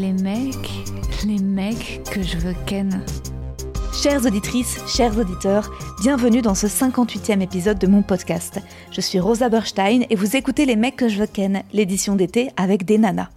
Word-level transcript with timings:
Les 0.00 0.12
mecs, 0.14 0.70
les 1.26 1.38
mecs 1.38 2.00
que 2.10 2.22
je 2.22 2.38
veux 2.38 2.54
ken. 2.64 3.04
Chères 3.92 4.24
auditrices, 4.24 4.78
chers 4.88 5.18
auditeurs, 5.18 5.70
bienvenue 6.00 6.40
dans 6.40 6.54
ce 6.54 6.66
58e 6.66 7.42
épisode 7.42 7.78
de 7.78 7.86
mon 7.86 8.00
podcast. 8.00 8.60
Je 8.92 9.02
suis 9.02 9.20
Rosa 9.20 9.50
Berstein 9.50 10.04
et 10.08 10.16
vous 10.16 10.36
écoutez 10.36 10.64
Les 10.64 10.76
mecs 10.76 10.96
que 10.96 11.08
je 11.10 11.18
veux 11.18 11.26
ken, 11.26 11.64
l'édition 11.74 12.16
d'été 12.16 12.48
avec 12.56 12.86
des 12.86 12.96
nanas. 12.96 13.28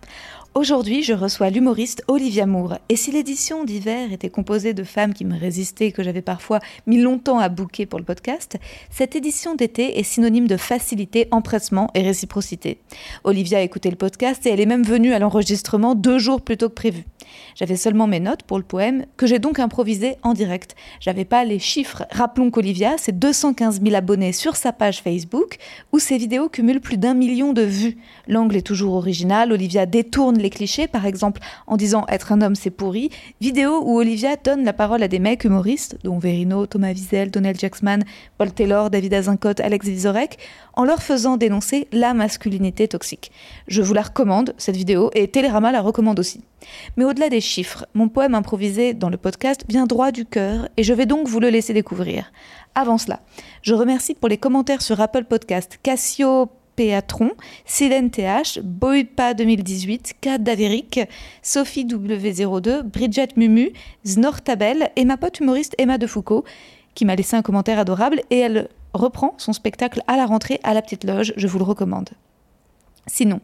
Aujourd'hui, 0.56 1.02
je 1.02 1.14
reçois 1.14 1.50
l'humoriste 1.50 2.04
Olivia 2.08 2.46
Moore. 2.46 2.78
Et 2.88 2.96
si 2.96 3.12
l'édition 3.12 3.64
d'hiver 3.64 4.14
était 4.14 4.30
composée 4.30 4.76
de 4.76 4.84
femmes 4.84 5.16
qui 5.16 5.26
me 5.26 5.36
résistaient, 5.36 5.92
que 5.92 6.04
j'avais 6.04 6.22
parfois 6.22 6.60
mis 6.86 7.02
longtemps 7.02 7.40
à 7.40 7.50
bouquer 7.50 7.88
pour 7.88 7.98
le 7.98 8.06
podcast, 8.06 8.60
cette 8.92 9.16
édition 9.16 9.56
d'été 9.56 9.98
est 9.98 10.04
synonyme 10.04 10.46
de 10.46 10.58
facilité, 10.58 11.28
empressement 11.32 11.90
et 11.96 12.04
réciprocité. 12.04 12.78
Olivia 13.24 13.58
a 13.58 13.62
écouté 13.62 13.90
le 13.90 13.96
podcast 13.96 14.46
et 14.46 14.52
elle 14.52 14.60
est 14.60 14.68
même 14.68 14.84
venue 14.84 15.14
à 15.14 15.18
l'enregistrement 15.18 15.96
deux 15.96 16.20
jours 16.20 16.40
plus 16.40 16.58
tôt 16.58 16.70
que 16.70 16.76
prévu. 16.76 17.04
J'avais 17.56 17.76
seulement 17.76 18.08
mes 18.08 18.20
notes 18.20 18.44
pour 18.44 18.58
le 18.58 18.64
poème, 18.64 19.06
que 19.18 19.28
j'ai 19.28 19.40
donc 19.40 19.60
improvisé 19.60 20.16
en 20.24 20.34
direct. 20.34 20.76
J'avais 21.00 21.26
pas 21.26 21.44
les 21.44 21.60
chiffres. 21.60 22.06
Rappelons 22.12 22.52
qu'Olivia, 22.52 22.96
c'est 22.98 23.18
215 23.18 23.82
000 23.82 23.96
abonnés 23.96 24.34
sur 24.34 24.56
sa 24.56 24.72
page 24.72 25.02
Facebook, 25.02 25.58
où 25.92 26.00
ses 26.00 26.18
vidéos 26.18 26.50
cumulent 26.50 26.82
plus 26.82 26.98
d'un 26.98 27.14
million 27.14 27.54
de 27.54 27.62
vues. 27.62 27.98
L'angle 28.28 28.58
est 28.58 28.66
toujours 28.66 28.94
original, 28.94 29.52
Olivia 29.52 29.86
détourne 29.86 30.38
les 30.38 30.50
clichés, 30.50 30.88
par 30.88 31.06
exemple 31.06 31.42
en 31.68 31.78
disant 31.78 32.06
être 32.10 32.32
un 32.32 32.42
homme 32.42 32.56
c'est 32.56 32.72
pourri, 32.72 33.10
vidéo 33.42 33.82
où 33.84 33.98
Olivia 33.98 34.36
donne 34.36 34.64
la 34.64 34.74
parole 34.74 35.04
à 35.04 35.08
des 35.08 35.20
mecs 35.20 35.44
humoristes, 35.44 35.98
dont 36.04 36.20
Verino, 36.20 36.66
Thomas 36.66 36.92
Wiesel, 36.92 37.32
Donald 37.32 37.60
Jackman, 37.60 38.00
Paul 38.38 38.52
Taylor, 38.52 38.90
David 38.90 39.14
Azincote, 39.14 39.60
Alex 39.60 39.88
Vizorek, 39.88 40.38
en 40.74 40.86
leur 40.86 41.02
faisant 41.02 41.38
dénoncer 41.38 41.88
la 41.92 42.14
masculinité 42.14 42.88
toxique. 42.88 43.32
Je 43.68 43.82
vous 43.82 43.94
la 43.94 44.02
recommande, 44.02 44.54
cette 44.58 44.76
vidéo, 44.76 45.12
et 45.14 45.28
Télérama 45.28 45.72
la 45.72 45.82
recommande 45.82 46.20
aussi. 46.20 46.42
Mais 46.98 47.04
au-delà 47.04 47.30
des 47.30 47.42
chiffres, 47.44 47.86
mon 47.94 48.10
poème 48.10 48.36
improvisé 48.36 48.94
dans 48.94 49.10
le 49.10 49.18
podcast 49.18 49.64
vient 49.70 49.86
droit 49.86 50.12
du 50.12 50.26
cœur, 50.26 50.68
et 50.78 50.84
je 50.84 50.94
vais 50.94 51.06
donc 51.06 51.28
vous 51.28 51.40
le 51.40 51.50
laisser 51.50 51.74
découvrir. 51.74 52.32
Avant 52.76 52.98
cela, 52.98 53.22
je 53.62 53.74
remercie 53.74 54.16
pour 54.16 54.30
les 54.30 54.38
commentaires 54.38 54.82
sur 54.82 55.00
Apple 55.00 55.26
Podcast 55.26 55.80
Cassio 55.84 56.50
Péatron, 56.76 57.32
Célène 57.66 58.10
TH, 58.10 58.60
Boypa 58.64 59.34
2018, 59.34 60.16
K 60.22 60.30
Sophie 61.42 61.86
W02, 61.86 62.82
Bridget 62.82 63.30
Mumu, 63.36 63.72
Znortabel 64.06 64.90
et 64.96 65.06
ma 65.06 65.18
pote 65.18 65.40
humoriste 65.40 65.76
Emma 65.78 65.98
de 65.98 66.08
Foucault, 66.08 66.44
qui 66.96 67.06
m'a 67.06 67.16
laissé 67.16 67.36
un 67.36 67.42
commentaire 67.42 67.80
adorable 67.80 68.22
et 68.30 68.40
elle 68.40 68.70
reprend 68.94 69.36
son 69.38 69.54
spectacle 69.54 70.02
à 70.08 70.18
la 70.18 70.26
rentrée 70.26 70.60
à 70.64 70.74
la 70.74 70.82
petite 70.82 71.04
loge, 71.04 71.34
je 71.36 71.48
vous 71.48 71.58
le 71.58 71.64
recommande. 71.64 72.10
Sinon, 73.08 73.42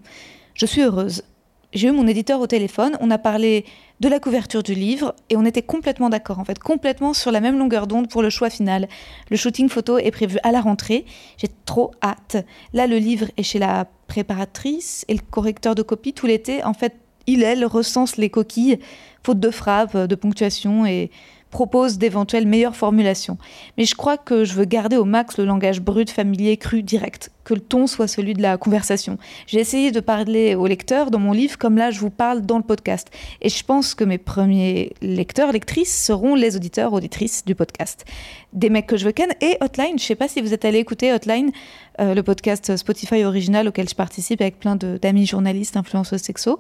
je 0.53 0.66
suis 0.66 0.81
heureuse. 0.81 1.23
J'ai 1.72 1.89
eu 1.89 1.92
mon 1.92 2.08
éditeur 2.08 2.42
au 2.42 2.48
téléphone, 2.48 2.98
on 3.00 3.12
a 3.12 3.20
parlé 3.20 3.64
de 4.00 4.09
la 4.09 4.20
couverture 4.20 4.64
du 4.64 4.73
livre 4.73 5.14
et 5.30 5.38
on 5.38 5.45
était 5.45 5.62
complètement 5.62 6.09
d'accord, 6.09 6.39
en 6.39 6.44
fait, 6.44 6.58
complètement 6.58 7.14
sur 7.14 7.31
la 7.31 7.42
même 7.42 7.59
longueur 7.59 7.86
d'onde 7.86 8.09
pour 8.09 8.23
le 8.23 8.31
choix 8.31 8.50
final. 8.50 8.88
Le 9.30 9.38
shooting 9.38 9.70
photo 9.70 10.00
est 10.00 10.09
prévu 10.09 10.40
à 10.42 10.52
la 10.52 10.62
rentrée, 10.62 11.06
j'ai 11.38 11.50
trop 11.66 11.91
hâte. 12.02 12.38
Là, 12.74 12.88
le 12.88 12.97
livre 12.97 13.28
est 13.38 13.44
chez 13.44 13.59
la 13.59 13.85
préparatrice 14.08 15.06
et 15.09 15.13
le 15.13 15.22
correcteur 15.29 15.75
de 15.75 15.84
copie 15.84 16.13
tout 16.13 16.25
l'été. 16.25 16.63
En 16.63 16.74
fait, 16.74 16.96
il, 17.28 17.44
elle, 17.44 17.63
recense 17.66 18.18
les 18.18 18.31
coquilles, 18.31 18.79
faute 19.24 19.40
de 19.40 19.52
frappe, 19.52 19.96
de 19.96 20.16
ponctuation 20.16 20.88
et 20.88 21.12
propose 21.49 21.97
d'éventuelles 21.97 22.47
meilleures 22.47 22.75
formulations. 22.75 23.37
Mais 23.77 23.85
je 23.85 23.95
crois 23.95 24.17
que 24.17 24.45
je 24.45 24.53
veux 24.53 24.65
garder 24.65 24.97
au 24.97 25.05
max 25.05 25.37
le 25.37 25.45
langage 25.45 25.81
brut, 25.81 26.09
familier, 26.09 26.57
cru, 26.57 26.83
direct, 26.83 27.31
que 27.43 27.53
le 27.53 27.59
ton 27.59 27.87
soit 27.87 28.07
celui 28.07 28.33
de 28.33 28.41
la 28.41 28.57
conversation. 28.57 29.17
J'ai 29.47 29.59
essayé 29.59 29.91
de 29.91 29.99
parler 29.99 30.55
aux 30.55 30.67
lecteurs 30.67 31.09
dans 31.11 31.19
mon 31.19 31.31
livre 31.31 31.57
comme 31.57 31.77
là 31.77 31.91
je 31.91 31.99
vous 31.99 32.09
parle 32.11 32.41
dans 32.41 32.57
le 32.57 32.63
podcast. 32.63 33.09
Et 33.41 33.49
je 33.49 33.63
pense 33.63 33.95
que 33.95 34.03
mes 34.03 34.17
premiers 34.17 34.93
lecteurs, 35.01 35.51
lectrices 35.51 36.05
seront 36.05 36.35
les 36.35 36.55
auditeurs, 36.55 36.93
auditrices 36.93 37.43
du 37.45 37.55
podcast. 37.55 38.05
Des 38.53 38.69
mecs 38.69 38.87
que 38.87 38.97
je 38.97 39.05
veux 39.05 39.11
ken 39.11 39.29
et 39.41 39.57
Hotline. 39.61 39.97
Je 39.97 40.03
sais 40.03 40.16
pas 40.16 40.27
si 40.27 40.41
vous 40.41 40.53
êtes 40.53 40.66
allé 40.66 40.77
écouter 40.77 41.11
Hotline, 41.11 41.51
euh, 41.99 42.13
le 42.13 42.23
podcast 42.23 42.75
Spotify 42.77 43.23
original 43.23 43.67
auquel 43.67 43.89
je 43.89 43.95
participe 43.95 44.41
avec 44.41 44.59
plein 44.59 44.75
d'amis 44.75 45.25
journalistes, 45.25 45.77
influenceuses 45.77 46.21
sexo 46.21 46.59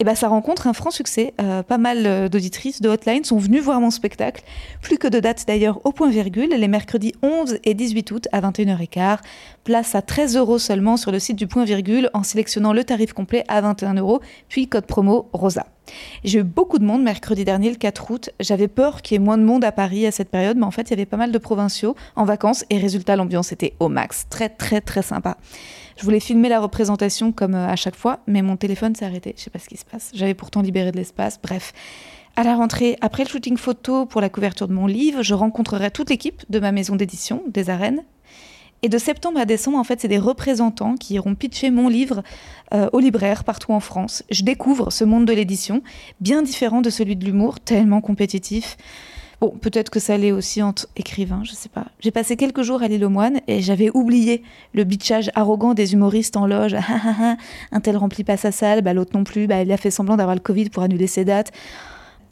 et 0.00 0.04
ben 0.04 0.14
ça 0.14 0.28
rencontre 0.28 0.66
un 0.66 0.72
franc 0.72 0.90
succès. 0.90 1.34
Euh, 1.40 1.62
pas 1.62 1.76
mal 1.76 2.06
euh, 2.06 2.28
d'auditrices 2.28 2.80
de 2.80 2.88
Hotline 2.88 3.22
sont 3.22 3.36
venues 3.36 3.60
voir 3.60 3.80
mon 3.80 3.90
spectacle. 3.90 4.42
Plus 4.80 4.96
que 4.96 5.06
de 5.06 5.20
dates 5.20 5.44
d'ailleurs 5.46 5.80
au 5.84 5.92
point 5.92 6.08
virgule, 6.08 6.48
les 6.48 6.68
mercredis 6.68 7.12
11 7.22 7.58
et 7.64 7.74
18 7.74 8.10
août 8.10 8.28
à 8.32 8.40
21h15. 8.40 9.18
Place 9.62 9.94
à 9.94 10.00
13 10.00 10.36
euros 10.36 10.58
seulement 10.58 10.96
sur 10.96 11.12
le 11.12 11.18
site 11.18 11.36
du 11.36 11.46
point 11.46 11.64
virgule 11.64 12.08
en 12.14 12.22
sélectionnant 12.22 12.72
le 12.72 12.82
tarif 12.82 13.12
complet 13.12 13.44
à 13.48 13.60
21 13.60 13.94
euros, 13.94 14.20
puis 14.48 14.68
code 14.68 14.86
promo 14.86 15.28
ROSA. 15.34 15.66
J'ai 16.24 16.38
eu 16.38 16.44
beaucoup 16.44 16.78
de 16.78 16.84
monde 16.84 17.02
mercredi 17.02 17.44
dernier, 17.44 17.68
le 17.68 17.76
4 17.76 18.10
août. 18.10 18.30
J'avais 18.40 18.68
peur 18.68 19.02
qu'il 19.02 19.16
y 19.16 19.16
ait 19.16 19.24
moins 19.24 19.36
de 19.36 19.42
monde 19.42 19.64
à 19.64 19.72
Paris 19.72 20.06
à 20.06 20.12
cette 20.12 20.30
période, 20.30 20.56
mais 20.56 20.64
en 20.64 20.70
fait, 20.70 20.82
il 20.82 20.90
y 20.90 20.92
avait 20.94 21.06
pas 21.06 21.16
mal 21.16 21.32
de 21.32 21.38
provinciaux 21.38 21.94
en 22.16 22.24
vacances 22.24 22.64
et 22.70 22.78
résultat, 22.78 23.16
l'ambiance 23.16 23.52
était 23.52 23.74
au 23.80 23.88
max. 23.88 24.26
Très, 24.30 24.48
très, 24.48 24.80
très 24.80 25.02
sympa. 25.02 25.36
Je 26.00 26.04
voulais 26.06 26.18
filmer 26.18 26.48
la 26.48 26.60
représentation 26.60 27.30
comme 27.30 27.54
euh, 27.54 27.68
à 27.68 27.76
chaque 27.76 27.94
fois, 27.94 28.20
mais 28.26 28.40
mon 28.40 28.56
téléphone 28.56 28.94
s'est 28.94 29.04
arrêté. 29.04 29.34
Je 29.36 29.42
sais 29.42 29.50
pas 29.50 29.58
ce 29.58 29.68
qui 29.68 29.76
se 29.76 29.84
passe. 29.84 30.10
J'avais 30.14 30.32
pourtant 30.32 30.62
libéré 30.62 30.92
de 30.92 30.96
l'espace. 30.96 31.38
Bref. 31.42 31.74
À 32.36 32.42
la 32.42 32.54
rentrée, 32.54 32.96
après 33.02 33.24
le 33.24 33.28
shooting 33.28 33.58
photo 33.58 34.06
pour 34.06 34.22
la 34.22 34.30
couverture 34.30 34.66
de 34.66 34.72
mon 34.72 34.86
livre, 34.86 35.22
je 35.22 35.34
rencontrerai 35.34 35.90
toute 35.90 36.08
l'équipe 36.08 36.42
de 36.48 36.58
ma 36.58 36.72
maison 36.72 36.96
d'édition, 36.96 37.42
des 37.48 37.68
arènes. 37.68 38.02
Et 38.80 38.88
de 38.88 38.96
septembre 38.96 39.40
à 39.40 39.44
décembre, 39.44 39.76
en 39.76 39.84
fait, 39.84 40.00
c'est 40.00 40.08
des 40.08 40.16
représentants 40.16 40.94
qui 40.94 41.14
iront 41.14 41.34
pitcher 41.34 41.70
mon 41.70 41.90
livre 41.90 42.22
euh, 42.72 42.88
aux 42.94 43.00
libraires 43.00 43.44
partout 43.44 43.72
en 43.72 43.80
France. 43.80 44.22
Je 44.30 44.42
découvre 44.42 44.90
ce 44.90 45.04
monde 45.04 45.26
de 45.26 45.34
l'édition, 45.34 45.82
bien 46.22 46.40
différent 46.40 46.80
de 46.80 46.88
celui 46.88 47.14
de 47.14 47.26
l'humour, 47.26 47.60
tellement 47.60 48.00
compétitif. 48.00 48.78
Bon, 49.40 49.48
peut-être 49.58 49.88
que 49.88 50.00
ça 50.00 50.14
allait 50.14 50.32
aussi 50.32 50.62
entre 50.62 50.86
écrivains, 50.96 51.42
je 51.44 51.52
sais 51.52 51.70
pas. 51.70 51.86
J'ai 52.00 52.10
passé 52.10 52.36
quelques 52.36 52.60
jours 52.60 52.82
à 52.82 52.88
l'île 52.88 53.06
aux 53.06 53.10
moines 53.10 53.40
et 53.46 53.62
j'avais 53.62 53.90
oublié 53.94 54.42
le 54.74 54.84
bitchage 54.84 55.30
arrogant 55.34 55.72
des 55.72 55.94
humoristes 55.94 56.36
en 56.36 56.46
loge. 56.46 56.76
un 57.72 57.80
tel 57.80 57.96
remplit 57.96 58.22
pas 58.22 58.36
sa 58.36 58.52
salle, 58.52 58.82
bah, 58.82 58.92
l'autre 58.92 59.16
non 59.16 59.24
plus, 59.24 59.46
bah, 59.46 59.62
il 59.62 59.72
a 59.72 59.78
fait 59.78 59.90
semblant 59.90 60.18
d'avoir 60.18 60.34
le 60.34 60.42
Covid 60.42 60.68
pour 60.68 60.82
annuler 60.82 61.06
ses 61.06 61.24
dates. 61.24 61.52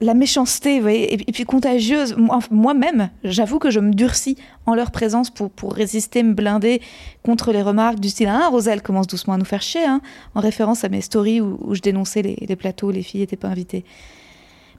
La 0.02 0.12
méchanceté, 0.12 0.76
vous 0.76 0.82
voyez, 0.82 1.14
et, 1.14 1.32
puis 1.32 1.44
contagieuse. 1.44 2.14
Moi-même, 2.50 3.08
j'avoue 3.24 3.58
que 3.58 3.70
je 3.70 3.80
me 3.80 3.92
durcis 3.92 4.36
en 4.66 4.74
leur 4.74 4.90
présence 4.90 5.30
pour, 5.30 5.50
pour 5.50 5.72
résister, 5.72 6.22
me 6.22 6.34
blinder 6.34 6.82
contre 7.24 7.52
les 7.52 7.62
remarques 7.62 8.00
du 8.00 8.10
style 8.10 8.28
Ah, 8.28 8.48
Roselle 8.48 8.82
commence 8.82 9.06
doucement 9.06 9.32
à 9.32 9.38
nous 9.38 9.46
faire 9.46 9.62
chier, 9.62 9.84
hein, 9.84 10.02
en 10.34 10.40
référence 10.40 10.84
à 10.84 10.90
mes 10.90 11.00
stories 11.00 11.40
où, 11.40 11.74
je 11.74 11.80
dénonçais 11.80 12.20
les, 12.20 12.36
les 12.46 12.56
plateaux, 12.56 12.90
les 12.90 13.02
filles 13.02 13.22
n'étaient 13.22 13.36
pas 13.36 13.48
invitées. 13.48 13.84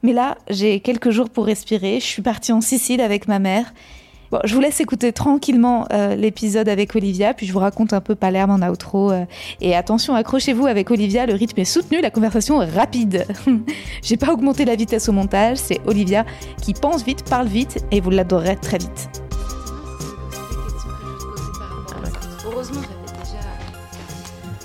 Mais 0.02 0.12
là, 0.12 0.36
j'ai 0.48 0.80
quelques 0.80 1.10
jours 1.10 1.30
pour 1.30 1.46
respirer. 1.46 2.00
Je 2.00 2.06
suis 2.06 2.22
partie 2.22 2.52
en 2.52 2.60
Sicile 2.60 3.00
avec 3.00 3.28
ma 3.28 3.38
mère. 3.38 3.72
Bon, 4.30 4.38
je 4.44 4.54
vous 4.54 4.60
laisse 4.60 4.80
écouter 4.80 5.12
tranquillement 5.12 5.86
euh, 5.92 6.14
l'épisode 6.14 6.68
avec 6.68 6.94
Olivia, 6.94 7.34
puis 7.34 7.46
je 7.46 7.52
vous 7.52 7.58
raconte 7.58 7.92
un 7.92 8.00
peu 8.00 8.14
Palerme 8.14 8.50
en 8.52 8.68
outro. 8.68 9.10
Euh, 9.10 9.24
et 9.60 9.74
attention, 9.74 10.14
accrochez-vous 10.14 10.66
avec 10.66 10.92
Olivia, 10.92 11.26
le 11.26 11.34
rythme 11.34 11.60
est 11.60 11.64
soutenu, 11.64 12.00
la 12.00 12.10
conversation 12.10 12.58
rapide. 12.58 13.26
J'ai 14.02 14.16
pas 14.16 14.32
augmenté 14.32 14.64
la 14.64 14.76
vitesse 14.76 15.08
au 15.08 15.12
montage, 15.12 15.56
c'est 15.56 15.80
Olivia 15.84 16.24
qui 16.62 16.74
pense 16.74 17.04
vite, 17.04 17.28
parle 17.28 17.48
vite, 17.48 17.84
et 17.90 18.00
vous 18.00 18.10
l'adorerez 18.10 18.56
très 18.56 18.78
vite. 18.78 19.10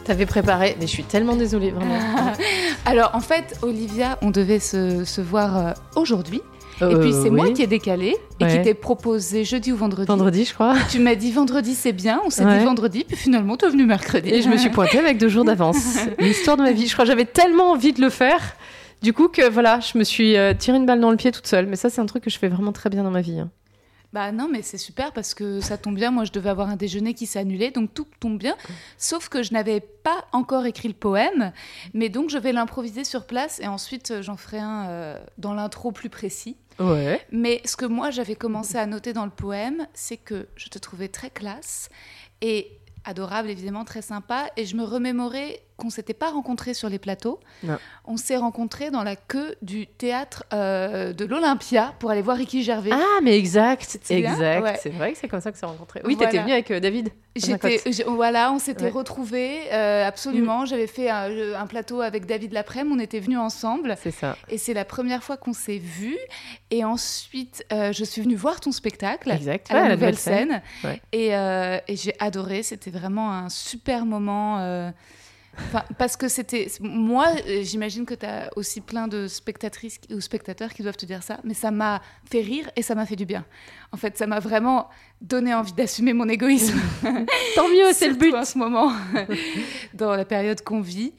T'avais 0.05 0.27
préparé, 0.27 0.77
mais 0.79 0.85
je 0.85 0.91
suis 0.91 1.03
tellement 1.03 1.35
désolée, 1.35 1.71
vraiment. 1.71 1.97
Alors, 2.85 3.09
en 3.15 3.19
fait, 3.19 3.57
Olivia, 3.63 4.19
on 4.21 4.29
devait 4.29 4.59
se, 4.59 5.19
voir 5.19 5.57
euh, 5.57 5.71
aujourd'hui. 5.95 6.41
et 6.79 6.95
puis 6.95 7.11
c'est 7.11 7.29
euh, 7.29 7.31
moi 7.31 7.49
qui 7.51 7.63
ai 7.63 7.67
décalé 7.67 8.15
et 8.39 8.45
qui 8.45 8.61
t'ai 8.61 8.75
proposé 8.75 9.43
jeudi 9.43 9.71
ou 9.71 9.77
vendredi. 9.77 10.07
Vendredi, 10.07 10.45
je 10.45 10.53
crois. 10.53 10.75
Tu 10.91 10.99
m'as 10.99 11.15
dit 11.15 11.31
vendredi, 11.31 11.73
c'est 11.73 11.91
bien. 11.91 12.21
On 12.23 12.29
s'est 12.29 12.45
dit 12.45 12.63
vendredi, 12.63 13.03
puis 13.03 13.17
finalement, 13.17 13.57
tu 13.57 13.65
es 13.65 13.69
venu 13.69 13.85
mercredi. 13.85 14.29
Et 14.29 14.43
je 14.43 14.49
me 14.49 14.57
suis 14.57 14.69
pointée 14.69 14.99
avec 14.99 15.17
deux 15.17 15.29
jours 15.29 15.43
d'avance. 15.43 15.97
L'histoire 16.19 16.57
de 16.57 16.61
ma 16.61 16.71
vie. 16.71 16.87
Je 16.87 16.93
crois 16.93 17.05
que 17.05 17.09
j'avais 17.09 17.25
tellement 17.25 17.71
envie 17.71 17.91
de 17.91 18.01
le 18.01 18.09
faire. 18.11 18.55
Du 19.01 19.11
coup, 19.11 19.27
que 19.27 19.49
voilà, 19.49 19.79
je 19.79 19.97
me 19.97 20.03
suis 20.03 20.37
euh, 20.37 20.53
tiré 20.53 20.77
une 20.77 20.85
balle 20.85 20.99
dans 20.99 21.11
le 21.11 21.17
pied 21.17 21.31
toute 21.31 21.47
seule. 21.47 21.65
Mais 21.65 21.75
ça, 21.75 21.89
c'est 21.89 22.01
un 22.01 22.05
truc 22.05 22.23
que 22.23 22.29
je 22.29 22.37
fais 22.37 22.47
vraiment 22.47 22.71
très 22.71 22.91
bien 22.91 23.03
dans 23.03 23.11
ma 23.11 23.21
vie. 23.21 23.39
Hein. 23.39 23.49
Bah 24.15 24.31
non, 24.31 24.47
mais 24.49 24.61
c'est 24.61 24.77
super 24.77 25.11
parce 25.11 25.33
que 25.33 25.59
ça 25.59 25.77
tombe 25.77 25.95
bien. 25.95 26.09
Moi, 26.09 26.23
je 26.23 26.31
devais 26.31 26.49
avoir 26.49 26.69
un 26.69 26.77
déjeuner 26.77 27.13
qui 27.13 27.25
s'est 27.25 27.37
annulé, 27.37 27.71
donc 27.71 27.93
tout 27.93 28.07
tombe 28.21 28.37
bien. 28.37 28.55
Sauf 28.97 29.27
que 29.27 29.43
je 29.43 29.51
n'avais 29.51 29.81
pas 29.81 30.23
encore 30.31 30.65
écrit 30.65 30.87
le 30.87 30.93
poème, 30.93 31.51
mais 31.93 32.07
donc 32.07 32.29
je 32.29 32.37
vais 32.37 32.53
l'improviser 32.53 33.03
sur 33.03 33.25
place 33.25 33.59
et 33.59 33.67
ensuite 33.67 34.11
euh, 34.11 34.21
j'en 34.21 34.37
ferai 34.37 34.59
un 34.59 34.87
euh, 34.87 35.19
dans 35.37 35.53
l'intro 35.53 35.91
plus 35.91 36.09
précis. 36.09 36.55
Ouais. 36.79 37.19
Mais 37.33 37.61
ce 37.65 37.75
que 37.75 37.85
moi 37.85 38.09
j'avais 38.09 38.35
commencé 38.35 38.77
à 38.77 38.85
noter 38.85 39.11
dans 39.11 39.25
le 39.25 39.31
poème, 39.31 39.85
c'est 39.93 40.15
que 40.15 40.47
je 40.55 40.69
te 40.69 40.79
trouvais 40.79 41.09
très 41.09 41.29
classe 41.29 41.89
et 42.39 42.71
adorable 43.03 43.49
évidemment, 43.49 43.83
très 43.83 44.01
sympa. 44.01 44.47
Et 44.55 44.65
je 44.65 44.77
me 44.77 44.83
remémorais 44.85 45.59
qu'on 45.77 45.89
s'était 45.89 46.13
pas 46.13 46.29
rencontrés 46.31 46.73
sur 46.73 46.87
les 46.89 46.99
plateaux. 46.99 47.39
Non. 47.63 47.77
On 48.05 48.17
s'est 48.17 48.37
rencontrés 48.37 48.91
dans 48.91 49.03
la 49.03 49.15
queue 49.15 49.55
du 49.61 49.87
théâtre 49.87 50.43
euh, 50.53 51.11
de 51.11 51.25
l'Olympia 51.25 51.93
pour 51.99 52.11
aller 52.11 52.21
voir 52.21 52.37
Ricky 52.37 52.63
Gervais. 52.63 52.91
Ah, 52.93 53.19
mais 53.21 53.37
exact, 53.37 53.99
exact. 54.09 54.63
Ouais. 54.63 54.79
C'est 54.81 54.89
vrai 54.89 55.11
que 55.11 55.17
c'est 55.17 55.27
comme 55.27 55.41
ça 55.41 55.51
que 55.51 55.57
c'est 55.57 55.65
rencontré. 55.65 56.01
Oui, 56.05 56.15
Voilà. 56.15 56.31
t'étais 56.31 56.41
venu 56.43 56.53
avec 56.53 56.71
euh, 56.71 56.79
David. 56.79 57.09
J'étais, 57.35 57.81
voilà, 58.07 58.53
on 58.53 58.59
s'était 58.59 58.85
Ouais. 58.85 58.89
retrouvés, 58.91 59.59
euh, 59.73 60.07
absolument. 60.07 60.63
J'avais 60.65 60.87
fait 60.87 61.09
un, 61.09 61.29
un 61.59 61.67
plateau 61.67 61.99
avec 61.99 62.25
David 62.25 62.53
Laprème, 62.53 62.93
on 62.93 62.99
était 62.99 63.19
venus 63.19 63.39
ensemble. 63.39 63.97
C'est 64.01 64.11
ça. 64.11 64.37
Et 64.47 64.57
c'est 64.57 64.73
la 64.73 64.85
première 64.85 65.21
fois 65.23 65.35
qu'on 65.35 65.51
s'est 65.51 65.77
vus. 65.79 66.17
Et 66.71 66.85
ensuite, 66.85 67.65
je 67.71 68.03
suis 68.05 68.21
venue 68.21 68.35
voir 68.35 68.61
ton 68.61 68.71
spectacle. 68.71 69.29
Exact. 69.31 69.69
à 69.69 69.73
Ouais, 69.73 69.79
la 69.81 69.87
la 69.89 69.95
nouvelle 69.95 70.09
nouvelle 70.11 70.17
scène. 70.17 70.61
scène. 70.81 70.91
Ouais. 70.91 71.01
Et, 71.11 71.91
et 71.91 71.95
j'ai 71.97 72.13
adoré. 72.19 72.63
C'était 72.63 72.91
vraiment 72.91 73.29
un 73.33 73.49
super 73.49 74.05
moment. 74.05 74.91
Enfin, 75.57 75.83
parce 75.97 76.17
que 76.17 76.27
c'était. 76.27 76.67
Moi, 76.81 77.27
euh, 77.47 77.61
j'imagine 77.63 78.05
que 78.05 78.13
tu 78.13 78.25
as 78.25 78.49
aussi 78.55 78.81
plein 78.81 79.07
de 79.07 79.27
spectatrices 79.27 79.99
ou 80.11 80.19
spectateurs 80.19 80.73
qui 80.73 80.83
doivent 80.83 80.97
te 80.97 81.05
dire 81.05 81.23
ça, 81.23 81.39
mais 81.43 81.53
ça 81.53 81.71
m'a 81.71 82.01
fait 82.29 82.41
rire 82.41 82.69
et 82.75 82.81
ça 82.81 82.95
m'a 82.95 83.05
fait 83.05 83.15
du 83.15 83.25
bien. 83.25 83.45
En 83.91 83.97
fait, 83.97 84.17
ça 84.17 84.27
m'a 84.27 84.39
vraiment 84.39 84.89
donné 85.21 85.53
envie 85.53 85.73
d'assumer 85.73 86.13
mon 86.13 86.27
égoïsme. 86.27 86.79
Tant 87.55 87.69
mieux, 87.69 87.93
c'est 87.93 88.09
le 88.09 88.15
but. 88.19 88.33
en 88.33 88.45
ce 88.45 88.57
moment, 88.57 88.91
dans 89.93 90.15
la 90.15 90.25
période 90.25 90.61
qu'on 90.61 90.81
vit. 90.81 91.13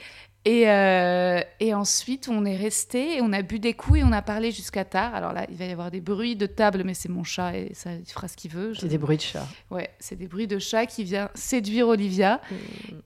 Et, 0.48 0.70
euh, 0.70 1.40
et 1.58 1.75
ensuite, 1.75 2.28
on 2.28 2.44
est 2.44 2.54
resté 2.56 3.20
on 3.20 3.32
a 3.32 3.43
bu 3.43 3.58
des 3.58 3.75
coups 3.75 3.98
et 3.98 4.04
on 4.04 4.12
a 4.12 4.22
parlé 4.22 4.52
jusqu'à 4.52 4.84
tard. 4.84 5.12
Alors 5.12 5.32
là, 5.32 5.44
il 5.50 5.56
va 5.56 5.64
y 5.64 5.72
avoir 5.72 5.90
des 5.90 6.00
bruits 6.00 6.37
de 6.37 6.46
table, 6.46 6.82
mais 6.84 6.94
c'est 6.94 7.08
mon 7.08 7.25
chat 7.25 7.56
et 7.56 7.75
ça, 7.75 7.90
il 7.93 8.06
fera 8.06 8.28
ce 8.28 8.37
qu'il 8.37 8.52
veut. 8.52 8.72
Je- 8.72 8.81
C'est 8.82 8.87
des 8.88 8.96
bruits 8.96 9.16
de 9.16 9.22
chat. 9.22 9.44
Ouais, 9.72 9.90
c'est 9.98 10.14
des 10.14 10.28
bruits 10.28 10.46
de 10.46 10.60
chat 10.60 10.87
qui 10.87 11.02
vient 11.02 11.31
séduire 11.34 11.88
Olivia. 11.88 12.40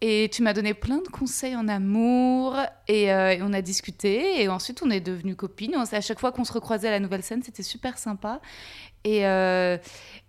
Et 0.02 0.28
tu 0.30 0.42
m'as 0.42 0.52
donné 0.52 0.74
plein 0.74 0.98
de 0.98 1.08
conseils 1.08 1.56
en 1.56 1.66
amour 1.66 2.56
et, 2.88 3.10
euh, 3.10 3.30
et 3.32 3.40
on 3.42 3.54
a 3.54 3.62
discuté 3.62 4.42
et 4.42 4.48
ensuite 4.48 4.82
on 4.84 4.90
est 4.90 5.00
devenus 5.00 5.34
copines. 5.36 5.74
À 5.92 6.00
chaque 6.02 6.20
fois 6.20 6.32
qu'on 6.32 6.44
se 6.44 6.52
recroisait 6.52 6.88
à 6.88 6.90
la 6.90 7.00
nouvelle 7.00 7.22
scène, 7.22 7.42
c'était 7.42 7.62
super 7.62 7.96
sympa 7.96 8.42
et, 9.02 9.26
euh, 9.26 9.78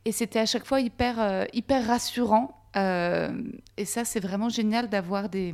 et 0.05 0.13
c'était 0.13 0.39
à 0.39 0.45
chaque 0.45 0.65
fois 0.65 0.79
hyper, 0.79 1.45
hyper 1.51 1.85
rassurant. 1.87 2.57
Et 2.73 3.83
ça, 3.85 4.05
c'est 4.05 4.21
vraiment 4.21 4.47
génial 4.47 4.87
d'avoir 4.87 5.27
des 5.27 5.53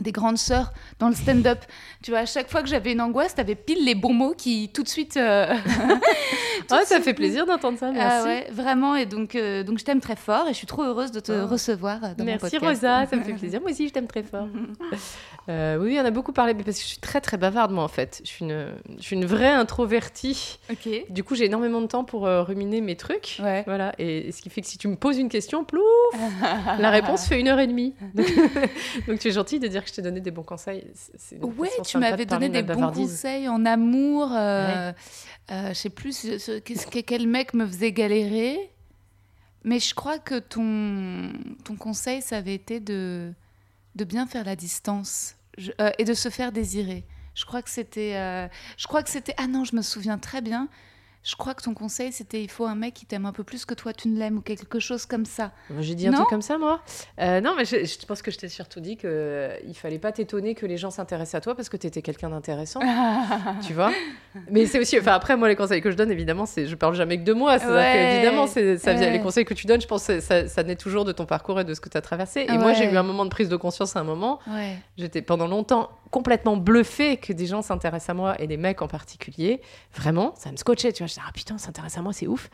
des 0.00 0.12
grandes 0.12 0.38
sœurs 0.38 0.72
dans 0.98 1.08
le 1.08 1.14
stand-up. 1.14 1.60
Tu 2.02 2.10
vois, 2.10 2.20
à 2.20 2.26
chaque 2.26 2.50
fois 2.50 2.62
que 2.62 2.68
j'avais 2.68 2.92
une 2.92 3.00
angoisse, 3.00 3.34
t'avais 3.34 3.54
pile 3.54 3.84
les 3.84 3.94
bons 3.94 4.12
mots 4.12 4.34
qui 4.36 4.70
tout 4.74 4.82
de 4.82 4.88
suite 4.88 5.16
euh, 5.16 5.54
Ah, 6.70 6.80
ça 6.84 6.94
suite. 6.96 7.04
fait 7.04 7.14
plaisir 7.14 7.46
d'entendre 7.46 7.78
ça. 7.78 7.90
Merci. 7.92 8.16
ah 8.20 8.24
ouais, 8.24 8.46
vraiment. 8.50 8.94
Et 8.96 9.06
donc, 9.06 9.34
euh, 9.34 9.62
donc 9.62 9.78
je 9.78 9.84
t'aime 9.84 10.00
très 10.00 10.16
fort 10.16 10.46
et 10.48 10.52
je 10.52 10.56
suis 10.58 10.66
trop 10.66 10.82
heureuse 10.82 11.10
de 11.12 11.20
te 11.20 11.32
Oh. 11.32 11.46
recevoir 11.46 11.96
euh, 12.02 12.08
dans 12.16 12.24
mon 12.24 12.30
Merci 12.30 12.50
podcast. 12.58 12.64
Rosa, 12.64 13.06
ça 13.06 13.16
me 13.16 13.22
fait 13.24 13.32
plaisir. 13.34 13.60
Moi 13.60 13.70
aussi, 13.70 13.88
je 13.88 13.92
t'aime 13.92 14.06
très 14.06 14.22
fort. 14.22 14.48
Euh, 15.50 15.76
oui, 15.76 15.98
on 16.00 16.04
a 16.06 16.10
beaucoup 16.10 16.32
parlé, 16.32 16.54
mais 16.54 16.62
parce 16.62 16.78
que 16.78 16.82
je 16.82 16.88
suis 16.88 16.96
très 17.00 17.20
très 17.20 17.36
bavarde, 17.36 17.70
moi, 17.70 17.84
en 17.84 17.88
fait. 17.88 18.22
Je 18.24 18.28
suis 18.30 18.46
une, 18.46 18.66
je 18.96 19.02
suis 19.02 19.14
une 19.14 19.26
vraie 19.26 19.50
introvertie. 19.52 20.58
Ok. 20.70 20.88
Du 21.10 21.22
coup, 21.22 21.34
j'ai 21.34 21.44
énormément 21.44 21.82
de 21.82 21.86
temps 21.86 22.02
pour 22.02 22.22
ruminer 22.22 22.80
mes 22.80 22.96
trucs. 22.96 23.36
Ouais. 23.42 23.62
Voilà. 23.66 23.92
Et 23.98 24.32
ce 24.32 24.40
qui 24.40 24.48
fait 24.48 24.62
que 24.62 24.66
si 24.66 24.78
tu 24.78 24.88
me 24.88 24.96
poses 24.96 25.18
une 25.18 25.28
question, 25.28 25.62
plouf, 25.64 25.82
la 26.78 26.88
réponse 26.88 27.26
fait 27.26 27.38
une 27.38 27.48
heure 27.48 27.58
et 27.60 27.66
demie. 27.66 27.92
Donc, 28.14 28.26
donc 29.06 29.18
tu 29.18 29.28
es 29.28 29.32
gentil 29.32 29.60
de 29.60 29.66
dire 29.68 29.83
que 29.84 29.90
je 29.90 29.94
t'ai 29.94 30.02
donné 30.02 30.20
des 30.20 30.30
bons 30.30 30.42
conseils. 30.42 30.84
Ouais, 31.58 31.68
façon 31.68 31.82
tu 31.84 31.98
m'avais 31.98 32.24
donné 32.26 32.48
de 32.48 32.52
des 32.66 32.74
bons 32.74 32.80
conseils 33.08 33.48
en 33.48 33.64
amour. 33.64 34.30
Euh, 34.32 34.92
euh, 35.50 35.68
je 35.68 35.74
sais 35.74 35.90
plus 35.90 36.12
ce- 36.38 36.58
quel 36.58 37.28
mec 37.28 37.54
me 37.54 37.66
faisait 37.66 37.92
galérer. 37.92 38.70
Mais 39.64 39.78
je 39.78 39.94
crois 39.94 40.18
que 40.18 40.38
ton, 40.38 41.32
ton 41.64 41.76
conseil, 41.76 42.20
ça 42.20 42.36
avait 42.36 42.54
été 42.54 42.80
de, 42.80 43.32
de 43.94 44.04
bien 44.04 44.26
faire 44.26 44.44
la 44.44 44.56
distance 44.56 45.36
Je- 45.56 45.70
euh, 45.80 45.90
et 45.98 46.04
de 46.04 46.12
se 46.14 46.28
faire 46.28 46.52
désirer. 46.52 47.04
Je 47.34 47.44
crois 47.46 47.62
que 47.62 47.70
c'était. 47.70 48.14
euh, 48.16 48.46
je 48.76 48.86
crois 48.86 49.02
que 49.02 49.10
c'était. 49.10 49.34
Ah 49.38 49.46
non, 49.46 49.64
je 49.64 49.74
me 49.74 49.82
souviens 49.82 50.18
très 50.18 50.40
bien. 50.42 50.68
Je 51.24 51.36
crois 51.36 51.54
que 51.54 51.62
ton 51.62 51.72
conseil, 51.72 52.12
c'était 52.12 52.42
il 52.42 52.50
faut 52.50 52.66
un 52.66 52.74
mec 52.74 52.92
qui 52.92 53.06
t'aime 53.06 53.24
un 53.24 53.32
peu 53.32 53.44
plus 53.44 53.64
que 53.64 53.72
toi, 53.72 53.94
tu 53.94 54.08
ne 54.08 54.18
l'aimes, 54.18 54.36
ou 54.36 54.40
quelque 54.42 54.78
chose 54.78 55.06
comme 55.06 55.24
ça. 55.24 55.52
J'ai 55.80 55.94
dit 55.94 56.06
un 56.06 56.10
Non 56.10 56.18
truc 56.18 56.28
comme 56.28 56.42
ça, 56.42 56.58
moi 56.58 56.80
Euh, 57.18 57.40
Non, 57.40 57.54
mais 57.56 57.64
je, 57.64 57.84
je 57.84 58.04
pense 58.06 58.20
que 58.20 58.30
je 58.30 58.36
t'ai 58.36 58.48
surtout 58.50 58.80
dit 58.80 58.98
qu'il 58.98 59.08
ne 59.08 59.72
fallait 59.74 59.98
pas 59.98 60.12
t'étonner 60.12 60.54
que 60.54 60.66
les 60.66 60.76
gens 60.76 60.90
s'intéressent 60.90 61.36
à 61.36 61.40
toi 61.40 61.54
parce 61.54 61.70
que 61.70 61.78
tu 61.78 61.86
étais 61.86 62.02
quelqu'un 62.02 62.28
d'intéressant, 62.28 62.80
tu 63.66 63.72
vois? 63.72 63.90
Mais 64.50 64.66
c'est 64.66 64.78
aussi... 64.78 64.98
Enfin, 64.98 65.12
après, 65.12 65.36
moi, 65.36 65.48
les 65.48 65.56
conseils 65.56 65.80
que 65.80 65.90
je 65.90 65.96
donne, 65.96 66.10
évidemment, 66.10 66.44
c'est 66.44 66.66
je 66.66 66.74
parle 66.74 66.94
jamais 66.94 67.16
que 67.18 67.24
de 67.24 67.32
moi. 67.32 67.58
C'est-à-dire 67.58 67.76
Ouais, 67.76 68.10
qu'évidemment, 68.12 68.46
c'est- 68.46 68.76
ça 68.76 68.92
vient- 68.92 69.02
ouais. 69.06 69.12
les 69.12 69.20
conseils 69.20 69.46
que 69.46 69.54
tu 69.54 69.66
donnes, 69.66 69.80
je 69.80 69.86
pense 69.86 70.06
que 70.06 70.20
ça, 70.20 70.46
ça 70.46 70.62
naît 70.62 70.76
toujours 70.76 71.06
de 71.06 71.12
ton 71.12 71.24
parcours 71.24 71.58
et 71.58 71.64
de 71.64 71.72
ce 71.72 71.80
que 71.80 71.88
tu 71.88 71.96
as 71.96 72.02
traversé. 72.02 72.46
Et 72.48 72.58
moi, 72.58 72.74
j'ai 72.74 72.84
eu 72.84 72.96
un 72.98 73.02
moment 73.02 73.24
de 73.24 73.30
prise 73.30 73.48
de 73.48 73.56
conscience 73.56 73.96
à 73.96 74.00
un 74.00 74.04
moment. 74.04 74.40
Ouais. 74.46 74.76
J'étais 74.98 75.22
pendant 75.22 75.46
longtemps 75.46 75.90
complètement 76.14 76.56
bluffée 76.56 77.16
que 77.16 77.32
des 77.32 77.46
gens 77.46 77.60
s'intéressent 77.60 78.10
à 78.10 78.14
moi 78.14 78.40
et 78.40 78.46
des 78.46 78.56
mecs 78.56 78.82
en 78.82 78.86
particulier. 78.86 79.60
Vraiment, 79.92 80.32
ça 80.36 80.52
me 80.52 80.56
scotchait. 80.56 80.92
Tu 80.92 81.02
vois, 81.02 81.08
je 81.08 81.14
disais, 81.14 81.26
ah 81.26 81.32
putain, 81.34 81.58
s'intéresse 81.58 81.98
à 81.98 82.02
moi, 82.02 82.12
c'est 82.12 82.28
ouf. 82.28 82.50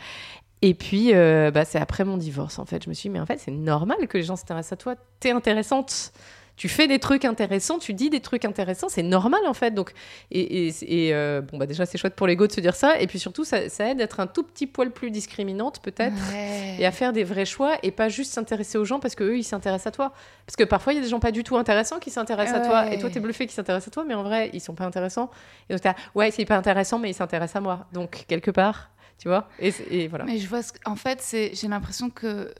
Et 0.63 0.73
puis, 0.73 1.13
euh, 1.13 1.51
bah, 1.51 1.67
c'est 1.67 1.79
après 1.79 2.05
mon 2.05 2.17
divorce, 2.17 2.59
en 2.59 2.65
fait. 2.65 2.83
Je 2.83 2.89
me 2.89 2.95
suis 2.95 3.11
dit, 3.11 3.13
mais 3.13 3.21
en 3.21 3.27
fait, 3.27 3.37
c'est 3.39 3.51
normal 3.51 4.09
que 4.09 4.17
les 4.17 4.25
gens 4.25 4.37
s'intéressent 4.37 4.73
à 4.73 4.77
toi. 4.77 4.95
T'es 5.21 5.33
intéressante. 5.33 6.13
Tu 6.61 6.69
fais 6.69 6.87
des 6.87 6.99
trucs 6.99 7.25
intéressants, 7.25 7.79
tu 7.79 7.95
dis 7.95 8.11
des 8.11 8.21
trucs 8.21 8.45
intéressants, 8.45 8.91
c'est 8.91 9.03
normal 9.03 9.41
en 9.47 9.55
fait. 9.55 9.71
Donc, 9.71 9.93
et, 10.31 10.67
et- 10.69 11.07
et, 11.07 11.15
euh, 11.15 11.41
bon, 11.41 11.57
bah 11.57 11.65
déjà, 11.65 11.87
c'est 11.87 11.97
chouette 11.97 12.15
pour 12.15 12.27
l'ego 12.27 12.47
de 12.47 12.53
se 12.53 12.61
dire 12.61 12.75
ça. 12.77 13.01
Et 13.01 13.07
puis 13.07 13.19
surtout, 13.19 13.45
ça, 13.47 13.71
ça 13.71 13.89
aide 13.89 13.97
d'être 13.97 14.21
un 14.21 14.27
tout 14.27 14.43
petit 14.43 14.67
poil 14.67 14.91
plus 14.91 15.11
discriminante, 15.11 15.81
peut-être 15.81 16.13
Ouais. 16.31 16.77
et 16.79 16.85
à 16.85 16.93
faire 16.93 17.15
des 17.15 17.25
vrais 17.25 17.47
choix 17.47 17.79
et 17.83 17.91
pas 17.91 18.11
juste 18.11 18.35
s'intéresser 18.35 18.77
aux 18.77 18.85
gens 18.85 19.01
parce 19.01 19.15
que 19.15 19.25
eux 19.25 19.39
ils 19.39 19.43
s'intéressent 19.43 19.87
à 19.87 19.91
toi. 19.93 20.13
Parce 20.45 20.57
que 20.57 20.65
parfois 20.65 20.93
il 20.93 20.97
y 20.97 20.99
a 20.99 21.03
des 21.03 21.09
gens 21.09 21.19
pas 21.19 21.33
du 21.33 21.45
tout 21.45 21.57
intéressants 21.57 21.99
qui 21.99 22.11
s'intéressent 22.11 22.59
à 22.59 22.67
toi. 22.67 22.93
Et 22.93 22.99
toi 22.99 23.09
t'es 23.09 23.21
bluffé 23.21 23.47
qu'ils 23.47 23.55
s'intéressent 23.55 23.89
à 23.89 23.93
toi 23.93 24.05
mais 24.07 24.13
en 24.13 24.23
vrai 24.23 24.51
ils 24.53 24.61
sont 24.61 24.75
pas 24.75 24.85
intéressants. 24.85 25.31
Et 25.71 25.73
donc 25.73 25.81
t'as 25.81 25.95
ouais 26.15 26.31
c'est 26.31 26.45
pas 26.45 26.59
intéressant 26.59 26.99
mais 26.99 27.09
ils 27.09 27.15
s'intéressent 27.15 27.57
à 27.57 27.61
moi. 27.63 27.87
Donc 27.95 28.25
quelque 28.29 28.51
part 28.51 28.91
tu 29.17 29.29
vois. 29.29 29.49
Et, 29.61 30.09
voilà. 30.09 30.25
Mais 30.27 30.37
je 30.39 30.47
vois, 30.47 30.63
ce 30.63 30.73
en 30.87 30.97
fait, 30.97 31.21
c'est, 31.21 31.53
j'ai 31.55 31.69
l'impression 31.69 32.09
que 32.09 32.53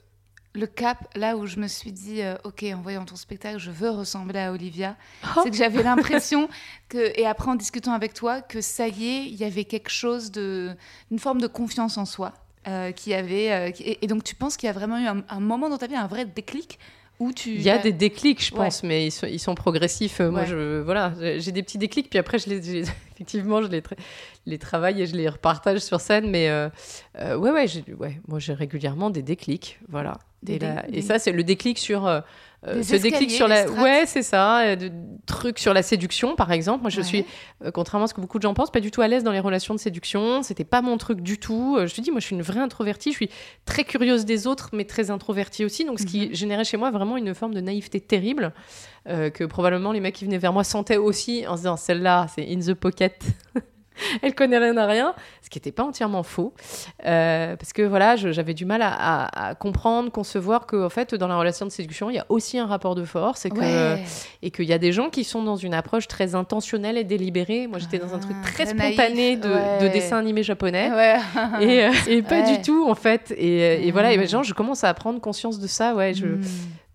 le 0.53 0.67
cap, 0.67 0.97
là 1.15 1.37
où 1.37 1.45
je 1.47 1.57
me 1.59 1.67
suis 1.67 1.91
dit, 1.93 2.21
euh, 2.21 2.35
ok, 2.43 2.63
en 2.75 2.81
voyant 2.81 3.05
ton 3.05 3.15
spectacle, 3.15 3.57
je 3.57 3.71
veux 3.71 3.89
ressembler 3.89 4.39
à 4.39 4.51
Olivia, 4.51 4.95
Oh. 5.23 5.41
c'est 5.43 5.49
que 5.49 5.55
j'avais 5.55 5.81
l'impression 5.83 6.49
que, 6.89 7.17
et 7.19 7.25
après 7.25 7.49
en 7.49 7.55
discutant 7.55 7.93
avec 7.93 8.13
toi, 8.13 8.41
que 8.41 8.59
ça 8.61 8.87
y 8.89 9.07
est, 9.07 9.25
il 9.27 9.35
y 9.35 9.43
avait 9.45 9.63
quelque 9.63 9.89
chose 9.91 10.29
de, 10.31 10.71
une 11.09 11.19
forme 11.19 11.39
de 11.41 11.47
confiance 11.47 11.97
en 11.97 12.05
soi. 12.05 12.33
euh, 12.67 12.91
qui 12.91 13.11
avait, 13.15 13.51
euh, 13.51 13.71
qui- 13.71 13.81
et, 13.81 13.97
et 14.03 14.07
donc 14.07 14.23
tu 14.23 14.35
penses 14.35 14.55
qu'il 14.55 14.67
y 14.67 14.69
a 14.69 14.73
vraiment 14.73 14.99
eu 14.99 15.07
un, 15.07 15.23
un 15.29 15.39
moment 15.39 15.67
dans 15.67 15.79
ta 15.79 15.87
vie, 15.87 15.95
un 15.95 16.05
vrai 16.05 16.25
déclic 16.25 16.77
où 17.19 17.33
tu. 17.33 17.55
il 17.55 17.61
y 17.63 17.71
a 17.71 17.79
des 17.79 17.91
déclics 17.91 18.43
je 18.45 18.53
Ouais. 18.53 18.65
pense 18.65 18.83
mais 18.83 19.07
ils 19.07 19.11
sont, 19.11 19.25
ils 19.25 19.39
sont 19.39 19.55
progressifs 19.55 20.19
moi 20.19 20.45
je 20.45 20.79
voilà 20.81 21.11
j'ai 21.39 21.51
des 21.51 21.63
petits 21.63 21.79
déclics 21.79 22.07
puis 22.11 22.19
après 22.19 22.37
je 22.37 22.49
les 22.49 22.77
effectivement 23.15 23.63
je 23.63 23.67
les, 23.67 23.81
tra- 23.81 23.97
les 24.45 24.59
travaille 24.59 25.01
et 25.01 25.07
je 25.07 25.15
les 25.15 25.27
repartage 25.27 25.79
sur 25.79 25.99
scène 26.01 26.29
mais 26.29 26.51
ouais 27.15 27.35
ouais 27.51 27.65
ouais 27.97 28.21
moi 28.27 28.37
j'ai 28.37 28.53
régulièrement 28.53 29.09
des 29.09 29.23
déclics 29.23 29.79
voilà 29.89 30.19
Des 30.43 30.53
et, 30.55 30.59
là- 30.59 30.83
ça 31.03 31.19
c'est 31.19 31.31
le 31.31 31.43
déclic 31.43 31.77
sur 31.77 32.07
euh, 32.07 32.19
euh, 32.67 32.81
ce 32.81 32.95
déclic 32.95 33.29
sur 33.29 33.47
la 33.47 33.69
ouais 33.69 34.05
c'est 34.07 34.23
ça 34.23 34.61
euh, 34.61 34.75
de, 34.75 34.91
trucs 35.27 35.59
sur 35.59 35.71
la 35.73 35.83
séduction 35.83 36.35
par 36.35 36.51
exemple. 36.51 36.81
Moi 36.81 36.89
je 36.89 36.97
Ouais. 36.97 37.03
suis 37.03 37.25
euh, 37.63 37.69
contrairement 37.71 38.05
à 38.05 38.07
ce 38.07 38.13
que 38.15 38.21
beaucoup 38.21 38.37
de 38.39 38.43
gens 38.43 38.53
pensent 38.55 38.71
pas 38.71 38.79
du 38.79 38.89
tout 38.89 39.01
à 39.01 39.07
l'aise 39.07 39.23
dans 39.23 39.31
les 39.31 39.39
relations 39.39 39.75
de 39.75 39.79
séduction. 39.79 40.41
C'était 40.41 40.63
pas 40.63 40.81
mon 40.81 40.97
truc 40.97 41.21
du 41.21 41.37
tout. 41.39 41.77
Je 41.85 41.93
te 41.93 42.01
dis 42.01 42.09
moi 42.09 42.19
je 42.19 42.25
suis 42.25 42.35
une 42.35 42.41
vraie 42.41 42.59
introvertie. 42.59 43.11
Je 43.11 43.17
suis 43.17 43.29
très 43.65 43.83
curieuse 43.83 44.25
des 44.25 44.47
autres 44.47 44.69
mais 44.73 44.85
très 44.85 45.11
introvertie 45.11 45.63
aussi. 45.63 45.85
Donc 45.85 45.99
ce 45.99 46.05
qui 46.07 46.27
Mhm. 46.29 46.33
générait 46.35 46.63
chez 46.63 46.77
moi 46.77 46.89
vraiment 46.91 47.17
une 47.17 47.35
forme 47.35 47.53
de 47.53 47.61
naïveté 47.61 47.99
terrible 48.01 48.51
que 49.05 49.45
probablement 49.45 49.91
les 49.91 49.99
mecs 49.99 50.15
qui 50.15 50.25
venaient 50.25 50.37
vers 50.39 50.53
moi 50.53 50.63
sentaient 50.63 50.97
aussi 50.97 51.45
en 51.47 51.53
se 51.53 51.61
disant 51.61 51.77
celle-là 51.77 52.27
c'est 52.35 52.47
in 52.51 52.59
the 52.59 52.73
pocket 52.73 53.19
elle 54.21 54.35
connaît 54.35 54.57
rien 54.57 54.75
à 54.77 54.85
rien, 54.85 55.13
ce 55.41 55.49
qui 55.49 55.57
n'était 55.57 55.71
pas 55.71 55.83
entièrement 55.83 56.23
faux, 56.23 56.53
Euh, 57.05 57.55
parce 57.55 57.73
que 57.73 57.81
voilà, 57.81 58.15
j'avais 58.15 58.53
du 58.53 58.65
mal 58.65 58.81
à, 58.81 58.89
à- 58.91 59.49
à 59.49 59.55
comprendre, 59.55 60.11
concevoir 60.11 60.65
que 60.65 60.85
en 60.85 60.89
fait, 60.89 61.15
dans 61.15 61.27
la 61.27 61.37
relation 61.37 61.65
de 61.65 61.71
séduction, 61.71 62.09
il 62.09 62.15
y 62.15 62.19
a 62.19 62.25
aussi 62.29 62.57
un 62.59 62.65
rapport 62.65 62.95
de 62.95 63.03
force 63.03 63.45
et 63.45 63.49
que 63.49 63.59
Ouais. 63.59 64.03
et 64.41 64.51
qu'il 64.51 64.65
y 64.65 64.73
a 64.73 64.77
des 64.77 64.91
gens 64.91 65.09
qui 65.09 65.23
sont 65.23 65.43
dans 65.43 65.55
une 65.55 65.73
approche 65.73 66.07
très 66.07 66.35
intentionnelle 66.35 66.97
et 66.97 67.03
délibérée. 67.03 67.67
Moi, 67.67 67.79
j'étais 67.79 67.99
dans 67.99 68.13
un 68.13 68.19
truc 68.19 68.35
Ah, 68.41 68.47
très 68.47 68.65
spontané 68.67 69.35
de, 69.37 69.49
ouais. 69.49 69.77
de 69.81 69.87
dessin 69.87 70.17
animé 70.17 70.43
japonais. 70.43 70.89
Ouais. 70.91 71.17
Et, 71.61 71.85
euh, 71.85 71.91
et 72.07 72.21
pas 72.21 72.41
du 72.41 72.61
tout 72.61 72.87
en 72.89 72.95
fait 72.95 73.33
et, 73.37 73.91
voilà 73.91 74.13
et 74.13 74.27
genre 74.27 74.43
je 74.43 74.53
commence 74.53 74.83
à 74.83 74.93
prendre 74.93 75.19
conscience 75.19 75.59
de 75.59 75.67
ça 75.67 75.93
ouais 75.95 76.13
je 76.13 76.25
Mm. 76.25 76.41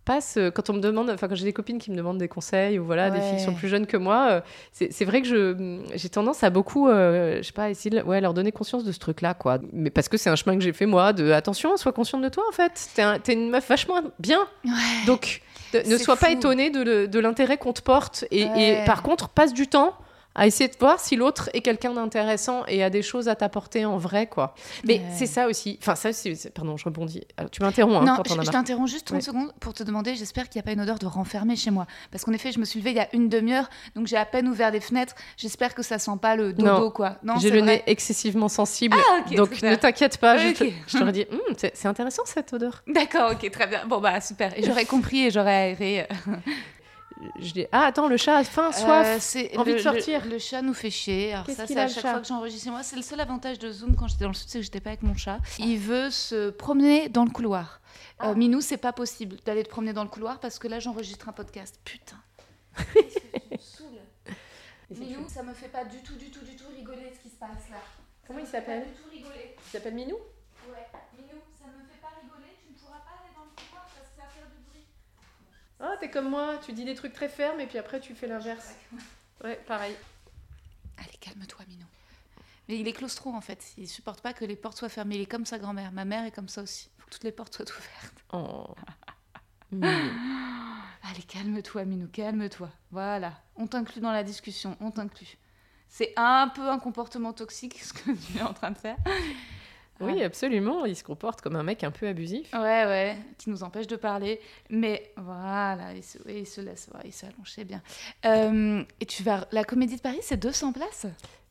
Passe 0.07 0.37
euh, 0.39 0.51
quand 0.51 0.71
on 0.71 0.73
me 0.73 0.81
demande, 0.81 1.11
enfin 1.11 1.29
quand 1.29 1.35
j'ai 1.35 1.45
des 1.45 1.53
copines 1.53 1.79
qui 1.79 1.91
me 1.91 1.97
demandent 1.97 2.17
des 2.17 2.29
conseils 2.29 2.79
ou 2.79 2.85
voilà 2.87 3.11
des 3.11 3.21
filles 3.21 3.37
qui 3.37 3.43
sont 3.45 3.53
plus 3.53 3.69
jeunes 3.69 3.87
que 3.87 3.99
moi, 3.99 4.29
euh, 4.31 4.41
c'est 4.73 5.05
vrai 5.05 5.21
que 5.21 5.29
je 5.29 5.81
j'ai 5.95 6.09
tendance 6.09 6.43
à 6.43 6.49
beaucoup, 6.49 6.89
euh, 6.89 7.39
je 7.39 7.43
sais 7.43 7.53
pas, 7.53 7.69
essayer 7.69 7.91
de 7.91 8.03
ouais, 8.03 8.21
leur 8.23 8.33
donner 8.33 8.53
conscience 8.53 8.85
de 8.85 8.93
ce 8.93 8.99
truc-là 8.99 9.35
quoi. 9.35 9.59
Mais 9.75 9.91
parce 9.91 10.09
que 10.09 10.17
c'est 10.17 10.31
un 10.31 10.37
chemin 10.37 10.57
que 10.57 10.63
j'ai 10.63 10.73
fait 10.73 10.87
moi, 10.87 11.13
de 11.13 11.31
attention, 11.33 11.77
sois 11.77 11.93
consciente 11.93 12.23
de 12.23 12.29
toi 12.31 12.45
en 12.49 12.53
fait. 12.53 12.89
T'es 12.95 13.03
un- 13.03 13.19
une 13.29 13.51
meuf 13.51 13.69
vachement 13.69 14.01
bien, 14.19 14.47
Ouais. 14.65 14.71
donc 15.07 15.43
de- 15.75 15.83
ne 15.91 15.99
sois 15.99 16.17
pas 16.17 16.31
étonnée 16.31 16.71
de, 16.71 17.19
l'intérêt 17.19 17.59
qu'on 17.59 17.73
te 17.73 17.83
porte 17.83 18.25
et, 18.31 18.43
et 18.43 18.85
par 18.87 19.03
contre 19.03 19.29
passe 19.29 19.53
du 19.53 19.67
temps 19.67 19.93
à 20.37 20.47
essayer 20.47 20.69
de 20.69 20.77
voir 20.79 21.01
si 21.01 21.17
l'autre 21.17 21.51
est 21.55 21.63
quelqu'un 21.63 21.93
d'intéressant 21.95 22.65
et 22.69 22.85
a 22.85 22.91
des 22.91 23.03
choses 23.03 23.27
à 23.29 23.35
t'apporter 23.35 23.85
en 23.85 23.97
vrai 23.99 24.29
quoi. 24.29 24.55
Mais 24.85 25.01
c'est 25.17 25.27
ça 25.27 25.49
aussi. 25.49 25.79
Enfin 25.83 25.97
ça 25.97 26.13
c'est- 26.13 26.51
pardon, 26.55 26.77
je 26.77 26.85
rebondis. 26.85 27.23
Alors, 27.37 27.51
tu 27.51 27.63
m'interromps 27.63 27.97
hein, 28.03 28.05
non, 28.05 28.17
quand 28.23 28.39
on 28.39 28.43
je, 28.43 28.51
t'interromps 28.51 28.91
juste 28.91 29.07
30 29.07 29.17
Ouais. 29.17 29.23
secondes 29.23 29.53
pour 29.59 29.75
te 29.75 29.83
demander, 29.83 30.15
j'espère 30.15 30.49
qu'il 30.49 30.59
n'y 30.61 30.65
a 30.65 30.67
pas 30.67 30.73
une 30.73 30.81
odeur 30.81 30.99
de 31.01 31.07
renfermé 31.07 31.57
chez 31.57 31.71
moi. 31.71 31.87
Parce 32.13 32.25
qu'en 32.25 32.33
effet, 32.33 32.53
je 32.53 32.59
me 32.61 32.65
suis 32.65 32.79
levée 32.79 32.91
il 32.91 32.97
y 32.97 33.01
a 33.01 33.09
une 33.15 33.29
demi-heure, 33.29 33.69
donc 33.95 34.07
j'ai 34.07 34.17
à 34.17 34.25
peine 34.27 34.47
ouvert 34.47 34.71
les 34.71 34.81
fenêtres. 34.81 35.15
J'espère 35.37 35.75
que 35.75 35.83
ça 35.83 35.99
sent 35.99 36.11
pas 36.21 36.37
le 36.37 36.53
dodo, 36.53 36.71
Non. 36.85 36.91
quoi. 36.91 37.17
Non, 37.23 37.35
J'ai 37.41 37.51
le 37.51 37.61
vrai 37.61 37.67
nez 37.79 37.83
excessivement 37.87 38.49
sensible, 38.49 38.97
Ah, 38.99 39.21
ok, 39.27 39.35
donc 39.37 39.55
super. 39.55 39.71
ne 39.71 39.77
t'inquiète 39.77 40.19
pas. 40.19 40.37
Je, 40.37 40.49
Ok. 40.49 40.55
te- 40.57 40.65
je 40.87 40.99
t'aurais 40.99 41.13
dit, 41.13 41.25
Hum, 41.33 41.41
c'est 41.57 41.75
c'est 41.75 41.89
intéressant 41.89 42.23
cette 42.27 42.53
odeur. 42.53 42.83
D'accord, 42.87 43.33
ok, 43.33 43.51
très 43.51 43.67
bien. 43.67 43.87
Bon, 43.87 44.01
bah, 44.01 44.21
super. 44.21 44.57
Et 44.59 44.63
j'aurais 44.63 44.85
compris 44.85 45.27
et 45.27 45.31
j'aurais 45.31 45.55
aéré. 45.55 46.07
Je 47.39 47.53
dis, 47.53 47.67
ah 47.73 47.87
attends, 47.87 48.09
le 48.09 48.17
chat 48.19 48.37
a 48.37 48.45
faim, 48.45 48.71
soif. 48.73 49.07
Euh, 49.07 49.17
c'est 49.21 49.57
envie 49.57 49.71
le- 49.73 49.79
de 49.79 49.83
sortir. 49.83 50.23
Le, 50.25 50.33
le 50.33 50.39
chat 50.39 50.61
nous 50.63 50.75
fait 50.75 50.91
chier. 50.91 51.33
Alors 51.33 51.47
Qu'est-ce 51.47 51.57
ça, 51.59 51.67
qu'il 51.67 51.75
c'est 51.77 51.81
a, 51.81 51.85
à 51.85 51.89
chaque 51.89 52.03
chat 52.03 52.11
fois 52.13 52.21
que 52.21 52.27
j'enregistre 52.27 52.65
chez 52.65 52.71
moi. 52.71 52.83
C'est 52.83 52.97
le 52.97 53.03
seul 53.03 53.21
avantage 53.21 53.59
de 53.59 53.71
Zoom 53.73 53.97
quand 53.97 54.07
j'étais 54.07 54.25
dans 54.25 54.31
le 54.31 54.35
sud, 54.35 54.49
c'est 54.49 54.59
que 54.59 54.65
j'étais 54.65 54.81
pas 54.81 54.91
avec 54.91 55.03
mon 55.03 55.17
chat. 55.17 55.39
Il 55.59 55.79
veut 55.79 56.11
se 56.11 56.51
promener 56.51 57.09
dans 57.09 57.25
le 57.25 57.31
couloir. 57.31 57.81
Ah. 58.19 58.31
Euh, 58.31 58.35
Minou, 58.35 58.61
c'est 58.61 58.77
pas 58.77 58.93
possible 58.93 59.37
d'aller 59.47 59.63
te 59.63 59.71
promener 59.71 59.93
dans 59.95 60.03
le 60.05 60.11
couloir 60.11 60.41
parce 60.41 60.59
que 60.59 60.69
là, 60.69 60.79
j'enregistre 60.79 61.29
un 61.29 61.33
podcast. 61.33 61.81
Putain. 61.85 62.17
Minou, 64.91 65.27
ça 65.29 65.43
me 65.43 65.53
fait 65.55 65.69
pas 65.69 65.85
du 65.85 65.99
tout, 66.03 66.15
du 66.15 66.31
tout, 66.31 66.45
du 66.45 66.55
tout 66.55 66.69
rigoler 66.75 67.11
ce 67.15 67.21
qui 67.21 67.29
se 67.31 67.37
passe 67.37 67.69
là. 67.71 67.79
Comment 68.27 68.39
il 68.41 68.47
me 68.47 68.51
s'appelle 68.51 68.83
pas 68.83 68.89
du 68.89 68.93
tout 68.95 69.09
rigoler. 69.11 69.57
Il 69.67 69.71
s'appelle 69.71 69.95
Minou? 69.95 70.15
Ouais, 70.69 70.87
Minou, 71.17 71.41
ça 71.59 71.67
me 71.67 71.83
fait 71.91 72.01
pas 72.01 72.13
rigoler. 72.23 72.55
Tu 72.63 72.73
ne 72.73 72.79
pourras 72.79 73.01
pas 73.03 73.19
aller 73.23 73.35
dans 73.35 73.45
le 73.45 73.55
couloir 73.57 73.87
parce 73.91 74.07
que 74.07 74.15
ça 74.17 74.23
va 74.23 74.29
faire 74.31 74.47
du 74.47 74.63
bruit. 74.69 74.87
Ah, 75.81 75.97
t'es 76.01 76.11
comme 76.11 76.31
moi, 76.31 76.59
tu 76.65 76.73
dis 76.73 76.85
des 76.85 76.95
trucs 76.95 77.13
très 77.13 77.29
fermes 77.29 77.61
et 77.61 77.67
puis 77.67 77.79
après 77.79 78.01
tu 78.01 78.15
fais 78.15 78.27
l'inverse. 78.27 78.75
Ouais, 79.45 79.61
pareil. 79.67 79.95
Allez, 80.97 81.17
calme-toi, 81.21 81.65
Minou. 81.69 81.85
Mais 82.69 82.79
il 82.79 82.89
est 82.89 82.93
claustro 82.93 83.31
en 83.33 83.41
fait. 83.41 83.75
Il 83.77 83.89
supporte 83.89 84.21
pas 84.23 84.33
que 84.33 84.45
les 84.45 84.57
portes 84.57 84.79
soient 84.79 84.89
fermées. 84.89 85.17
Il 85.17 85.21
est 85.21 85.27
comme 85.27 85.47
sa 85.47 85.59
grand-mère. 85.59 85.93
Ma 85.93 86.05
mère 86.05 86.25
est 86.25 86.31
comme 86.31 86.49
ça 86.49 86.63
aussi. 86.63 86.89
Faut 86.99 87.07
que 87.07 87.11
toutes 87.11 87.25
les 87.25 87.33
portes 87.33 87.55
soient 87.55 87.67
ouvertes. 87.67 88.25
Oh. 88.33 88.75
Allez, 89.83 91.23
calme-toi, 91.29 91.85
Minou, 91.85 92.09
calme-toi. 92.09 92.71
Voilà. 92.91 93.35
On 93.57 93.67
t'inclut 93.67 94.01
dans 94.01 94.13
la 94.13 94.25
discussion. 94.25 94.77
On 94.81 94.91
t'inclut. 94.91 95.37
C'est 95.89 96.13
un 96.17 96.49
peu 96.49 96.69
un 96.69 96.79
comportement 96.79 97.33
toxique 97.33 97.79
ce 97.83 97.93
que 97.93 98.11
tu 98.11 98.39
es 98.39 98.43
en 98.43 98.55
train 98.55 98.71
de 98.71 98.79
faire. 98.79 98.97
Oui, 100.01 100.23
absolument. 100.23 100.85
Il 100.85 100.97
se 100.97 101.05
comporte 101.05 101.41
comme 101.41 101.57
un 101.57 101.63
mec 101.63 101.85
un 101.85 101.91
peu 101.91 102.07
abusif. 102.07 102.53
Ouais, 102.53 102.85
ouais, 102.85 103.17
qui 103.39 103.51
nous 103.51 103.63
empêche 103.63 103.87
de 103.87 103.97
parler. 103.97 104.41
Mais 104.71 105.13
voilà, 105.17 105.95
il 105.95 106.03
se, 106.03 106.19
il 106.29 106.47
se 106.47 106.61
laisse, 106.61 106.89
ouais, 106.95 107.03
il 107.05 107.13
se 107.13 107.27
allonge, 107.27 107.51
c'est 107.55 107.65
bien. 107.65 107.83
Euh, 108.25 108.83
et 109.01 109.07
tu 109.07 109.23
vas. 109.23 109.47
La 109.53 109.65
comédie 109.65 109.97
de 109.97 110.01
Paris, 110.01 110.19
c'est 110.23 110.37
200 110.37 110.73
places? 110.73 111.07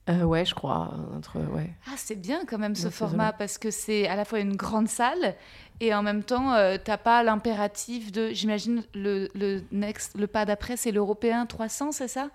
Euh, 0.08 0.24
ouais, 0.24 0.46
je 0.46 0.54
crois. 0.54 0.94
Entre, 1.16 1.40
ouais. 1.40 1.72
Ah, 1.88 1.96
c'est 1.98 2.16
bien 2.16 2.46
quand 2.46 2.60
même 2.60 2.76
ce 2.76 2.90
format 2.90 3.34
parce 3.34 3.58
que 3.58 3.72
c'est 3.72 4.08
à 4.08 4.16
la 4.16 4.24
fois 4.24 4.40
une 4.40 4.56
grande 4.56 4.88
salle 4.88 5.36
et 5.80 5.94
en 5.94 6.04
même 6.04 6.24
temps, 6.24 6.54
euh, 6.54 6.78
t'as 6.82 6.98
pas 6.98 7.24
l'impératif 7.24 8.12
de. 8.12 8.30
J'imagine 8.30 8.84
le, 8.94 9.30
le, 9.34 9.64
next, 9.72 10.16
le 10.18 10.28
pas 10.28 10.46
d'après, 10.46 10.78
c'est 10.78 10.92
l'européen 10.92 11.46
300, 11.46 11.92
c'est 11.92 12.08
ça? 12.08 12.30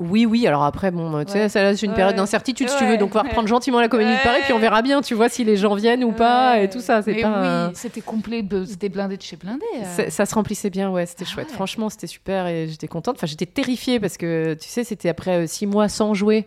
Oui, 0.00 0.26
oui. 0.26 0.46
Alors 0.46 0.64
après, 0.64 0.90
bon, 0.90 1.24
tu 1.24 1.32
sais, 1.32 1.42
Ouais. 1.42 1.48
ça 1.48 1.76
c'est 1.76 1.86
une 1.86 1.92
période 1.94 2.14
Ouais. 2.14 2.16
d'incertitude, 2.20 2.68
si 2.68 2.76
tu 2.78 2.86
veux. 2.86 2.96
Donc, 2.96 3.10
on 3.14 3.18
va 3.18 3.22
reprendre 3.22 3.46
gentiment 3.46 3.80
la 3.80 3.88
comédie 3.88 4.10
de 4.10 4.22
Paris, 4.22 4.40
puis 4.44 4.52
on 4.52 4.58
verra 4.58 4.82
bien, 4.82 5.02
tu 5.02 5.14
vois, 5.14 5.28
si 5.28 5.44
les 5.44 5.56
gens 5.56 5.74
viennent 5.74 6.02
ou 6.04 6.12
pas 6.12 6.60
et 6.60 6.68
tout 6.70 6.80
ça. 6.80 7.02
C'est 7.02 7.14
pas. 7.20 7.68
oui, 7.68 7.72
c'était 7.74 8.00
complet, 8.00 8.44
c'était 8.66 8.88
blindé 8.88 9.16
de 9.16 9.22
chez 9.22 9.36
blindé. 9.36 9.64
euh. 9.76 10.08
Ça, 10.10 10.26
se 10.26 10.34
remplissait 10.34 10.70
bien, 10.70 10.90
ouais, 10.90 11.06
c'était 11.06 11.24
Ah 11.28 11.30
chouette. 11.32 11.50
Franchement, 11.50 11.88
c'était 11.90 12.06
super 12.06 12.46
et 12.46 12.66
j'étais 12.68 12.88
contente. 12.88 13.16
Enfin, 13.16 13.26
j'étais 13.26 13.46
terrifiée 13.46 14.00
parce 14.00 14.16
que, 14.16 14.54
tu 14.54 14.68
sais, 14.68 14.84
c'était 14.84 15.08
après 15.10 15.42
euh, 15.42 15.46
six 15.46 15.66
mois 15.66 15.88
sans 15.88 16.14
jouer. 16.14 16.46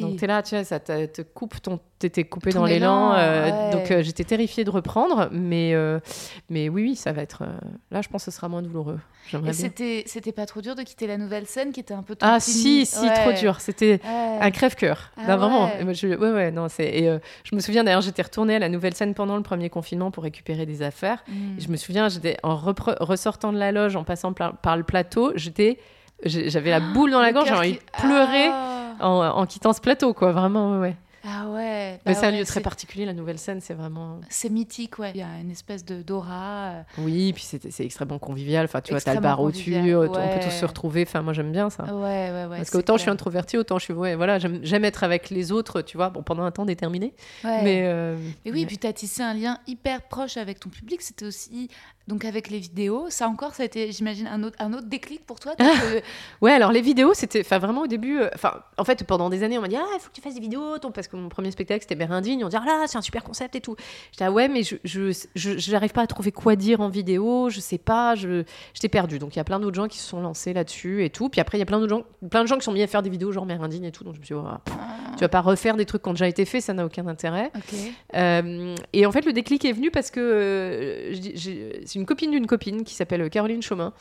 Donc, 0.00 0.16
t'es 0.16 0.26
là, 0.26 0.42
tu 0.42 0.54
vois, 0.54 0.64
ça 0.64 0.80
te, 0.80 1.22
coupe 1.22 1.60
ton. 1.62 1.78
T'étais 1.98 2.24
coupé 2.24 2.50
Ton 2.50 2.60
dans 2.60 2.64
l'élan. 2.64 3.12
élan, 3.12 3.18
euh, 3.18 3.44
ouais. 3.44 3.70
Donc, 3.72 3.90
euh, 3.90 4.02
j'étais 4.02 4.24
terrifiée 4.24 4.64
de 4.64 4.70
reprendre. 4.70 5.28
Mais, 5.32 5.74
euh, 5.74 6.00
mais 6.48 6.70
oui, 6.70 6.82
oui, 6.82 6.96
ça 6.96 7.12
va 7.12 7.20
être. 7.20 7.42
Là, 7.90 8.00
je 8.00 8.08
pense 8.08 8.24
que 8.24 8.30
ce 8.30 8.36
sera 8.38 8.48
moins 8.48 8.62
douloureux. 8.62 8.98
J'aimerais 9.28 9.50
Et 9.50 9.52
bien. 9.52 9.60
c'était, 9.60 10.02
c'était 10.06 10.32
pas 10.32 10.46
trop 10.46 10.62
dur 10.62 10.74
de 10.74 10.82
quitter 10.82 11.06
la 11.06 11.18
nouvelle 11.18 11.46
scène 11.46 11.72
qui 11.72 11.80
était 11.80 11.92
un 11.92 12.02
peu 12.02 12.16
trop 12.16 12.26
Ah, 12.32 12.40
si, 12.40 12.69
si, 12.84 13.06
Ouais. 13.06 13.14
trop 13.14 13.32
dur. 13.32 13.60
C'était. 13.60 14.00
Ouais. 14.04 14.38
Un 14.42 14.50
crève-cœur. 14.50 15.10
Ah 15.18 15.36
vraiment. 15.36 15.70
moi, 15.82 15.92
je- 15.92 16.06
ouais, 16.16 16.50
non, 16.50 16.66
et, 16.78 17.08
euh, 17.08 17.18
je 17.44 17.54
me 17.54 17.60
souviens 17.60 17.84
d'ailleurs, 17.84 18.00
j'étais 18.00 18.22
retournée 18.22 18.54
à 18.56 18.58
la 18.58 18.68
nouvelle 18.70 18.94
scène 18.94 19.12
pendant 19.14 19.36
le 19.36 19.42
premier 19.42 19.68
confinement 19.68 20.10
pour 20.10 20.22
récupérer 20.22 20.64
des 20.66 20.82
affaires. 20.82 21.22
Mm. 21.28 21.58
Et 21.58 21.60
je 21.60 21.68
me 21.70 21.76
souviens, 21.76 22.08
j'étais 22.08 22.36
en 22.42 22.56
ressortant 22.56 23.52
de 23.52 23.58
la 23.58 23.70
loge, 23.72 23.96
en 23.96 24.04
passant 24.04 24.32
par, 24.32 24.76
le 24.76 24.82
plateau, 24.82 25.32
j'étais, 25.34 25.78
j'avais 26.24 26.70
la 26.70 26.80
boule 26.80 27.10
dans 27.10 27.20
la 27.20 27.32
gorge, 27.32 27.48
j'ai 27.48 27.54
envie 27.54 27.72
de 27.74 27.78
pleurer 28.00 28.48
Ah, 28.50 28.94
en, 29.00 29.40
en 29.40 29.46
quittant 29.46 29.72
ce 29.72 29.80
plateau, 29.80 30.14
quoi. 30.14 30.32
Vraiment, 30.32 30.78
ouais. 30.80 30.96
Ah 31.24 31.48
ouais. 31.50 32.00
Mais 32.06 32.12
bah 32.12 32.14
c'est 32.14 32.26
un 32.26 32.30
lieu 32.30 32.44
très 32.44 32.60
particulier, 32.60 33.04
la 33.04 33.12
nouvelle 33.12 33.38
scène, 33.38 33.60
c'est 33.60 33.74
vraiment. 33.74 34.20
C'est 34.30 34.48
mythique, 34.48 34.98
ouais. 34.98 35.10
Il 35.14 35.18
y 35.18 35.22
a 35.22 35.38
une 35.40 35.50
espèce 35.50 35.84
de 35.84 36.00
d'aura. 36.02 36.70
euh, 36.70 36.82
Oui, 36.98 37.32
puis 37.34 37.42
c'est 37.44 37.84
extrêmement 37.84 38.18
convivial. 38.18 38.64
Enfin, 38.64 38.80
tu 38.80 38.92
vois, 38.92 39.00
t'as 39.00 39.14
le 39.14 39.20
bar 39.20 39.40
au-dessus, 39.40 39.72
convivial, 39.72 40.08
on 40.08 40.12
peut 40.12 40.44
tous 40.44 40.50
se 40.50 40.64
retrouver. 40.64 41.02
Enfin, 41.06 41.20
moi, 41.22 41.32
j'aime 41.32 41.52
bien 41.52 41.68
ça. 41.68 41.84
Ouais, 41.84 42.30
ouais, 42.30 42.46
ouais. 42.50 42.56
Parce 42.56 42.70
qu'autant 42.70 42.96
je 42.96 43.02
suis 43.02 43.10
introvertie, 43.10 43.56
autant 43.58 43.78
je 43.78 43.84
suis. 43.84 43.92
Ouais, 43.92 44.14
voilà, 44.14 44.38
j'aime 44.38 44.84
être 44.84 45.04
avec 45.04 45.30
les 45.30 45.52
autres, 45.52 45.82
tu 45.82 45.96
vois, 45.96 46.08
bon, 46.10 46.22
pendant 46.22 46.42
un 46.44 46.50
temps 46.50 46.64
déterminé. 46.64 47.14
Ouais. 47.44 47.62
Mais. 47.64 47.82
euh, 47.84 48.16
Et 48.44 48.50
oui, 48.52 48.60
mais- 48.62 48.66
puis 48.66 48.78
tu 48.78 48.86
as 48.86 48.92
tissé 48.92 49.22
un 49.22 49.34
lien 49.34 49.58
hyper 49.66 50.02
proche 50.02 50.36
avec 50.36 50.58
ton 50.60 50.70
public. 50.70 51.02
C'était 51.02 51.26
aussi, 51.26 51.68
donc 52.10 52.24
avec 52.26 52.50
les 52.50 52.58
vidéos, 52.58 53.06
ça 53.08 53.26
encore, 53.28 53.54
ça 53.54 53.62
a 53.62 53.66
été, 53.66 53.90
j'imagine, 53.92 54.26
un 54.26 54.42
autre, 54.42 54.56
un 54.60 54.72
autre 54.74 54.86
déclic 54.86 55.24
pour 55.24 55.40
toi. 55.40 55.54
que- 55.56 56.02
Ouais, 56.42 56.52
alors 56.52 56.72
les 56.72 56.80
vidéos, 56.82 57.14
c'était, 57.14 57.40
enfin 57.40 57.58
vraiment 57.58 57.82
au 57.82 57.86
début, 57.86 58.18
euh, 58.20 58.28
enfin 58.34 58.62
en 58.76 58.84
fait 58.84 59.04
pendant 59.04 59.30
des 59.30 59.42
années 59.42 59.56
on 59.56 59.62
m'a 59.62 59.68
dit 59.68 59.76
ah 59.76 59.86
il 59.94 60.00
faut 60.00 60.08
que 60.10 60.14
tu 60.14 60.20
fasses 60.20 60.34
des 60.34 60.40
vidéos, 60.40 60.78
ton- 60.78 60.90
parce 60.90 61.08
que 61.08 61.16
mon 61.16 61.28
premier 61.28 61.50
spectacle 61.50 61.82
c'était 61.82 61.94
Bérindigne, 61.94 62.44
on 62.44 62.48
dit 62.48 62.56
ah 62.56 62.64
là 62.66 62.84
c'est 62.86 62.98
un 62.98 63.02
super 63.02 63.22
concept 63.24 63.54
et 63.56 63.60
tout. 63.60 63.76
J'étais 64.12 64.24
ah 64.24 64.32
ouais 64.32 64.48
mais 64.48 64.62
je, 64.62 65.12
j'arrive 65.34 65.92
pas 65.92 66.02
à 66.02 66.06
trouver 66.06 66.32
quoi 66.32 66.56
dire 66.56 66.80
en 66.80 66.88
vidéo, 66.88 67.48
je 67.50 67.60
sais 67.60 67.78
pas, 67.78 68.14
je, 68.16 68.42
j'étais 68.74 68.88
perdue. 68.88 69.18
Donc 69.18 69.34
il 69.34 69.38
y 69.38 69.40
a 69.40 69.44
plein 69.44 69.60
d'autres 69.60 69.76
gens 69.76 69.88
qui 69.88 69.98
se 69.98 70.06
sont 70.08 70.20
lancés 70.20 70.52
là-dessus 70.52 71.04
et 71.04 71.10
tout. 71.10 71.28
Puis 71.28 71.40
après 71.40 71.56
il 71.58 71.60
y 71.60 71.62
a 71.62 71.66
plein 71.66 71.78
d'autres 71.78 71.90
gens, 71.94 72.02
plein 72.28 72.42
de 72.42 72.48
gens 72.48 72.58
qui 72.58 72.64
sont 72.64 72.72
mis 72.72 72.82
à 72.82 72.86
faire 72.86 73.02
des 73.02 73.10
vidéos 73.10 73.30
genre 73.32 73.46
Bérindigne 73.46 73.84
et 73.84 73.92
tout. 73.92 74.04
Donc 74.04 74.14
je 74.14 74.20
me 74.20 74.24
suis 74.24 74.34
dit 74.34 74.40
oh, 74.44 74.48
pff, 74.64 74.74
tu 75.14 75.20
vas 75.20 75.28
pas 75.28 75.40
refaire 75.40 75.76
des 75.76 75.86
trucs 75.86 76.02
qui 76.02 76.08
ont 76.08 76.12
déjà 76.12 76.28
été 76.28 76.44
faits, 76.44 76.62
ça 76.62 76.72
n'a 76.74 76.84
aucun 76.84 77.06
intérêt. 77.06 77.50
Ok. 77.56 77.78
Euh, 78.16 78.74
et 78.92 79.06
en 79.06 79.12
fait, 79.12 79.24
le 79.24 79.32
déclic 79.32 79.64
est 79.64 79.72
venu 79.72 79.90
parce 79.90 80.10
que 80.10 80.20
euh, 80.20 81.14
j'ai- 81.34 81.82
une 82.00 82.06
copine 82.06 82.30
d'une 82.30 82.46
copine 82.46 82.82
qui 82.84 82.94
s'appelle 82.94 83.28
Caroline 83.30 83.62
Chaumin 83.62 83.92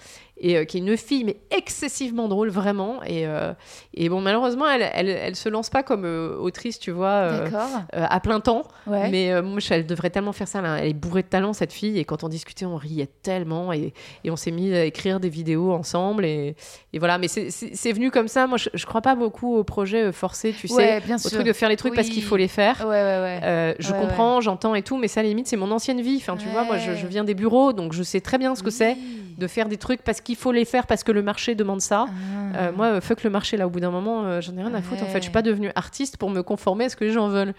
et 0.42 0.58
euh, 0.58 0.64
qui 0.64 0.78
est 0.78 0.80
une 0.80 0.96
fille 0.96 1.26
mais 1.26 1.36
excessivement 1.52 2.28
drôle 2.30 2.50
vraiment. 2.50 3.04
Et, 3.04 3.28
euh, 3.28 3.54
et 3.94 4.08
bon, 4.10 4.22
malheureusement, 4.22 4.68
elle, 4.70 4.90
elle, 4.94 5.10
elle 5.10 5.36
se 5.36 5.50
lance 5.50 5.70
pas 5.70 5.84
comme 5.84 6.06
euh, 6.06 6.36
autrice, 6.38 6.80
tu 6.80 6.92
vois, 6.92 7.08
euh, 7.10 7.48
euh, 7.96 8.06
à 8.10 8.20
plein 8.22 8.40
temps. 8.40 8.64
Ouais. 8.88 9.10
Mais 9.10 9.32
euh, 9.34 9.42
moi, 9.42 9.60
elle 9.70 9.86
devrait 9.86 10.10
tellement 10.10 10.32
faire 10.32 10.48
ça. 10.48 10.62
là. 10.62 10.78
Elle 10.78 10.90
est 10.90 10.94
bourrée 10.94 11.24
de 11.24 11.28
talent, 11.28 11.52
cette 11.54 11.74
fille. 11.74 12.00
Et 12.00 12.06
quand 12.06 12.24
on 12.24 12.30
discutait, 12.30 12.66
on 12.66 12.78
riait 12.78 13.10
tellement. 13.22 13.74
Et, 13.74 13.94
et 14.24 14.32
on 14.32 14.36
s'est 14.38 14.52
mis 14.52 14.74
à 14.74 14.86
écrire 14.86 15.20
des 15.20 15.30
vidéos 15.30 15.74
ensemble. 15.74 16.24
Et, 16.26 16.56
et 16.94 17.00
voilà. 17.00 17.18
Mais 17.18 17.28
c'est- 17.28 17.92
venu 17.92 18.10
comme 18.12 18.28
ça. 18.30 18.48
Moi, 18.48 18.58
je, 18.58 18.70
je 18.74 18.86
crois 18.86 19.02
pas 19.02 19.16
beaucoup 19.16 19.56
au 19.58 19.64
projet 19.66 20.04
euh, 20.06 20.12
forcé, 20.14 20.54
tu 20.58 20.68
sais, 20.70 21.02
bien 21.02 21.18
au 21.18 21.30
truc 21.30 21.44
de 21.46 21.54
faire 21.54 21.68
les 21.70 21.76
trucs 21.76 21.96
parce 21.96 22.08
qu'il 22.10 22.24
faut 22.24 22.38
les 22.38 22.48
faire. 22.48 22.86
Ouais. 22.88 23.40
Euh, 23.44 23.74
je 23.80 23.92
comprends, 23.92 24.40
j'entends 24.42 24.74
et 24.76 24.84
tout, 24.84 24.98
mais 24.98 25.08
ça, 25.10 25.20
à 25.20 25.24
la 25.24 25.30
limite, 25.30 25.48
c'est 25.48 25.58
mon 25.58 25.72
ancienne 25.72 26.00
vie. 26.02 26.18
Enfin, 26.22 26.38
tu 26.38 26.48
vois, 26.48 26.64
moi, 26.64 26.78
je, 26.78 26.94
je 26.96 27.08
viens 27.08 27.24
des 27.26 27.34
bureaux, 27.34 27.74
donc 27.74 27.89
je 27.94 28.04
sais 28.04 28.22
très 28.22 28.38
bien 28.38 28.56
ce 28.56 28.64
que 28.64 28.72
c'est 28.72 28.98
de 29.38 29.48
faire 29.48 29.70
des 29.70 29.78
trucs 29.78 30.02
parce 30.04 30.22
qu'il 30.22 30.36
faut 30.36 30.52
les 30.52 30.66
faire, 30.66 30.86
parce 30.86 31.04
que 31.04 31.12
le 31.12 31.24
marché 31.24 31.56
demande 31.56 31.82
ça. 31.82 32.06
Ah. 32.08 32.58
Euh, 32.58 32.72
moi, 32.72 32.86
euh, 32.88 33.02
fuck 33.02 33.24
le 33.24 33.30
marché, 33.30 33.58
là, 33.58 33.66
au 33.68 33.70
bout 33.70 33.80
d'un 33.80 33.90
moment, 33.90 34.26
euh, 34.26 34.42
j'en 34.42 34.56
ai 34.58 34.64
rien 34.64 34.74
à 34.74 34.82
foutre. 34.82 35.04
En 35.04 35.08
fait, 35.08 35.20
je 35.20 35.24
suis 35.24 35.32
pas 35.32 35.42
devenue 35.42 35.72
artiste 35.76 36.18
pour 36.18 36.30
me 36.30 36.44
conformer 36.44 36.86
à 36.86 36.90
ce 36.90 36.96
que 36.96 37.06
les 37.06 37.12
gens 37.12 37.30
veulent. 37.30 37.54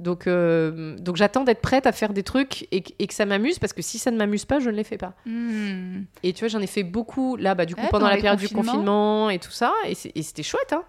Donc, 0.00 0.26
euh, 0.26 0.96
donc 0.98 1.16
j'attends 1.16 1.44
d'être 1.44 1.60
prête 1.60 1.86
à 1.86 1.92
faire 1.92 2.14
des 2.14 2.22
trucs 2.22 2.66
et, 2.72 2.80
que- 2.82 2.92
et 2.98 3.06
que 3.06 3.12
ça 3.12 3.26
m'amuse, 3.26 3.58
parce 3.58 3.74
que 3.74 3.82
si 3.82 3.98
ça 3.98 4.10
ne 4.10 4.16
m'amuse 4.16 4.46
pas, 4.46 4.58
je 4.58 4.70
ne 4.70 4.74
les 4.74 4.84
fais 4.84 4.96
pas. 4.96 5.12
Hmm. 5.26 6.04
Et 6.22 6.32
tu 6.32 6.40
vois, 6.40 6.48
j'en 6.48 6.60
ai 6.60 6.66
fait 6.66 6.82
beaucoup, 6.82 7.36
là, 7.36 7.54
bah, 7.54 7.66
du 7.66 7.74
coup, 7.74 7.82
Ouais, 7.82 7.88
pendant 7.90 8.08
la 8.08 8.16
période 8.16 8.38
du 8.38 8.48
confinement 8.48 9.28
et 9.28 9.38
tout 9.38 9.50
ça, 9.50 9.72
et 9.86 9.94
c'était 9.94 10.42
chouette, 10.42 10.72
hein. 10.72 10.82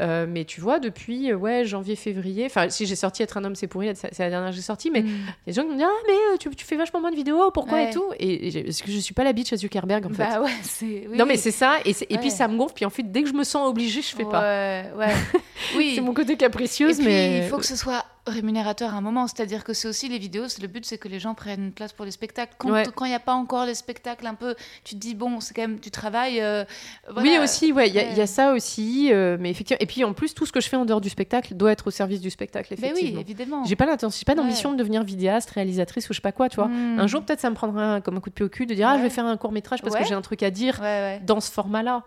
Euh, 0.00 0.26
mais 0.28 0.44
tu 0.44 0.60
vois, 0.60 0.78
depuis, 0.78 1.32
euh, 1.32 1.36
ouais, 1.36 1.64
janvier, 1.64 1.96
février, 1.96 2.44
enfin, 2.46 2.68
si 2.68 2.84
j'ai 2.86 2.96
sorti 2.96 3.22
Être 3.22 3.38
un 3.38 3.44
homme, 3.44 3.54
c'est 3.54 3.66
pourri, 3.66 3.90
c'est 3.94 4.18
la 4.18 4.28
dernière 4.30 4.50
que 4.50 4.56
j'ai 4.56 4.62
sortie, 4.62 4.90
mais 4.90 5.00
Hmm. 5.02 5.06
il 5.06 5.10
y 5.12 5.14
a 5.22 5.32
des 5.46 5.52
gens 5.54 5.62
qui 5.62 5.68
me 5.68 5.74
disent 5.76 5.86
Ah, 5.88 6.02
mais 6.06 6.38
tu, 6.38 6.50
tu 6.50 6.64
fais 6.66 6.76
vachement 6.76 7.00
moins 7.00 7.10
de 7.10 7.16
vidéos, 7.16 7.50
pourquoi 7.52 7.78
Ouais. 7.78 7.90
et 7.90 7.94
tout 7.94 8.04
Et, 8.18 8.62
parce 8.64 8.82
que 8.82 8.90
je 8.92 8.98
suis 8.98 9.14
pas 9.14 9.24
la 9.24 9.32
bitch 9.32 9.52
à 9.52 9.56
Zuckerberg, 9.56 10.04
en 10.04 10.10
fait. 10.10 10.16
Bah 10.22 10.42
ouais, 10.42 10.50
c'est. 10.62 11.06
oui, 11.08 11.16
non, 11.16 11.24
mais 11.24 11.38
c'est 11.38 11.50
ça, 11.50 11.78
et, 11.86 11.94
puis 12.18 12.30
ça 12.30 12.46
me 12.46 12.56
gonfle, 12.58 12.74
puis 12.74 12.84
en 12.84 12.90
fait, 12.90 13.02
dès 13.04 13.22
que 13.22 13.28
je 13.30 13.34
me 13.34 13.44
sens 13.44 13.66
obligée, 13.68 14.02
je 14.02 14.14
fais 14.14 14.24
pas. 14.24 14.42
Ouais, 14.42 14.84
ouais. 14.98 15.14
oui. 15.76 15.92
C'est 15.94 16.00
mon 16.02 16.12
côté 16.14 16.34
Et 16.34 16.36
capricieuse, 16.36 16.98
puis, 16.98 17.06
mais. 17.06 17.38
il 17.38 17.44
faut 17.48 17.56
que 17.58 17.64
ce 17.66 17.76
soit 17.76 18.04
rémunérateur 18.26 18.94
à 18.94 18.96
un 18.96 19.00
moment. 19.00 19.26
C'est-à-dire 19.26 19.64
que 19.64 19.72
c'est 19.72 19.88
aussi 19.88 20.08
les 20.08 20.18
vidéos, 20.18 20.48
c'est 20.48 20.62
le 20.62 20.68
but, 20.68 20.84
c'est 20.84 20.98
que 20.98 21.08
les 21.08 21.18
gens 21.18 21.34
prennent 21.34 21.64
une 21.64 21.72
place 21.72 21.92
pour 21.92 22.04
les 22.04 22.10
spectacles. 22.10 22.54
Quand 22.58 22.70
Ouais. 22.70 22.84
il 23.02 23.06
n'y 23.08 23.14
a 23.14 23.18
pas 23.20 23.34
encore 23.34 23.64
les 23.64 23.74
spectacles, 23.74 24.26
un 24.26 24.34
peu, 24.34 24.54
tu 24.84 24.94
te 24.94 25.00
dis, 25.00 25.14
bon, 25.14 25.40
c'est 25.40 25.54
quand 25.54 25.62
même 25.62 25.78
du 25.78 25.90
travail. 25.90 26.40
euh, 26.40 26.64
Oui, 27.16 27.38
aussi, 27.42 27.72
ouais, 27.72 27.88
il 27.88 27.94
y, 27.94 27.98
a- 27.98 28.02
Ouais. 28.02 28.08
il 28.12 28.18
y 28.18 28.20
a 28.20 28.26
ça 28.26 28.52
aussi. 28.52 29.10
euh, 29.12 29.36
mais 29.40 29.50
effectivement, 29.50 29.78
et 29.80 29.86
puis 29.86 30.04
en 30.04 30.12
plus, 30.12 30.34
tout 30.34 30.46
ce 30.46 30.52
que 30.52 30.60
je 30.60 30.68
fais 30.68 30.76
en 30.76 30.84
dehors 30.84 31.00
du 31.00 31.08
spectacle 31.08 31.54
doit 31.54 31.72
être 31.72 31.86
au 31.86 31.90
service 31.90 32.20
du 32.20 32.30
spectacle, 32.30 32.74
Mais 32.78 32.88
oui, 32.88 32.90
effectivement. 32.92 33.20
évidemment. 33.20 33.64
j'ai 33.64 33.76
pas 33.76 33.86
l'intention, 33.86 34.18
j'ai 34.20 34.24
pas 34.24 34.34
d'ambition 34.34 34.72
de 34.72 34.76
devenir 34.76 35.02
vidéaste, 35.02 35.50
réalisatrice 35.50 36.08
ou 36.08 36.12
je 36.12 36.18
sais 36.18 36.22
pas 36.22 36.32
quoi, 36.32 36.48
tu 36.48 36.56
vois. 36.56 36.66
Hmm. 36.68 36.98
Un 37.00 37.06
jour, 37.06 37.22
peut-être, 37.22 37.40
ça 37.40 37.50
me 37.50 37.54
prendra 37.54 38.00
comme 38.00 38.16
un 38.16 38.20
coup 38.20 38.28
de 38.30 38.34
pied 38.34 38.44
au 38.44 38.48
cul 38.48 38.66
de 38.66 38.74
dire, 38.74 38.88
ah, 38.88 38.96
je 38.98 39.02
vais 39.02 39.10
faire 39.10 39.24
un 39.26 39.36
court 39.36 39.52
métrage 39.52 39.82
parce 39.82 39.96
que 39.96 40.04
j'ai 40.04 40.14
un 40.14 40.20
truc 40.22 40.42
à 40.42 40.50
dire 40.50 40.80
dans 41.26 41.40
ce 41.40 41.50
format-là. 41.50 42.04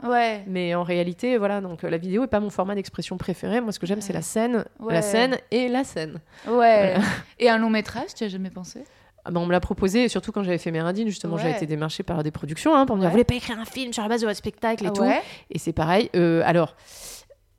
Mais 0.47 0.75
en 0.75 0.83
réalité, 0.83 1.37
voilà, 1.37 1.61
donc 1.61 1.83
euh, 1.83 1.89
la 1.89 1.97
vidéo 1.97 2.23
est 2.23 2.27
pas 2.27 2.39
mon 2.39 2.49
format 2.49 2.75
d'expression 2.75 3.17
préféré. 3.17 3.61
Moi, 3.61 3.71
ce 3.71 3.79
que 3.79 3.85
j'aime, 3.87 4.01
c'est 4.01 4.13
la 4.13 4.21
scène, 4.21 4.65
la 4.89 5.01
scène 5.01 5.37
et 5.51 5.67
la 5.67 5.83
scène. 5.83 6.02
Ouais. 6.47 6.95
Et 7.39 7.49
un 7.49 7.57
long 7.57 7.69
métrage, 7.69 8.13
tu 8.15 8.23
as 8.23 8.27
jamais 8.29 8.49
pensé? 8.49 8.83
Ah 9.25 9.31
ben, 9.31 9.39
on 9.39 9.45
me 9.45 9.51
l'a 9.53 9.61
proposé, 9.61 10.03
et 10.03 10.09
surtout 10.09 10.31
quand 10.33 10.43
j'avais 10.43 10.57
fait 10.57 10.71
Mérindine, 10.71 11.07
justement, 11.07 11.37
j'ai 11.37 11.45
Ouais. 11.47 11.55
été 11.55 11.65
démarchée 11.65 12.03
par 12.03 12.23
des 12.23 12.31
productions 12.31 12.75
hein, 12.75 12.85
pour 12.85 12.97
me 12.97 13.01
dire, 13.01 13.09
vous 13.09 13.13
voulez 13.13 13.23
pas 13.23 13.35
écrire 13.35 13.57
un 13.57 13.63
film 13.65 13.93
sur 13.93 14.03
la 14.03 14.09
base 14.09 14.19
de 14.21 14.25
votre 14.27 14.37
spectacle 14.37 14.83
et 14.83 14.87
Ah 14.89 14.91
tout? 14.91 15.01
ouais 15.03 15.21
Et 15.49 15.59
c'est 15.59 15.71
pareil. 15.71 16.09
euh, 16.15 16.41
alors, 16.45 16.75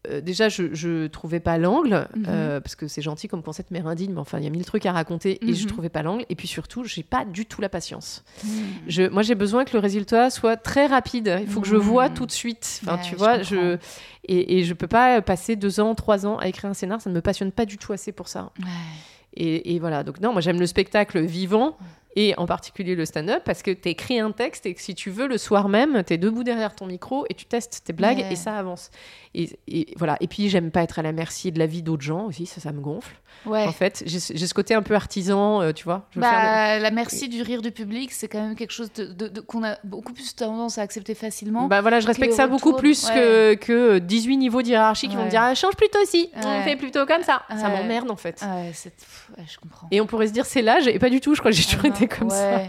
euh, 0.09 0.21
déjà, 0.21 0.49
je, 0.49 0.75
je 0.75 1.07
trouvais 1.07 1.41
pas 1.41 1.59
l'angle, 1.59 2.09
Mhm. 2.17 2.25
euh, 2.29 2.61
parce 2.61 2.75
que 2.77 2.89
c'est 2.89 3.03
gentil 3.03 3.29
comme 3.29 3.43
concept 3.43 3.71
Mérindine, 3.71 4.13
mais 4.13 4.21
enfin, 4.21 4.39
il 4.39 4.45
y 4.45 4.47
a 4.47 4.51
mille 4.51 4.65
trucs 4.65 4.87
à 4.87 4.93
raconter 4.93 5.39
et 5.49 5.55
je 5.55 5.63
Mhm. 5.65 5.69
trouvais 5.71 5.89
pas 5.89 6.03
l'angle. 6.03 6.25
Et 6.29 6.35
puis 6.35 6.49
surtout, 6.49 6.85
j'ai 6.85 7.03
pas 7.03 7.25
du 7.25 7.47
tout 7.47 7.61
la 7.61 7.69
patience. 7.69 8.25
Je, 8.87 9.03
moi, 9.09 9.23
j'ai 9.23 9.35
besoin 9.35 9.65
que 9.65 9.73
le 9.73 9.79
résultat 9.81 10.31
soit 10.31 10.57
très 10.57 10.87
rapide. 10.87 11.39
Il 11.41 11.47
faut 11.49 11.61
que 11.61 11.67
je 11.69 11.77
Mhm. 11.77 11.83
vois 11.83 12.09
tout 12.11 12.27
de 12.27 12.33
suite. 12.33 12.81
Enfin, 12.83 12.97
Ouais, 12.97 13.03
tu 13.03 13.11
je 13.13 13.17
vois, 13.17 13.39
comprends. 13.39 13.45
je, 13.45 13.79
et, 14.27 14.59
et 14.59 14.65
je 14.65 14.75
peux 14.75 14.87
pas 14.87 15.21
passer 15.23 15.57
deux 15.57 15.81
ans, 15.81 15.95
trois 15.95 16.27
ans 16.27 16.37
à 16.39 16.49
écrire 16.49 16.71
un 16.71 16.75
scénar. 16.75 17.01
Ça 17.01 17.11
ne 17.11 17.15
me 17.15 17.21
passionne 17.21 17.53
pas 17.53 17.65
du 17.67 17.79
tout 17.79 17.93
assez 17.93 18.13
pour 18.13 18.29
ça. 18.29 18.53
Ouais. 18.61 18.67
Et, 19.37 19.75
et 19.75 19.79
voilà. 19.81 20.05
Donc 20.05 20.21
non, 20.21 20.33
moi 20.33 20.41
j'aime 20.41 20.61
le 20.61 20.67
spectacle 20.67 21.21
vivant 21.21 21.77
et 22.17 22.35
en 22.39 22.47
particulier 22.47 22.95
le 22.95 23.05
stand-up 23.05 23.43
parce 23.45 23.63
que 23.63 23.71
tu 23.71 23.89
écris 23.89 24.21
un 24.21 24.31
texte 24.33 24.67
et 24.67 24.75
que 24.75 24.81
si 24.81 24.95
tu 24.95 25.11
veux 25.11 25.27
le 25.27 25.39
soir 25.39 25.69
même, 25.69 26.03
tu 26.07 26.15
es 26.15 26.19
debout 26.19 26.45
derrière 26.45 26.75
ton 26.75 26.87
micro 26.87 27.25
et 27.29 27.35
tu 27.35 27.45
testes 27.47 27.83
tes 27.85 27.93
blagues 27.93 28.19
Ouais. 28.19 28.33
et 28.33 28.37
ça 28.37 28.57
avance. 28.57 28.91
Et, 29.35 29.51
et 29.67 29.87
voilà. 29.97 30.17
Et 30.21 30.29
puis 30.29 30.49
j'aime 30.49 30.71
pas 30.71 30.83
être 30.83 30.99
à 30.99 31.03
la 31.03 31.13
merci 31.13 31.51
de 31.51 31.59
la 31.59 31.67
vie 31.67 31.83
d'autres 31.83 32.03
gens 32.05 32.27
aussi, 32.27 32.47
ça, 32.47 32.61
ça 32.61 32.71
me 32.73 32.81
gonfle. 32.81 33.15
Ouais. 33.47 33.67
En 33.67 33.73
fait, 33.73 34.03
j'ai 34.07 34.19
ce 34.21 34.55
côté 34.55 34.75
un 34.75 34.83
peu 34.83 34.95
artisan, 34.95 35.61
euh, 35.61 35.73
tu 35.73 35.85
vois. 35.85 36.07
Je 36.13 36.21
veux 36.21 36.25
faire 36.25 36.33
de- 36.33 36.37
Bah, 36.37 36.79
la 36.79 36.91
merci 36.93 37.29
du 37.29 37.43
rire 37.43 37.61
du 37.63 37.73
public, 37.73 38.13
c'est 38.13 38.29
quand 38.29 38.41
même 38.41 38.55
quelque 38.55 38.71
chose 38.71 38.93
de, 38.93 39.07
de- 39.07 39.27
de- 39.29 39.41
qu'on 39.41 39.65
a 39.65 39.77
beaucoup 39.83 40.13
plus 40.13 40.35
tendance 40.37 40.79
à 40.79 40.83
accepter 40.83 41.15
facilement. 41.15 41.67
Bah 41.67 41.81
voilà, 41.81 41.99
je 42.01 42.07
respecte 42.07 42.33
ça 42.35 42.47
beaucoup 42.47 42.75
plus 42.75 43.07
que, 43.11 43.55
que 43.55 43.99
18 43.99 44.37
niveaux 44.37 44.63
de 44.63 44.69
hiérarchie 44.69 45.09
qui 45.09 45.17
vont 45.17 45.25
me 45.25 45.31
dire 45.31 45.43
ah, 45.43 45.55
change 45.55 45.75
plutôt 45.77 45.99
ci, 46.05 46.31
on 46.37 46.63
fait 46.63 46.77
plutôt 46.77 47.05
comme 47.07 47.23
ça. 47.25 47.43
Ça 47.59 47.69
m'emmerde 47.69 48.11
en 48.11 48.17
fait. 48.17 48.41
je 48.43 49.59
comprends. 49.59 49.89
Et 49.91 50.01
on 50.01 50.07
pourrait 50.07 50.29
se 50.29 50.33
dire 50.33 50.47
c'est 50.47 50.63
l'âge, 50.63 50.87
et 50.87 50.99
pas 50.99 51.11
du 51.11 51.21
tout, 51.21 51.35
je 51.35 51.41
crois 51.41 51.51
que 51.51 51.57
j'ai 51.57 51.65
toujours 51.65 51.81
Ah 51.85 51.89
été 51.89 52.04
comme 52.09 52.31
ça. 52.31 52.63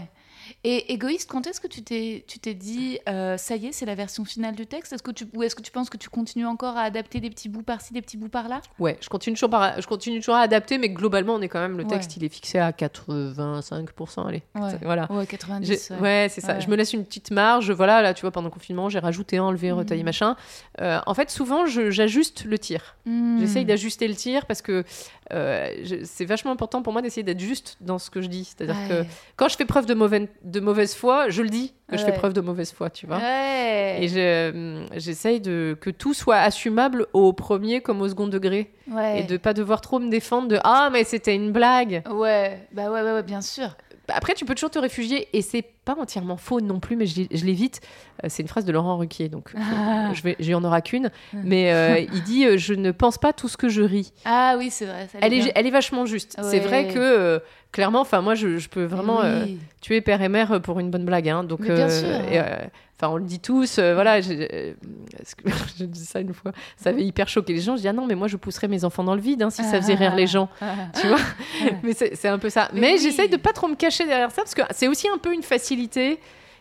Et 0.68 0.92
égoïste, 0.92 1.30
quand 1.30 1.46
est-ce 1.46 1.60
que 1.60 1.68
tu 1.68 1.82
t'es, 1.84 2.24
tu 2.26 2.40
t'es 2.40 2.52
dit, 2.54 2.98
euh, 3.08 3.36
ça 3.36 3.54
y 3.54 3.66
est, 3.66 3.72
c'est 3.72 3.86
la 3.86 3.94
version 3.94 4.24
finale 4.24 4.56
du 4.56 4.66
texte? 4.66 4.92
Est-ce 4.92 5.02
que 5.04 5.12
tu, 5.12 5.24
Ou 5.36 5.44
est-ce 5.44 5.54
que 5.54 5.62
tu 5.62 5.70
penses 5.70 5.88
que 5.88 5.96
tu 5.96 6.08
continues 6.08 6.44
encore 6.44 6.76
à 6.76 6.80
adapter 6.82 7.20
des 7.20 7.30
petits 7.30 7.48
bouts 7.48 7.62
par-ci, 7.62 7.92
des 7.92 8.02
petits 8.02 8.16
bouts 8.16 8.28
par-là? 8.28 8.60
Ouais, 8.80 8.98
je 9.00 9.08
continue 9.08 9.34
toujours, 9.34 9.50
par- 9.50 9.80
je 9.80 9.86
continue 9.86 10.18
toujours 10.18 10.34
à 10.34 10.40
adapter, 10.40 10.78
mais 10.78 10.88
globalement, 10.88 11.34
on 11.34 11.40
est 11.40 11.48
quand 11.48 11.60
même, 11.60 11.76
le 11.78 11.84
Ouais. 11.84 11.90
texte, 11.90 12.16
il 12.16 12.24
est 12.24 12.28
fixé 12.28 12.58
à 12.58 12.72
85%, 12.72 14.26
allez. 14.26 14.42
Ouais. 14.56 14.72
Voilà. 14.82 15.06
Ouais, 15.12 15.20
J'ai- 15.22 15.26
90. 15.28 15.90
Ouais, 15.90 16.00
ouais. 16.00 16.26
c'est 16.30 16.40
ça. 16.40 16.58
Je 16.58 16.68
me 16.68 16.74
laisse 16.74 16.92
une 16.92 17.04
petite 17.04 17.30
marge. 17.30 17.70
Voilà, 17.70 18.02
là, 18.02 18.12
tu 18.14 18.22
vois, 18.22 18.30
pendant 18.32 18.48
le 18.48 18.52
confinement, 18.52 18.88
j'ai 18.88 18.98
rajouté, 18.98 19.38
enlevé, 19.38 19.70
retaillé, 19.72 20.02
Mhm. 20.02 20.06
machin. 20.06 20.36
Euh, 20.80 20.98
en 21.06 21.14
fait, 21.14 21.30
souvent, 21.30 21.66
je- 21.66 21.90
j'ajuste 21.90 22.44
le 22.44 22.58
tir. 22.58 22.96
Hmm. 23.06 23.38
J'essaye 23.38 23.64
d'ajuster 23.64 24.08
le 24.08 24.14
tir 24.14 24.46
parce 24.46 24.62
que 24.62 24.84
euh, 25.32 25.68
je- 25.82 26.04
c'est 26.04 26.24
vachement 26.24 26.52
important 26.52 26.82
pour 26.82 26.92
moi 26.92 27.02
d'essayer 27.02 27.24
d'être 27.24 27.40
juste 27.40 27.76
dans 27.80 27.98
ce 27.98 28.10
que 28.10 28.20
je 28.20 28.28
dis. 28.28 28.44
C'est-à-dire 28.44 28.76
que 28.88 29.04
quand 29.36 29.48
je 29.48 29.56
fais 29.56 29.64
preuve 29.64 29.84
de, 29.86 29.94
mauvaise- 29.94 30.28
de 30.44 30.55
mauvaise 30.60 30.94
foi, 30.94 31.28
je 31.28 31.42
le 31.42 31.48
dis 31.48 31.74
que 31.88 31.96
je 31.96 32.02
fais 32.04 32.10
Ouais. 32.10 32.16
preuve 32.18 32.32
de 32.32 32.40
mauvaise 32.40 32.72
foi, 32.72 32.90
tu 32.90 33.06
vois. 33.06 33.18
Ouais. 33.18 33.98
Et 34.00 34.08
je- 34.08 34.18
euh, 34.18 34.86
j'essaye 34.96 35.40
de 35.40 35.76
que 35.80 35.90
tout 35.90 36.14
soit 36.14 36.36
assumable 36.36 37.06
au 37.12 37.32
premier 37.32 37.80
comme 37.80 38.00
au 38.02 38.08
second 38.08 38.26
degré 38.26 38.72
Ouais. 38.90 39.20
et 39.20 39.22
de 39.24 39.36
pas 39.36 39.52
devoir 39.54 39.80
trop 39.80 39.98
me 39.98 40.08
défendre 40.10 40.48
de 40.48 40.58
ah 40.64 40.88
mais 40.92 41.04
c'était 41.04 41.34
une 41.34 41.52
blague. 41.52 42.02
Ouais, 42.10 42.66
bah 42.72 42.90
ouais, 42.90 43.02
ouais, 43.02 43.12
ouais, 43.12 43.22
bien 43.22 43.40
sûr. 43.40 43.76
Après 44.12 44.34
tu 44.34 44.44
peux 44.44 44.54
toujours 44.54 44.70
te 44.70 44.78
réfugier 44.78 45.28
et 45.32 45.42
c'est 45.42 45.64
pas 45.84 45.96
entièrement 45.98 46.36
faux 46.36 46.60
non 46.60 46.80
plus 46.80 46.96
mais 46.96 47.06
je, 47.06 47.22
je 47.30 47.44
l'évite. 47.44 47.80
Euh, 48.24 48.28
c'est 48.30 48.42
une 48.42 48.48
phrase 48.48 48.64
de 48.64 48.72
Laurent 48.72 48.96
Ruquier 48.98 49.28
donc 49.28 49.50
euh, 49.54 49.58
Ah. 49.60 50.10
je 50.14 50.22
vais 50.22 50.36
j'y 50.38 50.54
en 50.54 50.62
aura 50.64 50.80
qu'une 50.80 51.10
Hmm. 51.32 51.40
mais 51.44 51.72
euh, 51.72 51.98
il 52.12 52.22
dit 52.22 52.44
euh, 52.46 52.56
je 52.56 52.74
ne 52.74 52.90
pense 52.92 53.18
pas 53.18 53.32
tout 53.32 53.48
ce 53.48 53.56
que 53.56 53.68
je 53.68 53.82
ris. 53.82 54.12
Ah 54.24 54.54
oui, 54.58 54.70
c'est 54.70 54.86
vrai. 54.86 55.08
ça 55.12 55.18
Elle 55.20 55.32
est, 55.34 55.52
elle 55.54 55.66
est 55.66 55.70
vachement 55.70 56.06
juste. 56.06 56.36
C'est 56.42 56.60
vrai 56.60 56.88
que 56.88 56.98
euh, 56.98 57.38
clairement 57.72 58.00
enfin 58.00 58.20
moi 58.20 58.34
je, 58.34 58.58
je 58.58 58.68
peux 58.68 58.84
vraiment 58.84 59.20
Oui. 59.20 59.58
tuer 59.80 60.00
père 60.00 60.22
et 60.22 60.28
mère 60.28 60.60
pour 60.62 60.78
une 60.80 60.90
bonne 60.90 61.04
blague 61.04 61.28
hein. 61.28 61.44
donc 61.44 61.60
Mais 61.60 61.74
bien 61.74 61.88
sûr, 61.90 62.08
et, 62.08 62.40
Enfin, 62.98 63.12
on 63.12 63.16
le 63.18 63.24
dit 63.24 63.40
tous, 63.40 63.78
euh, 63.78 63.92
voilà. 63.94 64.16
euh, 64.16 64.72
que- 65.36 65.50
Je 65.78 65.84
dis 65.84 66.04
ça 66.06 66.20
une 66.20 66.32
fois, 66.32 66.52
ça 66.78 66.90
avait 66.90 67.04
hyper 67.04 67.28
choqué 67.28 67.52
les 67.52 67.60
gens. 67.60 67.76
Je 67.76 67.82
dis 67.82 67.88
ah 67.88 67.92
non, 67.92 68.06
mais 68.06 68.14
moi 68.14 68.26
je 68.26 68.36
pousserais 68.38 68.68
mes 68.68 68.84
enfants 68.84 69.04
dans 69.04 69.14
le 69.14 69.20
vide 69.20 69.42
hein, 69.42 69.50
si 69.50 69.62
ça 69.64 69.80
faisait 69.80 69.94
rire 69.94 70.14
les 70.14 70.26
gens, 70.26 70.48
tu 71.00 71.06
vois. 71.06 71.18
mais 71.82 71.92
c'est 71.92 72.16
c'est 72.16 72.28
un 72.28 72.38
peu 72.38 72.48
ça. 72.48 72.70
Mais 72.72 72.80
Mais, 72.80 72.92
oui. 72.94 72.98
j'essaye 73.02 73.28
de 73.28 73.36
pas 73.36 73.52
trop 73.52 73.68
me 73.68 73.74
cacher 73.76 74.06
derrière 74.06 74.30
ça 74.30 74.42
parce 74.42 74.54
que 74.54 74.62
c'est 74.70 74.88
aussi 74.88 75.08
un 75.08 75.18
peu 75.18 75.34
une 75.34 75.42
facilité. 75.42 76.18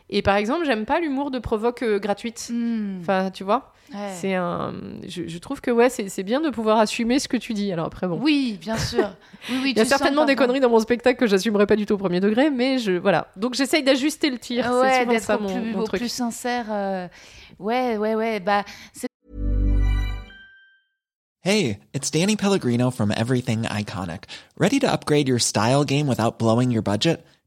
Et 0.10 0.22
par 0.22 0.36
exemple, 0.36 0.66
j'aime 0.66 0.86
pas 0.86 1.00
l'humour 1.00 1.32
de 1.32 1.40
provoque 1.40 1.82
euh, 1.82 2.00
gratuite. 2.00 2.50
Hmm. 2.54 3.00
Enfin, 3.02 3.32
tu 3.32 3.44
vois, 3.44 3.72
Ouais. 3.94 4.10
c'est 4.16 4.34
un. 4.34 4.74
Je, 5.08 5.28
je 5.28 5.38
trouve 5.38 5.62
que 5.62 5.70
ouais, 5.72 5.90
c'est 5.90 6.10
c'est 6.10 6.24
bien 6.24 6.42
de 6.42 6.50
pouvoir 6.50 6.80
assumer 6.80 7.20
ce 7.20 7.28
que 7.28 7.38
tu 7.38 7.54
dis. 7.54 7.72
Alors 7.72 7.86
après, 7.88 8.08
bon. 8.08 8.20
Oui, 8.22 8.58
bien 8.60 8.78
sûr. 8.78 9.12
Oui, 9.50 9.58
oui, 9.64 9.72
Il 9.76 9.78
y 9.78 9.82
a 9.82 9.86
certainement 9.86 10.26
des 10.26 10.36
conneries 10.36 10.60
dans 10.60 10.70
mon 10.70 10.80
spectacle 10.80 11.20
que 11.20 11.28
j'assumerai 11.28 11.66
pas 11.68 11.76
du 11.76 11.86
tout 11.86 11.94
au 11.94 11.98
premier 11.98 12.20
degré, 12.20 12.50
mais 12.50 12.78
je 12.80 12.94
voilà. 12.94 13.28
Donc 13.36 13.54
j'essaye 13.56 13.84
d'ajuster 13.84 14.30
le 14.32 14.40
tir. 14.40 14.72
Ouais, 14.72 15.06
d'être 15.06 15.24
ça 15.24 15.38
au 15.38 15.42
mon, 15.42 15.54
plus, 15.62 15.72
mon 15.74 15.80
au 15.82 15.84
truc. 15.84 16.00
plus 16.00 16.10
sincère. 16.10 16.66
euh, 16.72 17.08
Ouais, 17.60 17.98
ouais, 17.98 18.16
ouais. 18.16 18.40
Bah, 18.40 18.64
c'est 18.94 19.08
Hey, 21.44 21.78
it's 21.94 22.10
Danny 22.10 22.36
Pellegrino 22.36 22.90
from 22.90 23.12
Everything 23.12 23.66
Iconic. 23.66 24.24
Ready 24.58 24.80
to 24.80 24.88
upgrade 24.92 25.28
your 25.28 25.40
style 25.40 25.84
game 25.84 26.08
without 26.08 26.40
blowing 26.40 26.72
your 26.72 26.82
budget? 26.82 27.24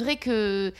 Vrai 0.00 0.16
que. 0.16 0.72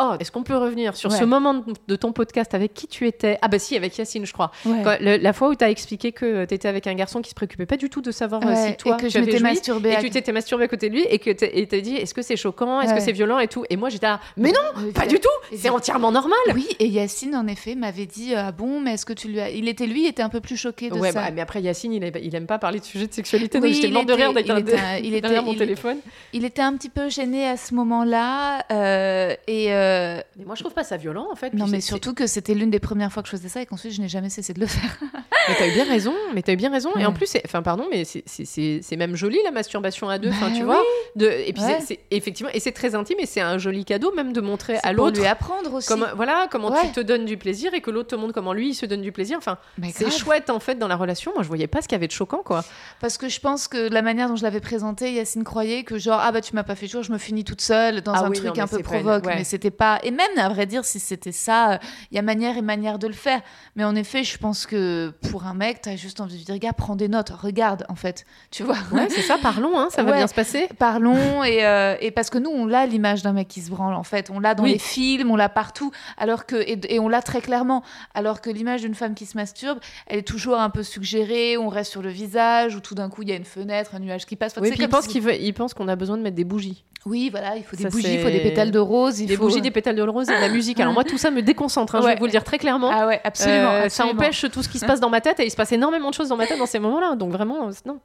Oh, 0.00 0.12
est-ce 0.20 0.30
qu'on 0.30 0.42
peut 0.44 0.56
revenir 0.56 0.96
sur 0.96 1.10
Ouais. 1.10 1.18
ce 1.18 1.24
moment 1.24 1.64
de, 1.88 1.96
ton 1.96 2.12
podcast 2.12 2.54
avec 2.54 2.72
qui 2.74 2.86
tu 2.86 3.06
étais? 3.06 3.36
Ah 3.42 3.48
bah 3.48 3.58
si, 3.58 3.76
avec 3.76 3.96
Yacine, 3.98 4.24
je 4.26 4.32
crois. 4.32 4.50
Ouais. 4.64 4.80
Quand- 4.84 4.96
le- 5.00 5.16
la 5.16 5.32
fois 5.32 5.48
où 5.48 5.54
tu 5.54 5.64
as 5.64 5.70
expliqué 5.70 6.12
que 6.12 6.44
tu 6.44 6.54
étais 6.54 6.68
avec 6.68 6.86
un 6.86 6.94
garçon 6.94 7.20
qui 7.20 7.30
se 7.30 7.34
préoccupait 7.34 7.66
pas 7.66 7.76
du 7.76 7.90
tout 7.90 8.00
de 8.00 8.10
savoir 8.12 8.42
euh, 8.44 8.50
Ouais, 8.50 8.68
si 8.70 8.76
toi 8.76 8.94
et 8.94 9.00
que 9.02 9.06
tu 9.06 9.12
je 9.12 9.18
avais 9.18 9.38
masturbée 9.40 9.88
et 9.90 9.96
à- 9.96 10.00
tu 10.00 10.10
t'étais 10.10 10.30
masturbé 10.32 10.64
à 10.64 10.68
côté 10.68 10.88
de 10.88 10.94
lui 10.94 11.02
et 11.02 11.18
que 11.18 11.30
t'as 11.30 11.80
dit 11.80 11.96
est-ce 11.96 12.14
que 12.14 12.22
c'est 12.22 12.36
choquant, 12.36 12.80
est-ce 12.80 12.94
que 12.94 13.00
c'est 13.00 13.12
violent 13.12 13.38
et 13.40 13.48
tout? 13.48 13.64
Et 13.70 13.76
moi 13.76 13.88
j'étais 13.88 14.06
là 14.06 14.20
mais 14.36 14.50
non, 14.52 14.82
Euh, 14.86 14.92
pas 14.92 15.06
du 15.06 15.18
tout, 15.18 15.28
c'est 15.56 15.68
entièrement 15.68 16.12
normal. 16.12 16.38
Oui, 16.54 16.66
et 16.78 16.86
Yacine, 16.86 17.34
en 17.34 17.46
effet, 17.46 17.74
m'avait 17.74 18.06
dit 18.06 18.34
Ah 18.36 18.52
bon, 18.52 18.80
mais 18.80 18.94
est-ce 18.94 19.04
que 19.06 19.12
tu 19.12 19.28
lui 19.28 19.40
as. 19.40 19.50
Il 19.50 19.68
était, 19.68 19.86
lui, 19.86 20.06
était 20.06 20.22
un 20.22 20.28
peu 20.28 20.40
plus 20.40 20.56
choqué 20.56 20.90
de 20.90 20.94
Ouais, 20.94 21.10
ça. 21.12 21.22
bah, 21.22 21.30
mais 21.32 21.40
après 21.40 21.60
Yacine, 21.60 21.92
il, 21.92 22.12
il 22.22 22.34
aime 22.36 22.46
pas 22.46 22.58
parler 22.58 22.78
de 22.78 22.84
sujets 22.84 23.06
de 23.08 23.12
sexualité, 23.12 23.58
Oui, 23.58 23.68
donc 23.68 23.74
j'étais 23.74 23.88
il 23.88 23.92
mort 23.92 24.04
de 24.04 24.12
rire 24.12 24.32
il 24.34 25.04
il 25.06 25.20
derrière 25.20 25.42
mon 25.42 25.52
il- 25.52 25.58
téléphone. 25.58 25.98
Il 26.32 26.44
était 26.44 26.62
un 26.62 26.76
petit 26.76 26.88
peu 26.88 27.08
gêné 27.08 27.46
à 27.48 27.56
ce 27.56 27.74
moment-là. 27.74 28.64
euh, 28.70 29.34
et. 29.48 29.72
Euh, 29.88 30.20
Mais 30.36 30.44
moi 30.44 30.54
je 30.54 30.62
trouve 30.62 30.74
pas 30.74 30.84
ça 30.84 30.96
violent 30.96 31.28
en 31.30 31.36
fait. 31.36 31.52
Non, 31.54 31.66
mais 31.66 31.80
surtout 31.80 32.14
que 32.14 32.26
c'était 32.26 32.54
l'une 32.54 32.70
des 32.70 32.80
premières 32.80 33.12
fois 33.12 33.22
que 33.22 33.28
je 33.28 33.36
faisais 33.36 33.48
ça 33.48 33.62
et 33.62 33.66
qu'ensuite 33.66 33.92
je 33.92 34.00
n'ai 34.00 34.08
jamais 34.08 34.30
cessé 34.30 34.52
de 34.52 34.60
le 34.60 34.66
faire. 34.66 34.98
Mais 35.48 35.54
t'as 35.58 35.68
eu 35.68 35.72
bien 35.72 35.84
raison, 35.84 36.14
mais 36.34 36.42
t'as 36.42 36.52
eu 36.52 36.56
bien 36.56 36.70
raison. 36.70 36.90
Et 36.98 37.06
en 37.06 37.12
plus, 37.12 37.36
enfin 37.44 37.62
pardon, 37.62 37.86
mais 37.90 38.04
c'est- 38.04 38.96
même 38.96 39.16
joli 39.16 39.38
la 39.44 39.50
masturbation 39.50 40.08
à 40.08 40.18
deux. 40.18 40.28
Enfin, 40.30 40.46
Bah 40.48 40.52
tu 40.54 40.60
oui. 40.60 40.66
vois. 40.66 40.82
De, 41.16 41.26
et 41.26 41.52
puis 41.52 41.62
Ouais. 41.62 41.78
c'est- 41.84 42.00
effectivement, 42.10 42.50
et 42.52 42.60
c'est 42.60 42.72
très 42.72 42.94
intime 42.94 43.18
et 43.20 43.26
c'est 43.26 43.40
un 43.40 43.58
joli 43.58 43.84
cadeau 43.84 44.12
même 44.14 44.32
de 44.32 44.40
montrer 44.40 44.76
à 44.82 44.92
l'autre 44.92 45.18
lui 45.20 45.26
apprendre 45.26 45.72
aussi. 45.74 45.92
voilà 46.16 46.48
comment 46.50 46.70
Ouais. 46.70 46.80
tu 46.82 46.92
te 46.92 47.00
donnes 47.00 47.24
du 47.24 47.36
plaisir 47.36 47.72
et 47.74 47.80
que 47.80 47.90
l'autre 47.90 48.08
te 48.08 48.14
montre 48.16 48.32
comment 48.34 48.52
lui 48.52 48.70
il 48.70 48.74
se 48.74 48.86
donne 48.86 49.02
du 49.02 49.12
plaisir. 49.12 49.38
Enfin, 49.38 49.58
c'est 49.92 50.10
chouette 50.10 50.50
en 50.50 50.60
fait 50.60 50.74
dans 50.76 50.88
la 50.88 50.96
relation. 50.96 51.32
Moi, 51.34 51.42
je 51.42 51.48
voyais 51.48 51.66
pas 51.66 51.80
ce 51.82 51.88
qu'il 51.88 51.94
y 51.96 52.00
avait 52.00 52.06
de 52.06 52.12
choquant 52.12 52.42
quoi. 52.44 52.64
Parce 53.00 53.16
que 53.18 53.28
je 53.28 53.40
pense 53.40 53.68
que 53.68 53.88
la 53.92 54.02
manière 54.02 54.28
dont 54.28 54.36
je 54.36 54.42
l'avais 54.42 54.60
présenté, 54.60 55.12
Yacine 55.12 55.44
croyait 55.44 55.84
que 55.84 55.98
genre 55.98 56.20
ah 56.22 56.32
bah 56.32 56.40
tu 56.40 56.54
m'as 56.54 56.62
pas 56.64 56.74
fait 56.74 56.88
chaud, 56.88 57.02
je 57.02 57.12
me 57.12 57.18
finis 57.18 57.44
toute 57.44 57.60
seule 57.60 58.00
dans 58.02 58.12
Ah 58.12 58.24
un 58.24 58.30
oui, 58.30 58.38
truc 58.38 58.58
un 58.58 58.66
peu 58.66 58.76
une- 58.78 58.82
provoque, 58.82 59.24
mais 59.26 59.44
c'était 59.44 59.70
pas. 59.70 59.98
Et 60.02 60.10
même, 60.10 60.26
à 60.36 60.48
vrai 60.48 60.66
dire, 60.66 60.84
si 60.84 60.98
c'était 61.00 61.32
ça, 61.32 61.72
euh, 61.72 61.78
il 62.10 62.16
y 62.16 62.18
a 62.18 62.22
manière 62.22 62.56
et 62.56 62.62
manière 62.62 62.98
de 62.98 63.06
le 63.06 63.12
faire. 63.12 63.40
Mais 63.76 63.84
en 63.84 63.94
effet, 63.94 64.24
je 64.24 64.36
pense 64.38 64.66
que 64.66 65.12
pour 65.30 65.37
un 65.46 65.54
mec, 65.54 65.82
t'as 65.82 65.96
juste 65.96 66.20
envie 66.20 66.38
de 66.38 66.44
dire, 66.44 66.58
gars, 66.58 66.72
prends 66.72 66.96
des 66.96 67.08
notes, 67.08 67.30
regarde, 67.30 67.84
en 67.88 67.94
fait. 67.94 68.24
Tu 68.50 68.62
vois 68.62 68.76
Ouais, 68.92 69.08
c'est 69.10 69.22
ça, 69.22 69.36
parlons, 69.40 69.78
hein, 69.78 69.88
ça 69.90 70.02
va 70.02 70.12
bien 70.12 70.26
se 70.26 70.34
passer. 70.34 70.68
Parlons 70.78 71.44
et, 71.44 71.64
euh, 71.64 71.96
et 72.00 72.10
parce 72.10 72.30
que 72.30 72.38
nous 72.38 72.50
on 72.50 72.66
l'a 72.66 72.86
l'image 72.86 73.22
d'un 73.22 73.32
mec 73.32 73.48
qui 73.48 73.60
se 73.60 73.70
branle 73.70 73.94
en 73.94 74.02
fait 74.02 74.30
on 74.30 74.40
l'a 74.40 74.54
dans 74.54 74.62
Oui. 74.64 74.72
les 74.72 74.78
films 74.78 75.30
on 75.30 75.36
l'a 75.36 75.48
partout 75.48 75.90
alors 76.16 76.46
que 76.46 76.56
et, 76.56 76.78
et 76.94 76.98
on 77.00 77.08
l'a 77.08 77.22
très 77.22 77.40
clairement 77.40 77.82
alors 78.14 78.40
que 78.40 78.50
l'image 78.50 78.82
d'une 78.82 78.94
femme 78.94 79.14
qui 79.14 79.26
se 79.26 79.36
masturbe 79.36 79.78
elle 80.06 80.18
est 80.18 80.22
toujours 80.22 80.58
un 80.58 80.70
peu 80.70 80.82
suggérée 80.82 81.56
on 81.58 81.68
reste 81.68 81.90
sur 81.92 82.02
le 82.02 82.10
visage 82.10 82.74
ou 82.76 82.80
tout 82.80 82.94
d'un 82.94 83.08
coup 83.08 83.22
il 83.22 83.28
y 83.28 83.32
a 83.32 83.36
une 83.36 83.44
fenêtre 83.44 83.94
un 83.94 83.98
nuage 84.00 84.26
qui 84.26 84.36
passe 84.36 84.52
Enfin, 84.52 84.62
Oui, 84.62 84.68
puis 84.70 84.78
il 84.78 84.82
comme 84.82 84.90
pense 84.90 85.04
si- 85.04 85.10
qu'il 85.10 85.22
veut- 85.22 85.34
il 85.40 85.52
pense 85.54 85.74
qu'on 85.74 85.88
a 85.88 85.96
besoin 85.96 86.16
de 86.16 86.22
mettre 86.22 86.36
des 86.36 86.44
bougies. 86.44 86.84
Oui 87.06 87.28
voilà 87.30 87.56
il 87.56 87.62
faut 87.64 87.76
des 87.76 87.84
Ça, 87.84 87.88
bougies 87.88 88.14
il 88.14 88.20
faut 88.20 88.28
des 88.28 88.40
pétales 88.40 88.70
de 88.70 88.78
rose 88.78 89.20
il 89.20 89.26
Des 89.26 89.36
faut... 89.36 89.44
bougies, 89.44 89.60
des 89.60 89.70
pétales 89.70 89.94
de 89.96 90.02
rose 90.02 90.28
et 90.28 90.34
de 90.34 90.40
la 90.40 90.48
musique. 90.48 90.78
Alors 90.80 90.92
moi, 90.92 91.04
tout 91.04 91.16
ça 91.18 91.30
me 91.30 91.42
déconcentre, 91.42 91.94
hein, 91.94 92.00
je 92.02 92.06
vais 92.08 92.16
vous 92.16 92.24
le 92.24 92.30
dire 92.30 92.44
très 92.44 92.58
clairement. 92.58 92.90
ah 92.92 93.06
ouais 93.06 93.20
absolument, 93.24 93.70
Euh, 93.70 93.84
absolument. 93.84 93.88
Ça 93.88 94.26
empêche 94.26 94.44
tout 94.52 94.62
ce 94.62 94.68
qui 94.68 94.78
se 94.78 94.84
passe 94.86 95.00
dans 95.00 95.08
ma 95.10 95.20
tête 95.20 95.40
et 95.40 95.44
il 95.46 95.50
se 95.50 95.56
passe 95.56 95.72
énormément 95.72 96.10
de 96.10 96.14
choses 96.14 96.28
dans 96.28 96.36
ma 96.36 96.46
tête 96.46 96.58
dans 96.58 96.66
ces 96.66 96.78
moments-là. 96.78 97.14
Donc 97.14 97.30
vraiment, 97.32 97.68
euh, 97.68 97.72
non. 97.86 98.00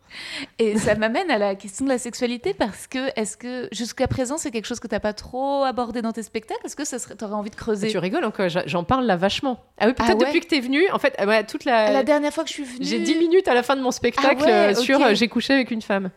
Et 0.60 0.78
ça 0.78 0.96
m'amène 0.96 1.30
à 1.32 1.38
la 1.38 1.56
question 1.56 1.86
de 1.86 1.90
la 1.90 1.98
sexualité 1.98 2.54
parce 2.54 2.88
que 2.88 3.00
est-ce 3.20 3.36
que 3.36 3.68
jusqu'à 3.72 4.08
présent 4.08 4.38
c'est 4.38 4.52
quelque 4.52 4.66
chose 4.68 4.80
que 4.80 4.88
t'as 4.88 5.00
pas 5.00 5.14
trop 5.14 5.64
abordé 5.64 6.02
dans 6.02 6.12
tes 6.14 6.24
spectacles? 6.24 6.62
Est-ce 6.66 6.76
que 6.76 6.86
ça 6.86 7.00
serait 7.00 7.16
t'aurais 7.16 7.34
envie 7.34 7.50
de 7.50 7.56
creuser? 7.56 7.90
Tu 7.90 7.98
rigoles 7.98 8.26
encore, 8.26 8.48
j'en 8.66 8.84
parle 8.84 9.06
là 9.06 9.16
vachement. 9.18 9.60
Ah 9.80 9.88
oui, 9.88 9.94
peut-être 9.94 10.12
Ah 10.12 10.16
ouais? 10.16 10.26
depuis 10.28 10.40
que 10.42 10.48
t'es 10.48 10.60
venue. 10.60 10.84
En 10.92 11.00
fait, 11.00 11.16
ouais, 11.26 11.44
toute 11.44 11.66
la. 11.66 11.92
La 11.92 12.04
dernière 12.04 12.32
fois 12.34 12.44
que 12.44 12.50
je 12.50 12.54
suis 12.54 12.64
venue 12.64 12.86
J'ai 12.86 13.00
10 13.00 13.16
minutes 13.18 13.48
à 13.48 13.54
la 13.54 13.64
fin 13.64 13.76
de 13.76 13.82
mon 13.82 13.92
spectacle 13.92 14.44
Ah 14.46 14.50
euh, 14.70 14.76
sur 14.76 15.14
J'ai 15.16 15.28
couché 15.28 15.54
avec 15.54 15.72
une 15.72 15.82
femme. 15.82 16.10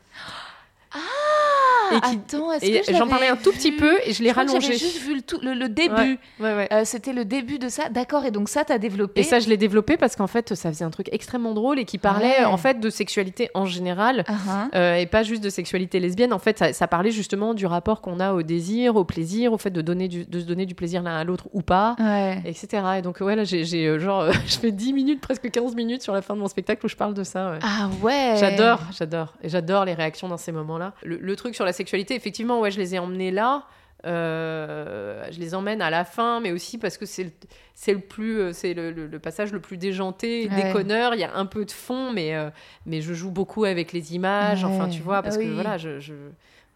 Ah, 1.90 1.96
et 1.96 2.00
qui- 2.00 2.16
attends, 2.36 2.52
est-ce 2.52 2.86
que 2.86 2.92
je 2.92 2.98
j'en 2.98 3.06
parlais 3.08 3.28
un 3.28 3.36
tout 3.36 3.52
petit 3.52 3.72
peu 3.72 3.98
et 4.04 4.12
je 4.12 4.22
l'ai 4.22 4.32
rallongé. 4.32 4.60
J'avais 4.60 4.78
juste 4.78 5.00
vu 5.02 5.14
le, 5.16 5.22
tout, 5.22 5.38
le, 5.42 5.54
le 5.54 5.68
début. 5.68 6.18
Ouais, 6.40 6.54
ouais. 6.54 6.68
Euh, 6.72 6.82
C'était 6.84 7.12
le 7.12 7.24
début 7.24 7.58
de 7.58 7.68
ça. 7.68 7.88
D'accord, 7.88 8.24
et 8.24 8.30
donc 8.30 8.48
ça, 8.48 8.64
t'as 8.64 8.78
développé. 8.78 9.20
Et 9.20 9.24
ça, 9.24 9.38
je 9.40 9.48
l'ai 9.48 9.56
développé 9.56 9.96
parce 9.96 10.16
qu'en 10.16 10.26
fait, 10.26 10.54
ça 10.54 10.70
faisait 10.70 10.84
un 10.84 10.90
truc 10.90 11.08
extrêmement 11.12 11.54
drôle 11.54 11.78
et 11.78 11.84
qui 11.84 11.98
parlait 11.98 12.44
en 12.44 12.56
fait 12.56 12.80
de 12.80 12.90
sexualité 12.90 13.50
en 13.54 13.64
général. 13.66 14.24
Ah, 14.28 14.32
hein. 14.48 14.70
euh, 14.74 14.96
et 14.96 15.06
pas 15.06 15.22
juste 15.22 15.42
de 15.42 15.50
sexualité 15.50 16.00
lesbienne. 16.00 16.32
En 16.32 16.38
fait, 16.38 16.58
ça, 16.58 16.72
ça 16.72 16.86
parlait 16.88 17.10
justement 17.10 17.54
du 17.54 17.66
rapport 17.66 18.00
qu'on 18.00 18.20
a 18.20 18.32
au 18.32 18.42
désir, 18.42 18.96
au 18.96 19.04
plaisir, 19.04 19.52
au 19.52 19.58
fait 19.58 19.70
de, 19.70 19.80
donner 19.80 20.08
du, 20.08 20.24
de 20.24 20.40
se 20.40 20.44
donner 20.44 20.66
du 20.66 20.74
plaisir 20.74 21.02
l'un 21.02 21.16
à 21.16 21.24
l'autre 21.24 21.46
ou 21.52 21.62
pas, 21.62 21.96
etc. 22.44 22.82
Et 22.98 23.02
donc, 23.02 23.20
ouais, 23.20 23.36
là, 23.36 23.44
j'ai 23.44 23.86
euh, 23.86 23.98
genre, 23.98 24.20
euh, 24.22 24.32
je 24.46 24.58
fais 24.58 24.72
10 24.72 24.92
minutes, 24.92 25.20
presque 25.20 25.50
15 25.50 25.74
minutes 25.74 26.02
sur 26.02 26.12
la 26.12 26.22
fin 26.22 26.34
de 26.34 26.40
mon 26.40 26.48
spectacle 26.48 26.84
où 26.84 26.88
je 26.88 26.96
parle 26.96 27.14
de 27.14 27.24
ça. 27.24 27.58
Ah 27.62 27.88
ouais. 28.02 28.34
J'adore, 28.38 28.80
j'adore. 28.96 29.34
Et 29.42 29.48
j'adore 29.48 29.84
les 29.84 29.94
réactions 29.94 30.28
dans 30.28 30.36
ces 30.36 30.52
moments-là. 30.52 30.92
Le, 31.04 31.16
le 31.16 31.36
truc 31.36 31.54
sur 31.54 31.64
la 31.64 31.72
sexualité, 31.76 32.14
effectivement, 32.14 32.60
ouais, 32.60 32.70
je 32.70 32.78
les 32.78 32.94
ai 32.94 32.98
emmenés 32.98 33.30
là. 33.30 33.66
Euh, 34.04 35.24
je 35.30 35.40
les 35.40 35.54
emmène 35.54 35.82
à 35.82 35.90
la 35.90 36.04
fin, 36.04 36.40
mais 36.40 36.52
aussi 36.52 36.78
parce 36.78 36.96
que 36.96 37.06
c'est 37.06 37.24
le, 37.24 37.30
c'est 37.74 37.92
le 37.92 38.00
plus, 38.00 38.38
euh, 38.38 38.52
c'est 38.52 38.74
le, 38.74 38.90
le- 38.92 39.06
le 39.06 39.18
passage 39.18 39.52
le 39.52 39.60
plus 39.60 39.76
déjanté, 39.76 40.48
Ouais. 40.50 40.64
déconneur. 40.64 41.14
Il 41.14 41.20
y 41.20 41.24
a 41.24 41.34
un 41.34 41.46
peu 41.46 41.64
de 41.64 41.70
fond, 41.72 42.12
mais 42.12 42.34
euh, 42.34 42.50
mais 42.84 43.00
je 43.00 43.12
joue 43.14 43.30
beaucoup 43.30 43.64
avec 43.64 43.92
les 43.92 44.14
images. 44.14 44.64
Enfin, 44.64 44.88
tu 44.88 45.02
vois, 45.02 45.22
parce 45.22 45.36
Ah 45.36 45.42
que 45.42 45.44
oui. 45.48 45.54
voilà, 45.54 45.76
je, 45.76 45.98
je- 45.98 46.12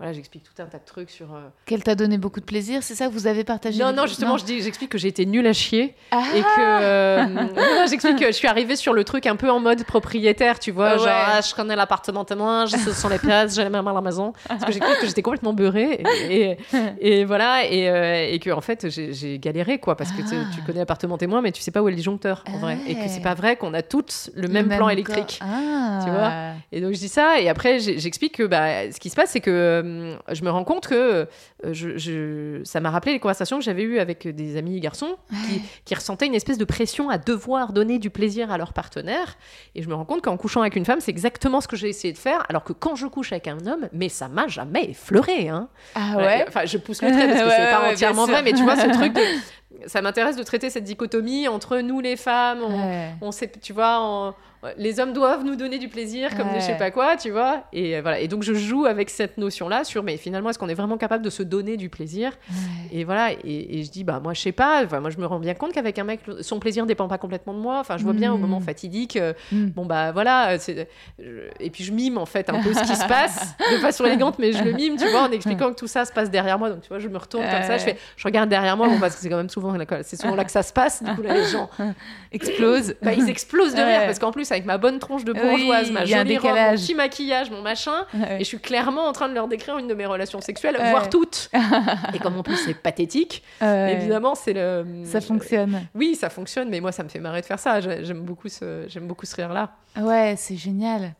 voilà, 0.01 0.15
j'explique 0.15 0.43
tout 0.45 0.63
un 0.63 0.65
tas 0.67 0.79
de 0.79 0.85
trucs 0.87 1.11
sur. 1.11 1.27
euh, 1.35 1.41
Qu'elle 1.67 1.83
t'a 1.83 1.95
donné 1.95 2.17
beaucoup 2.17 2.41
de 2.41 2.45
plaisir, 2.47 2.83
c'est 2.83 2.95
ça 2.95 3.07
que 3.09 3.13
vous 3.13 3.27
avez 3.27 3.45
partagé 3.45 3.79
Non, 3.83 3.93
non, 3.93 4.07
justement, 4.07 4.39
je 4.39 4.47
j'explique 4.47 4.89
que 4.91 4.97
j'ai 4.97 5.09
été 5.09 5.27
nulle 5.27 5.47
à 5.47 5.53
chier 5.53 5.95
Ah, 6.11 6.23
et 6.35 6.41
que 6.41 6.47
euh, 6.83 7.27
non, 7.27 7.43
non, 7.55 7.87
j'explique 7.87 8.19
que 8.19 8.27
je 8.27 8.33
suis 8.33 8.49
arrivée 8.49 8.77
sur 8.77 8.95
le 8.95 9.05
truc 9.05 9.27
un 9.27 9.37
peu 9.37 9.51
en 9.51 9.61
mode 9.61 9.85
propriétaire, 9.85 10.59
tu 10.59 10.71
vois, 10.71 10.97
genre 10.97 11.05
ouais. 11.07 11.13
ah, 11.15 11.41
je 11.47 11.55
connais 11.55 11.77
l'appartement 11.77 12.25
témoin, 12.25 12.65
je 12.65 12.77
ce 12.79 12.93
sont 12.93 13.11
les 13.11 13.19
pièces, 13.19 13.55
j'ai 13.55 13.63
les 13.63 13.69
mêmes 13.71 13.87
à 13.87 13.93
la 13.93 14.01
maison, 14.01 14.33
parce 14.49 14.65
que 14.65 14.73
j'ai 14.73 14.81
cru 14.81 14.91
que 15.01 15.07
j'étais 15.07 15.21
complètement 15.23 15.53
beurrée 15.53 16.03
et, 16.31 16.57
et, 17.03 17.19
et 17.21 17.25
voilà 17.27 17.67
et, 17.67 17.89
euh, 17.91 18.27
et 18.31 18.39
que 18.39 18.49
en 18.51 18.63
fait 18.63 18.89
j'ai 18.89 19.39
galéré 19.39 19.79
quoi 19.79 19.97
parce 19.97 20.13
que 20.13 20.23
tu- 20.23 20.35
Ah. 20.35 20.45
tu 20.55 20.63
connais 20.63 20.79
l'appartement 20.79 21.19
témoin 21.19 21.43
mais 21.43 21.53
tu 21.53 21.61
sais 21.61 21.71
pas 21.71 21.83
où 21.83 21.89
est 21.89 21.91
le 21.91 21.97
disjoncteur 21.97 22.43
en 22.49 22.57
vrai 22.59 22.79
et 22.87 22.95
que 22.95 23.07
c'est 23.09 23.21
pas 23.21 23.35
vrai 23.35 23.57
qu'on 23.57 23.75
a 23.75 23.83
toutes 23.83 24.31
le 24.35 24.49
même 24.49 24.69
plan 24.69 24.89
électrique. 24.89 25.41
Ah. 25.43 26.01
Tu 26.05 26.11
vois 26.11 26.33
Et 26.73 26.81
donc 26.81 26.95
je 26.95 26.99
dis 26.99 27.09
ça, 27.09 27.39
et 27.41 27.49
après 27.51 27.79
j'explique 27.81 28.37
que 28.37 28.45
bah, 28.45 28.91
ce 28.91 28.99
qui 28.99 29.11
se 29.11 29.17
passe, 29.17 29.31
c'est 29.33 29.41
que 29.41 29.83
euh, 29.91 30.17
je 30.33 30.43
me 30.45 30.51
rends 30.51 30.65
compte 30.65 30.87
que 30.87 30.95
euh, 30.95 31.27
je, 31.73 31.97
je- 31.99 32.61
ça 32.65 32.81
m'a 32.81 32.91
rappelé 32.91 33.13
les 33.13 33.19
conversations 33.21 33.59
que 33.59 33.65
j'avais 33.65 33.83
eues 33.83 33.99
avec 33.99 34.27
des 34.29 34.57
amis 34.57 34.79
garçons 34.81 35.17
qui, 35.29 35.55
Ouais. 35.57 35.61
qui 35.85 35.95
ressentaient 35.95 36.27
une 36.27 36.35
espèce 36.35 36.59
de 36.59 36.65
pression 36.65 37.11
à 37.11 37.19
devoir 37.19 37.73
donner 37.73 37.99
du 37.99 38.11
plaisir 38.11 38.51
à 38.51 38.59
leur 38.59 38.73
partenaire. 38.73 39.37
Et 39.75 39.83
je 39.83 39.89
me 39.89 39.95
rends 39.95 40.05
compte 40.05 40.23
qu'en 40.23 40.37
couchant 40.37 40.61
avec 40.61 40.77
une 40.77 40.85
femme, 40.85 41.01
c'est 41.01 41.11
exactement 41.11 41.61
ce 41.61 41.69
que 41.69 41.77
j'ai 41.77 41.89
essayé 41.89 42.13
de 42.13 42.19
faire, 42.19 42.45
alors 42.49 42.65
que 42.65 42.73
quand 42.73 42.95
je 42.97 43.07
couche 43.07 43.33
avec 43.33 43.49
un 43.49 43.67
homme, 43.67 43.89
mais 43.93 44.09
ça 44.09 44.29
m'a 44.29 44.49
jamais 44.49 44.91
effleuré. 44.91 45.49
Hein. 45.49 45.69
Ah 45.95 46.17
ouais. 46.17 46.45
Enfin, 46.49 46.65
je 46.65 46.79
pousse 46.79 47.03
le 47.03 47.09
trait 47.11 47.27
parce 47.29 47.41
que 47.41 47.45
Ouais, 47.49 47.55
c'est 47.57 47.71
pas 47.71 47.83
ouais, 47.83 47.93
entièrement 47.95 48.27
vrai, 48.27 48.43
mais 48.43 48.53
tu 48.53 48.63
vois 48.63 48.77
ce 48.77 48.89
truc 48.93 49.13
de. 49.15 49.21
Ça 49.87 50.03
m'intéresse 50.03 50.37
de 50.37 50.43
traiter 50.43 50.69
cette 50.69 50.85
dichotomie 50.85 51.49
entre 51.49 51.79
nous 51.79 52.01
les 52.01 52.17
femmes, 52.17 52.59
on, 53.23 53.31
sait, 53.33 53.51
tu 53.63 53.73
vois, 53.73 53.99
on- 54.03 54.35
les 54.77 55.01
hommes 55.01 55.13
doivent 55.15 55.43
nous 55.45 55.57
donner 55.57 55.79
du 55.79 55.89
plaisir, 55.89 56.37
comme 56.37 56.49
des 56.53 56.61
je 56.61 56.67
sais 56.67 56.73
Ouais. 56.73 56.79
pas 56.79 56.91
quoi, 56.91 57.17
tu 57.17 57.31
vois. 57.31 57.65
Et 57.73 57.97
euh, 57.97 58.03
voilà. 58.03 58.21
Et 58.21 58.29
donc 58.29 58.43
je 58.43 58.53
joue 58.53 58.85
avec 58.85 59.09
cette 59.09 59.39
notion-là 59.39 59.85
sur, 59.85 60.03
mais 60.03 60.17
finalement, 60.19 60.51
est-ce 60.51 60.59
qu'on 60.59 60.69
est 60.69 60.75
vraiment 60.75 60.99
capable 60.99 61.25
de 61.25 61.31
se 61.31 61.43
donner 61.43 61.77
du 61.79 61.89
plaisir 61.89 62.33
Ouais. 62.51 62.57
Et 63.01 63.05
voilà. 63.05 63.33
Et, 63.45 63.79
et 63.79 63.85
je 63.85 63.91
dis, 63.91 64.05
bah 64.05 64.21
moi, 64.23 64.35
je 64.35 64.41
sais 64.41 64.53
pas. 64.53 64.85
Enfin, 64.85 65.01
moi, 65.01 65.09
je 65.11 65.17
me 65.19 65.25
rends 65.27 65.39
bien 65.41 65.55
compte 65.55 65.73
qu'avec 65.73 65.99
un 65.99 66.05
mec, 66.05 66.21
son 66.43 66.59
plaisir 66.61 66.85
dépend 66.85 67.09
pas 67.09 67.17
complètement 67.19 67.55
de 67.55 67.59
moi. 67.59 67.79
Enfin, 67.81 67.97
je 67.97 68.05
vois 68.05 68.13
bien 68.13 68.33
au 68.33 68.37
Mm. 68.37 68.41
moment 68.41 68.61
fatidique. 68.61 69.17
euh, 69.17 69.33
Mm. 69.53 69.67
Bon 69.69 69.87
bah 69.87 70.13
voilà. 70.13 70.51
euh, 70.53 71.49
Et 71.59 71.71
puis 71.71 71.85
je 71.85 71.93
mime 71.93 72.19
en 72.19 72.27
fait 72.27 72.51
un 72.51 72.61
peu 72.63 72.75
ce 72.75 72.81
qui 72.83 72.97
se 72.97 73.07
passe 73.07 73.55
de 73.73 73.77
façon 73.79 74.05
élégante, 74.05 74.39
mais 74.39 74.53
je 74.53 74.63
le 74.63 74.73
mime, 74.73 74.97
tu 74.97 75.07
vois, 75.09 75.23
en 75.23 75.31
expliquant 75.33 75.71
que 75.71 75.79
tout 75.79 75.87
ça 75.87 76.05
se 76.05 76.13
passe 76.13 76.31
derrière 76.31 76.59
moi. 76.59 76.69
Donc 76.71 76.83
tu 76.83 76.89
vois, 76.89 76.99
je 76.99 77.09
me 77.09 77.17
retourne 77.19 77.45
comme 77.51 77.63
ça, 77.63 77.79
je 77.79 77.85
fais, 77.85 77.97
je 78.17 78.25
regarde 78.25 78.49
derrière 78.51 78.77
moi, 78.77 78.89
bon, 78.89 78.99
parce 79.01 79.15
que 79.17 79.21
c'est 79.23 79.29
quand 79.31 79.37
même 79.37 79.49
souvent, 79.49 79.73
là, 79.73 79.85
c'est 80.03 80.21
souvent 80.21 80.35
là 80.35 80.45
que 80.45 80.51
ça 80.53 80.63
se 80.63 80.73
passe. 80.73 81.03
Du 81.03 81.15
coup 81.15 81.23
là, 81.23 81.35
les 81.35 81.45
gens 81.47 81.71
Explose. 82.33 82.95
bah, 83.03 83.13
ils 83.13 83.29
explosent 83.29 83.75
de 83.75 83.81
rire 83.81 84.01
Ouais. 84.01 84.07
parce 84.07 84.19
qu'en 84.19 84.31
plus 84.33 84.50
avec 84.53 84.65
ma 84.67 84.79
bonne 84.79 84.99
tronche 84.99 85.25
de 85.25 85.33
Oui, 85.33 85.41
bourgeoise, 85.41 85.91
ma 85.91 86.05
jolie 86.05 86.39
robe, 86.39 86.51
mon 86.57 86.73
petit 86.73 86.95
maquillage, 86.95 87.51
mon 87.51 87.63
machin, 87.63 88.05
Ouais. 88.15 88.37
et 88.37 88.39
je 88.41 88.45
suis 88.45 88.59
clairement 88.59 89.07
en 89.07 89.13
train 89.13 89.29
de 89.29 89.35
leur 89.35 89.49
décrire 89.49 89.79
une 89.79 89.89
de 89.89 89.95
mes 89.95 90.07
relations 90.07 90.41
sexuelles, 90.41 90.77
Ouais. 90.79 90.91
voire 90.91 91.09
toutes. 91.09 91.51
et 92.15 92.19
comme 92.19 92.37
en 92.39 92.43
plus 92.43 92.57
c'est 92.57 92.75
pathétique, 92.75 93.43
Ouais. 93.61 93.95
évidemment 93.95 94.35
c'est 94.35 94.53
le. 94.53 94.85
Ça 95.05 95.21
fonctionne. 95.21 95.83
Oui, 95.95 96.15
ça 96.15 96.31
fonctionne, 96.31 96.69
mais 96.69 96.81
moi 96.81 96.93
ça 96.93 97.03
me 97.03 97.09
fait 97.09 97.21
marrer 97.21 97.41
de 97.41 97.47
faire 97.47 97.59
ça. 97.59 97.81
J'ai- 97.81 98.05
J'aime 98.05 98.23
beaucoup 98.23 98.49
ce, 98.49 98.85
j'aime 98.89 99.07
beaucoup 99.07 99.27
ce 99.27 99.37
rire-là. 99.37 99.71
Ouais, 100.01 100.35
c'est 100.37 100.57
génial. 100.57 101.15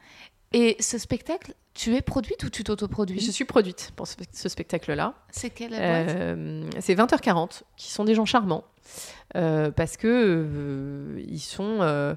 Et 0.53 0.77
ce 0.81 0.99
spectacle, 0.99 1.55
tu 1.75 1.95
es 1.95 2.03
produite 2.03 2.43
ou 2.43 2.51
tu 2.51 2.59
Je 2.61 2.65
t'autoproduis 2.65 3.21
suis 3.21 3.45
produite 3.45 3.93
pour 3.95 4.09
ce, 4.09 4.17
ce 4.33 4.49
spectacle-là. 4.49 5.15
C'est 5.31 5.51
quelle 5.51 5.71
boîte? 5.71 5.81
Euh, 5.81 6.65
c'est 6.81 6.95
20h40, 6.97 7.63
qui 7.77 7.91
sont 7.93 8.05
des 8.05 8.15
gens 8.17 8.25
charmants. 8.25 8.65
euh, 9.37 9.71
parce 9.71 9.97
que 9.97 10.09
euh, 10.09 11.23
ils 11.29 11.39
sont 11.39 11.79
euh, 11.83 12.15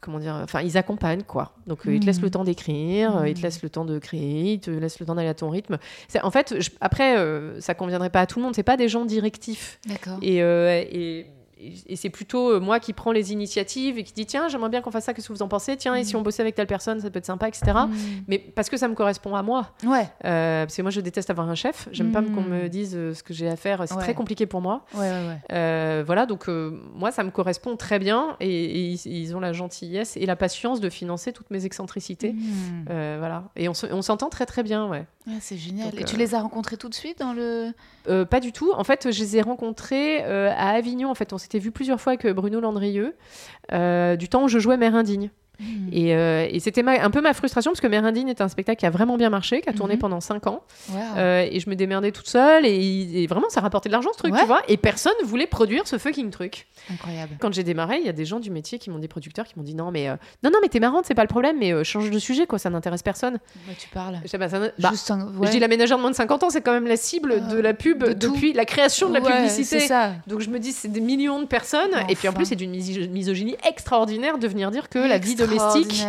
comment 0.00 0.18
dire 0.18 0.34
enfin 0.42 0.60
ils 0.62 0.76
accompagnent 0.76 1.22
quoi 1.22 1.52
donc 1.68 1.82
ils 1.86 2.00
te 2.00 2.06
laissent 2.06 2.20
le 2.22 2.30
temps 2.30 2.42
d'écrire 2.42 3.24
ils 3.26 3.34
te 3.34 3.38
Mhm. 3.38 3.44
laissent 3.44 3.62
le 3.62 3.70
temps 3.70 3.84
de 3.84 4.00
créer 4.00 4.54
ils 4.54 4.58
te 4.60 4.70
laissent 4.72 4.98
le 4.98 5.06
temps 5.06 5.14
d'aller 5.14 5.28
à 5.28 5.34
ton 5.34 5.50
rythme 5.50 5.78
en 6.20 6.30
fait 6.32 6.60
je- 6.60 6.70
après 6.80 7.14
ça 7.60 7.74
conviendrait 7.74 8.10
pas 8.10 8.22
à 8.22 8.26
tout 8.26 8.40
le 8.40 8.44
monde 8.44 8.56
c'est 8.56 8.64
pas 8.64 8.76
des 8.76 8.88
gens 8.88 9.04
directifs 9.04 9.78
D'accord. 9.86 10.18
et, 10.22 10.38
et, 10.38 11.26
et- 11.86 11.96
c'est 11.96 12.10
plutôt 12.10 12.50
euh, 12.52 12.60
moi 12.60 12.80
qui 12.80 12.92
prends 12.92 13.12
les 13.12 13.32
initiatives 13.32 13.98
et 13.98 14.04
qui 14.04 14.12
dit 14.12 14.26
tiens 14.26 14.48
j'aimerais 14.48 14.68
bien 14.68 14.80
qu'on 14.82 14.90
fasse 14.90 15.04
ça 15.04 15.14
qu'est-ce 15.14 15.28
que 15.28 15.32
vous 15.32 15.42
en 15.42 15.48
pensez? 15.48 15.76
Tiens 15.76 15.94
et 15.94 16.04
si 16.04 16.14
Mhm. 16.14 16.20
on 16.20 16.22
bossait 16.22 16.42
avec 16.42 16.54
telle 16.54 16.66
personne 16.66 17.00
ça 17.00 17.10
peut 17.10 17.18
être 17.18 17.26
sympa 17.26 17.48
etc 17.48 17.72
Mm. 17.86 17.90
mais 18.28 18.38
parce 18.38 18.68
que 18.70 18.76
ça 18.76 18.88
me 18.88 18.94
correspond 18.94 19.34
à 19.34 19.42
moi 19.42 19.70
Ouais, 19.84 20.08
euh, 20.24 20.64
parce 20.64 20.76
que 20.76 20.82
moi, 20.82 20.90
je 20.90 21.00
déteste 21.00 21.30
avoir 21.30 21.48
un 21.48 21.54
chef. 21.54 21.88
J'aime 21.92 22.12
pas 22.12 22.20
Mm. 22.20 22.34
qu'on 22.34 22.42
me 22.42 22.68
dise 22.68 22.94
euh, 22.96 23.14
ce 23.14 23.22
que 23.22 23.34
j'ai 23.34 23.48
à 23.48 23.56
faire. 23.56 23.82
C'est 23.86 23.94
Ouais. 23.94 24.00
très 24.02 24.14
compliqué 24.14 24.46
pour 24.46 24.60
moi. 24.60 24.84
ouais, 24.94 25.00
ouais. 25.00 25.38
Euh, 25.52 26.02
voilà, 26.06 26.26
donc 26.26 26.48
euh, 26.48 26.70
moi, 26.94 27.10
ça 27.10 27.22
me 27.24 27.30
correspond 27.30 27.76
très 27.76 27.98
bien. 27.98 28.36
Et, 28.40 28.48
et 28.48 28.80
ils, 28.92 29.06
ils 29.06 29.36
ont 29.36 29.40
la 29.40 29.52
gentillesse 29.52 30.16
et 30.16 30.26
la 30.26 30.36
patience 30.36 30.80
de 30.80 30.88
financer 30.90 31.32
toutes 31.32 31.50
mes 31.50 31.64
excentricités. 31.66 32.32
Mm. 32.32 32.84
Voilà. 33.18 33.44
Et 33.56 33.68
on 33.68 33.74
se- 33.74 33.86
on 33.92 34.02
s'entend 34.02 34.28
très 34.28 34.46
très 34.46 34.62
bien, 34.62 34.86
ouais. 34.88 35.06
Ouais, 35.26 35.34
c'est 35.40 35.56
génial. 35.56 35.90
Donc, 35.90 36.00
Et 36.00 36.04
tu 36.04 36.16
euh, 36.16 36.18
les 36.18 36.34
as 36.34 36.40
rencontrés 36.40 36.76
tout 36.76 36.88
de 36.88 36.94
suite 36.94 37.18
dans 37.18 37.32
le. 37.32 37.72
Euh, 38.08 38.24
pas 38.26 38.40
du 38.40 38.52
tout. 38.52 38.72
En 38.76 38.84
fait, 38.84 39.10
je 39.10 39.18
les 39.20 39.38
ai 39.38 39.42
rencontrés 39.42 40.22
euh, 40.24 40.50
à 40.54 40.70
Avignon. 40.70 41.10
En 41.10 41.14
fait, 41.14 41.32
on 41.32 41.38
s'était 41.38 41.53
vu 41.58 41.70
plusieurs 41.70 42.00
fois 42.00 42.12
avec 42.12 42.26
Bruno 42.26 42.60
Landrieux, 42.60 43.14
euh, 43.72 44.16
du 44.16 44.28
temps 44.28 44.44
où 44.44 44.48
je 44.48 44.58
jouais 44.58 44.76
Mère 44.76 44.94
Indigne. 44.94 45.30
Mm. 45.60 45.88
Et, 45.92 46.14
euh, 46.14 46.46
et 46.50 46.60
c'était 46.60 46.82
un 46.86 47.10
peu 47.10 47.20
ma 47.20 47.32
frustration 47.34 47.70
parce 47.72 47.80
que 47.80 47.86
Mère 47.86 48.04
Indigne 48.04 48.28
est 48.28 48.40
un 48.40 48.48
spectacle 48.48 48.80
qui 48.80 48.86
a 48.86 48.90
vraiment 48.90 49.16
bien 49.16 49.30
marché, 49.30 49.60
qui 49.60 49.68
a 49.68 49.72
tourné 49.72 49.94
Mhm. 49.94 50.00
pendant 50.00 50.20
5 50.20 50.46
ans. 50.46 50.62
Wow. 50.90 50.98
Euh, 51.16 51.46
et 51.50 51.60
je 51.60 51.70
me 51.70 51.76
démerdais 51.76 52.10
toute 52.12 52.26
seule 52.28 52.66
et, 52.66 53.22
et 53.22 53.26
vraiment 53.26 53.48
ça 53.48 53.60
rapportait 53.60 53.88
de 53.88 53.92
l'argent 53.92 54.10
ce 54.12 54.18
truc, 54.18 54.32
Ouais. 54.34 54.40
tu 54.40 54.46
vois. 54.46 54.62
Et 54.68 54.76
personne 54.76 55.12
voulait 55.24 55.46
produire 55.46 55.86
ce 55.86 55.98
fucking 55.98 56.30
truc. 56.30 56.66
Incroyable. 56.92 57.36
Quand 57.40 57.52
j'ai 57.54 57.62
démarré, 57.62 57.98
il 58.00 58.06
y 58.06 58.08
a 58.08 58.12
des 58.12 58.24
gens 58.24 58.40
du 58.40 58.50
métier 58.50 58.78
qui 58.78 58.90
m'ont 58.90 58.98
des 58.98 59.08
producteurs 59.08 59.46
qui 59.46 59.54
m'ont 59.56 59.62
dit 59.64 59.74
non 59.74 59.90
mais 59.90 60.08
euh, 60.08 60.16
non 60.42 60.50
non 60.50 60.58
mais 60.62 60.68
t'es 60.68 60.80
marrante, 60.80 61.04
c'est 61.06 61.14
pas 61.14 61.22
le 61.22 61.28
problème, 61.28 61.56
mais 61.58 61.84
change 61.84 62.10
de 62.10 62.18
sujet 62.18 62.46
quoi, 62.46 62.58
ça 62.58 62.70
n'intéresse 62.70 63.02
personne. 63.02 63.38
Bah, 63.66 63.72
tu 63.78 63.88
parles. 63.88 64.18
Je, 64.24 64.28
sais 64.28 64.38
pas, 64.38 64.48
ça 64.48 64.58
bah, 64.78 64.88
Juste 64.90 65.10
un... 65.10 65.30
je 65.34 65.38
ouais. 65.38 65.50
dis 65.50 65.58
la 65.60 65.68
ménagère 65.68 65.96
de 65.96 66.02
moins 66.02 66.10
de 66.10 66.16
50 66.16 66.42
ans, 66.44 66.50
c'est 66.50 66.60
quand 66.62 66.72
même 66.72 66.86
la 66.86 66.96
cible 66.96 67.46
de 67.48 67.58
la 67.58 67.74
pub 67.74 68.02
de 68.04 68.12
depuis 68.12 68.52
la 68.52 68.64
création 68.64 69.08
de 69.08 69.14
la 69.14 69.20
Ouais, 69.20 69.32
publicité. 69.36 69.80
Ça. 69.80 70.12
Donc 70.26 70.40
je 70.40 70.50
me 70.50 70.58
dis 70.58 70.72
c'est 70.72 70.88
des 70.88 71.00
millions 71.00 71.40
de 71.40 71.46
personnes 71.46 71.90
Mais 72.06 72.12
et 72.12 72.16
puis 72.16 72.28
en 72.28 72.30
enfin. 72.32 72.38
plus 72.38 72.46
c'est 72.46 72.56
d'une 72.56 72.72
miso- 72.74 73.08
misogynie 73.08 73.56
extraordinaire 73.68 74.38
de 74.38 74.48
venir 74.48 74.70
dire 74.70 74.88
que 74.88 74.98
la 74.98 75.18
vie 75.18 75.34
domestique 75.34 75.53
domestique. 75.58 76.04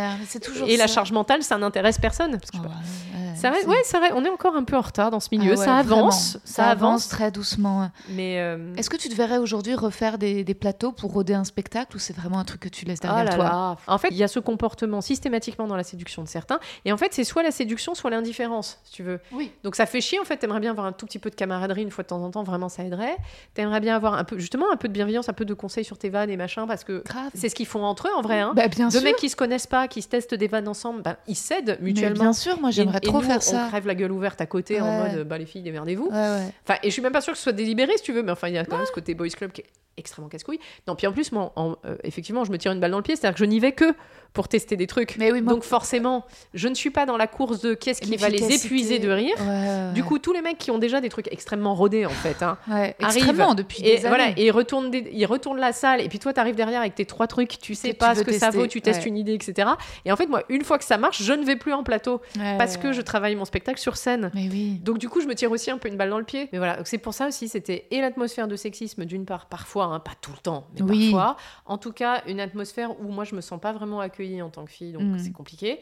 Et 0.66 0.76
la 0.76 0.86
ça. 0.88 0.94
charge 0.94 1.12
mentale, 1.12 1.42
ça 1.42 1.58
n'intéresse 1.58 1.98
personne. 1.98 2.32
Parce 2.38 2.50
que 2.50 2.56
je 2.58 2.62
Oh, 2.62 2.68
ouais, 2.68 3.30
ouais, 3.30 3.36
Ça 3.36 3.50
reste- 3.50 3.66
ouais, 3.68 3.76
c'est 3.84 3.98
vrai, 3.98 4.10
on 4.14 4.24
est 4.24 4.28
encore 4.30 4.56
un 4.56 4.64
peu 4.64 4.76
en 4.76 4.80
retard 4.80 5.10
dans 5.10 5.20
ce 5.20 5.28
milieu. 5.30 5.52
Ah 5.52 5.56
ça 5.56 5.76
avance, 5.76 6.38
ça, 6.44 6.66
avance. 6.68 7.08
très 7.08 7.30
doucement. 7.30 7.90
Mais 8.08 8.38
euh, 8.40 8.74
Est-ce 8.76 8.88
que 8.90 8.96
tu 8.96 9.08
te 9.08 9.14
verrais 9.14 9.38
aujourd'hui 9.38 9.74
refaire 9.74 10.16
des, 10.18 10.42
des 10.42 10.54
plateaux 10.54 10.90
pour 10.92 11.12
roder 11.12 11.34
un 11.34 11.44
spectacle 11.44 11.96
ou 11.96 11.98
c'est 11.98 12.16
vraiment 12.16 12.38
un 12.38 12.44
truc 12.44 12.60
que 12.60 12.68
tu 12.68 12.84
laisses 12.86 12.98
Oh 13.04 13.06
derrière 13.08 13.24
là 13.24 13.34
toi? 13.34 13.44
là. 13.44 13.76
En 13.86 13.98
fait, 13.98 14.08
il 14.10 14.16
y 14.16 14.24
a 14.24 14.28
ce 14.28 14.38
comportement 14.38 15.00
systématiquement 15.00 15.66
dans 15.66 15.76
la 15.76 15.84
séduction 15.84 16.22
de 16.22 16.28
certains. 16.28 16.58
Et 16.84 16.92
en 16.92 16.96
fait, 16.96 17.12
c'est 17.12 17.24
soit 17.24 17.42
la 17.42 17.50
séduction, 17.50 17.94
soit 17.94 18.10
l'indifférence, 18.10 18.78
si 18.84 18.92
tu 18.92 19.02
veux. 19.02 19.20
Oui. 19.32 19.52
Donc 19.64 19.76
ça 19.76 19.86
fait 19.86 20.00
chier, 20.00 20.18
en 20.18 20.24
fait. 20.24 20.38
T'aimerais 20.38 20.60
bien 20.60 20.70
avoir 20.70 20.86
un 20.86 20.92
tout 20.92 21.06
petit 21.06 21.18
peu 21.18 21.30
de 21.30 21.34
camaraderie 21.36 21.82
une 21.82 21.90
fois 21.90 22.02
de 22.04 22.08
temps 22.08 22.22
en 22.22 22.30
temps, 22.30 22.42
vraiment, 22.42 22.68
ça 22.68 22.84
aiderait. 22.84 23.16
T'aimerais 23.54 23.80
bien 23.80 23.94
avoir 23.96 24.14
un 24.14 24.24
peu, 24.24 24.38
justement, 24.38 24.66
un 24.72 24.76
peu 24.76 24.88
de 24.88 24.92
bienveillance, 24.94 25.28
un 25.28 25.32
peu 25.34 25.44
de 25.44 25.54
conseils 25.54 25.84
sur 25.84 25.98
tes 25.98 26.08
vannes 26.08 26.30
et 26.30 26.36
machin, 26.36 26.66
parce 26.66 26.84
que 26.84 27.04
c'est 27.34 27.48
ce 27.50 27.54
qu'ils 27.54 27.66
font 27.66 27.84
entre 27.84 28.08
eux, 28.08 28.14
en 28.16 28.22
vrai. 28.22 28.40
Hein. 28.40 28.52
Bah, 28.56 28.68
bien 28.68 28.88
Deux 28.88 28.98
sûr. 28.98 29.02
mecs 29.02 29.16
qui 29.16 29.25
se 29.30 29.36
connaissent 29.36 29.66
pas, 29.66 29.88
qui 29.88 30.02
se 30.02 30.08
testent 30.08 30.34
des 30.34 30.48
vannes 30.48 30.68
ensemble, 30.68 31.02
ben, 31.02 31.16
ils 31.26 31.34
s'aident 31.36 31.78
Mais 31.80 31.88
mutuellement. 31.90 32.20
bien 32.24 32.32
sûr, 32.32 32.60
moi 32.60 32.70
j'aimerais 32.70 32.98
Et- 33.02 33.06
et 33.06 33.08
trop 33.08 33.18
nous, 33.20 33.24
faire 33.26 33.38
on 33.38 33.40
ça. 33.40 33.66
crève 33.68 33.86
la 33.86 33.94
gueule 33.94 34.12
ouverte 34.12 34.40
à 34.40 34.46
côté 34.46 34.80
en 34.80 35.02
mode 35.08 35.26
bah 35.28 35.38
les 35.38 35.46
filles 35.46 35.62
démerdez-vous. 35.62 36.06
Ouais, 36.06 36.12
ouais. 36.12 36.48
Enfin 36.64 36.78
et 36.82 36.88
je 36.88 36.92
suis 36.92 37.02
même 37.02 37.12
pas 37.12 37.20
sûre 37.20 37.32
que 37.32 37.36
ce 37.38 37.42
soit 37.44 37.52
délibéré 37.52 37.92
si 37.96 38.02
tu 38.02 38.12
veux 38.12 38.22
mais 38.22 38.32
enfin 38.32 38.48
il 38.48 38.54
y 38.54 38.58
a 38.58 38.64
quand 38.64 38.76
même 38.76 38.86
ce 38.86 38.92
côté 38.92 39.14
boys 39.14 39.28
club 39.28 39.52
qui 39.52 39.60
est 39.62 39.66
extrêmement 39.96 40.28
casse-couille. 40.28 40.58
Non 40.86 40.94
puis 40.96 41.06
en 41.06 41.12
plus 41.12 41.32
moi 41.32 41.52
en- 41.56 41.76
euh, 41.84 41.96
effectivement 42.04 42.44
je 42.44 42.52
me 42.52 42.58
tire 42.58 42.72
une 42.72 42.80
balle 42.80 42.90
dans 42.90 42.96
le 42.98 43.02
pied 43.02 43.16
c'est-à-dire 43.16 43.34
que 43.34 43.40
je 43.44 43.48
n'y 43.48 43.60
vais 43.60 43.72
que 43.72 43.94
pour 44.32 44.48
tester 44.48 44.76
des 44.76 44.86
trucs. 44.86 45.16
Mais 45.18 45.32
oui, 45.32 45.40
moi- 45.40 45.54
Donc 45.54 45.62
forcément 45.62 46.26
je 46.52 46.68
ne 46.68 46.74
suis 46.74 46.90
pas 46.90 47.06
dans 47.06 47.16
la 47.16 47.26
course 47.26 47.60
de 47.60 47.72
qu'est-ce 47.74 48.02
qui 48.02 48.16
va 48.16 48.28
les 48.28 48.38
épuiser 48.66 48.98
de 48.98 49.10
rire. 49.10 49.34
Ouais, 49.40 49.46
ouais, 49.46 49.92
Du 49.94 50.04
coup 50.04 50.18
tous 50.18 50.32
les 50.32 50.42
mecs 50.42 50.58
qui 50.58 50.70
ont 50.70 50.78
déjà 50.78 51.00
des 51.00 51.08
trucs 51.08 51.32
extrêmement 51.32 51.74
rodés 51.74 52.04
en 52.06 52.10
fait 52.10 52.42
hein, 52.42 52.58
extrêmement 52.98 53.54
depuis 53.54 53.82
et 53.86 53.96
des 53.96 54.08
voilà 54.08 54.24
années. 54.24 54.34
et 54.36 54.46
ils 54.46 54.50
retournent 54.50 54.90
des- 54.90 55.08
ils 55.12 55.26
retournent 55.26 55.58
la 55.58 55.72
salle 55.72 56.00
et 56.00 56.08
puis 56.08 56.18
toi 56.18 56.32
t'arrives 56.32 56.54
derrière 56.56 56.80
avec 56.80 56.94
tes 56.94 57.06
trois 57.06 57.26
trucs 57.26 57.58
tu 57.58 57.74
sais 57.74 57.88
Que 57.88 57.92
tu 57.94 57.98
pas 57.98 58.14
ce 58.14 58.22
que 58.22 58.32
ça 58.32 58.50
vaut 58.50 58.66
tu 58.66 58.80
testes 58.82 59.06
une 59.06 59.16
idée 59.16 59.34
etc. 59.34 59.68
Et 60.04 60.12
en 60.12 60.16
fait 60.16 60.26
moi 60.26 60.42
une 60.48 60.64
fois 60.64 60.78
que 60.78 60.84
ça 60.84 60.98
marche 60.98 61.22
je 61.22 61.32
ne 61.32 61.44
vais 61.44 61.56
plus 61.56 61.72
en 61.72 61.82
plateau 61.82 62.20
parce 62.58 62.76
que 62.76 62.92
je 62.92 63.00
travaille 63.00 63.34
mon 63.36 63.44
spectacle 63.44 63.80
sur 63.80 63.96
scène. 63.96 64.30
Mais 64.34 64.48
oui. 64.50 64.78
Donc 64.82 64.98
du 64.98 65.08
coup, 65.08 65.20
je 65.20 65.26
me 65.26 65.34
tire 65.34 65.50
aussi 65.50 65.70
un 65.70 65.78
peu 65.78 65.88
une 65.88 65.96
balle 65.96 66.10
dans 66.10 66.18
le 66.18 66.24
pied. 66.24 66.48
Mais 66.52 66.58
voilà, 66.58 66.78
c'est 66.84 66.98
pour 66.98 67.14
ça 67.14 67.28
aussi, 67.28 67.48
c'était 67.48 67.86
et 67.90 68.00
l'atmosphère 68.00 68.48
de 68.48 68.56
sexisme 68.56 69.04
d'une 69.04 69.24
part, 69.24 69.46
parfois, 69.46 69.85
hein, 69.92 70.00
pas 70.00 70.12
tout 70.20 70.32
le 70.32 70.38
temps, 70.38 70.66
mais 70.74 70.82
Oui. 70.82 71.10
parfois. 71.12 71.36
En 71.66 71.78
tout 71.78 71.92
cas, 71.92 72.22
une 72.26 72.40
atmosphère 72.40 72.98
où 73.00 73.08
moi, 73.10 73.24
je 73.24 73.34
me 73.34 73.40
sens 73.40 73.60
pas 73.60 73.72
vraiment 73.72 74.00
accueillie 74.00 74.42
en 74.42 74.50
tant 74.50 74.64
que 74.64 74.70
fille, 74.70 74.92
donc 74.92 75.02
Mm. 75.02 75.18
c'est 75.18 75.32
compliqué. 75.32 75.80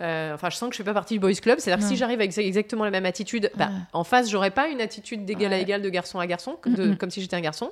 Euh, 0.00 0.34
enfin, 0.34 0.50
je 0.50 0.56
sens 0.56 0.68
que 0.68 0.74
je 0.74 0.78
fais 0.78 0.84
pas 0.84 0.94
partie 0.94 1.14
du 1.14 1.20
boys 1.20 1.32
club. 1.34 1.58
C'est-à-dire 1.60 1.84
que 1.84 1.88
si 1.88 1.96
j'arrive 1.96 2.18
avec 2.18 2.36
exactement 2.36 2.82
la 2.84 2.90
même 2.90 3.06
attitude, 3.06 3.50
bah, 3.56 3.66
Ouais. 3.66 3.72
en 3.92 4.02
face, 4.02 4.28
j'aurais 4.28 4.50
pas 4.50 4.66
une 4.68 4.80
attitude 4.80 5.24
d'égal 5.24 5.52
à 5.52 5.58
égal 5.58 5.80
de 5.80 5.88
garçon 5.88 6.18
à 6.18 6.26
garçon, 6.26 6.56
de- 6.66 6.86
Mm, 6.86 6.90
mm. 6.92 6.96
comme 6.96 7.10
si 7.10 7.20
j'étais 7.20 7.36
un 7.36 7.40
garçon. 7.40 7.70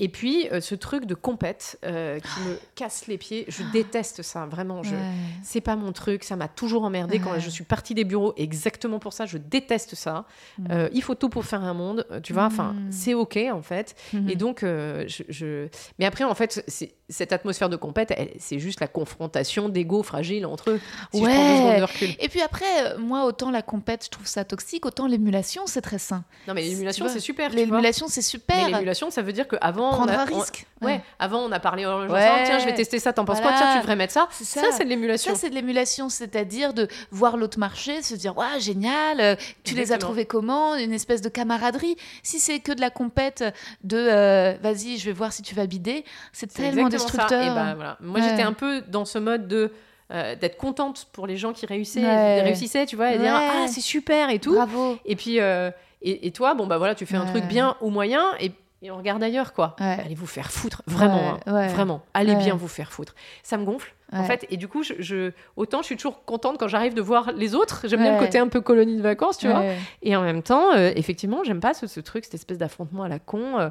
Et 0.00 0.08
puis, 0.08 0.48
euh, 0.50 0.60
ce 0.60 0.74
truc 0.74 1.04
de 1.06 1.14
compète 1.14 1.78
euh, 1.84 2.18
qui 2.18 2.40
me 2.48 2.58
casse 2.74 3.06
les 3.06 3.16
pieds, 3.16 3.44
je 3.46 3.62
déteste 3.72 4.22
ça, 4.22 4.44
vraiment. 4.46 4.82
Je... 4.82 4.90
Ouais. 4.96 5.00
C'est 5.44 5.60
pas 5.60 5.76
mon 5.76 5.92
truc, 5.92 6.24
ça 6.24 6.34
m'a 6.34 6.48
toujours 6.48 6.82
emmerdé 6.82 7.20
quand 7.20 7.38
je 7.38 7.48
suis 7.48 7.62
partie 7.62 7.94
des 7.94 8.02
bureaux, 8.02 8.34
exactement 8.36 8.98
pour 8.98 9.12
ça, 9.12 9.24
je 9.24 9.38
déteste 9.38 9.94
ça. 9.94 10.24
Mm. 10.58 10.66
Euh, 10.72 10.88
il 10.92 11.00
faut 11.02 11.14
tout 11.14 11.28
pour 11.28 11.44
faire 11.44 11.62
un 11.62 11.74
monde, 11.74 12.06
tu 12.24 12.32
vois, 12.32 12.46
enfin, 12.46 12.72
Mm. 12.72 12.90
c'est 12.90 13.14
ok 13.14 13.38
en 13.52 13.62
fait. 13.62 13.94
Mhm. 14.12 14.28
Et 14.30 14.34
donc, 14.34 14.58
je, 14.62 15.22
je- 15.28 15.68
Mais 16.00 16.06
après, 16.06 16.24
en 16.24 16.34
fait, 16.34 16.64
cette 17.08 17.32
atmosphère 17.32 17.68
de 17.68 17.76
compète, 17.76 18.12
c'est 18.40 18.58
juste 18.58 18.80
la 18.80 18.88
confrontation 18.88 19.68
d'ego 19.68 20.02
fragiles 20.02 20.44
entre 20.46 20.70
eux. 20.70 20.80
Si 21.12 21.20
je 21.20 21.24
Ouais. 21.24 21.32
secondes 21.32 21.78
de 21.78 21.82
recul. 21.84 22.08
Et 22.18 22.28
puis 22.28 22.40
après, 22.40 22.98
moi, 22.98 23.26
autant 23.26 23.52
la 23.52 23.62
compète, 23.62 24.06
je 24.06 24.10
trouve 24.10 24.26
ça 24.26 24.44
toxique, 24.44 24.86
autant 24.86 25.06
l'émulation, 25.06 25.68
c'est 25.68 25.82
très 25.82 25.98
sain. 25.98 26.24
Non, 26.48 26.54
mais 26.54 26.62
l'émulation, 26.62 27.06
c'est 27.08 27.20
super. 27.20 27.50
L'émulation, 27.50 28.08
c'est 28.08 28.22
super. 28.22 28.68
L'émulation, 28.68 29.10
ça 29.12 29.22
veut 29.22 29.32
dire 29.32 29.46
qu'avant. 29.46 29.83
Prendre 29.90 30.12
on 30.12 30.14
a- 30.14 30.18
un 30.22 30.30
on- 30.32 30.38
risque. 30.38 30.66
Ouais, 30.82 31.00
avant 31.18 31.38
on 31.40 31.50
a 31.52 31.60
parlé 31.60 31.86
en 31.86 32.06
Ouais. 32.08 32.44
tiens, 32.44 32.58
je 32.58 32.66
vais 32.66 32.74
tester 32.74 32.98
ça, 32.98 33.12
t'en 33.14 33.24
penses 33.24 33.40
Voilà. 33.40 33.56
quoi 33.56 33.66
Tiens, 33.66 33.72
tu 33.76 33.80
devrais 33.80 33.96
mettre 33.96 34.12
ça. 34.12 34.28
Ça, 34.32 34.60
ça. 34.60 34.66
c'est 34.72 34.84
de 34.84 34.88
l'émulation. 34.90 35.32
Ça, 35.34 35.40
c'est 35.40 35.50
de 35.50 35.54
l'émulation, 35.54 36.08
c'est-à-dire 36.10 36.74
de 36.74 36.88
voir 37.10 37.36
l'autre 37.38 37.58
marcher, 37.58 38.02
se 38.02 38.14
dire 38.14 38.36
Waouh, 38.36 38.60
génial, 38.60 39.20
euh, 39.20 39.34
tu 39.64 39.74
les 39.74 39.92
as 39.92 39.98
trouvés 39.98 40.26
comment 40.26 40.74
Une 40.76 40.92
espèce 40.92 41.22
de 41.22 41.28
camaraderie. 41.30 41.96
Si 42.22 42.38
c'est 42.38 42.58
que 42.60 42.72
de 42.72 42.80
la 42.82 42.90
compète 42.90 43.44
de 43.82 43.96
euh, 43.96 44.54
vas-y, 44.62 44.98
je 44.98 45.06
vais 45.06 45.12
voir 45.12 45.32
si 45.32 45.40
tu 45.42 45.54
vas 45.54 45.66
bider, 45.66 46.04
c'est 46.32 46.52
tellement 46.52 46.88
destructeur. 46.88 47.42
Et 47.42 47.48
bah, 47.54 47.74
voilà. 47.74 47.96
Moi, 48.00 48.20
j'étais 48.20 48.42
un 48.42 48.52
peu 48.52 48.82
dans 48.82 49.04
ce 49.04 49.18
mode 49.18 49.48
de. 49.48 49.72
euh, 50.12 50.36
d'être 50.36 50.58
contente 50.58 51.06
pour 51.12 51.26
les 51.26 51.38
gens 51.38 51.54
qui 51.54 51.64
réussissaient, 51.64 52.04
Ouais. 52.06 52.42
réussissaient, 52.42 52.84
tu 52.84 52.94
vois, 52.94 53.12
et 53.12 53.18
dire 53.18 53.32
ah 53.34 53.66
c'est 53.68 53.80
super 53.80 54.28
et 54.28 54.38
tout. 54.38 54.52
Bravo. 54.54 54.98
Et 55.06 55.16
puis 55.16 55.40
euh, 55.40 55.70
et, 56.02 56.26
et 56.26 56.30
toi, 56.30 56.52
bon 56.52 56.66
bah 56.66 56.76
voilà, 56.76 56.94
tu 56.94 57.06
fais 57.06 57.16
un 57.16 57.24
truc 57.24 57.44
bien 57.46 57.76
ou 57.80 57.88
moyen 57.88 58.22
et, 58.38 58.52
et 58.84 58.90
on 58.92 58.96
regarde 58.98 59.22
ailleurs 59.22 59.52
quoi. 59.52 59.74
Ouais. 59.80 59.96
Allez 60.04 60.14
vous 60.14 60.26
faire 60.26 60.52
foutre, 60.52 60.82
vraiment, 60.86 61.32
Ouais, 61.46 61.64
hein. 61.64 61.66
vraiment. 61.68 62.02
Allez 62.14 62.36
bien 62.36 62.54
vous 62.54 62.68
faire 62.68 62.92
foutre. 62.92 63.14
Ça 63.42 63.56
me 63.56 63.64
gonfle 63.64 63.92
en 64.12 64.22
fait. 64.24 64.46
Et 64.50 64.56
du 64.56 64.68
coup, 64.68 64.84
je, 64.84 64.92
je- 65.00 65.32
autant 65.56 65.78
je 65.80 65.86
suis 65.86 65.96
toujours 65.96 66.24
contente 66.24 66.58
quand 66.58 66.68
j'arrive 66.68 66.94
de 66.94 67.00
voir 67.02 67.32
les 67.32 67.54
autres. 67.56 67.88
J'aime 67.88 68.00
bien 68.02 68.12
le 68.20 68.24
côté 68.24 68.38
un 68.38 68.46
peu 68.48 68.60
colonie 68.60 68.96
de 68.96 69.02
vacances, 69.02 69.38
tu 69.38 69.48
vois. 69.48 69.64
Et 70.02 70.14
en 70.14 70.22
même 70.22 70.42
temps, 70.42 70.72
euh, 70.74 70.92
effectivement, 70.94 71.42
j'aime 71.42 71.58
pas 71.60 71.74
ce, 71.74 71.86
ce 71.88 71.98
truc, 71.98 72.24
cette 72.24 72.34
espèce 72.34 72.58
d'affrontement 72.58 73.02
à 73.02 73.08
la 73.08 73.18
con. 73.18 73.58
euh, 73.58 73.70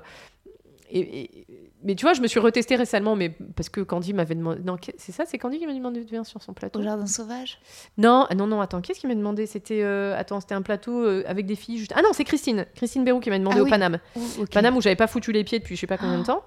et, 0.89 0.99
et- 0.99 1.47
mais 1.83 1.95
tu 1.95 2.05
vois, 2.05 2.13
je 2.13 2.21
me 2.21 2.27
suis 2.27 2.39
retestée 2.39 2.75
récemment, 2.75 3.15
mais 3.15 3.29
parce 3.55 3.69
que 3.69 3.81
Candy 3.81 4.13
m'avait 4.13 4.35
demandé. 4.35 4.61
Non, 4.63 4.77
c'est 4.97 5.11
ça, 5.11 5.25
c'est 5.25 5.37
Candy 5.37 5.59
qui 5.59 5.67
m'a 5.67 5.73
demandé 5.73 6.01
de 6.03 6.07
venir 6.09 6.25
sur 6.25 6.41
son 6.41 6.53
plateau? 6.53 6.79
Au 6.79 6.83
jardin 6.83 7.05
sauvage? 7.05 7.59
Non, 7.97 8.25
ah 8.29 8.35
non, 8.35 8.47
non, 8.47 8.61
attends, 8.61 8.81
qu'est-ce 8.81 8.99
qu'il 8.99 9.09
m'a 9.09 9.15
demandé? 9.15 9.45
C'était 9.45 9.81
euh, 9.83 10.17
attends, 10.17 10.39
c'était 10.39 10.55
un 10.55 10.61
plateau 10.61 11.05
euh, 11.05 11.23
avec 11.27 11.45
des 11.45 11.55
filles. 11.55 11.77
Juste... 11.77 11.93
Ah 11.95 12.01
non, 12.01 12.09
c'est 12.13 12.23
Christine, 12.23 12.65
Christine 12.75 13.03
Bérou 13.03 13.19
qui 13.19 13.29
m'a 13.29 13.37
demandé 13.39 13.57
Ah 13.59 13.61
au 13.61 13.65
oui. 13.65 13.69
Paname. 13.69 13.99
Oh, 14.15 14.19
ok. 14.39 14.49
Paname 14.51 14.75
où 14.77 14.81
j'avais 14.81 14.95
pas 14.95 15.07
foutu 15.07 15.31
les 15.31 15.43
pieds 15.43 15.59
depuis 15.59 15.75
je 15.75 15.81
sais 15.81 15.87
pas 15.87 15.97
combien 15.97 16.17
de 16.19 16.23
temps. 16.25 16.43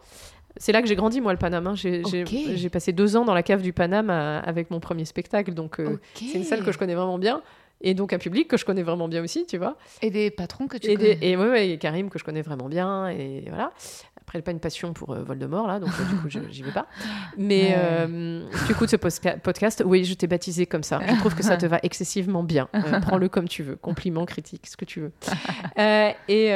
C'est 0.59 0.73
là 0.73 0.81
que 0.81 0.89
j'ai 0.89 0.97
grandi 0.97 1.21
moi 1.21 1.33
le 1.33 1.39
Paname. 1.39 1.67
hein. 1.67 1.75
J'ai 1.75 2.71
passé 2.71 2.93
deux 2.93 3.17
ans 3.17 3.25
dans 3.25 3.35
la 3.35 3.43
cave 3.43 3.61
du 3.63 3.73
Paname 3.73 4.09
à- 4.11 4.39
avec 4.39 4.71
mon 4.71 4.81
premier 4.81 5.05
spectacle, 5.05 5.53
donc 5.53 5.81
euh, 5.81 5.99
c'est 6.15 6.33
une 6.35 6.45
salle 6.45 6.65
que 6.65 6.73
je 6.73 6.79
connais 6.79 6.95
vraiment 6.95 7.19
bien. 7.19 7.43
Et 7.83 7.93
donc 7.93 8.15
un 8.15 8.19
public 8.19 8.49
que 8.49 8.57
je 8.57 8.65
connais 8.65 8.83
vraiment 8.83 9.07
bien 9.07 9.23
aussi, 9.23 9.45
tu 9.45 9.59
vois. 9.59 9.77
Et 10.01 10.09
des 10.11 10.31
patrons 10.31 10.67
que 10.67 10.79
tu 10.79 10.91
Et, 10.91 10.95
connais. 10.97 11.17
des- 11.17 11.27
et 11.27 11.37
ouais, 11.37 11.47
ouais, 11.51 11.69
et 11.73 11.77
Karim 11.79 12.09
que 12.09 12.19
je 12.19 12.25
connais 12.25 12.41
vraiment 12.41 12.71
bien, 12.71 13.09
et 13.11 13.45
voilà. 13.49 13.71
N'a 14.35 14.43
pas 14.43 14.51
une 14.51 14.61
passion 14.61 14.93
pour 14.93 15.11
euh, 15.15 15.23
Voldemort, 15.23 15.67
là, 15.67 15.79
donc 15.81 15.89
euh, 15.99 16.05
du 16.11 16.17
coup, 16.17 16.29
je- 16.29 16.51
j'y 16.51 16.63
vais 16.63 16.73
pas. 16.73 16.87
Mais 17.39 17.75
euh, 17.79 18.43
tu 18.67 18.73
écoutes 18.73 18.91
ce 18.91 18.97
posca- 18.97 19.39
podcast, 19.41 19.83
oui, 19.87 20.05
je 20.05 20.13
t'ai 20.15 20.27
baptisé 20.27 20.67
comme 20.67 20.83
ça. 20.83 21.01
Je 21.09 21.15
trouve 21.21 21.35
que 21.35 21.43
ça 21.43 21.57
te 21.57 21.65
va 21.67 21.79
excessivement 21.83 22.43
bien. 22.43 22.69
Euh, 22.75 23.01
Prends-le 23.01 23.29
comme 23.31 23.49
tu 23.49 23.63
veux, 23.63 23.77
compliment, 23.77 24.27
critique, 24.27 24.67
ce 24.67 24.77
que 24.77 24.85
tu 24.85 25.01
veux. 25.01 25.13
Et, 26.29 26.49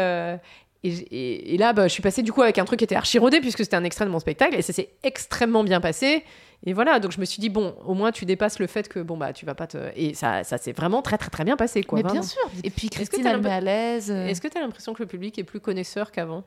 et, 0.82 0.90
j- 0.90 1.06
et- 1.10 1.54
et 1.54 1.58
là, 1.58 1.72
bah, 1.72 1.88
je 1.88 1.92
suis 1.92 2.02
passée 2.02 2.22
du 2.22 2.32
coup 2.32 2.42
avec 2.42 2.58
un 2.58 2.64
truc 2.64 2.78
qui 2.78 2.84
était 2.84 2.96
archi 2.96 3.18
rodé, 3.18 3.40
puisque 3.40 3.58
c'était 3.64 3.76
un 3.76 3.84
extrait 3.84 4.04
de 4.04 4.10
mon 4.10 4.18
spectacle, 4.18 4.54
et 4.56 4.62
ça 4.62 4.72
s'est 4.72 4.90
extrêmement 5.02 5.64
bien 5.64 5.80
passé. 5.80 6.24
Et 6.66 6.74
voilà, 6.74 7.00
donc 7.00 7.12
je 7.12 7.20
me 7.20 7.24
suis 7.24 7.40
dit, 7.40 7.48
bon, 7.48 7.74
au 7.86 7.94
moins 7.94 8.12
tu 8.12 8.26
dépasses 8.26 8.58
le 8.58 8.66
fait 8.66 8.88
que, 8.88 9.00
bon, 9.00 9.16
bah, 9.16 9.32
tu 9.32 9.46
vas 9.46 9.54
pas 9.54 9.66
te. 9.66 9.78
Et 9.96 10.12
ça, 10.12 10.44
ça 10.44 10.58
s'est 10.58 10.72
vraiment 10.72 11.00
très, 11.00 11.16
très, 11.16 11.30
très 11.30 11.44
bien 11.44 11.56
passé, 11.56 11.82
quoi. 11.82 11.96
Mais 11.96 12.02
vraiment. 12.02 12.20
bien 12.20 12.28
sûr. 12.28 12.42
Et 12.62 12.68
puis 12.70 12.88
Christine. 12.90 13.22
Est-ce 14.28 14.40
que 14.42 14.48
tu 14.48 14.58
as 14.58 14.60
l'impression 14.60 14.92
que 14.92 15.02
le 15.02 15.06
public 15.08 15.38
est 15.38 15.44
plus 15.44 15.60
connaisseur 15.60 16.10
qu'avant? 16.12 16.44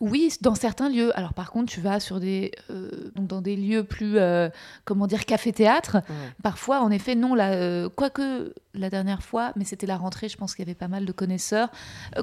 Oui, 0.00 0.32
dans 0.40 0.54
certains 0.54 0.88
lieux. 0.88 1.16
Alors 1.16 1.34
par 1.34 1.50
contre, 1.50 1.72
tu 1.72 1.80
vas 1.80 2.00
sur 2.00 2.20
des, 2.20 2.52
euh, 2.70 2.90
donc 3.14 3.26
dans 3.28 3.40
des 3.40 3.56
lieux 3.56 3.84
plus, 3.84 4.18
euh, 4.18 4.48
comment 4.84 5.06
dire, 5.06 5.24
café-théâtre. 5.24 5.98
Parfois, 6.42 6.80
en 6.80 6.90
effet, 6.90 7.14
non. 7.14 7.34
Là, 7.34 7.52
euh, 7.52 7.88
quoique 7.88 8.52
la 8.74 8.90
dernière 8.90 9.22
fois, 9.22 9.52
mais 9.56 9.64
c'était 9.64 9.86
la 9.86 9.96
rentrée, 9.96 10.28
je 10.28 10.36
pense 10.36 10.54
qu'il 10.54 10.64
y 10.64 10.68
avait 10.68 10.74
pas 10.74 10.88
mal 10.88 11.04
de 11.06 11.12
connaisseurs. 11.12 11.68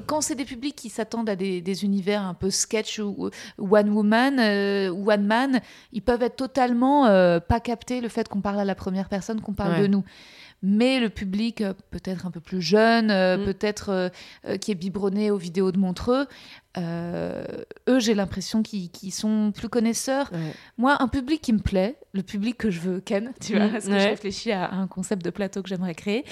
Quand 0.06 0.20
c'est 0.20 0.34
des 0.34 0.44
publics 0.44 0.76
qui 0.76 0.90
s'attendent 0.90 1.30
à 1.30 1.36
des, 1.36 1.62
des 1.62 1.84
univers 1.84 2.22
un 2.22 2.34
peu 2.34 2.50
sketch 2.50 2.98
ou, 2.98 3.30
one 3.58 3.88
woman, 3.88 4.38
one 4.38 5.24
man, 5.24 5.60
ils 5.92 6.02
peuvent 6.02 6.22
être 6.22 6.36
totalement 6.36 7.04
pas 7.40 7.60
capter 7.60 8.00
le 8.02 8.08
fait 8.08 8.28
qu'on 8.28 8.42
parle 8.42 8.60
à 8.60 8.64
la 8.66 8.74
première 8.74 9.08
personne, 9.08 9.40
qu'on 9.40 9.54
parle 9.54 9.72
Ouais. 9.72 9.82
de 9.82 9.86
nous. 9.86 10.04
Mais 10.64 11.00
le 11.00 11.08
public, 11.08 11.64
peut-être 11.90 12.24
un 12.26 12.30
peu 12.30 12.38
plus 12.38 12.60
jeune, 12.62 13.06
Mm. 13.06 13.44
peut-être 13.46 13.88
euh, 14.46 14.56
qui 14.58 14.70
est 14.70 14.76
biberonné 14.76 15.30
aux 15.32 15.36
vidéos 15.36 15.72
de 15.72 15.78
Montreux, 15.78 16.26
euh, 16.78 17.44
eux, 17.88 18.00
j'ai 18.00 18.14
l'impression 18.14 18.62
qu'ils 18.62 18.90
qu'ils 18.90 19.12
sont 19.12 19.52
plus 19.54 19.68
connaisseurs. 19.68 20.30
Moi, 20.78 20.96
un 21.00 21.08
public 21.08 21.40
qui 21.42 21.52
me 21.52 21.58
plaît, 21.58 21.96
le 22.12 22.22
public 22.22 22.56
que 22.58 22.70
je 22.70 22.80
veux 22.80 23.00
ken, 23.00 23.32
tu 23.40 23.56
vois, 23.56 23.66
Mm, 23.66 23.70
parce 23.72 23.86
que 23.86 23.90
ouais. 23.92 24.00
je 24.00 24.08
réfléchis 24.08 24.52
à 24.52 24.70
un 24.72 24.86
concept 24.86 25.24
de 25.24 25.30
plateau 25.30 25.62
que 25.62 25.68
j'aimerais 25.68 25.94
créer. 25.94 26.24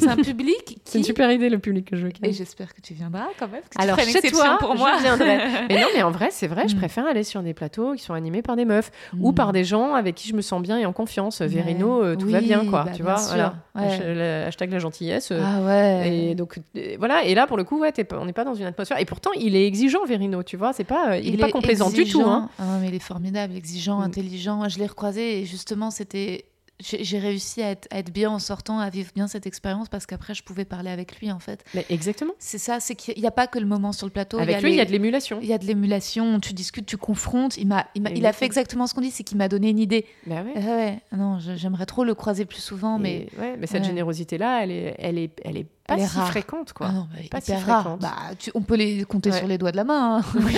C'est 0.00 0.08
un 0.08 0.16
public 0.16 0.78
C'est 0.84 0.98
une 0.98 1.02
qui... 1.04 1.06
super 1.08 1.30
idée, 1.32 1.48
le 1.48 1.58
public 1.58 1.84
que 1.88 1.96
je 1.96 2.06
veux 2.06 2.12
Et 2.22 2.32
j'espère 2.32 2.74
que 2.74 2.80
tu 2.80 2.94
viendras 2.94 3.26
quand 3.38 3.48
même. 3.48 3.62
Que 3.62 3.82
Alors, 3.82 3.96
tu 3.98 4.10
chez 4.10 4.30
toi, 4.30 4.56
pour 4.60 4.72
je 4.74 4.78
moi. 4.78 4.98
viendrai. 5.00 5.38
Mais 5.68 5.80
non, 5.80 5.88
mais 5.94 6.02
en 6.02 6.10
vrai, 6.10 6.28
c'est 6.30 6.46
vrai, 6.46 6.68
je 6.68 6.74
Mm. 6.74 6.78
préfère 6.78 7.06
aller 7.06 7.24
sur 7.24 7.42
des 7.42 7.54
plateaux 7.54 7.94
qui 7.94 8.02
sont 8.02 8.14
animés 8.14 8.42
par 8.42 8.56
des 8.56 8.64
meufs 8.64 8.90
ou 9.18 9.30
Mm. 9.30 9.34
par 9.34 9.52
des 9.52 9.64
gens 9.64 9.94
avec 9.94 10.14
qui 10.16 10.28
je 10.28 10.34
me 10.34 10.42
sens 10.42 10.60
bien 10.62 10.78
et 10.78 10.86
en 10.86 10.92
confiance. 10.92 11.40
Vérino, 11.42 12.02
euh, 12.02 12.16
tout 12.16 12.28
va 12.28 12.40
bien, 12.40 12.64
quoi. 12.66 12.84
bah, 12.84 12.92
tu 12.94 13.02
vois, 13.02 13.18
sûr, 13.18 13.28
voilà. 13.28 13.54
ouais. 13.76 14.44
Hashtag 14.46 14.70
la- 14.72 14.78
gentillesse. 14.78 15.30
euh, 15.30 15.40
Ah 15.44 15.62
ouais. 15.62 16.16
Et 16.30 16.34
donc 16.34 16.58
voilà, 16.98 17.24
et 17.24 17.34
là 17.34 17.46
pour 17.46 17.56
le 17.56 17.64
coup, 17.64 17.78
ouais, 17.80 17.92
on 18.12 18.24
n'est 18.24 18.32
pas 18.32 18.44
dans 18.44 18.54
une 18.54 18.66
atmosphère. 18.66 18.98
Et 19.00 19.04
pourtant, 19.04 19.30
il 19.38 19.56
est 19.56 19.66
exigeant, 19.66 19.83
Vérino, 20.06 20.42
tu 20.42 20.56
vois. 20.56 20.72
C'est 20.72 20.84
pas, 20.84 21.12
euh, 21.12 21.18
il, 21.18 21.34
est 21.34 21.38
pas 21.38 21.50
complaisant 21.50 21.88
du 21.90 21.96
tout. 21.96 22.00
exigeant. 22.02 22.30
Hein. 22.30 22.48
Ah 22.58 22.78
mais 22.80 22.88
il 22.88 22.94
est 22.94 22.98
formidable, 22.98 23.54
exigeant, 23.56 24.00
Mm. 24.00 24.04
intelligent. 24.04 24.68
Je 24.68 24.78
l'ai 24.78 24.86
recroisé 24.86 25.40
et 25.40 25.44
justement, 25.46 25.90
c'était 25.90 26.44
j'ai 26.80 27.18
réussi 27.20 27.62
à 27.62 27.70
être, 27.70 27.86
à 27.92 27.98
être 28.00 28.12
bien 28.12 28.28
en 28.30 28.40
sortant, 28.40 28.80
à 28.80 28.90
vivre 28.90 29.10
bien 29.14 29.28
cette 29.28 29.46
expérience 29.46 29.88
parce 29.88 30.06
qu'après, 30.06 30.34
je 30.34 30.42
pouvais 30.42 30.64
parler 30.64 30.90
avec 30.90 31.20
lui, 31.20 31.30
en 31.30 31.38
fait. 31.38 31.64
Mais 31.72 31.86
exactement. 31.88 32.32
C'est 32.40 32.58
ça, 32.58 32.80
c'est 32.80 32.96
qu'il 32.96 33.18
n'y 33.20 33.26
a 33.26 33.30
pas 33.30 33.46
que 33.46 33.58
le 33.60 33.66
moment 33.66 33.92
sur 33.92 34.06
le 34.06 34.12
plateau. 34.12 34.38
Avec 34.40 34.60
lui, 34.60 34.72
il 34.72 34.76
y 34.76 34.80
a 34.80 34.84
de 34.84 34.90
l'émulation. 34.90 35.38
il 35.40 35.46
y 35.48 35.52
a 35.52 35.58
de 35.58 35.64
l'émulation, 35.66 36.40
tu 36.40 36.52
discutes, 36.52 36.86
tu 36.86 36.96
confrontes. 36.96 37.56
Il, 37.58 37.68
m'a, 37.68 37.86
il, 37.94 38.26
a 38.26 38.32
fait 38.32 38.44
exactement 38.44 38.86
ce 38.88 38.94
qu'on 38.94 39.00
dit, 39.02 39.12
c'est 39.12 39.22
qu'il 39.22 39.38
m'a 39.38 39.48
donné 39.48 39.70
une 39.70 39.78
idée. 39.78 40.04
Bah 40.26 40.42
ouais. 40.42 40.52
Euh, 40.56 40.76
ouais, 40.76 41.00
non, 41.16 41.38
j'aimerais 41.38 41.86
trop 41.86 42.02
le 42.04 42.14
croiser 42.14 42.44
plus 42.44 42.60
souvent, 42.60 42.98
mais. 42.98 43.28
Ouais, 43.38 43.56
mais 43.58 43.66
cette 43.68 43.82
ouais. 43.82 43.88
générosité-là, 43.88 44.64
elle 44.64 44.70
est, 44.72 44.94
elle 44.98 45.18
est, 45.18 45.30
elle 45.44 45.56
est 45.56 45.66
pas 45.86 45.94
Elle 45.94 46.00
est 46.00 46.06
si 46.06 46.16
rare. 46.18 46.28
fréquente, 46.28 46.72
quoi. 46.72 46.88
Ah 46.90 46.92
non, 46.92 47.08
bah, 47.14 47.20
Pas 47.30 47.40
si 47.40 47.52
rare. 47.54 47.82
fréquente. 47.82 48.00
Bah, 48.00 48.16
tu- 48.38 48.50
on 48.54 48.62
peut 48.62 48.74
les 48.76 49.04
compter 49.04 49.30
Ouais. 49.30 49.38
sur 49.38 49.46
les 49.46 49.58
doigts 49.58 49.70
de 49.72 49.76
la 49.76 49.84
main. 49.84 50.16
hein. 50.18 50.22
Oui, 50.34 50.56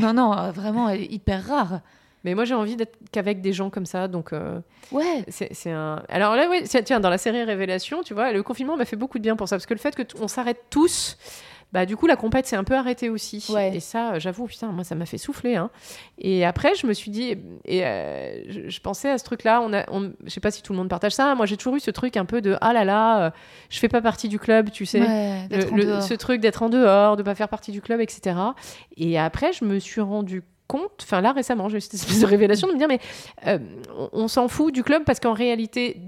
non, 0.00 0.14
non, 0.14 0.32
euh, 0.36 0.50
vraiment, 0.50 0.88
elle 0.88 1.02
est 1.02 1.12
hyper 1.12 1.44
rare. 1.46 1.80
Mais 2.24 2.34
moi, 2.34 2.44
j'ai 2.44 2.54
envie 2.54 2.76
d'être 2.76 2.96
qu'avec 3.12 3.40
des 3.40 3.52
gens 3.52 3.70
comme 3.70 3.86
ça, 3.86 4.08
donc 4.08 4.32
euh, 4.32 4.60
Ouais. 4.92 5.24
c'est 5.28 5.52
c'est 5.54 5.70
un. 5.70 6.02
Alors 6.08 6.34
là, 6.36 6.48
oui, 6.50 6.62
tiens, 6.84 7.00
dans 7.00 7.10
la 7.10 7.18
série 7.18 7.42
Révélation, 7.44 8.02
tu 8.02 8.12
vois, 8.14 8.32
le 8.32 8.42
confinement 8.42 8.76
m'a 8.76 8.84
fait 8.84 8.96
beaucoup 8.96 9.18
de 9.18 9.22
bien 9.22 9.36
pour 9.36 9.48
ça, 9.48 9.56
parce 9.56 9.66
que 9.66 9.74
le 9.74 9.80
fait 9.80 9.94
que 9.94 10.02
t- 10.02 10.16
on 10.20 10.28
s'arrête 10.28 10.64
tous. 10.70 11.16
Bah, 11.70 11.84
du 11.84 11.98
coup, 11.98 12.06
la 12.06 12.16
compète 12.16 12.46
s'est 12.46 12.56
un 12.56 12.64
peu 12.64 12.74
arrêtée 12.74 13.10
aussi. 13.10 13.44
Ouais. 13.50 13.76
Et 13.76 13.80
ça, 13.80 14.14
euh, 14.14 14.18
j'avoue, 14.18 14.46
putain, 14.46 14.68
moi, 14.68 14.84
ça 14.84 14.94
m'a 14.94 15.04
fait 15.04 15.18
souffler. 15.18 15.56
hein. 15.56 15.68
Et 16.16 16.46
après, 16.46 16.74
je 16.74 16.86
me 16.86 16.94
suis 16.94 17.10
dit, 17.10 17.36
et 17.66 17.84
euh, 17.84 18.40
je, 18.48 18.70
je 18.70 18.80
pensais 18.80 19.10
à 19.10 19.18
ce 19.18 19.24
truc-là. 19.24 19.60
On 19.62 19.74
a, 19.74 19.84
on- 19.92 20.12
je 20.24 20.30
sais 20.30 20.40
pas 20.40 20.50
si 20.50 20.62
tout 20.62 20.72
le 20.72 20.78
monde 20.78 20.88
partage 20.88 21.12
ça. 21.12 21.34
Moi, 21.34 21.44
j'ai 21.44 21.58
toujours 21.58 21.76
eu 21.76 21.80
ce 21.80 21.90
truc 21.90 22.16
un 22.16 22.24
peu 22.24 22.40
de, 22.40 22.56
ah 22.62 22.72
là 22.72 22.84
là, 22.86 23.26
euh, 23.26 23.30
je 23.68 23.78
fais 23.80 23.88
pas 23.90 24.00
partie 24.00 24.30
du 24.30 24.38
club, 24.38 24.70
tu 24.70 24.86
sais. 24.86 25.02
Ouais, 25.02 25.46
Le- 25.50 26.00
ce 26.00 26.14
truc 26.14 26.40
d'être 26.40 26.62
en 26.62 26.70
dehors, 26.70 27.18
de 27.18 27.22
pas 27.22 27.34
faire 27.34 27.50
partie 27.50 27.70
du 27.70 27.82
club, 27.82 28.00
etc. 28.00 28.34
Et 28.96 29.18
après, 29.18 29.52
je 29.52 29.66
me 29.66 29.78
suis 29.78 30.00
rendu 30.00 30.40
compte, 30.40 30.48
enfin 31.02 31.20
là 31.20 31.32
récemment, 31.32 31.68
j'ai 31.68 31.78
eu 31.78 31.80
cette 31.80 31.94
espèce 31.94 32.20
de 32.20 32.26
révélation 32.26 32.68
de 32.68 32.72
me 32.72 32.78
dire, 32.78 32.88
mais 32.88 33.00
euh, 33.46 33.58
on, 34.12 34.28
s'en 34.28 34.48
fout 34.48 34.72
du 34.72 34.82
club 34.82 35.04
parce 35.04 35.20
qu'en 35.20 35.32
réalité, 35.32 36.00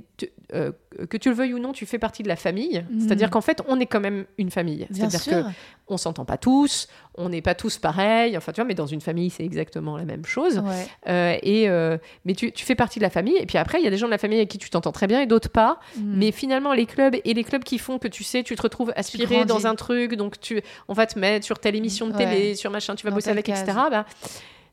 euh, 0.54 0.72
que 1.08 1.16
tu 1.16 1.28
le 1.28 1.34
veuilles 1.34 1.54
ou 1.54 1.58
non, 1.58 1.72
tu 1.72 1.86
fais 1.86 1.98
partie 1.98 2.22
de 2.22 2.28
la 2.28 2.36
famille. 2.36 2.84
Mhm. 2.90 3.00
C'est-à-dire 3.00 3.30
qu'en 3.30 3.40
fait, 3.40 3.62
on 3.68 3.78
est 3.80 3.86
quand 3.86 4.00
même 4.00 4.24
une 4.38 4.50
famille. 4.50 4.86
C'est-à-dire 4.90 5.24
que 5.24 5.44
on 5.88 5.96
s'entend 5.96 6.24
pas 6.24 6.36
tous, 6.38 6.86
on 7.16 7.28
n'est 7.28 7.42
pas 7.42 7.54
tous 7.56 7.78
pareils. 7.78 8.36
Enfin, 8.36 8.52
tu 8.52 8.60
vois, 8.60 8.66
mais 8.68 8.74
dans 8.74 8.86
une 8.86 9.00
famille, 9.00 9.28
c'est 9.30 9.44
exactement 9.44 9.96
la 9.96 10.04
même 10.04 10.24
chose. 10.24 10.58
Ouais. 10.58 10.86
Euh, 11.08 11.36
et 11.42 11.68
euh, 11.68 11.98
mais 12.24 12.34
tu, 12.34 12.52
tu 12.52 12.64
fais 12.64 12.76
partie 12.76 13.00
de 13.00 13.04
la 13.04 13.10
famille. 13.10 13.36
Et 13.38 13.46
puis 13.46 13.58
après, 13.58 13.80
il 13.80 13.84
y 13.84 13.88
a 13.88 13.90
des 13.90 13.96
gens 13.96 14.06
de 14.06 14.12
la 14.12 14.18
famille 14.18 14.38
avec 14.38 14.48
qui 14.50 14.58
tu 14.58 14.70
t'entends 14.70 14.92
très 14.92 15.06
bien 15.08 15.20
et 15.20 15.26
d'autres 15.26 15.50
pas. 15.50 15.80
Mm. 15.96 16.00
Mais 16.16 16.30
finalement, 16.32 16.72
les 16.72 16.86
clubs 16.86 17.16
et 17.24 17.34
les 17.34 17.44
clubs 17.44 17.64
qui 17.64 17.78
font 17.78 17.98
que 17.98 18.08
tu 18.08 18.22
sais, 18.22 18.42
tu 18.44 18.54
te 18.54 18.62
retrouves 18.62 18.92
aspiré 18.94 19.44
dans 19.44 19.66
un 19.66 19.74
truc, 19.74 20.14
donc 20.14 20.38
tu, 20.40 20.60
on 20.88 20.92
va 20.92 21.06
te 21.06 21.18
mettre 21.18 21.44
sur 21.44 21.58
telle 21.58 21.74
émission 21.74 22.06
de 22.06 22.12
Ouais. 22.12 22.18
télé, 22.18 22.54
sur 22.54 22.70
machin, 22.70 22.94
tu 22.94 23.04
vas 23.04 23.10
Dans 23.10 23.16
bosser 23.16 23.30
avec, 23.30 23.46
case. 23.46 23.62
etc. 23.62 23.78
Bah, 23.90 24.04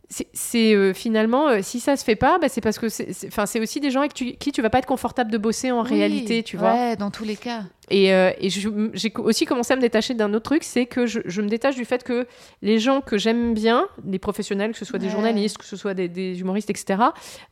c'est- 0.10 0.74
euh, 0.74 0.94
finalement, 0.94 1.50
euh, 1.50 1.60
si 1.62 1.80
ça 1.80 1.98
se 1.98 2.04
fait 2.04 2.16
pas, 2.16 2.38
bah, 2.40 2.48
c'est 2.50 2.62
parce 2.62 2.80
que 2.80 2.88
c'est 2.90 3.12
c'est- 3.14 3.28
enfin, 3.28 3.46
c'est 3.46 3.60
aussi 3.60 3.80
des 3.80 3.92
gens 3.92 4.00
avec 4.00 4.14
tu- 4.14 4.34
qui 4.38 4.52
tu 4.52 4.62
vas 4.62 4.70
pas 4.70 4.80
être 4.80 4.86
confortable 4.86 5.32
de 5.32 5.38
bosser 5.38 5.72
en 5.72 5.84
Oui, 5.84 5.90
réalité, 5.90 6.44
tu 6.44 6.56
vois. 6.58 6.74
Ouais, 6.74 6.96
dans 6.96 7.12
tous 7.12 7.24
les 7.26 7.36
cas. 7.36 7.64
Et, 7.90 8.14
euh, 8.14 8.32
et 8.40 8.50
j'ai 8.50 9.14
aussi 9.18 9.46
commencé 9.46 9.74
à 9.74 9.76
me 9.76 9.82
détacher 9.82 10.14
d'un 10.14 10.34
autre 10.34 10.44
truc, 10.44 10.64
c'est 10.64 10.86
que 10.86 11.06
je, 11.06 11.20
je 11.26 11.42
me 11.42 11.48
détache 11.48 11.76
du 11.76 11.86
fait 11.86 12.04
que 12.04 12.28
les 12.62 12.80
gens 12.80 13.02
que 13.02 13.18
j'aime 13.18 13.54
bien, 13.54 13.88
les 14.06 14.20
professionnels, 14.20 14.72
que 14.72 14.78
ce 14.78 14.86
soit 14.86 15.00
des 15.00 15.10
journalistes, 15.10 15.58
que 15.58 15.66
ce 15.66 15.76
soit 15.76 15.94
des, 15.94 16.08
des 16.10 16.40
humoristes, 16.40 16.70
etc., 16.70 17.02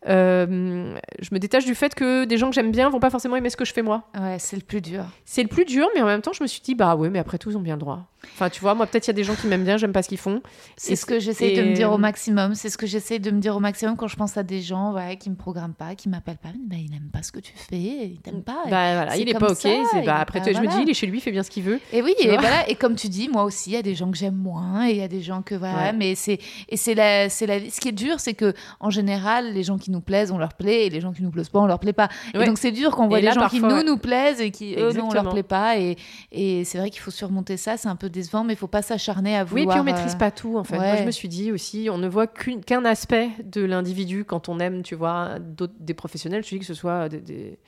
euh, 0.07 0.95
je 1.19 1.29
me 1.31 1.39
détache 1.39 1.65
du 1.65 1.75
fait 1.75 1.95
que 1.95 2.25
des 2.25 2.37
gens 2.37 2.49
que 2.49 2.55
j'aime 2.55 2.71
bien 2.71 2.89
vont 2.89 2.99
pas 2.99 3.09
forcément 3.09 3.35
aimer 3.35 3.49
ce 3.49 3.57
que 3.57 3.65
je 3.65 3.73
fais 3.73 3.81
moi. 3.81 4.03
Ouais, 4.19 4.37
c'est 4.39 4.55
le 4.57 4.61
plus 4.61 4.81
dur. 4.81 5.05
C'est 5.23 5.43
le 5.43 5.49
plus 5.49 5.65
dur, 5.65 5.87
mais 5.95 6.01
en 6.01 6.05
même 6.05 6.21
temps, 6.21 6.33
je 6.33 6.43
me 6.43 6.47
suis 6.47 6.61
dit, 6.61 6.75
bah 6.75 6.95
ouais, 6.95 7.09
mais 7.09 7.19
après 7.19 7.37
tout, 7.37 7.51
ils 7.51 7.57
ont 7.57 7.61
bien 7.61 7.75
le 7.75 7.79
droit. 7.79 8.05
Enfin, 8.33 8.49
tu 8.49 8.59
vois, 8.61 8.73
moi, 8.73 8.87
peut-être 8.87 9.05
il 9.07 9.09
y 9.09 9.11
a 9.11 9.13
des 9.13 9.23
gens 9.23 9.35
qui 9.35 9.47
m'aiment 9.47 9.63
bien, 9.63 9.77
j'aime 9.77 9.91
pas 9.93 10.01
ce 10.01 10.09
qu'ils 10.09 10.17
font. 10.17 10.41
C'est 10.77 10.95
ce 10.95 11.05
que 11.05 11.19
j'essaye 11.19 11.55
de 11.55 11.61
me 11.63 11.73
dire 11.73 11.91
au 11.91 11.97
maximum. 11.97 12.55
C'est 12.55 12.69
ce 12.69 12.77
que 12.77 12.87
j'essaye 12.87 13.19
de 13.19 13.31
me 13.31 13.39
dire 13.39 13.55
au 13.55 13.59
maximum 13.59 13.95
quand 13.95 14.07
je 14.07 14.15
pense 14.15 14.35
à 14.37 14.43
des 14.43 14.61
gens 14.61 14.93
ouais, 14.93 15.17
qui 15.17 15.29
me 15.29 15.35
programment 15.35 15.73
pas, 15.75 15.95
qui 15.95 16.09
m'appellent 16.09 16.37
pas. 16.37 16.49
Bah, 16.65 16.75
il 16.77 16.91
n'aime 16.91 17.09
pas 17.11 17.23
ce 17.23 17.31
que 17.31 17.39
tu 17.39 17.53
fais, 17.55 17.77
il 17.77 18.19
t'aime 18.21 18.43
pas. 18.43 18.63
Bah 18.65 18.95
voilà, 18.95 19.11
c'est 19.11 19.21
il 19.21 19.29
est 19.29 19.33
pas 19.37 19.51
ok. 19.51 20.05
bah, 20.05 20.24
après, 20.25 20.39
bah, 20.39 20.51
je 20.53 20.59
me 20.59 20.67
dis, 20.67 20.81
il 20.81 20.89
est 20.89 20.93
chez 20.93 21.07
lui, 21.07 21.19
il 21.19 21.21
fait 21.21 21.31
bien 21.31 21.43
ce 21.43 21.49
qu'il 21.49 21.63
veut. 21.63 21.79
Et 21.93 22.01
oui, 22.01 22.13
et 22.19 22.29
voilà. 22.37 22.67
Et 22.69 22.75
comme 22.75 22.95
tu 22.95 23.09
dis, 23.09 23.29
moi 23.29 23.43
aussi, 23.43 23.71
il 23.71 23.73
y 23.73 23.77
a 23.77 23.81
des 23.81 23.95
gens 23.95 24.09
que 24.09 24.17
j'aime 24.17 24.35
moins, 24.35 24.87
et 24.87 24.91
il 24.91 24.97
y 24.97 25.03
a 25.03 25.07
des 25.07 25.21
gens 25.21 25.41
que 25.41 25.55
voilà. 25.55 25.77
Ouais. 25.77 25.93
Mais 25.93 26.15
c'est 26.15 26.39
et 26.69 26.77
c'est 26.77 26.95
la, 26.95 27.29
c'est 27.29 27.45
la. 27.45 27.59
Ce 27.69 27.79
qui 27.79 27.89
est 27.89 27.93
dur, 27.93 28.19
c'est 28.19 28.33
que 28.33 28.53
en 28.79 28.89
général, 28.89 29.53
les 29.53 29.63
gens 29.63 29.77
qui 29.77 29.91
nous 29.91 30.01
plaisent, 30.01 30.31
on 30.31 30.37
leur 30.37 30.53
plaît, 30.53 30.87
et 30.87 30.89
les 30.89 31.01
gens 31.01 31.13
qui 31.13 31.21
nous 31.21 31.31
plaisent 31.31 31.49
pas, 31.49 31.59
on 31.59 31.67
leur 31.67 31.79
plaît 31.79 31.93
pas. 31.93 32.09
Ouais. 32.33 32.43
Et 32.43 32.45
donc 32.45 32.57
c'est 32.57 32.71
dur 32.71 32.95
quand 32.95 33.05
on 33.05 33.07
voit 33.07 33.21
là, 33.21 33.31
gens 33.31 33.47
qui 33.47 33.61
nous 33.61 33.69
ouais. 33.69 33.83
nous 33.83 33.97
plaisent 33.97 34.41
et 34.41 34.51
qui 34.51 34.75
eux 34.75 34.91
non, 34.93 35.09
on 35.09 35.13
leur 35.13 35.29
plaît 35.29 35.43
pas. 35.43 35.77
Et 35.77 35.97
et 36.31 36.63
c'est 36.65 36.77
vrai 36.77 36.89
qu'il 36.89 37.01
faut 37.01 37.11
surmonter 37.11 37.57
ça. 37.57 37.77
C'est 37.77 37.87
un 37.87 37.95
peu 37.95 38.09
décevant, 38.09 38.43
mais 38.43 38.53
il 38.53 38.57
faut 38.57 38.67
pas 38.67 38.81
s'acharner 38.81 39.37
à 39.37 39.43
Oui, 39.43 39.61
vouloir. 39.61 39.63
et 39.63 39.69
puis 39.69 39.79
on 39.81 39.83
maîtrise 39.83 40.15
euh, 40.15 40.17
pas 40.17 40.31
tout 40.31 40.57
en 40.57 40.63
fait. 40.63 40.77
Moi, 40.77 40.95
je 40.97 41.03
me 41.03 41.11
suis 41.11 41.29
dit 41.29 41.51
aussi, 41.51 41.87
on 41.91 41.97
ne 41.97 42.07
voit 42.07 42.27
qu'un 42.27 42.85
aspect 42.85 43.29
de 43.43 43.63
l'individu 43.63 44.25
quand 44.25 44.49
on 44.49 44.59
aime, 44.59 44.81
tu 44.81 44.95
vois, 44.95 45.35
des 45.79 45.93
professionnels. 45.93 46.43
Je 46.43 46.49
dis 46.49 46.59
que 46.59 46.65
ce 46.65 46.73
soit 46.73 47.09
des, 47.09 47.19
des, 47.19 47.59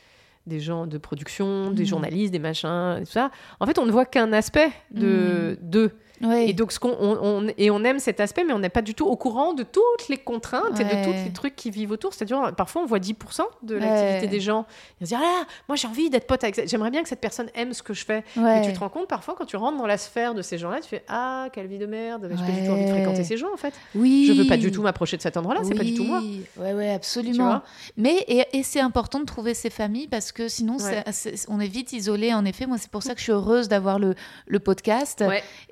des 0.48 0.60
gens 0.60 0.88
de 0.88 0.98
production, 0.98 1.72
des 1.72 1.84
Mhm. 1.84 1.88
journalistes, 1.90 2.32
des 2.32 2.40
machins, 2.40 2.96
tout 3.00 3.12
ça. 3.12 3.30
En 3.60 3.66
fait, 3.66 3.78
on 3.78 3.86
ne 3.86 3.92
voit 3.92 4.06
qu'un 4.06 4.34
aspect 4.34 4.72
de 4.92 5.58
d'eux. 5.62 5.92
Ouais. 6.22 6.50
Et 6.50 6.54
donc, 6.54 6.72
ce 6.72 6.80
qu'on, 6.80 6.96
on, 7.00 7.18
on- 7.22 7.48
et 7.58 7.70
on 7.72 7.84
aime 7.84 8.00
cet 8.00 8.20
aspect, 8.20 8.44
mais 8.44 8.54
on 8.54 8.60
n'est 8.60 8.70
pas 8.70 8.82
du 8.82 8.94
tout 8.94 9.06
au 9.06 9.16
courant 9.16 9.54
de 9.54 9.64
toutes 9.64 10.08
les 10.10 10.18
contraintes 10.18 10.80
et 10.80 10.84
de 10.84 11.04
tous 11.06 11.12
les 11.26 11.32
trucs 11.34 11.56
qui 11.56 11.70
vivent 11.72 11.92
autour. 11.92 12.14
C'est-à-dire, 12.14 12.54
parfois, 12.56 12.82
on 12.82 12.86
voit 12.86 13.00
10% 13.00 13.42
de 13.64 13.76
Ouais. 13.76 13.82
l'activité 13.82 14.28
des 14.28 14.40
gens. 14.40 14.66
Ils 15.02 15.08
se 15.08 15.12
disent, 15.14 15.20
ah 15.20 15.24
là, 15.24 15.46
moi, 15.68 15.76
j'ai 15.76 15.88
envie 15.88 16.10
d'être 16.10 16.28
pote 16.28 16.44
avec. 16.44 16.68
J'aimerais 16.68 16.92
bien 16.92 17.04
que 17.04 17.10
cette 17.10 17.22
personne 17.22 17.50
aime 17.56 17.74
ce 17.74 17.84
que 17.84 17.94
je 17.94 18.06
fais. 18.06 18.24
Et 18.38 18.62
tu 18.66 18.74
te 18.74 18.80
rends 18.80 18.90
compte 18.90 19.08
parfois 19.08 19.36
quand 19.38 19.46
tu 19.46 19.56
rentres 19.58 19.78
dans 19.78 19.88
la 19.88 19.98
sphère 19.98 20.34
de 20.34 20.42
ces 20.42 20.58
gens-là, 20.58 20.80
tu 20.82 20.90
fais 20.90 21.04
ah 21.08 21.48
quelle 21.54 21.68
vie 21.68 21.78
de 21.78 21.86
merde, 21.86 22.28
j'ai 22.32 22.36
pas 22.36 22.52
du 22.60 22.66
tout 22.66 22.72
envie 22.74 22.86
de 22.86 22.90
fréquenter 22.92 23.24
ces 23.24 23.38
gens 23.38 23.54
en 23.54 23.58
fait? 23.58 23.74
Oui. 23.96 24.26
Je 24.28 24.34
veux 24.34 24.48
pas 24.48 24.58
du 24.58 24.72
tout 24.72 24.82
m'approcher 24.82 25.18
de 25.18 25.22
cet 25.22 25.38
endroit-là, 25.38 25.62
c'est 25.64 25.76
pas 25.76 25.84
du 25.84 25.94
tout 25.94 26.04
moi. 26.04 26.20
Oui, 26.22 26.42
Ouais, 26.58 26.74
ouais, 26.74 26.90
absolument. 26.92 27.62
Mais 27.96 28.16
et, 28.28 28.44
et 28.54 28.64
c'est 28.64 28.80
important 28.80 29.20
de 29.20 29.26
trouver 29.26 29.54
ses 29.54 29.70
familles 29.70 30.08
parce 30.08 30.32
que 30.32 30.48
sinon, 30.48 30.78
on 31.48 31.60
est 31.60 31.68
vite 31.68 31.94
isolé. 31.94 32.34
En 32.34 32.46
effet, 32.46 32.66
moi, 32.66 32.78
c'est 32.80 32.90
pour 32.92 33.04
ça 33.04 33.14
que 33.14 33.20
je 33.20 33.24
suis 33.24 33.32
heureuse 33.32 33.68
d'avoir 33.68 34.00
le, 34.00 34.16
le 34.48 34.60
podcast. 34.60 35.24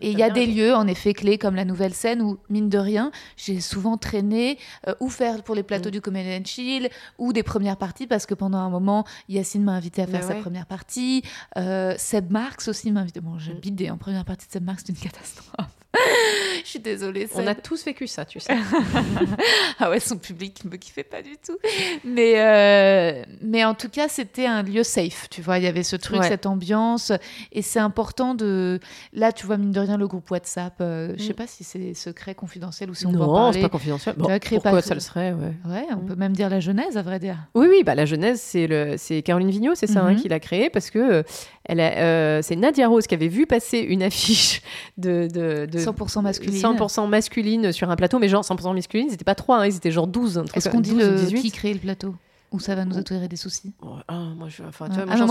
Et 0.01 0.09
il 0.11 0.13
T'as 0.13 0.19
y 0.19 0.23
a 0.23 0.29
bien 0.29 0.34
des 0.35 0.45
lieux, 0.47 0.75
en 0.75 0.85
effet, 0.87 1.13
clés 1.13 1.37
comme 1.37 1.55
la 1.55 1.65
Nouvelle 1.65 1.93
Scène 1.93 2.21
où, 2.21 2.37
mine 2.49 2.69
de 2.69 2.77
rien, 2.77 3.11
j'ai 3.37 3.59
souvent 3.61 3.97
traîné 3.97 4.57
euh, 4.87 4.93
ou 4.99 5.09
faire 5.09 5.43
pour 5.43 5.55
les 5.55 5.63
plateaux 5.63 5.89
Mm. 5.89 5.91
du 5.93 6.01
Comedy 6.01 6.29
and 6.29 6.45
Chill 6.45 6.89
ou 7.17 7.33
des 7.33 7.43
premières 7.43 7.77
parties 7.77 8.07
parce 8.07 8.25
que 8.25 8.33
pendant 8.33 8.57
un 8.59 8.69
moment, 8.69 9.05
Yacine 9.29 9.63
m'a 9.63 9.73
invité 9.73 10.01
à 10.03 10.07
faire 10.07 10.23
sa 10.23 10.35
première 10.35 10.65
partie. 10.67 11.23
Euh, 11.57 11.95
Seb 11.97 12.31
Marx 12.31 12.67
aussi 12.67 12.91
m'a 12.91 12.99
invité. 13.01 13.19
Bon, 13.21 13.37
j'ai 13.39 13.53
Mm. 13.53 13.59
bidé 13.59 13.89
en 13.89 13.97
première 13.97 14.25
partie 14.25 14.47
de 14.47 14.51
Seb 14.51 14.63
Marx, 14.63 14.83
c'est 14.85 14.93
une 14.93 14.99
catastrophe. 15.11 15.67
Je 16.63 16.67
suis 16.69 16.79
désolée. 16.79 17.27
On 17.35 17.47
a 17.47 17.55
tous 17.55 17.83
vécu 17.85 18.07
ça, 18.07 18.25
tu 18.25 18.39
sais. 18.39 18.53
Ah 19.79 19.89
ouais, 19.89 19.99
son 19.99 20.17
public 20.17 20.63
me 20.65 20.77
kiffait 20.77 21.03
pas 21.03 21.21
du 21.21 21.35
tout. 21.45 21.57
Mais, 22.03 22.33
euh, 22.37 23.23
mais 23.41 23.65
en 23.65 23.73
tout 23.73 23.89
cas, 23.89 24.07
c'était 24.07 24.45
un 24.45 24.63
lieu 24.63 24.83
safe, 24.83 25.27
tu 25.29 25.41
vois. 25.41 25.57
Il 25.57 25.63
y 25.63 25.67
avait 25.67 25.83
ce 25.83 25.95
truc, 25.95 26.19
Ouais. 26.21 26.27
cette 26.27 26.45
ambiance. 26.45 27.11
Et 27.51 27.61
c'est 27.61 27.79
important 27.79 28.35
de... 28.35 28.79
Là, 29.13 29.31
tu 29.33 29.45
vois, 29.45 29.57
mine 29.57 29.71
de 29.71 29.79
rien, 29.79 29.97
le 29.97 30.07
groupe 30.07 30.29
WhatsApp, 30.31 30.75
euh, 30.81 31.13
je 31.17 31.23
sais 31.23 31.33
Mm. 31.33 31.35
pas 31.35 31.47
si 31.47 31.63
c'est 31.63 31.93
secret, 31.93 32.35
confidentiel 32.35 32.89
ou 32.89 32.93
si 32.93 33.05
on 33.05 33.11
peut 33.11 33.19
en 33.19 33.27
non, 33.27 33.33
parler. 33.33 33.53
c'est 33.53 33.61
pas 33.63 33.69
confidentiel. 33.69 34.15
Bon, 34.17 34.27
pourquoi 34.39 34.71
pas- 34.71 34.81
ça 34.81 34.93
le 34.93 34.99
serait 35.01 35.33
ouais. 35.33 35.53
Ouais, 35.69 35.85
on 35.91 35.97
Mm. 35.97 36.05
peut 36.05 36.15
même 36.15 36.33
dire 36.33 36.49
la 36.49 36.59
genèse, 36.61 36.95
à 36.97 37.01
vrai 37.01 37.19
dire. 37.19 37.37
Oui, 37.53 37.67
oui, 37.69 37.83
bah 37.83 37.95
la 37.95 38.05
genèse, 38.05 38.39
c'est 38.41 38.67
le, 38.67 38.95
Caroline 39.21 39.49
Vigneault, 39.49 39.75
c'est 39.75 39.87
ça, 39.87 40.01
hein, 40.01 40.13
Mhm. 40.13 40.21
qui 40.21 40.29
l'a 40.29 40.39
créé 40.39 40.69
parce 40.69 40.89
que 40.89 41.23
euh, 41.69 42.41
c'est 42.41 42.55
Nadia 42.55 42.87
Rose 42.87 43.07
qui 43.07 43.15
avait 43.15 43.27
vu 43.27 43.45
passer 43.45 43.79
une 43.79 44.03
affiche 44.03 44.61
de, 44.97 45.27
de, 45.31 45.65
de 45.65 45.79
100% 45.79 46.21
masculine. 46.21 46.61
100% 46.61 47.07
masculine 47.07 47.71
sur 47.71 47.89
un 47.89 47.95
plateau, 47.95 48.19
mais 48.19 48.29
genre 48.29 48.43
100% 48.43 48.73
masculine, 48.73 49.07
ils 49.09 49.13
étaient 49.13 49.23
pas 49.23 49.35
trois, 49.35 49.57
hein, 49.59 49.67
ils 49.67 49.75
étaient 49.75 49.91
genre 49.91 50.07
12. 50.07 50.37
un 50.37 50.43
truc 50.43 50.57
Est-ce 50.57 50.69
qu'on 50.69 50.81
dit 50.81 50.91
12 50.91 51.03
ou 51.03 51.11
le... 51.11 51.17
18. 51.17 51.41
qui 51.41 51.51
crée 51.51 51.73
le 51.73 51.79
plateau? 51.79 52.15
Ou 52.51 52.59
ça 52.59 52.75
va 52.75 52.85
nous 52.85 52.97
attirer 52.97 53.27
des 53.27 53.35
soucis 53.35 53.73
ah, 54.07 54.13
moi, 54.37 54.47
je, 54.49 54.63
enfin, 54.63 54.87
tu 54.87 54.93
vois, 54.95 55.03
Ah, 55.03 55.05
moi, 55.05 55.15
mais 55.15 55.17
j'en 55.17 55.27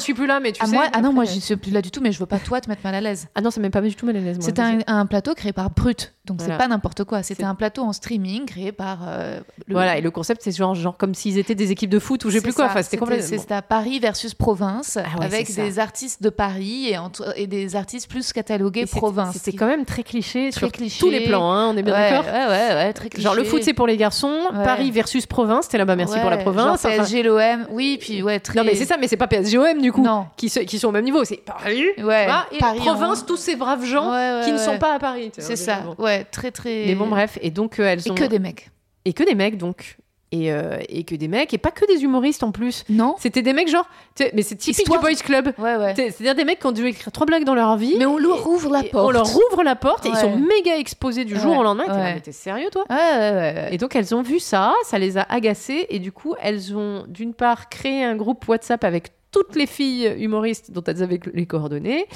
suis 0.00 0.12
je 0.12 0.14
plus- 0.14 0.22
suis 0.24 0.26
là, 0.26 0.40
mais 0.40 0.52
tu 0.52 0.60
ah, 0.62 0.66
sais. 0.66 0.72
moi, 0.72 0.84
ah 0.92 1.00
non, 1.00 1.12
moi, 1.12 1.24
j'y 1.24 1.40
suis 1.40 1.56
plus 1.56 1.70
là 1.70 1.80
du 1.82 1.90
tout, 1.90 2.00
mais 2.02 2.12
je 2.12 2.18
veux 2.18 2.26
pas 2.26 2.38
toi 2.38 2.60
te 2.60 2.68
mettre 2.68 2.82
mal 2.84 2.94
à 2.94 3.00
l'aise. 3.00 3.28
Ah 3.34 3.40
non, 3.40 3.50
ça 3.50 3.60
m'est 3.60 3.70
pas 3.70 3.80
du 3.80 3.94
tout 3.94 4.04
mal 4.06 4.16
à 4.16 4.20
l'aise. 4.20 4.36
C'était 4.40 4.60
un, 4.62 4.78
un 4.86 5.06
plateau 5.06 5.34
créé 5.34 5.52
par 5.52 5.70
Brut, 5.70 6.14
donc 6.26 6.38
Voilà. 6.40 6.54
c'est 6.54 6.58
pas 6.58 6.68
n'importe 6.68 7.04
quoi. 7.04 7.22
C'était 7.22 7.44
un 7.44 7.54
plateau 7.54 7.82
en 7.82 7.92
streaming 7.92 8.44
créé 8.44 8.72
par. 8.72 8.98
euh, 9.06 9.40
le- 9.66 9.74
Voilà, 9.74 9.96
et 9.98 10.00
le 10.00 10.10
concept, 10.10 10.42
c'est 10.42 10.54
genre, 10.54 10.74
genre 10.74 10.96
comme 10.96 11.14
s'ils 11.14 11.38
étaient 11.38 11.54
des 11.54 11.70
équipes 11.70 11.90
de 11.90 11.98
foot 11.98 12.24
ou 12.24 12.28
je 12.28 12.34
sais 12.34 12.38
C'est 12.40 12.44
plus 12.44 12.52
quoi. 12.54 12.66
Enfin, 12.66 12.82
c'était 12.82 12.96
complètement. 12.98 13.26
C'était 13.26 13.54
à 13.54 13.62
Paris 13.62 13.98
versus 14.00 14.34
province, 14.34 14.98
Ah 14.98 15.18
ouais, 15.20 15.24
avec 15.24 15.54
des 15.54 15.78
artistes 15.78 16.22
de 16.22 16.28
Paris 16.30 16.88
et, 16.90 16.98
entre- 16.98 17.32
et 17.36 17.46
des 17.46 17.76
artistes 17.76 18.10
plus 18.10 18.32
catalogués 18.32 18.80
Et 18.80 18.86
c'était- 18.86 18.98
province. 18.98 19.34
C'était 19.36 19.56
quand 19.56 19.66
même 19.68 19.84
très 19.84 20.02
cliché 20.02 20.50
Très 20.50 20.58
sur 20.60 20.72
cliché. 20.72 20.98
tous 21.00 21.08
les 21.10 21.24
plans, 21.26 21.50
hein, 21.52 21.70
on 21.72 21.76
est 21.76 21.82
bien 21.82 21.94
d'accord 21.94 22.24
ouais, 22.30 22.46
ouais, 22.46 22.74
ouais, 22.74 22.92
très 22.92 23.08
cliché. 23.08 23.22
Genre 23.24 23.34
le 23.34 23.44
foot 23.44 23.62
c'est 23.62 23.72
pour 23.74 23.86
les 23.86 23.96
garçons. 23.96 24.36
Paris 24.64 24.90
versus 24.90 25.24
province, 25.26 25.68
t'es 25.68 25.78
là-bas 25.78 25.96
merci 25.96 26.18
pour 26.20 26.30
la 26.30 26.38
province. 26.52 26.82
Genre 26.82 26.92
PSG, 26.92 27.22
l'OM, 27.22 27.66
oui, 27.70 27.98
puis 28.00 28.22
ouais, 28.22 28.40
très. 28.40 28.54
Non 28.58 28.64
mais 28.64 28.74
c'est 28.74 28.84
ça, 28.84 28.96
mais 28.98 29.08
c'est 29.08 29.16
pas 29.16 29.26
PSGOM 29.26 29.80
du 29.80 29.92
coup, 29.92 30.02
Non. 30.02 30.26
qui, 30.36 30.48
se- 30.48 30.60
qui 30.60 30.78
sont 30.78 30.88
au 30.88 30.92
même 30.92 31.04
niveau, 31.04 31.24
c'est 31.24 31.36
Paris, 31.44 31.84
Ouais, 31.98 32.26
vois, 32.26 32.46
et 32.52 32.58
Paris 32.58 32.78
province, 32.78 33.22
en- 33.22 33.26
tous 33.26 33.36
ces 33.36 33.56
braves 33.56 33.84
gens 33.84 34.10
Ouais, 34.10 34.16
ouais, 34.16 34.40
qui 34.44 34.52
ne 34.52 34.58
sont 34.58 34.78
pas 34.78 34.94
à 34.94 34.98
Paris. 34.98 35.30
C'est 35.38 35.56
ça, 35.56 35.82
ouais, 35.98 36.24
très 36.24 36.50
très. 36.50 36.84
Mais 36.86 36.94
bon 36.94 37.06
bref, 37.08 37.38
et 37.42 37.50
donc 37.50 37.78
euh, 37.78 37.84
elles 37.84 38.06
Et 38.06 38.10
ont 38.10 38.14
que 38.14 38.24
des 38.24 38.38
mecs. 38.38 38.70
et 39.04 39.12
que 39.12 39.22
des 39.24 39.34
mecs 39.34 39.56
donc. 39.58 39.96
Et, 40.32 40.52
euh, 40.52 40.78
et 40.88 41.04
que 41.04 41.14
des 41.14 41.28
mecs, 41.28 41.54
et 41.54 41.58
pas 41.58 41.70
que 41.70 41.86
des 41.86 42.02
humoristes 42.04 42.42
en 42.42 42.52
plus. 42.52 42.84
Non 42.88 43.14
C'était 43.18 43.42
des 43.42 43.52
mecs 43.52 43.68
genre, 43.68 43.88
mais 44.34 44.42
c'est 44.42 44.56
typique 44.56 44.80
Histoire. 44.80 45.00
du 45.00 45.06
boys 45.06 45.14
club. 45.22 45.52
Ouais, 45.58 45.76
ouais. 45.76 45.94
C'est- 45.96 46.10
C'est-à-dire 46.10 46.34
des 46.34 46.44
mecs 46.44 46.60
qui 46.60 46.66
ont 46.66 46.72
dû 46.72 46.86
écrire 46.86 47.10
trois 47.12 47.26
blagues 47.26 47.44
dans 47.44 47.54
leur 47.54 47.76
vie. 47.76 47.94
Mais 47.98 48.06
on 48.06 48.18
leur 48.18 48.46
ouvre 48.48 48.70
la 48.70 48.82
porte. 48.82 49.06
On 49.06 49.10
leur 49.10 49.26
ouvre 49.50 49.62
la 49.62 49.76
porte 49.76 50.04
et 50.06 50.10
ils 50.10 50.16
sont 50.16 50.36
méga 50.36 50.76
exposés 50.76 51.24
du 51.24 51.36
jour 51.38 51.56
au 51.56 51.62
lendemain. 51.62 51.84
T'es 51.86 51.90
là, 51.92 51.96
ouais. 51.98 52.14
mais 52.14 52.20
t'es 52.20 52.32
sérieux 52.32 52.68
toi? 52.70 52.84
Ouais, 52.90 52.96
ouais, 52.96 53.18
ouais, 53.30 53.54
ouais. 53.54 53.68
Et 53.72 53.78
donc 53.78 53.96
elles 53.96 54.14
ont 54.14 54.22
vu 54.22 54.38
ça, 54.38 54.74
ça 54.84 54.98
les 54.98 55.16
a 55.18 55.22
agacées 55.22 55.86
et 55.88 55.98
du 55.98 56.12
coup 56.12 56.34
elles 56.42 56.76
ont 56.76 57.04
d'une 57.08 57.32
part 57.34 57.68
créé 57.68 58.04
un 58.04 58.16
groupe 58.16 58.46
WhatsApp 58.48 58.84
avec 58.84 59.08
toutes 59.30 59.56
les 59.56 59.66
filles 59.66 60.14
humoristes 60.18 60.70
dont 60.72 60.82
elles 60.86 61.02
avaient 61.02 61.20
les 61.34 61.44
coordonnées 61.44 62.06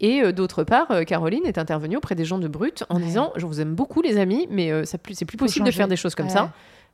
et 0.00 0.20
euh, 0.22 0.32
d'autre 0.32 0.64
part 0.64 0.90
euh, 0.90 1.04
Caroline 1.04 1.46
est 1.46 1.58
intervenue 1.58 1.96
auprès 1.96 2.16
des 2.16 2.24
gens 2.24 2.38
de 2.38 2.48
Brut 2.48 2.82
en 2.88 2.96
Ouais. 2.96 3.02
disant 3.02 3.32
je 3.36 3.46
vous 3.46 3.60
aime 3.60 3.74
beaucoup 3.74 4.02
les 4.02 4.18
amis 4.18 4.48
mais 4.50 4.72
euh, 4.72 4.84
ça 4.84 4.98
plus- 4.98 5.14
c'est 5.14 5.24
plus 5.24 5.36
possible 5.36 5.64
de 5.64 5.70
faire 5.70 5.86
des 5.86 5.94
choses 5.96 6.14
comme 6.16 6.26
Ouais. 6.26 6.32
ça. 6.32 6.50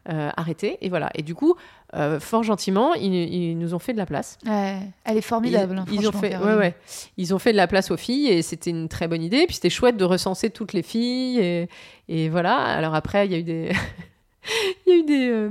Euh, 0.08 0.30
arrêtez 0.36 0.78
et 0.80 0.88
voilà 0.88 1.10
et 1.14 1.22
du 1.22 1.32
coup 1.32 1.54
euh, 1.94 2.18
fort 2.18 2.42
gentiment 2.42 2.92
ils, 2.94 3.14
ils 3.14 3.56
nous 3.56 3.72
ont 3.72 3.78
fait 3.78 3.92
de 3.92 3.98
la 3.98 4.04
place 4.06 4.36
Ouais, 4.44 4.78
Elle 5.04 5.16
est 5.16 5.20
formidable. 5.20 5.78
hein, 5.78 5.84
ils, 5.92 6.00
ils 6.00 6.08
ont 6.08 6.12
fait, 6.12 6.30
Caroline. 6.30 6.54
ouais, 6.54 6.58
ouais. 6.58 6.74
Ils 7.18 7.32
ont 7.32 7.38
fait 7.38 7.52
de 7.52 7.56
la 7.56 7.68
place 7.68 7.92
aux 7.92 7.96
filles 7.96 8.26
et 8.26 8.42
c'était 8.42 8.70
une 8.70 8.88
très 8.88 9.06
bonne 9.06 9.22
idée. 9.22 9.46
Puis 9.46 9.54
c'était 9.54 9.70
chouette 9.70 9.96
de 9.96 10.04
recenser 10.04 10.50
toutes 10.50 10.72
les 10.72 10.82
filles 10.82 11.38
et, 11.38 11.68
et 12.08 12.28
voilà. 12.30 12.56
Alors 12.56 12.96
après, 12.96 13.26
il 13.26 13.32
y 13.32 13.36
a 13.36 13.38
eu 13.38 13.42
des, 13.44 13.70
il 14.86 14.92
y 14.92 14.96
a 14.96 14.98
eu 14.98 15.02
des, 15.04 15.28
euh, 15.28 15.50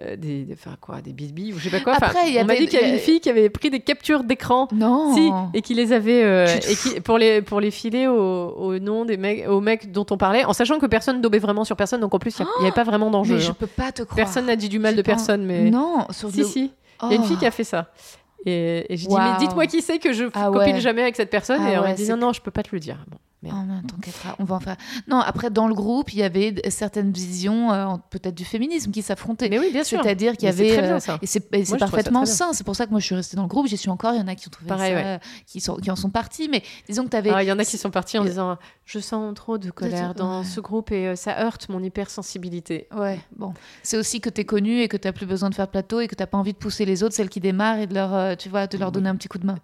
euh, 0.00 0.16
des, 0.16 0.44
des- 0.44 0.52
enfin 0.54 0.76
quoi, 0.80 1.00
des 1.00 1.12
bisbilles 1.12 1.52
ou 1.52 1.58
je 1.58 1.64
sais 1.64 1.70
pas 1.70 1.80
quoi. 1.80 1.94
Enfin, 1.96 2.06
Après, 2.06 2.28
il 2.28 2.34
y 2.34 2.38
a 2.38 2.42
on 2.42 2.44
m'a 2.44 2.54
dit 2.54 2.66
qu'il 2.66 2.78
y 2.78 2.82
avait 2.82 2.92
une 2.92 2.98
fille 2.98 3.20
qui 3.20 3.28
avait 3.30 3.50
pris 3.50 3.68
des 3.70 3.80
captures 3.80 4.22
d'écran. 4.22 4.68
Non. 4.72 5.14
Si, 5.14 5.30
et 5.54 5.62
qui 5.62 5.74
les 5.74 5.92
avait 5.92 6.22
euh, 6.22 6.46
et 6.46 6.74
qui, 6.76 7.00
pour 7.00 7.18
les 7.18 7.42
pour 7.42 7.60
les 7.60 7.70
filer 7.70 8.06
au, 8.06 8.14
au 8.14 8.78
nom 8.78 9.04
des 9.04 9.16
mecs 9.16 9.48
aux 9.48 9.60
mecs 9.60 9.90
dont 9.90 10.06
on 10.10 10.16
parlait 10.16 10.44
en 10.44 10.52
sachant 10.52 10.78
que 10.78 10.86
personne 10.86 11.20
daubait 11.20 11.38
vraiment 11.40 11.64
sur 11.64 11.76
personne 11.76 12.00
donc 12.00 12.14
en 12.14 12.18
plus 12.18 12.38
il 12.38 12.44
n'y 12.60 12.66
avait 12.66 12.74
pas 12.74 12.84
vraiment 12.84 13.10
d'enjeu 13.10 13.34
Mais 13.34 13.40
je 13.40 13.50
hein. 13.50 13.56
peux 13.58 13.66
pas 13.66 13.90
te 13.92 14.02
croire. 14.02 14.16
personne 14.16 14.46
n'a 14.46 14.56
dit 14.56 14.68
du 14.68 14.78
mal 14.78 14.92
J'ai 14.92 14.98
de 14.98 15.02
personne 15.02 15.44
mais 15.44 15.70
Non, 15.70 16.06
sur 16.10 16.30
si 16.30 16.38
le- 16.38 16.44
si 16.44 16.72
il 17.02 17.08
y 17.08 17.12
a 17.12 17.14
une 17.16 17.22
Oh. 17.22 17.24
fille 17.26 17.36
qui 17.38 17.46
a 17.46 17.50
fait 17.50 17.64
ça. 17.64 17.92
Et, 18.46 18.86
dis, 18.90 19.06
Waouh. 19.08 19.18
mais 19.32 19.38
dites-moi 19.38 19.66
qui 19.66 19.82
c'est 19.82 19.98
que 19.98 20.12
je 20.12 20.24
Ah 20.34 20.50
copine 20.52 20.74
ouais. 20.76 20.80
jamais 20.80 21.02
avec 21.02 21.16
cette 21.16 21.30
personne. 21.30 21.60
Ah 21.62 21.72
et 21.72 21.78
on 21.78 21.82
ouais, 21.82 21.88
m'a 21.88 21.94
dit, 21.94 22.08
non, 22.08 22.16
non, 22.16 22.32
je 22.32 22.40
peux 22.40 22.50
pas 22.52 22.62
te 22.62 22.70
le 22.72 22.78
dire. 22.80 23.04
Bon, 23.08 23.18
Oh 23.44 23.48
non, 23.50 23.82
t'inquiète 23.82 24.14
on 24.38 24.44
va 24.44 24.56
en 24.56 24.60
faire. 24.60 24.76
Non, 25.06 25.20
après, 25.20 25.50
dans 25.50 25.68
le 25.68 25.74
groupe, 25.74 26.12
il 26.12 26.18
y 26.18 26.22
avait 26.22 26.54
certaines 26.70 27.12
visions, 27.12 27.72
euh, 27.72 27.94
peut-être 28.10 28.34
du 28.34 28.44
féminisme, 28.44 28.90
qui 28.90 29.02
s'affrontaient. 29.02 29.48
Mais 29.48 29.58
oui, 29.58 29.70
bien 29.72 29.84
sûr. 29.84 30.02
C'est-à-dire 30.02 30.36
qu'il 30.36 30.46
y 30.46 30.50
avait. 30.50 30.68
très 30.68 30.82
bien, 30.82 30.96
euh, 30.96 31.00
ça. 31.00 31.18
Et 31.22 31.26
c'est 31.26 31.46
et 31.54 31.64
c'est 31.64 31.78
parfaitement 31.78 32.26
sain. 32.26 32.52
C'est 32.52 32.64
pour 32.64 32.74
ça 32.76 32.86
que 32.86 32.90
moi, 32.90 33.00
je 33.00 33.06
suis 33.06 33.14
restée 33.14 33.36
dans 33.36 33.42
le 33.42 33.48
groupe. 33.48 33.68
J'y 33.68 33.76
suis 33.76 33.90
encore. 33.90 34.14
Il 34.14 34.18
y 34.18 34.22
en 34.22 34.28
a 34.28 34.34
qui 34.34 34.48
ont 34.48 34.50
trouvé 34.50 34.68
Pareil, 34.68 34.92
ça, 34.94 35.00
ouais. 35.00 35.06
euh, 35.06 35.18
qui, 35.46 35.60
sont, 35.60 35.76
qui 35.76 35.90
en 35.90 35.96
sont 35.96 36.10
partis. 36.10 36.48
Mais 36.48 36.62
disons 36.88 37.04
que 37.04 37.10
tu 37.10 37.16
avais. 37.16 37.30
Ah, 37.30 37.42
Il 37.42 37.46
y 37.46 37.52
en 37.52 37.58
a 37.58 37.64
qui 37.64 37.78
sont 37.78 37.90
partis 37.90 38.18
en 38.18 38.24
disant 38.24 38.58
Je 38.84 38.98
sens 38.98 39.34
trop 39.34 39.58
de 39.58 39.70
colère 39.70 40.14
dans 40.14 40.40
ouais. 40.40 40.44
ce 40.44 40.60
groupe 40.60 40.90
et 40.90 41.08
euh, 41.08 41.16
ça 41.16 41.40
heurte 41.40 41.68
mon 41.68 41.82
hypersensibilité. 41.82 42.88
Ouais, 42.96 43.20
bon. 43.36 43.54
C'est 43.82 43.96
aussi 43.96 44.20
que 44.20 44.30
tu 44.30 44.40
es 44.40 44.44
connu 44.44 44.80
et 44.80 44.88
que 44.88 44.96
tu 44.96 45.12
plus 45.12 45.26
besoin 45.26 45.50
de 45.50 45.54
faire 45.54 45.68
plateau 45.68 46.00
et 46.00 46.08
que 46.08 46.14
tu 46.14 46.26
pas 46.26 46.38
envie 46.38 46.52
de 46.52 46.58
pousser 46.58 46.84
les 46.84 47.02
autres, 47.02 47.14
celles 47.14 47.28
qui 47.28 47.40
démarrent, 47.40 47.78
et 47.78 47.86
de 47.86 47.94
leur, 47.94 48.14
euh, 48.14 48.34
tu 48.34 48.48
vois, 48.48 48.66
de 48.66 48.76
leur 48.78 48.92
donner 48.92 49.08
un 49.08 49.16
petit 49.16 49.28
coup 49.28 49.38
de 49.38 49.46
main. 49.46 49.58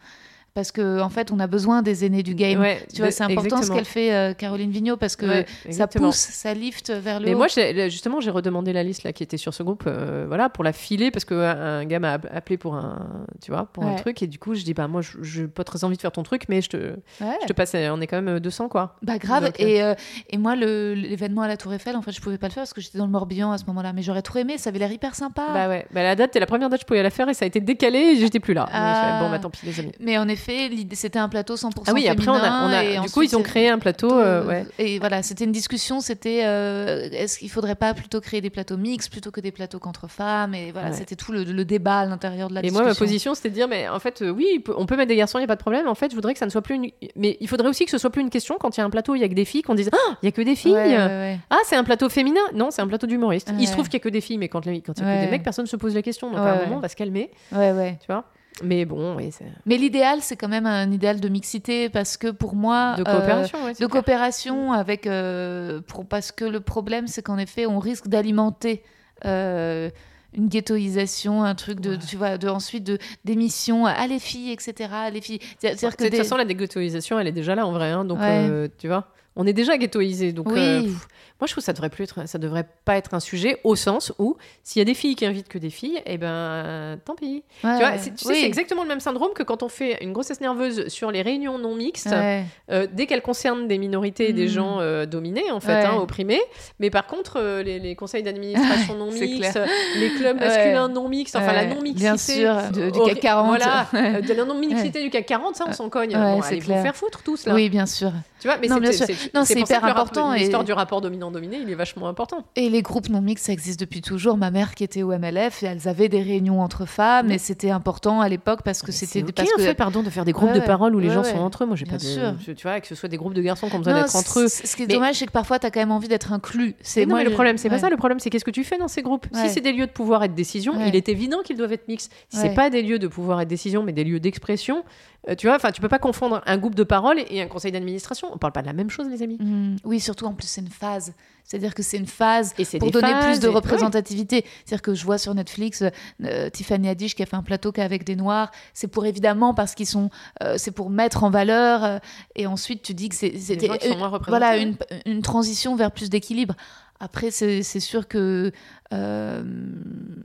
Parce 0.55 0.70
que 0.70 1.00
en 1.00 1.09
fait, 1.09 1.32
on 1.32 1.40
a 1.40 1.48
besoin 1.48 1.82
des 1.82 2.05
aînés 2.05 2.22
du 2.22 2.36
game. 2.36 2.61
Ouais, 2.61 2.78
tu 2.94 3.02
vois, 3.02 3.11
c'est 3.11 3.24
important 3.24 3.61
ce 3.61 3.72
qu'elle 3.72 3.84
fait, 3.84 4.14
euh, 4.14 4.34
Caroline 4.34 4.70
Vigneault, 4.70 4.96
parce 4.96 5.16
que 5.16 5.26
Ouais, 5.26 5.46
ça 5.70 5.88
pousse, 5.88 6.14
ça 6.14 6.55
lift 6.55 6.90
vers 6.92 7.18
le 7.18 7.26
Mais 7.26 7.34
haut. 7.34 7.38
moi, 7.38 7.48
justement, 7.88 8.20
j'ai 8.20 8.30
redemandé 8.30 8.72
la 8.72 8.84
liste 8.84 9.02
là 9.02 9.12
qui 9.12 9.24
était 9.24 9.36
sur 9.36 9.52
ce 9.52 9.64
groupe, 9.64 9.82
euh, 9.88 10.26
voilà, 10.28 10.48
pour 10.48 10.62
la 10.62 10.72
filer 10.72 11.11
parce 11.11 11.24
que 11.24 11.34
euh, 11.34 11.80
un 11.80 11.84
gars 11.86 11.98
m'a 11.98 12.12
app- 12.12 12.28
appelé 12.32 12.57
pour 12.57 12.76
un, 12.76 13.26
tu 13.42 13.50
vois, 13.50 13.64
pour 13.72 13.82
un 13.84 13.96
truc 13.96 14.22
et 14.22 14.28
du 14.28 14.38
coup, 14.38 14.55
je 14.55 14.62
dis 14.62 14.74
bah 14.74 14.86
moi, 14.86 15.00
je 15.02 15.18
j'ai 15.22 15.48
pas 15.48 15.64
très 15.64 15.82
envie 15.82 15.96
de 15.96 16.00
faire 16.00 16.12
ton 16.12 16.22
truc, 16.22 16.44
mais 16.48 16.62
je 16.62 16.68
te, 16.68 16.76
je 17.20 17.46
te 17.48 17.52
passe. 17.52 17.74
On 17.74 18.00
est 18.00 18.07
quand 18.07 18.22
même 18.22 18.38
200 18.38 18.68
quoi. 18.68 18.94
Bah 19.02 19.18
grave. 19.18 19.46
Donc, 19.46 19.59
et, 19.59 19.82
euh, 19.82 19.94
et 20.30 20.38
moi, 20.38 20.55
l'événement 20.55 21.42
à 21.42 21.48
la 21.48 21.57
Tour 21.57 21.72
Eiffel, 21.74 21.96
en 21.96 22.02
fait, 22.02 22.12
je 22.12 22.20
pouvais 22.20 22.38
pas 22.38 22.46
le 22.46 22.52
faire 22.52 22.61
parce 22.62 22.72
que 22.74 22.80
j'étais 22.80 22.98
dans 22.98 23.07
le 23.07 23.11
Morbihan 23.12 23.50
à 23.50 23.59
ce 23.59 23.64
moment-là. 23.66 23.92
Mais 23.92 24.02
j'aurais 24.02 24.22
trop 24.22 24.38
aimé, 24.38 24.57
ça 24.57 24.70
avait 24.70 24.78
l'air 24.78 24.92
hyper 24.92 25.16
sympa. 25.16 25.46
Bah 25.52 25.68
ouais. 25.68 25.84
Bah 25.92 26.05
la 26.05 26.14
date, 26.14 26.30
c'est 26.32 26.38
la 26.40 26.46
première 26.46 26.70
date 26.70 26.78
que 26.78 26.84
je 26.84 26.86
pouvais 26.86 27.02
la 27.02 27.11
faire 27.11 27.28
et 27.28 27.34
ça 27.34 27.44
a 27.44 27.48
été 27.48 27.59
décalé 27.61 27.98
et 27.98 28.16
j'étais 28.20 28.38
plus 28.38 28.55
là. 28.55 28.68
Ah. 28.72 29.18
bon 29.20 29.30
bah 29.30 29.40
tant 29.40 29.50
pis 29.50 29.66
les 29.66 29.80
amis. 29.80 29.90
Mais 29.98 30.16
en 30.16 30.28
effet, 30.28 30.43
c'était 30.92 31.18
un 31.18 31.28
plateau 31.28 31.57
100% 31.57 31.84
Ah 31.86 31.92
oui, 31.95 32.09
après 32.09 32.28
on 32.28 32.32
a, 32.34 32.36
on 32.36 32.40
a- 32.40 32.80
féminin, 32.80 33.03
et 33.03 33.07
du 33.07 33.11
coup 33.12 33.22
ils 33.22 33.36
ont 33.36 33.42
créé 33.42 33.68
un 33.68 33.78
plateau, 33.78 34.12
euh, 34.12 34.45
ouais. 34.45 34.66
Et 34.78 34.99
voilà, 34.99 35.22
c'était 35.22 35.45
une 35.45 35.53
discussion, 35.53 36.01
c'était 36.01 36.42
euh, 36.45 37.09
est-ce 37.12 37.38
qu'il 37.38 37.51
faudrait 37.51 37.74
pas 37.74 37.95
plutôt 37.95 38.20
créer 38.20 38.40
des 38.40 38.51
plateaux 38.51 38.76
mixtes 38.76 39.11
plutôt 39.11 39.30
que 39.30 39.40
des 39.40 39.51
plateaux 39.53 39.78
qu'entre 39.78 40.09
femmes 40.09 40.55
Et 40.55 40.72
voilà, 40.72 40.88
Ouais. 40.90 40.95
c'était 40.97 41.16
tout 41.16 41.32
le, 41.32 41.45
le 41.45 41.64
débat 41.64 42.01
à 42.01 42.05
l'intérieur 42.07 42.49
de 42.49 42.55
la 42.55 42.61
Et 42.64 42.70
moi, 42.70 42.82
discussion. 42.82 43.05
ma 43.05 43.07
position, 43.07 43.34
c'était 43.34 43.51
de 43.51 43.55
dire, 43.55 43.68
mais 43.68 43.88
en 43.88 43.99
fait, 43.99 44.22
euh, 44.22 44.30
oui, 44.30 44.62
on 44.76 44.86
peut 44.86 44.97
mettre 44.97 45.09
des 45.09 45.16
garçons, 45.16 45.38
il 45.38 45.42
n'y 45.42 45.45
a 45.45 45.49
pas 45.49 45.57
de 45.57 45.61
problème. 45.61 45.88
En 45.88 45.95
fait, 45.95 46.11
je 46.11 46.14
voudrais 46.14 46.32
que 46.34 46.38
ça 46.38 46.47
ne 46.47 46.51
soit 46.51 46.62
plus 46.62 46.74
une. 46.76 46.90
Mais 47.16 47.36
il 47.40 47.49
faudrait 47.49 47.68
aussi 47.68 47.84
que 47.84 47.90
ce 47.90 47.99
soit 47.99 48.11
plus 48.11 48.22
une 48.22 48.30
question 48.30 48.57
quand 48.61 48.76
il 48.76 48.80
y 48.80 48.82
a 48.82 48.86
un 48.86 48.90
plateau, 48.90 49.14
il 49.14 49.20
y 49.20 49.24
a 49.24 49.28
que 49.28 49.34
des 49.34 49.45
filles, 49.45 49.62
qu'on 49.62 49.74
dise, 49.74 49.90
ah, 49.92 50.16
il 50.22 50.26
y 50.26 50.28
a 50.28 50.32
que 50.32 50.42
des 50.42 50.55
filles. 50.57 50.72
Ouais. 50.72 51.38
Ah, 51.51 51.59
c'est 51.64 51.76
un 51.76 51.84
plateau 51.84 52.09
féminin 52.09 52.40
Non, 52.55 52.70
c'est 52.70 52.82
un 52.82 52.86
plateau 52.88 53.07
d'humoristes. 53.07 53.51
Il 53.59 53.66
se 53.66 53.72
trouve 53.72 53.86
qu'il 53.86 53.95
y 53.95 54.03
a 54.03 54.05
que 54.05 54.09
des 54.09 54.20
filles, 54.20 54.38
mais 54.38 54.49
quand, 54.49 54.64
les- 54.66 54.80
quand 54.82 54.92
il 54.99 55.05
y 55.05 55.09
a 55.09 55.16
que 55.20 55.24
des 55.24 55.30
mecs, 55.30 55.42
personne 55.42 55.64
ne 55.64 55.68
se 55.68 55.76
pose 55.76 55.95
la 55.95 56.03
question. 56.03 56.28
Donc 56.30 56.38
à 56.38 56.53
un 56.53 56.61
moment, 56.64 56.76
on 56.76 56.80
va 56.80 56.88
se 56.88 56.97
calmer, 56.97 57.30
Ouais, 57.53 57.72
ouais. 57.72 57.97
tu 58.01 58.07
vois? 58.12 58.24
Mais 58.62 58.84
bon, 58.84 59.16
oui. 59.16 59.30
Mais 59.66 59.76
l'idéal, 59.76 60.20
c'est 60.22 60.36
quand 60.36 60.48
même 60.48 60.66
un 60.66 60.90
idéal 60.92 61.18
de 61.20 61.28
mixité 61.28 61.88
parce 61.88 62.16
que 62.16 62.28
pour 62.30 62.55
moi. 62.55 62.94
De 62.96 63.02
euh, 63.02 63.05
coopération, 63.05 63.64
ouais, 63.64 63.74
c'est 63.74 63.82
de 63.82 63.88
coopération 63.88 64.72
avec 64.72 65.07
euh, 65.07 65.80
pour, 65.88 66.07
parce 66.07 66.30
que 66.30 66.44
le 66.44 66.61
problème 66.61 67.07
c'est 67.09 67.22
qu'en 67.22 67.38
effet 67.38 67.66
on 67.66 67.78
risque 67.80 68.07
d'alimenter 68.07 68.82
euh, 69.24 69.90
une 70.36 70.48
ghettoisation 70.48 71.42
un 71.44 71.55
truc 71.55 71.80
de 71.80 71.90
Ouais. 71.90 71.98
tu 71.98 72.16
vois 72.16 72.38
de 72.38 72.48
ensuite 72.48 72.84
de 72.84 72.98
d'émissions 73.24 73.86
à 73.86 74.07
les 74.07 74.18
filles 74.18 74.50
etc 74.52 74.88
les 75.12 75.20
filles 75.20 75.38
dire 75.61 75.74
De 75.74 75.96
toute 75.96 76.14
façon, 76.16 76.36
la 76.36 76.44
déghettoisation, 76.44 77.18
elle 77.18 77.26
est 77.28 77.32
déjà 77.32 77.55
là 77.55 77.66
en 77.66 77.72
vrai. 77.72 77.90
hein, 77.90 78.05
donc, 78.05 78.18
Ouais. 78.18 78.48
euh, 78.48 78.68
tu 78.78 78.86
vois, 78.88 79.09
on 79.37 79.47
est 79.47 79.53
déjà 79.53 79.76
ghettoisé. 79.76 80.32
Donc, 80.32 80.49
Oui. 80.53 80.59
euh, 80.61 80.82
pff, 80.82 81.09
moi, 81.41 81.47
je 81.49 81.53
trouve 81.53 81.62
que 81.62 81.66
ça 81.66 81.72
devrait 81.72 81.91
plus 81.91 82.05
être, 82.05 82.28
ça 82.28 82.39
devrait 82.39 82.66
pas 82.85 82.97
être 82.97 83.12
un 83.14 83.20
sujet 83.20 83.59
au 83.64 83.74
sens 83.74 84.12
où 84.20 84.37
s'il 84.62 84.78
y 84.78 84.82
a 84.82 84.85
des 84.85 84.95
filles 84.95 85.16
qui 85.16 85.26
invitent 85.26 85.49
que 85.49 85.59
des 85.59 85.70
filles, 85.70 86.01
eh 86.07 86.16
ben, 86.16 86.97
tant 87.05 87.16
pis. 87.16 87.43
Ouais, 87.64 87.70
Tu 87.72 87.78
vois, 87.78 87.99
c'est, 87.99 88.18
sais, 88.18 88.45
exactement 88.45 88.82
le 88.82 88.89
même 88.89 89.01
syndrome 89.01 89.32
que 89.35 89.43
quand 89.43 89.62
on 89.64 89.68
fait 89.68 90.03
une 90.03 90.12
grossesse 90.12 90.41
nerveuse 90.41 90.87
sur 90.89 91.11
les 91.11 91.22
réunions 91.22 91.59
non 91.59 91.74
mixtes. 91.74 92.07
Ouais. 92.07 92.45
euh, 92.70 92.87
dès 92.91 93.07
qu'elles 93.07 93.22
concernent 93.22 93.66
des 93.66 93.78
minorités 93.78 94.30
et 94.30 94.32
des 94.32 94.45
Mm. 94.47 94.49
gens 94.49 94.80
euh, 94.80 95.07
dominés, 95.07 95.51
en 95.51 95.59
fait, 95.61 95.74
Ouais. 95.74 95.85
hein, 95.85 95.97
opprimés. 95.97 96.41
Mais 96.78 96.91
par 96.91 97.07
contre, 97.07 97.41
les, 97.64 97.80
les 97.80 97.97
conseils 97.97 98.22
d'administration 98.22 98.95
non 98.99 99.11
mixtes, 99.11 99.59
les 99.99 100.11
clubs 100.11 100.39
masculins 100.39 100.89
non 100.89 101.09
mixtes, 101.09 101.35
enfin 101.37 101.53
la 101.53 101.64
bien 101.64 102.16
sûr, 102.16 102.55
de- 102.72 102.91
du 102.91 103.01
CAC 103.07 103.20
40. 103.20 103.47
Voilà, 103.49 103.87
de 104.20 104.32
la 104.32 104.45
non-mixité 104.45 105.03
du 105.03 105.11
CAC 105.11 105.26
40, 105.26 105.57
ça, 105.57 105.64
on 105.68 105.72
s'en 105.72 105.89
cogne. 105.89 106.12
Bon, 106.12 106.41
allez 106.41 106.61
vous 106.61 106.66
faire 106.66 106.95
foutre 106.97 107.22
tous, 107.22 107.47
là. 107.47 107.55
oui 107.55 107.68
bien 107.68 107.87
sûr 107.87 108.12
Tu 108.41 108.47
vois, 108.49 108.57
mais 108.59 108.68
Non, 108.68 108.78
c'est, 108.93 109.24
Non, 109.35 109.45
c'est 109.45 109.59
hyper 109.61 109.85
important 109.85 110.33
et- 110.33 110.41
L'histoire 110.41 110.64
du 110.64 110.72
rapport 110.72 111.01
dominant-dominé, 111.01 111.59
il 111.62 111.70
est 111.70 111.75
vachement 111.75 112.09
important. 112.09 112.45
et 112.57 112.68
les 112.68 112.83
groupes 112.83 113.09
non 113.09 113.20
mixtes 113.20 113.47
ça 113.47 113.53
existe 113.53 113.79
depuis 113.81 114.01
toujours 114.03 114.37
ma 114.37 114.51
mère 114.51 114.75
qui 114.75 114.85
était 114.85 115.03
au 115.03 115.12
MLF 115.12 115.62
et 115.62 115.66
elles 115.66 115.89
avaient 115.89 116.09
des 116.09 116.22
réunions 116.22 116.61
entre 116.61 116.87
femmes 116.87 117.31
et 117.31 117.39
c'était 117.39 117.70
important 117.70 118.20
à 118.20 118.29
l'époque 118.29 118.61
parce 118.64 118.83
que 118.83 118.93
c'était 118.93 119.20
c'est 119.20 119.22
ok, 119.22 119.33
parce 119.33 119.49
en 119.53 119.57
que 119.57 119.62
fait, 119.62 119.75
pardon, 119.75 120.03
de 120.03 120.11
faire 120.11 120.25
des 120.25 120.33
groupes 120.33 120.51
Ouais, 120.51 120.61
de 120.61 120.64
parole 120.64 120.95
où 120.95 120.99
les 120.99 121.11
gens 121.11 121.22
ouais. 121.22 121.31
sont 121.33 121.39
entre 121.39 121.64
eux. 121.64 121.66
Moi, 121.66 121.77
j'ai 121.77 121.87
pas 121.87 121.97
de. 121.99 122.53
Tu 122.55 122.62
vois, 122.62 122.81
que 122.81 122.87
ce 122.87 122.95
soit 122.95 123.09
des 123.09 123.16
groupes 123.16 123.35
de 123.35 123.43
garçons 123.43 123.68
qui 123.68 123.75
ont 123.77 123.79
besoin 123.79 123.95
d'être 123.95 124.16
entre 124.16 124.41
eux. 124.41 124.49
Ce 124.49 124.62
qui 124.77 124.83
est 124.83 124.87
Mais- 124.87 124.95
dommage, 124.95 125.16
c'est 125.16 125.27
que 125.27 125.33
parfois, 125.33 125.59
tu 125.59 125.66
as 125.66 125.70
quand 125.70 125.81
même 125.81 125.93
envie 125.93 126.09
d'être 126.09 126.33
inclus. 126.33 126.75
C'est 126.81 127.07
moi, 127.07 127.18
mais 127.18 127.25
le 127.25 127.31
problème, 127.31 127.59
c'est 127.59 127.68
pas 127.68 127.79
ça. 127.79 127.91
Le 127.91 127.97
problème, 127.97 128.18
c'est 128.20 128.31
qu'est-ce 128.31 128.45
que 128.45 128.51
tu 128.51 128.64
fais 128.64 128.79
dans 128.79 128.89
ces 128.89 129.03
groupes? 129.03 129.27
Si 129.33 129.49
c'est 129.51 129.61
des 129.61 129.72
lieux 129.72 129.87
de 129.87 129.93
pouvoir 129.93 130.25
et 130.25 130.29
de 130.29 130.35
décision, 130.35 130.75
il 130.87 130.95
est 130.97 131.09
évident 131.09 131.39
qu'ils 131.45 131.57
doivent 131.57 131.72
être 131.72 131.89
mixtes. 131.89 132.12
Si 132.29 132.39
c'est 132.39 132.55
pas 132.55 132.70
des 132.70 132.83
lieux 132.83 132.99
de 132.99 133.07
pouvoir 133.09 133.41
et 133.41 133.45
de 133.45 133.51
décision, 133.51 133.83
mais 133.83 133.93
des 133.93 134.05
lieux 134.05 134.20
d'expression, 134.20 134.85
euh, 135.29 135.35
tu 135.35 135.47
vois, 135.47 135.57
enfin, 135.57 135.72
tu 135.72 135.81
peux 135.81 135.89
pas 135.89 135.99
confondre 135.99 136.43
un 136.47 136.59
groupe 136.59 136.75
de 136.75 136.83
parole 136.85 137.18
et 137.31 137.41
un 137.43 137.47
conseil 137.47 137.72
d'administration. 137.72 138.29
On 138.33 138.39
parle 138.39 138.53
pas 138.53 138.62
de 138.62 138.66
la 138.66 138.72
même 138.72 138.91
chose, 138.91 139.07
les 139.09 139.22
amis. 139.22 139.39
Mm, 139.41 139.77
oui, 139.85 140.01
surtout 140.01 140.27
en 140.27 140.35
plus, 140.35 140.47
c'est 140.47 140.61
une 140.61 140.68
phase. 140.68 141.14
C'est-à-dire 141.47 141.75
que 141.75 141.83
c'est 141.83 141.99
une 141.99 142.07
phase 142.07 142.55
Et 142.59 142.79
pour 142.79 142.91
donner 142.91 143.12
plus 143.20 143.39
de 143.39 143.45
et- 143.47 143.49
ouais. 143.51 143.55
représentativité. 143.57 144.45
C'est-à-dire 144.64 144.81
que 144.83 144.95
je 144.95 145.05
vois 145.05 145.18
sur 145.18 145.35
Netflix 145.35 145.83
euh, 146.25 146.49
Tiffany 146.49 146.89
Haddish 146.89 147.14
qui 147.14 147.22
a 147.22 147.27
fait 147.27 147.37
un 147.37 147.43
plateau 147.43 147.70
qu'avec 147.70 148.05
des 148.05 148.16
noirs. 148.16 148.51
C'est 148.72 148.89
pour 148.89 149.05
évidemment 149.05 149.53
parce 149.53 149.75
qu'ils 149.75 149.87
sont, 149.87 150.09
euh, 150.43 150.55
c'est 150.57 150.70
pour 150.70 150.89
mettre 150.89 151.22
en 151.22 151.29
valeur. 151.31 151.85
euh, 151.85 151.99
et 152.35 152.47
ensuite, 152.47 152.81
tu 152.83 152.95
dis 152.95 153.11
que 153.11 153.14
c'était 153.14 153.68
euh, 153.70 154.18
voilà 154.29 154.57
une, 154.57 154.77
une 155.05 155.20
transition 155.20 155.77
vers 155.77 155.91
plus 155.93 156.09
d'équilibre. 156.09 156.55
Après, 157.01 157.31
c'est 157.31 157.62
sûr 157.81 158.09
que 158.09 158.51
euh, 158.93 159.43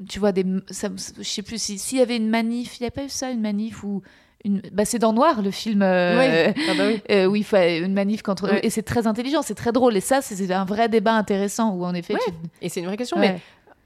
tu 0.07 0.19
vois 0.19 0.31
des, 0.31 0.45
ça, 0.69 0.87
je 1.17 1.23
sais 1.23 1.41
plus 1.41 1.61
si- 1.61 1.77
s'il 1.79 1.97
y 1.97 2.01
avait 2.01 2.15
une 2.15 2.29
manif, 2.29 2.79
il 2.79 2.83
n'y 2.83 2.87
a 2.87 2.91
pas 2.91 3.03
eu 3.03 3.09
ça, 3.09 3.31
une 3.31 3.41
manif 3.41 3.83
où 3.83 4.01
une, 4.45 4.61
bah 4.71 4.85
c'est 4.85 4.99
dans 4.99 5.13
Noir 5.13 5.41
le 5.41 5.51
film. 5.51 5.81
euh, 5.81 6.17
Ouais. 6.17 6.53
Ah 6.69 6.73
bah 6.77 6.83
oui. 6.87 7.01
euh, 7.11 7.25
où 7.25 7.35
il 7.35 7.43
faut 7.43 7.57
une 7.57 7.93
manif 7.93 8.21
contre 8.21 8.63
et 8.63 8.69
c'est 8.69 8.83
très 8.83 9.05
intelligent, 9.07 9.41
c'est 9.41 9.55
très 9.55 9.71
drôle 9.71 9.95
et 9.97 10.01
ça 10.01 10.21
c'est 10.21 10.51
un 10.51 10.65
vrai 10.65 10.87
débat 10.89 11.13
intéressant 11.13 11.71
où 11.71 11.83
en 11.85 11.93
effet 11.93 12.15
tu- 12.25 12.33
Et 12.61 12.69
c'est 12.69 12.79
une 12.79 12.85
vraie 12.85 12.97
question. 12.97 13.17
Ouais. 13.17 13.33
Mais 13.33 13.39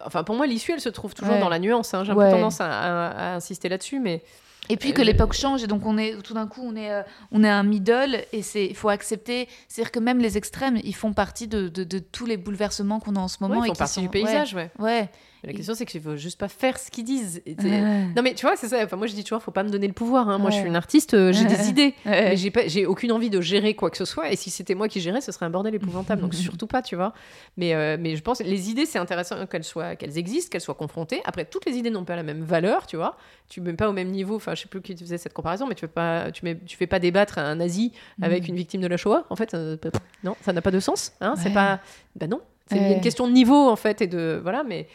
enfin, 0.06 0.24
pour 0.24 0.36
moi, 0.36 0.46
l'issue, 0.48 0.74
elle 0.74 0.80
se 0.82 0.90
trouve 0.90 1.14
toujours 1.16 1.34
Ouais. 1.36 1.40
dans 1.40 1.50
la 1.50 1.60
nuance. 1.60 1.94
hein. 1.94 2.04
J'ai 2.04 2.12
un 2.12 2.16
peu 2.16 2.30
tendance 2.30 2.62
à, 2.62 2.68
à- 2.68 3.08
à 3.32 3.36
insister 3.36 3.68
là-dessus, 3.70 4.00
mais 4.00 4.22
et 4.70 4.78
puis 4.78 4.94
que 4.94 5.02
Euh, 5.02 5.06
l'époque 5.06 5.34
change 5.34 5.62
et 5.64 5.68
donc 5.68 5.86
on 5.86 5.98
est 5.98 6.22
tout 6.22 6.34
d'un 6.34 6.48
coup 6.48 6.62
on 6.64 6.74
est 6.78 6.90
euh, 6.90 7.02
on 7.34 7.44
est 7.44 7.50
un 7.50 7.64
middle 7.64 8.24
et 8.32 8.42
c'est 8.42 8.66
il 8.66 8.76
faut 8.78 8.88
accepter 8.88 9.50
c'est 9.68 9.82
à 9.82 9.84
dire 9.84 9.92
que 9.92 10.00
même 10.00 10.20
les 10.20 10.38
extrêmes 10.38 10.78
ils 10.86 10.96
font 10.96 11.12
partie 11.12 11.50
de, 11.50 11.68
de, 11.68 11.84
de 11.84 12.00
tous 12.00 12.26
les 12.26 12.38
bouleversements 12.38 13.02
qu'on 13.02 13.18
a 13.18 13.20
en 13.20 13.28
ce 13.28 13.40
moment 13.42 13.56
ouais, 13.56 13.60
ils 13.60 13.66
et 13.66 13.68
font 13.68 13.74
qui 13.74 13.80
partie 13.80 13.94
sont- 13.96 14.02
du 14.02 14.08
paysage. 14.08 14.54
Ouais. 14.54 14.70
ouais, 14.80 14.86
ouais. 14.86 15.10
Mais 15.44 15.52
la 15.52 15.58
question, 15.58 15.76
c'est 15.76 15.86
qu'il 15.86 16.02
faut 16.02 16.16
juste 16.16 16.40
pas 16.40 16.48
faire 16.48 16.80
ce 16.80 16.90
qu'ils 16.90 17.04
disent. 17.04 17.42
Ouais. 17.46 18.06
Non, 18.16 18.22
mais 18.24 18.34
tu 18.34 18.46
vois, 18.46 18.56
c'est 18.56 18.70
ça. 18.70 18.78
Enfin, 18.84 18.96
moi, 18.96 19.08
je 19.08 19.14
dis 19.14 19.24
toujours, 19.24 19.42
faut 19.44 19.52
pas 19.52 19.64
me 19.64 19.70
donner 19.70 19.88
le 19.88 19.94
pouvoir. 19.94 20.30
hein. 20.30 20.38
Moi, 20.38 20.52
je 20.52 20.58
suis 20.58 20.68
une 20.68 20.76
artiste, 20.78 21.14
euh, 21.16 21.34
j'ai 21.34 21.44
Ouais. 21.46 21.56
des 21.58 21.68
idées. 21.70 21.94
Mais 22.06 22.38
j'ai 22.38 22.50
pas- 22.50 22.68
j'ai 22.68 22.86
aucune 22.86 23.12
envie 23.12 23.30
de 23.30 23.42
gérer 23.42 23.74
quoi 23.74 23.90
que 23.90 23.98
ce 23.98 24.06
soit. 24.06 24.32
Et 24.32 24.36
si 24.38 24.50
c'était 24.50 24.74
moi 24.76 24.88
qui 24.88 25.02
gérais, 25.02 25.20
ce 25.20 25.32
serait 25.34 25.46
un 25.46 25.50
bordel 25.50 25.76
épouvantable. 25.76 26.22
Donc, 26.22 26.34
surtout 26.58 26.68
pas, 26.68 26.82
tu 26.82 26.96
vois. 26.96 27.14
Mais, 27.58 27.74
euh, 27.74 27.98
mais 28.00 28.16
je 28.16 28.22
pense 28.22 28.40
les 28.42 28.70
idées, 28.70 28.86
c'est 28.86 29.00
intéressant 29.00 29.46
qu'elles 29.48 29.64
soient, 29.66 29.96
qu'elles 29.98 30.18
existent, 30.18 30.50
qu'elles 30.52 30.62
soient 30.62 30.76
confrontées. 30.76 31.22
Après, 31.26 31.44
toutes 31.46 31.66
les 31.66 31.74
idées 31.78 31.90
n'ont 31.90 32.06
pas 32.06 32.16
la 32.16 32.24
même 32.24 32.42
valeur, 32.44 32.88
tu 32.88 32.96
vois. 32.96 33.18
Tu 33.50 33.60
mets 33.60 33.74
pas 33.74 33.90
au 33.90 33.94
même 33.94 34.10
niveau. 34.12 34.36
Enfin, 34.38 34.56
je 34.56 34.62
sais 34.62 34.68
plus 34.70 34.82
qui 34.82 34.96
faisait 34.96 35.18
cette 35.18 35.34
comparaison, 35.34 35.68
mais 35.68 35.76
tu 35.76 35.82
fais 35.82 35.88
pas, 35.88 36.32
tu 36.32 36.46
mets, 36.46 36.58
tu 36.66 36.78
fais 36.78 36.88
pas 36.88 37.00
débattre 37.00 37.38
un 37.38 37.56
nazi 37.56 37.92
avec 38.22 38.44
Mm. 38.44 38.50
une 38.52 38.56
victime 38.56 38.82
de 38.82 38.88
la 38.88 38.98
Shoah. 38.98 39.26
En 39.30 39.36
fait, 39.36 39.54
euh, 39.54 39.76
non, 40.24 40.36
ça 40.42 40.54
n'a 40.54 40.62
pas 40.62 40.72
de 40.72 40.80
sens. 40.80 41.12
Hein. 41.20 41.34
C'est 41.38 41.54
pas. 41.54 41.82
Bah 42.16 42.28
non. 42.28 42.40
C'est 42.68 42.94
une 42.96 43.02
question 43.02 43.28
de 43.28 43.34
niveau 43.34 43.70
en 43.70 43.76
fait 43.76 44.02
et 44.02 44.08
de 44.08 44.40
voilà, 44.42 44.64
mais 44.64 44.88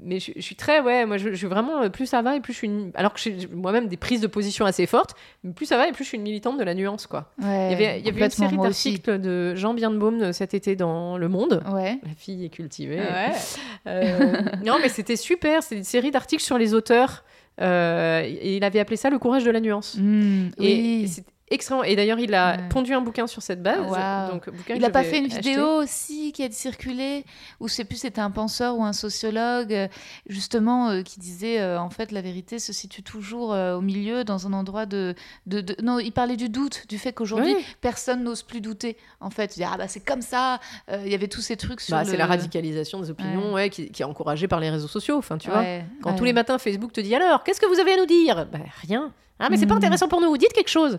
mais 0.00 0.20
je, 0.20 0.32
je 0.36 0.40
suis 0.40 0.54
très 0.56 0.80
ouais 0.80 1.06
moi 1.06 1.16
je, 1.16 1.30
je 1.30 1.34
suis 1.34 1.46
vraiment 1.46 1.82
euh, 1.82 1.88
plus 1.88 2.06
ça 2.06 2.22
va 2.22 2.36
et 2.36 2.40
plus 2.40 2.52
je 2.52 2.58
suis 2.58 2.66
une- 2.68 2.92
alors 2.94 3.12
que 3.12 3.20
j'ai 3.20 3.36
moi-même 3.52 3.88
des 3.88 3.96
prises 3.96 4.20
de 4.20 4.26
position 4.28 4.64
assez 4.64 4.86
fortes 4.86 5.14
mais 5.44 5.52
plus 5.52 5.66
ça 5.66 5.76
va 5.76 5.88
et 5.88 5.92
plus 5.92 6.04
je 6.04 6.08
suis 6.10 6.16
une 6.18 6.22
militante 6.22 6.58
de 6.58 6.64
la 6.64 6.74
nuance 6.74 7.06
quoi 7.06 7.32
Ouais, 7.42 7.66
il 7.66 7.72
y 7.72 7.74
avait, 7.74 8.00
il 8.00 8.06
y 8.06 8.08
avait 8.08 8.24
une 8.24 8.30
série 8.30 8.56
d'articles 8.58 9.18
de 9.20 9.54
Jean 9.56 9.74
Bienbaume 9.74 10.22
euh, 10.22 10.32
cet 10.32 10.54
été 10.54 10.76
dans 10.76 11.18
Le 11.18 11.28
Monde 11.28 11.62
Ouais. 11.72 11.98
la 12.04 12.14
fille 12.16 12.44
est 12.44 12.48
cultivée 12.50 12.98
Ouais. 13.00 13.32
Euh, 13.86 14.42
non 14.66 14.76
mais 14.82 14.88
c'était 14.88 15.16
super 15.16 15.62
c'est 15.62 15.76
une 15.76 15.84
série 15.84 16.10
d'articles 16.10 16.42
sur 16.42 16.58
les 16.58 16.74
auteurs 16.74 17.24
euh, 17.60 18.22
et 18.24 18.56
il 18.56 18.64
avait 18.64 18.80
appelé 18.80 18.96
ça 18.96 19.08
le 19.08 19.18
courage 19.18 19.44
de 19.44 19.50
la 19.50 19.60
nuance 19.60 19.96
Mm, 19.98 20.48
et 20.58 20.76
oui. 20.76 21.16
Excellent 21.50 21.82
et 21.82 21.96
d'ailleurs 21.96 22.18
il 22.18 22.34
a 22.34 22.56
Ouais. 22.56 22.68
pondu 22.68 22.94
un 22.94 23.00
bouquin 23.00 23.26
sur 23.26 23.42
cette 23.42 23.62
base 23.62 23.90
Waouh. 23.90 24.30
donc 24.32 24.50
bouquin 24.50 24.74
Il 24.74 24.80
que 24.80 24.84
a 24.84 24.88
je 24.88 24.92
pas 24.92 25.02
fait 25.04 25.18
une 25.18 25.26
acheter. 25.26 25.40
vidéo 25.50 25.66
aussi 25.82 26.32
qui 26.32 26.42
a 26.44 26.50
circulé 26.50 27.24
où 27.60 27.68
je 27.68 27.74
sais 27.74 27.84
plus 27.84 27.96
c'était 27.96 28.20
un 28.20 28.30
penseur 28.30 28.76
ou 28.76 28.84
un 28.84 28.92
sociologue 28.92 29.72
euh, 29.72 29.88
justement 30.28 30.90
euh, 30.90 31.02
qui 31.02 31.18
disait 31.20 31.60
euh, 31.60 31.80
en 31.80 31.90
fait 31.90 32.12
la 32.12 32.20
vérité 32.20 32.58
se 32.58 32.72
situe 32.72 33.02
toujours 33.02 33.52
euh, 33.52 33.76
au 33.76 33.80
milieu 33.80 34.24
dans 34.24 34.46
un 34.46 34.52
endroit 34.52 34.86
de, 34.86 35.14
de, 35.46 35.60
de- 35.60 35.76
non 35.82 35.98
il 35.98 36.12
parlait 36.12 36.36
du 36.36 36.48
doute 36.48 36.84
du 36.88 36.98
fait 36.98 37.12
qu'aujourd'hui 37.12 37.54
Oui. 37.56 37.64
personne 37.80 38.22
n'ose 38.24 38.42
plus 38.42 38.60
douter 38.60 38.96
en 39.20 39.30
fait 39.30 39.56
il 39.56 39.60
dit 39.60 39.64
ah 39.64 39.76
bah 39.76 39.88
c'est 39.88 40.04
comme 40.04 40.22
ça 40.22 40.60
Euh, 40.90 41.02
il 41.04 41.10
y 41.12 41.14
avait 41.14 41.28
tous 41.28 41.40
ces 41.40 41.56
trucs 41.56 41.80
sur 41.80 41.96
Bah, 41.96 42.04
le... 42.04 42.10
c'est 42.10 42.16
la 42.16 42.26
radicalisation 42.26 43.00
des 43.00 43.10
opinions 43.10 43.52
ouais, 43.52 43.70
qui, 43.70 43.90
qui 43.90 44.02
est 44.02 44.04
encouragée 44.04 44.48
par 44.48 44.60
les 44.60 44.70
réseaux 44.70 44.88
sociaux. 44.88 45.16
Enfin, 45.18 45.38
tu 45.38 45.50
vois, 45.50 45.64
quand 46.02 46.10
ouais. 46.12 46.16
tous 46.16 46.24
les 46.24 46.32
matins 46.32 46.58
Facebook 46.58 46.92
te 46.92 47.00
dit 47.00 47.14
alors, 47.14 47.42
qu'est-ce 47.44 47.60
que 47.60 47.66
vous 47.66 47.78
avez 47.78 47.92
à 47.92 47.96
nous 47.96 48.06
dire? 48.06 48.46
Bah, 48.50 48.58
Rien. 48.86 49.12
Ah, 49.38 49.48
mais 49.50 49.56
c'est 49.56 49.66
pas 49.66 49.74
Mhm. 49.74 49.78
intéressant 49.78 50.08
pour 50.08 50.20
nous. 50.20 50.36
Dites 50.36 50.52
quelque 50.52 50.68
chose. 50.70 50.98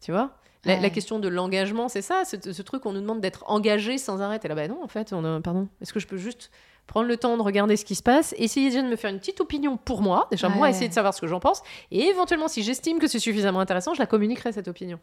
Tu 0.00 0.12
vois? 0.12 0.30
La, 0.64 0.74
Ouais. 0.74 0.80
la 0.80 0.90
question 0.90 1.18
de 1.20 1.28
l'engagement, 1.28 1.88
c'est 1.88 2.02
ça, 2.02 2.24
ce, 2.24 2.36
ce 2.52 2.62
truc 2.62 2.82
qu'on 2.82 2.92
nous 2.92 3.00
demande 3.00 3.20
d'être 3.20 3.44
engagé 3.46 3.96
sans 3.96 4.20
arrêt. 4.20 4.40
Et 4.42 4.48
là, 4.48 4.54
bah 4.54 4.66
non, 4.68 4.82
en 4.82 4.88
fait, 4.88 5.12
on 5.12 5.24
a, 5.24 5.40
pardon. 5.40 5.68
Est-ce 5.80 5.92
que 5.92 6.00
je 6.00 6.06
peux 6.06 6.16
juste 6.16 6.50
prendre 6.88 7.06
le 7.06 7.16
temps 7.16 7.36
de 7.36 7.42
regarder 7.42 7.76
ce 7.76 7.84
qui 7.84 7.94
se 7.94 8.02
passe, 8.02 8.34
essayer 8.38 8.70
déjà 8.70 8.82
de 8.82 8.88
me 8.88 8.96
faire 8.96 9.10
une 9.10 9.18
petite 9.18 9.40
opinion 9.40 9.76
pour 9.76 10.00
moi, 10.02 10.26
déjà 10.30 10.48
moi 10.48 10.70
essayer 10.70 10.88
de 10.88 10.94
savoir 10.94 11.12
ce 11.12 11.20
que 11.20 11.26
j'en 11.26 11.38
pense, 11.38 11.62
et 11.90 12.06
éventuellement, 12.06 12.48
si 12.48 12.62
j'estime 12.62 12.98
que 12.98 13.06
c'est 13.06 13.18
suffisamment 13.18 13.60
intéressant, 13.60 13.92
je 13.92 13.98
la 13.98 14.06
communiquerai 14.06 14.52
cette 14.52 14.68
opinion. 14.68 14.98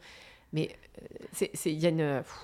Mais 0.52 0.76
euh, 1.42 1.46
il 1.66 1.74
y 1.80 1.86
a 1.86 1.90
une, 1.90 2.22
pff, 2.24 2.36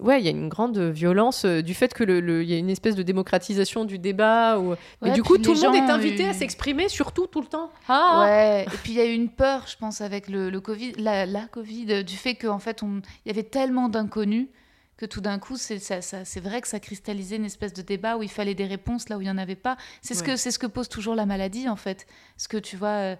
ouais, 0.00 0.20
il 0.20 0.24
y 0.24 0.28
a 0.28 0.30
une 0.30 0.48
grande 0.48 0.78
violence 0.78 1.44
euh, 1.44 1.62
du 1.62 1.74
fait 1.74 1.92
que 1.94 2.02
le, 2.04 2.20
le- 2.20 2.42
il 2.42 2.50
y 2.50 2.54
a 2.54 2.58
une 2.58 2.70
espèce 2.70 2.94
de 2.94 3.02
démocratisation 3.02 3.84
du 3.84 3.98
débat. 3.98 4.58
Ou... 4.58 4.74
Mais 5.02 5.08
Ouais, 5.10 5.14
du 5.14 5.22
coup, 5.22 5.38
tout 5.38 5.54
le 5.54 5.60
monde 5.60 5.74
est 5.76 5.90
invité 5.92 6.26
euh, 6.26 6.30
à 6.30 6.32
s'exprimer, 6.32 6.88
surtout 6.88 7.26
tout 7.26 7.40
le 7.40 7.46
temps. 7.46 7.70
Ah, 7.88 8.20
Ouais, 8.24 8.64
et 8.64 8.76
puis 8.82 8.92
il 8.92 8.98
y 8.98 9.00
a 9.00 9.06
eu 9.06 9.12
une 9.14 9.28
peur, 9.28 9.66
je 9.68 9.76
pense, 9.76 10.00
avec 10.00 10.28
le, 10.28 10.50
le 10.50 10.60
Covid, 10.60 10.92
la, 10.98 11.26
la 11.26 11.42
Covid, 11.46 11.86
euh, 11.90 12.02
du 12.02 12.16
fait 12.16 12.34
qu'en 12.34 12.58
fait, 12.58 12.82
il 12.82 13.02
y 13.26 13.30
avait 13.30 13.42
tellement 13.44 13.88
d'inconnus 13.88 14.48
que 14.96 15.06
tout 15.06 15.20
d'un 15.22 15.38
coup, 15.38 15.56
c'est 15.56 15.78
ça, 15.78 16.02
ça- 16.02 16.24
c'est 16.26 16.40
vrai 16.40 16.60
que 16.60 16.68
ça 16.68 16.78
cristallisait 16.78 17.36
une 17.36 17.46
espèce 17.46 17.72
de 17.72 17.80
débat 17.80 18.16
où 18.18 18.22
il 18.22 18.28
fallait 18.30 18.54
des 18.54 18.66
réponses 18.66 19.08
là 19.08 19.16
où 19.16 19.20
il 19.22 19.24
n'y 19.24 19.30
en 19.30 19.38
avait 19.38 19.54
pas. 19.56 19.76
C'est 20.02 20.12
ce, 20.14 20.20
Ouais. 20.20 20.26
que, 20.32 20.36
c'est 20.36 20.50
ce 20.50 20.58
que 20.58 20.66
pose 20.66 20.88
toujours 20.90 21.14
la 21.14 21.24
maladie, 21.26 21.68
en 21.70 21.76
fait. 21.76 22.06
Ce 22.36 22.48
que 22.48 22.58
tu 22.58 22.76
vois, 22.76 22.88
euh, 22.88 23.16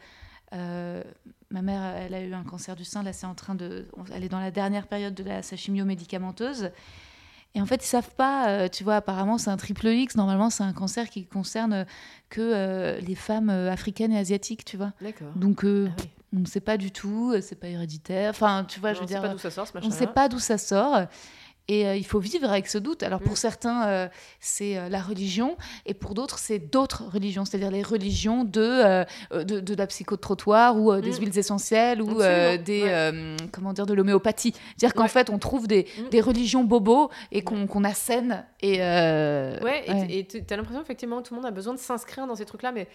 euh, 0.52 1.02
ma 1.50 1.62
mère, 1.62 1.82
elle 1.96 2.14
a 2.14 2.20
eu 2.22 2.32
un 2.32 2.44
cancer 2.44 2.76
du 2.76 2.84
sein, 2.84 3.02
là, 3.02 3.12
c'est 3.12 3.26
en 3.26 3.34
train 3.34 3.54
de. 3.54 3.86
Elle 4.14 4.24
est 4.24 4.28
dans 4.28 4.40
la 4.40 4.50
dernière 4.50 4.86
période 4.86 5.14
de 5.14 5.24
la, 5.24 5.42
sa 5.42 5.56
chimio 5.56 5.84
médicamenteuse. 5.84 6.70
Et 7.56 7.60
en 7.60 7.66
fait, 7.66 7.82
ils 7.84 7.88
savent 7.88 8.14
pas, 8.14 8.48
euh, 8.48 8.68
tu 8.68 8.84
vois, 8.84 8.96
apparemment 8.96 9.36
c'est 9.36 9.50
un 9.50 9.56
triple 9.56 9.88
X, 9.88 10.14
normalement 10.14 10.50
c'est 10.50 10.62
un 10.62 10.72
cancer 10.72 11.10
qui 11.10 11.26
concerne 11.26 11.84
que 12.28 12.40
euh, 12.40 13.00
les 13.00 13.16
femmes 13.16 13.50
euh, 13.50 13.72
africaines 13.72 14.12
et 14.12 14.18
asiatiques, 14.18 14.64
tu 14.64 14.76
vois. 14.76 14.92
D'accord. 15.00 15.32
Donc 15.34 15.64
euh, 15.64 15.88
Ah 15.90 15.94
oui. 16.00 16.08
on 16.36 16.40
ne 16.40 16.46
sait 16.46 16.60
pas 16.60 16.76
du 16.76 16.92
tout, 16.92 17.34
c'est 17.42 17.56
pas 17.58 17.66
héréditaire. 17.66 18.30
Enfin, 18.30 18.64
tu 18.68 18.78
vois, 18.78 18.90
Non, 18.92 18.94
je 18.94 18.98
veux 19.00 19.04
on 19.04 19.08
sait 19.08 19.14
dire, 19.14 19.22
pas 19.22 19.28
d'où 19.30 19.38
ça 19.38 19.50
sort, 19.50 19.66
ce 19.66 19.72
on 19.82 19.86
ne 19.88 19.92
sait 19.92 20.06
pas 20.06 20.28
d'où 20.28 20.38
ça 20.38 20.58
sort. 20.58 21.06
Et 21.72 21.86
euh, 21.86 21.94
il 21.94 22.04
faut 22.04 22.18
vivre 22.18 22.50
avec 22.50 22.66
ce 22.66 22.78
doute. 22.78 23.02
Alors 23.04 23.20
pour 23.20 23.34
Mm. 23.34 23.36
certains, 23.48 23.78
euh, 23.88 24.08
c'est 24.40 24.76
euh, 24.76 24.88
la 24.88 25.00
religion, 25.00 25.56
et 25.86 25.94
pour 25.94 26.14
d'autres, 26.14 26.38
c'est 26.38 26.58
d'autres 26.58 27.04
religions, 27.16 27.44
c'est-à-dire 27.44 27.70
les 27.70 27.82
religions 27.84 28.42
de, 28.44 29.04
de, 29.50 29.60
de 29.60 29.74
la 29.76 29.86
psychotrottoir 29.86 30.76
ou 30.76 30.92
des 31.00 31.10
Mm. 31.12 31.18
huiles 31.20 31.38
essentielles 31.38 32.02
ou 32.02 32.14
des 32.14 32.82
ouais. 32.82 33.36
comment 33.52 33.72
dire 33.72 33.86
de 33.86 33.94
l'homéopathie. 33.94 34.52
C'est-à-dire 34.76 34.94
qu'en 34.94 35.04
Ouais. 35.04 35.08
fait, 35.08 35.30
on 35.30 35.38
trouve 35.38 35.68
des, 35.68 35.86
Mm. 35.98 36.08
des 36.10 36.20
religions 36.20 36.64
bobos 36.64 37.08
et 37.30 37.42
qu'on 37.42 37.66
qu'on 37.68 37.84
assène. 37.84 38.44
Et 38.62 38.78
Ouais, 38.80 39.84
et- 40.08 40.26
tu 40.26 40.42
as 40.52 40.56
l'impression 40.56 40.82
effectivement 40.82 41.18
que 41.22 41.28
tout 41.28 41.34
le 41.34 41.40
monde 41.40 41.46
a 41.46 41.52
besoin 41.52 41.74
de 41.74 41.78
s'inscrire 41.78 42.26
dans 42.26 42.34
ces 42.34 42.46
trucs-là, 42.46 42.72
mais 42.72 42.88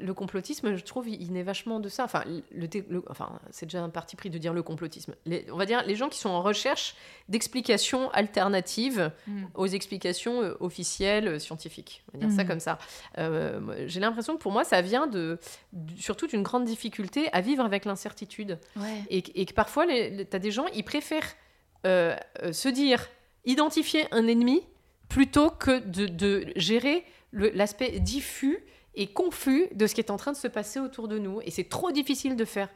le 0.00 0.12
complotisme, 0.12 0.74
je 0.74 0.82
trouve, 0.84 1.08
il 1.08 1.18
il 1.22 1.32
naît 1.34 1.42
vachement 1.42 1.78
de 1.78 1.88
ça. 1.88 2.04
Enfin, 2.04 2.22
le, 2.52 2.66
enfin 3.10 3.28
c'est 3.50 3.66
déjà 3.66 3.82
un 3.82 3.90
parti 3.90 4.16
pris 4.16 4.30
de 4.30 4.38
dire 4.38 4.52
le 4.54 4.62
complotisme. 4.62 5.14
Les- 5.26 5.46
on 5.52 5.56
va 5.56 5.66
dire 5.66 5.82
les 5.86 5.94
gens 5.94 6.08
qui 6.08 6.18
sont 6.18 6.30
en 6.30 6.42
recherche 6.42 6.94
d'explications 7.28 8.07
alternatives 8.12 9.10
Mm. 9.26 9.44
aux 9.54 9.66
explications 9.66 10.42
euh, 10.42 10.54
officielles 10.60 11.28
euh, 11.28 11.38
scientifiques. 11.38 12.02
On 12.14 12.18
va 12.18 12.26
dire 12.26 12.36
ça 12.36 12.44
Mm. 12.44 12.48
comme 12.48 12.60
ça. 12.60 12.78
Euh, 13.18 13.84
J'ai 13.86 14.00
l'impression 14.00 14.36
que 14.36 14.40
pour 14.42 14.52
moi, 14.52 14.64
ça 14.64 14.80
vient 14.82 15.06
de, 15.06 15.38
surtout 15.98 16.26
d'une 16.26 16.42
grande 16.42 16.64
difficulté 16.64 17.28
à 17.32 17.40
vivre 17.40 17.64
avec 17.64 17.84
l'incertitude. 17.84 18.58
Ouais. 18.76 19.02
Et, 19.10 19.22
que- 19.22 19.30
et 19.34 19.44
que 19.46 19.52
parfois, 19.54 19.86
tu 19.86 20.26
as 20.32 20.38
des 20.38 20.50
gens, 20.50 20.66
ils 20.74 20.84
préfèrent 20.84 21.34
se 21.84 22.68
dire, 22.68 23.08
identifier 23.44 24.06
un 24.10 24.26
ennemi 24.26 24.62
plutôt 25.08 25.50
que 25.50 25.78
de, 25.80 26.06
de 26.06 26.46
gérer 26.56 27.04
l'aspect 27.32 27.98
diffus 28.00 28.58
et 28.94 29.06
confus 29.06 29.68
de 29.74 29.86
ce 29.86 29.94
qui 29.94 30.00
est 30.00 30.10
en 30.10 30.16
train 30.16 30.32
de 30.32 30.36
se 30.36 30.48
passer 30.48 30.80
autour 30.80 31.08
de 31.08 31.18
nous. 31.18 31.40
Et 31.44 31.50
c'est 31.50 31.68
trop 31.68 31.92
difficile 31.92 32.36
de 32.36 32.44
faire 32.44 32.68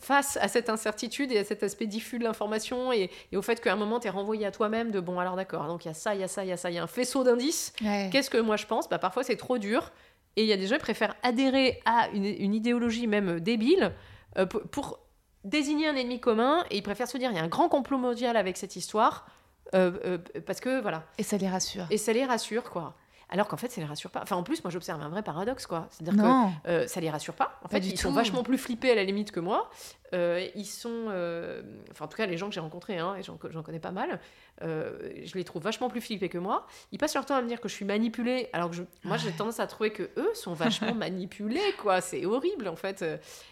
face 0.00 0.36
à 0.40 0.48
cette 0.48 0.68
incertitude 0.70 1.32
et 1.32 1.38
à 1.38 1.44
cet 1.44 1.62
aspect 1.62 1.86
diffus 1.86 2.18
de 2.18 2.24
l'information 2.24 2.92
et, 2.92 3.10
et 3.32 3.36
au 3.36 3.42
fait 3.42 3.60
qu'à 3.60 3.72
un 3.72 3.76
moment, 3.76 3.98
tu 4.00 4.06
es 4.06 4.10
renvoyé 4.10 4.46
à 4.46 4.50
toi-même 4.50 4.90
de, 4.90 5.00
bon, 5.00 5.18
alors 5.18 5.34
d'accord, 5.36 5.66
donc 5.66 5.84
il 5.84 5.88
y 5.88 5.90
a 5.90 5.94
ça, 5.94 6.14
il 6.14 6.20
y 6.20 6.24
a 6.24 6.28
ça, 6.28 6.44
il 6.44 6.48
y 6.48 6.52
a 6.52 6.56
ça, 6.56 6.70
il 6.70 6.74
y 6.74 6.78
a 6.78 6.82
un 6.82 6.86
faisceau 6.86 7.24
d'indices. 7.24 7.72
Ouais. 7.82 8.08
Qu'est-ce 8.12 8.30
que 8.30 8.38
moi 8.38 8.56
je 8.56 8.66
pense? 8.66 8.88
Bah, 8.88 8.98
Parfois, 8.98 9.24
c'est 9.24 9.36
trop 9.36 9.58
dur. 9.58 9.90
Et 10.36 10.42
il 10.42 10.46
y 10.48 10.52
a 10.52 10.56
des 10.56 10.68
gens 10.68 10.76
qui 10.76 10.82
préfèrent 10.82 11.16
adhérer 11.24 11.80
à 11.84 12.08
une, 12.14 12.24
une 12.24 12.54
idéologie 12.54 13.08
même 13.08 13.40
débile 13.40 13.92
euh, 14.36 14.46
pour, 14.46 14.62
pour 14.62 14.98
désigner 15.42 15.88
un 15.88 15.96
ennemi 15.96 16.20
commun. 16.20 16.64
Et 16.70 16.76
ils 16.76 16.82
préfèrent 16.82 17.08
se 17.08 17.18
dire 17.18 17.30
il 17.32 17.36
y 17.36 17.40
a 17.40 17.42
un 17.42 17.48
grand 17.48 17.68
complot 17.68 17.98
mondial 17.98 18.36
avec 18.36 18.56
cette 18.56 18.76
histoire. 18.76 19.26
euh, 19.74 19.90
euh, 20.04 20.18
parce 20.46 20.60
que 20.60 20.80
voilà. 20.80 21.02
Et 21.18 21.22
ça 21.24 21.36
les 21.38 21.48
rassure. 21.48 21.86
Et 21.90 21.98
ça 21.98 22.12
les 22.12 22.24
rassure, 22.24 22.70
quoi. 22.70 22.94
Alors 23.30 23.46
qu'en 23.48 23.56
fait, 23.58 23.68
ça 23.70 23.80
les 23.80 23.86
rassure 23.86 24.10
pas. 24.10 24.20
Enfin, 24.22 24.36
en 24.36 24.42
plus, 24.42 24.64
moi, 24.64 24.70
j'observe 24.70 25.02
un 25.02 25.08
vrai 25.10 25.22
paradoxe, 25.22 25.66
quoi. 25.66 25.86
C'est-à-dire 25.90 26.22
que 26.22 26.68
euh, 26.68 26.86
ça 26.86 27.00
les 27.00 27.10
rassure 27.10 27.34
pas. 27.34 27.58
En 27.62 27.68
Pas 27.68 27.76
fait, 27.78 27.86
ils 27.86 27.98
sont 27.98 28.10
vachement 28.10 28.42
plus 28.42 28.56
flippés 28.56 28.90
à 28.90 28.94
la 28.94 29.04
limite 29.04 29.32
que 29.32 29.40
moi. 29.40 29.70
Euh, 30.14 30.46
ils 30.54 30.64
sont, 30.64 31.06
euh, 31.10 31.60
enfin, 31.90 32.06
en 32.06 32.08
tout 32.08 32.16
cas, 32.16 32.24
les 32.24 32.38
gens 32.38 32.48
que 32.48 32.54
j'ai 32.54 32.60
rencontrés, 32.60 32.96
hein, 32.96 33.16
et 33.18 33.22
j'en 33.22 33.36
connais 33.62 33.78
pas 33.80 33.90
mal, 33.90 34.18
euh, 34.62 34.98
je 35.24 35.34
les 35.34 35.44
trouve 35.44 35.62
vachement 35.62 35.90
plus 35.90 36.00
flippés 36.00 36.30
que 36.30 36.38
moi. 36.38 36.66
Ils 36.92 36.98
passent 36.98 37.14
leur 37.14 37.26
temps 37.26 37.36
à 37.36 37.42
me 37.42 37.48
dire 37.48 37.60
que 37.60 37.68
je 37.68 37.74
suis 37.74 37.84
manipulée, 37.84 38.48
alors 38.54 38.70
que 38.70 38.76
je- 38.76 38.82
moi, 39.04 39.18
j'ai 39.18 39.30
tendance 39.32 39.60
à 39.60 39.66
trouver 39.66 39.90
que 39.92 40.04
eux 40.16 40.30
sont 40.34 40.54
vachement 40.54 40.94
manipulés, 40.94 41.74
quoi. 41.82 42.00
C'est 42.00 42.24
horrible, 42.24 42.66
en 42.68 42.76
fait. 42.76 43.04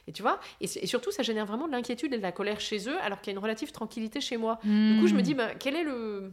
Et 0.09 0.12
tu 0.12 0.22
vois, 0.22 0.41
et, 0.62 0.66
surtout, 0.87 1.11
ça 1.11 1.22
génère 1.22 1.45
vraiment 1.45 1.66
de 1.66 1.72
l'inquiétude 1.72 2.14
et 2.14 2.16
de 2.16 2.22
la 2.22 2.33
colère 2.33 2.61
chez 2.61 2.89
eux, 2.89 2.99
alors 3.03 3.20
qu'il 3.20 3.31
y 3.33 3.37
a 3.37 3.39
une 3.39 3.43
relative 3.43 3.72
tranquillité 3.72 4.22
chez 4.22 4.39
moi. 4.39 4.59
Du 4.62 4.97
coup, 5.01 5.07
je 5.07 5.12
me 5.14 5.18
Mm. 5.20 5.22
dis, 5.22 5.35
bah, 5.35 5.49
quel 5.59 5.77
est 5.77 5.85
le. 5.85 6.33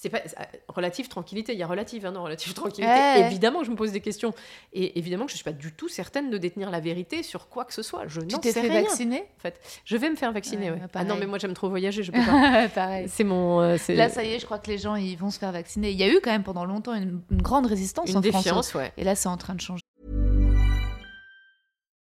C'est 0.00 0.10
pas 0.10 0.20
relative 0.68 1.08
tranquillité, 1.08 1.54
il 1.54 1.58
y 1.58 1.62
a 1.64 1.66
relative, 1.66 2.06
hein, 2.06 2.12
non, 2.12 2.22
relative 2.22 2.54
tranquillité. 2.54 2.86
Ouais. 2.86 3.26
Évidemment 3.26 3.58
que 3.58 3.66
je 3.66 3.72
me 3.72 3.76
pose 3.76 3.90
des 3.90 4.00
questions. 4.00 4.32
Et 4.72 4.96
évidemment 4.96 5.24
que 5.24 5.32
je 5.32 5.36
suis 5.36 5.42
pas 5.44 5.50
du 5.52 5.72
tout 5.72 5.88
certaine 5.88 6.30
de 6.30 6.38
détenir 6.38 6.70
la 6.70 6.78
vérité 6.78 7.24
sur 7.24 7.48
quoi 7.48 7.64
que 7.64 7.74
ce 7.74 7.82
soit. 7.82 8.06
Je 8.06 8.20
Tu 8.20 8.28
n'en 8.28 8.38
t'es 8.38 8.52
sais 8.52 8.60
fait 8.62 8.68
rien. 8.68 8.82
vacciner? 8.82 9.22
En 9.38 9.40
fait, 9.40 9.60
je 9.84 9.96
vais 9.96 10.08
me 10.08 10.14
faire 10.14 10.30
vacciner. 10.30 10.66
Ouais, 10.70 10.76
ouais. 10.76 10.82
bah, 10.82 11.00
Ah 11.00 11.04
non, 11.04 11.16
mais 11.16 11.26
moi 11.26 11.38
j'aime 11.38 11.52
trop 11.52 11.68
voyager, 11.68 12.04
je 12.04 12.12
peux 12.12 12.24
pas. 12.24 12.68
Pareil. 12.68 13.08
c'est 13.08 13.24
mon. 13.24 13.60
euh, 13.60 13.76
Là, 13.88 14.08
ça 14.08 14.22
y 14.22 14.34
est, 14.34 14.38
je 14.38 14.44
crois 14.44 14.60
que 14.60 14.70
les 14.70 14.78
gens 14.78 14.94
ils 14.94 15.16
vont 15.16 15.30
se 15.32 15.38
faire 15.40 15.50
vacciner. 15.50 15.90
Il 15.90 15.96
y 15.98 16.04
a 16.04 16.08
eu 16.08 16.20
quand 16.22 16.30
même 16.30 16.44
pendant 16.44 16.64
longtemps 16.64 16.94
une, 16.94 17.20
une 17.32 17.42
grande 17.42 17.66
résistance 17.66 18.08
une 18.08 18.18
en 18.18 18.22
France. 18.22 18.44
défiance, 18.44 18.74
ouais. 18.74 18.92
Et 18.98 19.02
là, 19.02 19.16
c'est 19.16 19.28
en 19.28 19.36
train 19.36 19.56
de 19.56 19.60
changer. 19.60 19.82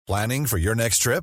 Planning 0.08 0.46
for 0.48 0.58
your 0.58 0.74
next 0.74 1.00
trip? 1.02 1.22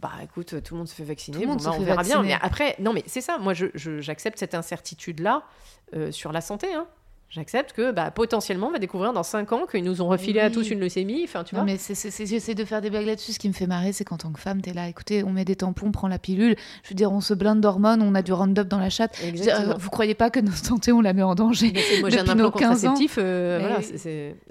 Bah 0.00 0.12
écoute, 0.22 0.62
tout 0.62 0.74
le 0.74 0.78
monde 0.78 0.88
se 0.88 0.94
fait 0.94 1.02
vacciner, 1.04 1.36
Tout 1.38 1.42
le 1.42 1.48
monde 1.48 1.56
bon, 1.58 1.64
se 1.64 1.68
bah, 1.70 1.74
on 1.76 1.82
verra 1.82 2.02
bien. 2.02 2.16
vacciner. 2.18 2.34
Mais 2.34 2.40
après, 2.40 2.76
non 2.78 2.92
mais 2.92 3.02
c'est 3.06 3.20
ça, 3.20 3.38
moi 3.38 3.52
je- 3.54 3.66
je- 3.74 4.00
j'accepte 4.00 4.38
cette 4.38 4.54
incertitude-là 4.54 5.42
euh, 5.94 6.12
sur 6.12 6.30
la 6.32 6.40
santé. 6.40 6.72
Hein. 6.72 6.86
J'accepte 7.30 7.72
que 7.74 7.90
bah, 7.92 8.10
potentiellement 8.10 8.68
on 8.68 8.70
va 8.70 8.78
découvrir 8.78 9.12
dans 9.12 9.22
5 9.22 9.52
ans 9.52 9.66
qu'ils 9.70 9.84
nous 9.84 10.00
ont 10.00 10.08
refilé 10.08 10.40
à 10.40 10.50
tous 10.50 10.70
une 10.70 10.80
leucémie. 10.80 11.22
Enfin, 11.24 11.44
tu 11.44 11.54
non, 11.54 11.62
vois. 11.64 11.72
mais 11.72 11.78
j'essaie 11.78 12.54
de 12.54 12.64
faire 12.64 12.80
des 12.80 12.88
blagues 12.88 13.04
là-dessus. 13.06 13.32
Ce 13.32 13.38
qui 13.38 13.48
me 13.48 13.52
fait 13.52 13.66
marrer, 13.66 13.92
c'est 13.92 14.04
qu'en 14.04 14.16
tant 14.16 14.30
que 14.32 14.40
femme, 14.40 14.62
t'es 14.62 14.72
là, 14.72 14.88
écoutez, 14.88 15.22
on 15.24 15.30
met 15.30 15.44
des 15.44 15.56
tampons, 15.56 15.88
on 15.88 15.92
prend 15.92 16.08
la 16.08 16.18
pilule. 16.18 16.56
Je 16.84 16.88
veux 16.88 16.94
dire, 16.94 17.12
on 17.12 17.20
se 17.20 17.34
blinde 17.34 17.60
d'hormones, 17.60 18.00
on 18.00 18.14
a 18.14 18.22
du 18.22 18.32
Roundup 18.32 18.66
dans 18.66 18.78
la 18.78 18.88
chatte. 18.88 19.14
Je 19.20 19.26
veux 19.26 19.32
dire, 19.32 19.42
Exactement. 19.48 19.76
vous 19.78 19.90
croyez 19.90 20.14
pas 20.14 20.30
que 20.30 20.40
notre 20.40 20.56
santé, 20.64 20.90
on 20.92 21.00
la 21.02 21.12
met 21.12 21.22
en 21.22 21.34
danger 21.34 21.72
moi 22.00 22.08
j'ai 22.10 22.18
un 22.18 22.22
implant 22.22 22.36
nos 22.36 22.50
15 22.50 22.86
ans. 22.86 22.88
contraceptif. 22.94 23.16
euh, 23.18 23.58
voilà, 23.60 23.82
c'est- 23.82 24.34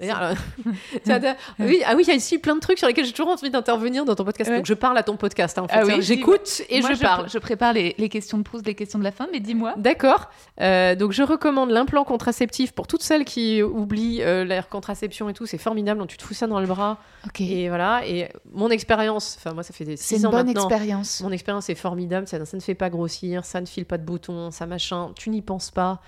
euh, 1.08 1.24
oui, 1.60 1.82
ah 1.86 1.94
oui, 1.96 2.02
il 2.04 2.08
y 2.08 2.12
a 2.12 2.14
ici 2.14 2.38
plein 2.38 2.54
de 2.54 2.60
trucs 2.60 2.78
sur 2.78 2.86
lesquels 2.86 3.04
j'ai 3.04 3.12
toujours 3.12 3.32
envie 3.32 3.50
d'intervenir 3.50 4.04
dans 4.04 4.14
ton 4.14 4.24
podcast. 4.24 4.50
Ouais. 4.50 4.56
Donc 4.56 4.66
je 4.66 4.74
parle 4.74 4.96
à 4.98 5.02
ton 5.02 5.16
podcast. 5.16 5.58
hein, 5.58 5.62
en 5.62 5.68
fait, 5.68 5.78
Ah 5.80 5.84
oui. 5.84 6.00
J'écoute 6.00 6.62
et 6.70 6.80
Moi, 6.80 6.92
je 6.94 7.00
parle. 7.00 7.28
Je 7.28 7.38
prépare 7.38 7.72
les, 7.72 7.94
les 7.98 8.08
questions 8.08 8.38
de 8.38 8.42
Proust, 8.42 8.66
les 8.66 8.74
questions 8.74 8.98
de 8.98 9.04
la 9.04 9.12
fin, 9.12 9.26
mais 9.32 9.40
dis-moi. 9.40 9.74
D'accord. 9.76 10.28
Euh, 10.60 10.94
donc 10.94 11.12
je 11.12 11.22
recommande 11.22 11.70
l'implant 11.70 12.04
contraceptif 12.04 12.67
pour 12.72 12.86
toutes 12.86 13.02
celles 13.02 13.24
qui 13.24 13.62
oublient 13.62 14.22
euh, 14.22 14.44
l'air 14.44 14.68
contraception 14.68 15.28
et 15.28 15.34
tout. 15.34 15.46
C'est 15.46 15.58
formidable. 15.58 16.00
Donc 16.00 16.08
tu 16.08 16.16
te 16.16 16.22
fous 16.22 16.34
ça 16.34 16.46
dans 16.46 16.60
le 16.60 16.66
bras. 16.66 16.98
Ok. 17.26 17.40
Et 17.40 17.68
voilà. 17.68 18.06
Et 18.06 18.28
mon 18.52 18.70
expérience, 18.70 19.36
enfin 19.38 19.54
moi 19.54 19.62
ça 19.62 19.72
fait 19.72 19.84
des 19.84 19.96
C'est 19.96 20.16
6 20.16 20.20
une 20.20 20.26
ans 20.26 20.30
bonne 20.30 20.46
maintenant. 20.46 20.68
expérience. 20.68 21.20
Mon 21.22 21.30
expérience 21.32 21.68
est 21.70 21.74
formidable. 21.74 22.26
Ça, 22.26 22.44
ça 22.44 22.56
ne 22.56 22.62
fait 22.62 22.74
pas 22.74 22.90
grossir, 22.90 23.44
ça 23.44 23.60
ne 23.60 23.66
file 23.66 23.84
pas 23.86 23.98
de 23.98 24.04
boutons, 24.04 24.50
ça 24.50 24.66
machin. 24.66 25.12
Tu 25.16 25.30
n'y 25.30 25.42
penses 25.42 25.70
pas. 25.70 26.00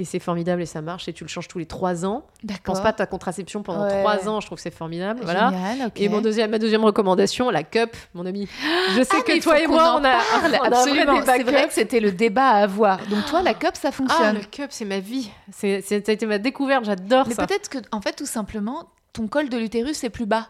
Et 0.00 0.04
c'est 0.04 0.20
formidable 0.20 0.62
et 0.62 0.66
ça 0.66 0.80
marche. 0.80 1.08
Et 1.08 1.12
tu 1.12 1.24
le 1.24 1.28
changes 1.28 1.48
tous 1.48 1.58
les 1.58 1.66
3 1.66 2.06
ans. 2.06 2.24
D'accord. 2.44 2.74
Pense 2.76 2.80
pas 2.84 2.90
à 2.90 2.92
ta 2.92 3.06
contraception 3.06 3.64
pendant 3.64 3.82
Ouais. 3.82 4.00
3 4.02 4.28
ans. 4.28 4.40
Je 4.40 4.46
trouve 4.46 4.54
que 4.56 4.62
c'est 4.62 4.70
formidable. 4.70 5.18
Voilà. 5.24 5.50
Génial, 5.50 5.88
ok. 5.88 6.00
Et 6.00 6.08
mon 6.08 6.20
deuxième, 6.20 6.52
ma 6.52 6.60
deuxième 6.60 6.84
recommandation, 6.84 7.50
la 7.50 7.64
cup, 7.64 7.96
mon 8.14 8.24
ami. 8.24 8.48
Je 8.96 9.02
sais 9.02 9.08
Ah, 9.12 9.16
mais 9.26 9.38
que 9.38 9.42
toi 9.42 9.60
et 9.60 9.66
moi, 9.66 9.94
on 9.96 10.04
a, 10.04 10.12
parle, 10.12 10.52
on 10.60 10.64
a 10.64 10.66
absolument. 10.68 11.20
C'est 11.26 11.42
vrai 11.42 11.62
cup. 11.62 11.68
que 11.68 11.74
c'était 11.74 11.98
le 11.98 12.12
débat 12.12 12.46
à 12.48 12.62
avoir. 12.62 12.98
Donc 13.08 13.26
toi, 13.26 13.42
la 13.42 13.54
cup, 13.54 13.72
ça 13.74 13.88
Ah, 13.88 13.92
fonctionne. 13.92 14.36
le 14.36 14.44
cup, 14.44 14.66
c'est 14.70 14.84
ma 14.84 15.00
vie. 15.00 15.30
C'est, 15.52 15.80
c'est- 15.80 16.06
ça 16.06 16.12
a 16.12 16.14
été 16.14 16.26
ma 16.26 16.38
découverte. 16.38 16.84
J'adore 16.84 17.26
Mais 17.26 17.34
ça. 17.34 17.44
peut-être 17.48 17.68
que, 17.68 17.78
en 17.90 18.00
fait, 18.00 18.12
tout 18.12 18.24
simplement, 18.26 18.84
ton 19.12 19.26
col 19.26 19.48
de 19.48 19.58
l'utérus 19.58 20.04
est 20.04 20.10
plus 20.10 20.26
bas. 20.26 20.46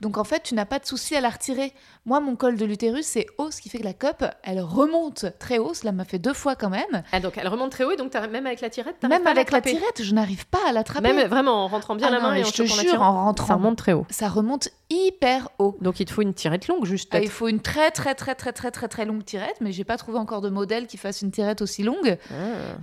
Donc 0.00 0.18
en 0.18 0.24
fait, 0.24 0.42
tu 0.42 0.54
n'as 0.54 0.66
pas 0.66 0.78
de 0.78 0.86
souci 0.86 1.16
à 1.16 1.20
la 1.20 1.30
retirer. 1.30 1.72
Moi, 2.04 2.20
mon 2.20 2.36
col 2.36 2.56
de 2.56 2.64
l'utérus, 2.64 3.06
c'est 3.06 3.26
haut, 3.38 3.50
ce 3.50 3.60
qui 3.60 3.68
fait 3.68 3.78
que 3.78 3.84
la 3.84 3.94
cup, 3.94 4.24
elle 4.44 4.60
remonte 4.60 5.26
très 5.38 5.58
haut. 5.58 5.74
Cela 5.74 5.92
m'a 5.92 6.04
fait 6.04 6.18
deux 6.18 6.34
fois 6.34 6.54
quand 6.54 6.68
même. 6.70 7.02
Ah, 7.12 7.20
donc 7.20 7.38
elle 7.38 7.48
remonte 7.48 7.70
très 7.72 7.84
haut, 7.84 7.90
et 7.92 7.96
donc 7.96 8.12
même 8.14 8.46
avec 8.46 8.60
la 8.60 8.70
tirette, 8.70 9.02
Même 9.02 9.22
pas 9.22 9.30
à 9.30 9.32
avec 9.32 9.50
la 9.50 9.60
tirette, 9.60 10.02
je 10.02 10.14
n'arrive 10.14 10.46
pas 10.46 10.58
à 10.68 10.72
l'attraper. 10.72 11.12
Même 11.12 11.28
vraiment 11.28 11.64
en 11.64 11.68
rentrant 11.68 11.94
bien 11.96 12.08
Ah 12.08 12.12
la 12.12 12.18
non, 12.18 12.22
main 12.28 12.32
mais 12.34 12.40
et 12.40 12.44
en 12.44 12.46
je 12.46 12.52
te 12.52 12.62
jure, 12.64 12.76
tirette, 12.76 12.98
en 13.00 13.24
rentrant. 13.24 13.46
ça 13.46 13.54
remonte 13.54 13.76
très 13.78 13.92
haut. 13.94 14.06
Ça 14.10 14.28
remonte 14.28 14.68
hyper 14.90 15.48
haut. 15.58 15.76
Donc 15.80 15.98
il 15.98 16.04
te 16.06 16.12
faut 16.12 16.22
une 16.22 16.34
tirette 16.34 16.68
longue, 16.68 16.84
juste 16.84 17.10
Ah, 17.12 17.18
il 17.20 17.28
faut 17.28 17.48
une 17.48 17.60
très 17.60 17.90
très 17.90 18.14
très 18.14 18.34
très 18.36 18.52
très 18.52 18.70
très 18.70 18.88
très 18.88 19.04
longue 19.04 19.24
tirette, 19.24 19.56
mais 19.60 19.72
j'ai 19.72 19.84
pas 19.84 19.96
trouvé 19.96 20.18
encore 20.18 20.42
de 20.42 20.48
modèle 20.50 20.86
qui 20.86 20.96
fasse 20.98 21.22
une 21.22 21.30
tirette 21.32 21.62
aussi 21.62 21.82
longue. 21.82 22.18
Ah. 22.30 22.34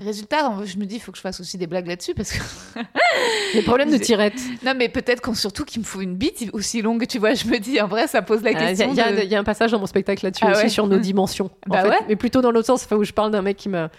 Résultat, 0.04 0.52
je 0.66 0.78
me 0.78 0.86
dis, 0.86 0.96
il 0.96 1.00
faut 1.00 1.12
que 1.12 1.18
je 1.18 1.22
fasse 1.22 1.40
aussi 1.40 1.58
des 1.58 1.68
blagues 1.68 1.88
là-dessus 1.88 2.14
parce 2.14 2.32
que 2.34 2.40
Les 3.54 3.62
problèmes 3.62 3.92
de 3.92 3.98
tirette. 4.04 4.40
non, 4.66 4.74
mais 4.76 4.90
peut-être 4.90 5.22
qu'en 5.22 5.34
surtout 5.34 5.64
qu'il 5.64 5.80
me 5.82 5.86
faut 5.86 6.02
une 6.02 6.16
bite 6.16 6.50
aussi 6.54 6.82
longue. 6.82 7.03
Tu 7.08 7.20
vois, 7.20 7.34
je 7.34 7.46
me 7.48 7.58
dis, 7.60 7.80
en 7.82 7.88
vrai, 7.88 8.08
ça 8.08 8.22
pose 8.22 8.44
la 8.44 8.52
Ah, 8.56 8.60
question. 8.60 8.90
il 8.92 8.96
y 8.98 9.02
a- 9.02 9.12
de- 9.12 9.22
il 9.22 9.28
y 9.30 9.36
a 9.36 9.40
un 9.40 9.44
passage 9.44 9.72
dans 9.72 9.80
mon 9.80 9.86
spectacle 9.86 10.26
là-dessus 10.26 10.44
Ah 10.48 10.52
aussi 10.52 10.64
ouais 10.64 10.70
sur 10.70 10.88
nos 10.88 10.98
dimensions. 11.00 11.50
en 11.68 11.72
Bah 11.74 11.82
fait. 11.84 11.90
ouais. 11.90 11.98
Mais 12.08 12.16
plutôt 12.16 12.42
dans 12.42 12.52
l'autre 12.52 12.68
sens, 12.68 12.88
où 12.92 13.04
je 13.04 13.12
parle 13.14 13.32
d'un 13.32 13.42
mec 13.42 13.58
qui 13.58 13.70
m'a 13.70 13.90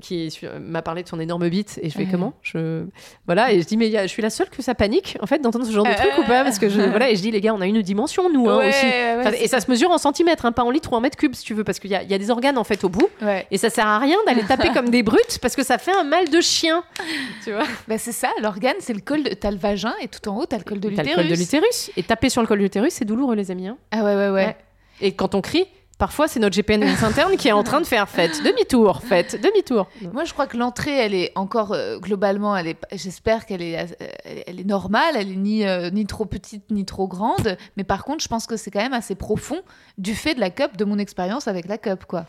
qui 0.00 0.26
est- 0.26 0.42
m'a 0.60 0.82
parlé 0.82 1.02
de 1.02 1.08
son 1.08 1.18
énorme 1.20 1.48
bite 1.48 1.78
et 1.82 1.90
je 1.90 1.96
fais 1.96 2.06
comment? 2.06 2.34
Je 2.42 2.84
voilà 3.26 3.52
et 3.52 3.60
je 3.60 3.66
dis 3.66 3.76
mais 3.76 3.90
je 3.90 4.06
suis 4.08 4.22
la 4.22 4.30
seule 4.30 4.48
que 4.50 4.62
ça 4.62 4.74
panique 4.74 5.16
en 5.20 5.26
fait 5.26 5.38
d'entendre 5.40 5.64
ce 5.66 5.72
genre 5.72 5.84
de 5.84 5.90
Euh, 5.90 5.94
truc 5.94 6.12
ou 6.18 6.22
pas 6.22 6.44
parce 6.44 6.58
que 6.58 6.68
je 6.68 6.80
voilà 6.90 7.10
et 7.10 7.16
je 7.16 7.22
dis 7.22 7.30
les 7.30 7.40
gars 7.40 7.54
on 7.54 7.60
a 7.60 7.66
une 7.66 7.82
dimension 7.82 8.30
nous 8.32 8.48
hein, 8.48 8.58
Ouais, 8.58 8.68
aussi 8.68 8.84
ouais, 8.86 9.16
Enfin, 9.20 9.30
c'est 9.32 9.44
et 9.44 9.48
ça 9.48 9.60
se 9.60 9.70
mesure 9.70 9.90
en 9.90 9.98
centimètres 9.98 10.44
hein, 10.46 10.52
pas 10.52 10.62
en 10.64 10.70
litres 10.70 10.92
ou 10.92 10.96
en 10.96 11.00
mètres 11.00 11.16
cubes 11.16 11.34
si 11.34 11.44
tu 11.44 11.54
veux 11.54 11.64
parce 11.64 11.78
qu'il 11.78 11.90
y, 11.90 11.94
y 11.94 12.14
a 12.14 12.18
des 12.18 12.30
organes 12.30 12.58
en 12.58 12.64
fait 12.64 12.82
au 12.84 12.88
bout 12.88 13.08
Ouais. 13.22 13.46
et 13.50 13.58
ça 13.58 13.70
sert 13.70 13.86
à 13.86 13.98
rien 13.98 14.16
d'aller 14.26 14.42
taper 14.42 14.70
comme 14.70 14.90
des 14.90 15.02
brutes 15.02 15.38
parce 15.40 15.56
que 15.56 15.62
ça 15.62 15.78
fait 15.78 15.92
un 15.94 16.04
mal 16.04 16.28
de 16.28 16.40
chien 16.40 16.82
tu 17.44 17.52
vois 17.52 17.64
Bah, 17.88 17.98
c'est 17.98 18.12
ça, 18.12 18.28
l'organe, 18.42 18.76
c'est 18.80 18.92
le 18.94 19.00
col. 19.00 19.22
De... 19.22 19.30
T'as 19.34 19.50
le 19.50 19.56
vagin 19.58 19.94
et 20.02 20.08
tout 20.08 20.28
en 20.28 20.38
haut, 20.38 20.46
t'as 20.46 20.58
le 20.58 20.64
col 20.64 20.80
de 20.80 20.88
T'as 20.90 21.02
le 21.02 21.08
l'utérus. 21.08 21.14
col 21.16 21.28
de 21.28 21.34
l'utérus 21.40 21.90
et 21.96 22.02
taper 22.02 22.28
sur 22.28 22.40
le 22.42 22.46
col 22.46 22.58
de 22.58 22.62
l'utérus 22.64 22.92
c'est 22.94 23.04
douloureux 23.04 23.34
les 23.34 23.50
amis 23.50 23.68
hein. 23.68 23.76
Ah 23.90 24.04
ouais, 24.04 24.14
ouais. 24.16 24.30
Ouais. 24.30 24.56
Et 25.00 25.12
quand 25.12 25.34
on 25.34 25.40
crie, 25.40 25.66
parfois 25.98 26.28
c'est 26.28 26.40
notre 26.40 26.56
GPNS 26.56 27.04
interne 27.04 27.36
qui 27.36 27.48
est 27.48 27.52
en 27.52 27.62
train 27.62 27.80
de 27.80 27.86
faire 27.86 28.08
faites 28.08 28.42
demi-tour, 28.42 29.02
faites 29.02 29.40
demi-tour. 29.40 29.88
Moi, 30.12 30.24
je 30.24 30.32
crois 30.32 30.46
que 30.46 30.56
l'entrée, 30.56 30.96
elle 30.96 31.14
est 31.14 31.32
encore 31.34 31.72
euh, 31.72 31.98
globalement, 31.98 32.56
elle 32.56 32.68
est. 32.68 32.76
J'espère 32.92 33.46
qu'elle 33.46 33.62
est, 33.62 33.78
euh, 33.78 34.42
elle 34.46 34.60
est 34.60 34.66
normale. 34.66 35.14
Elle 35.16 35.32
est 35.32 35.36
ni 35.36 35.66
euh, 35.66 35.90
ni 35.90 36.06
trop 36.06 36.24
petite 36.24 36.70
ni 36.70 36.84
trop 36.84 37.08
grande. 37.08 37.56
Mais 37.76 37.84
par 37.84 38.04
contre, 38.04 38.22
je 38.22 38.28
pense 38.28 38.46
que 38.46 38.56
c'est 38.56 38.70
quand 38.70 38.82
même 38.82 38.92
assez 38.92 39.14
profond 39.14 39.60
du 39.98 40.14
fait 40.14 40.34
de 40.34 40.40
la 40.40 40.50
cup, 40.50 40.76
de 40.76 40.84
mon 40.84 40.98
expérience 40.98 41.48
avec 41.48 41.66
la 41.68 41.78
cup, 41.78 42.04
quoi. 42.06 42.26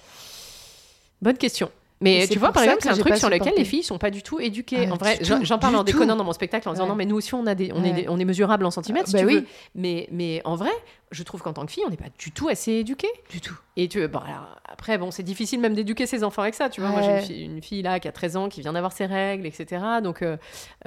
Bonne 1.22 1.38
question. 1.38 1.72
Mais 2.02 2.28
tu 2.28 2.38
vois, 2.40 2.52
par 2.52 2.64
exemple, 2.64 2.82
c'est 2.84 2.90
un 2.90 2.98
truc 2.98 3.16
sur 3.16 3.30
lequel 3.30 3.54
les 3.58 3.64
filles 3.66 3.84
sont 3.84 3.98
pas 3.98 4.12
du 4.12 4.22
tout 4.22 4.40
éduquées. 4.40 4.88
Ah, 4.90 4.94
en 4.94 4.98
vrai, 4.98 5.18
j'en 5.22 5.58
parle 5.58 5.76
en 5.78 5.84
déconnant 5.84 6.16
dans 6.18 6.24
mon 6.26 6.34
spectacle 6.34 6.68
en 6.68 6.74
disant 6.74 6.84
Ouais. 6.84 6.90
non, 6.90 6.96
mais 6.96 7.06
nous 7.06 7.16
aussi 7.16 7.34
on 7.34 7.46
a 7.48 7.56
des, 7.56 7.72
on 7.74 7.84
est, 7.84 7.94
des- 7.94 8.10
on 8.10 8.20
est 8.20 8.26
mesurable 8.26 8.66
en 8.66 8.72
centimètres, 8.72 9.06
Ah, 9.08 9.12
si 9.12 9.14
bah 9.14 9.20
tu 9.22 9.26
oui. 9.28 9.36
veux. 9.36 9.46
Mais, 9.76 10.08
mais 10.12 10.42
en 10.44 10.56
vrai, 10.56 10.72
je 11.12 11.24
trouve 11.24 11.42
qu'en 11.42 11.54
tant 11.54 11.66
que 11.66 11.72
fille, 11.72 11.84
on 11.88 11.90
n'est 11.90 11.96
pas 11.98 12.10
du 12.20 12.32
tout 12.32 12.50
assez 12.50 12.74
éduquée. 12.74 13.08
Du 13.30 13.40
tout. 13.40 13.56
Et 13.78 13.88
tu 13.88 14.06
bon, 14.10 14.20
alors, 14.20 14.60
après, 14.68 14.98
bon, 14.98 15.10
c'est 15.12 15.24
difficile 15.24 15.60
même 15.62 15.74
d'éduquer 15.74 16.06
ses 16.06 16.24
enfants 16.26 16.42
avec 16.42 16.54
ça. 16.56 16.70
Tu 16.70 16.82
vois, 16.82 16.90
moi, 16.90 17.02
j'ai 17.02 17.12
une 17.12 17.22
fille, 17.22 17.44
une 17.46 17.62
fille, 17.62 17.82
là 17.82 18.00
qui 18.02 18.08
a 18.10 18.12
13 18.12 18.36
ans, 18.36 18.50
qui 18.50 18.60
vient 18.62 18.74
d'avoir 18.74 18.92
ses 18.92 19.06
règles, 19.06 19.46
etc. 19.46 19.82
Donc 20.04 20.22
euh, 20.22 20.36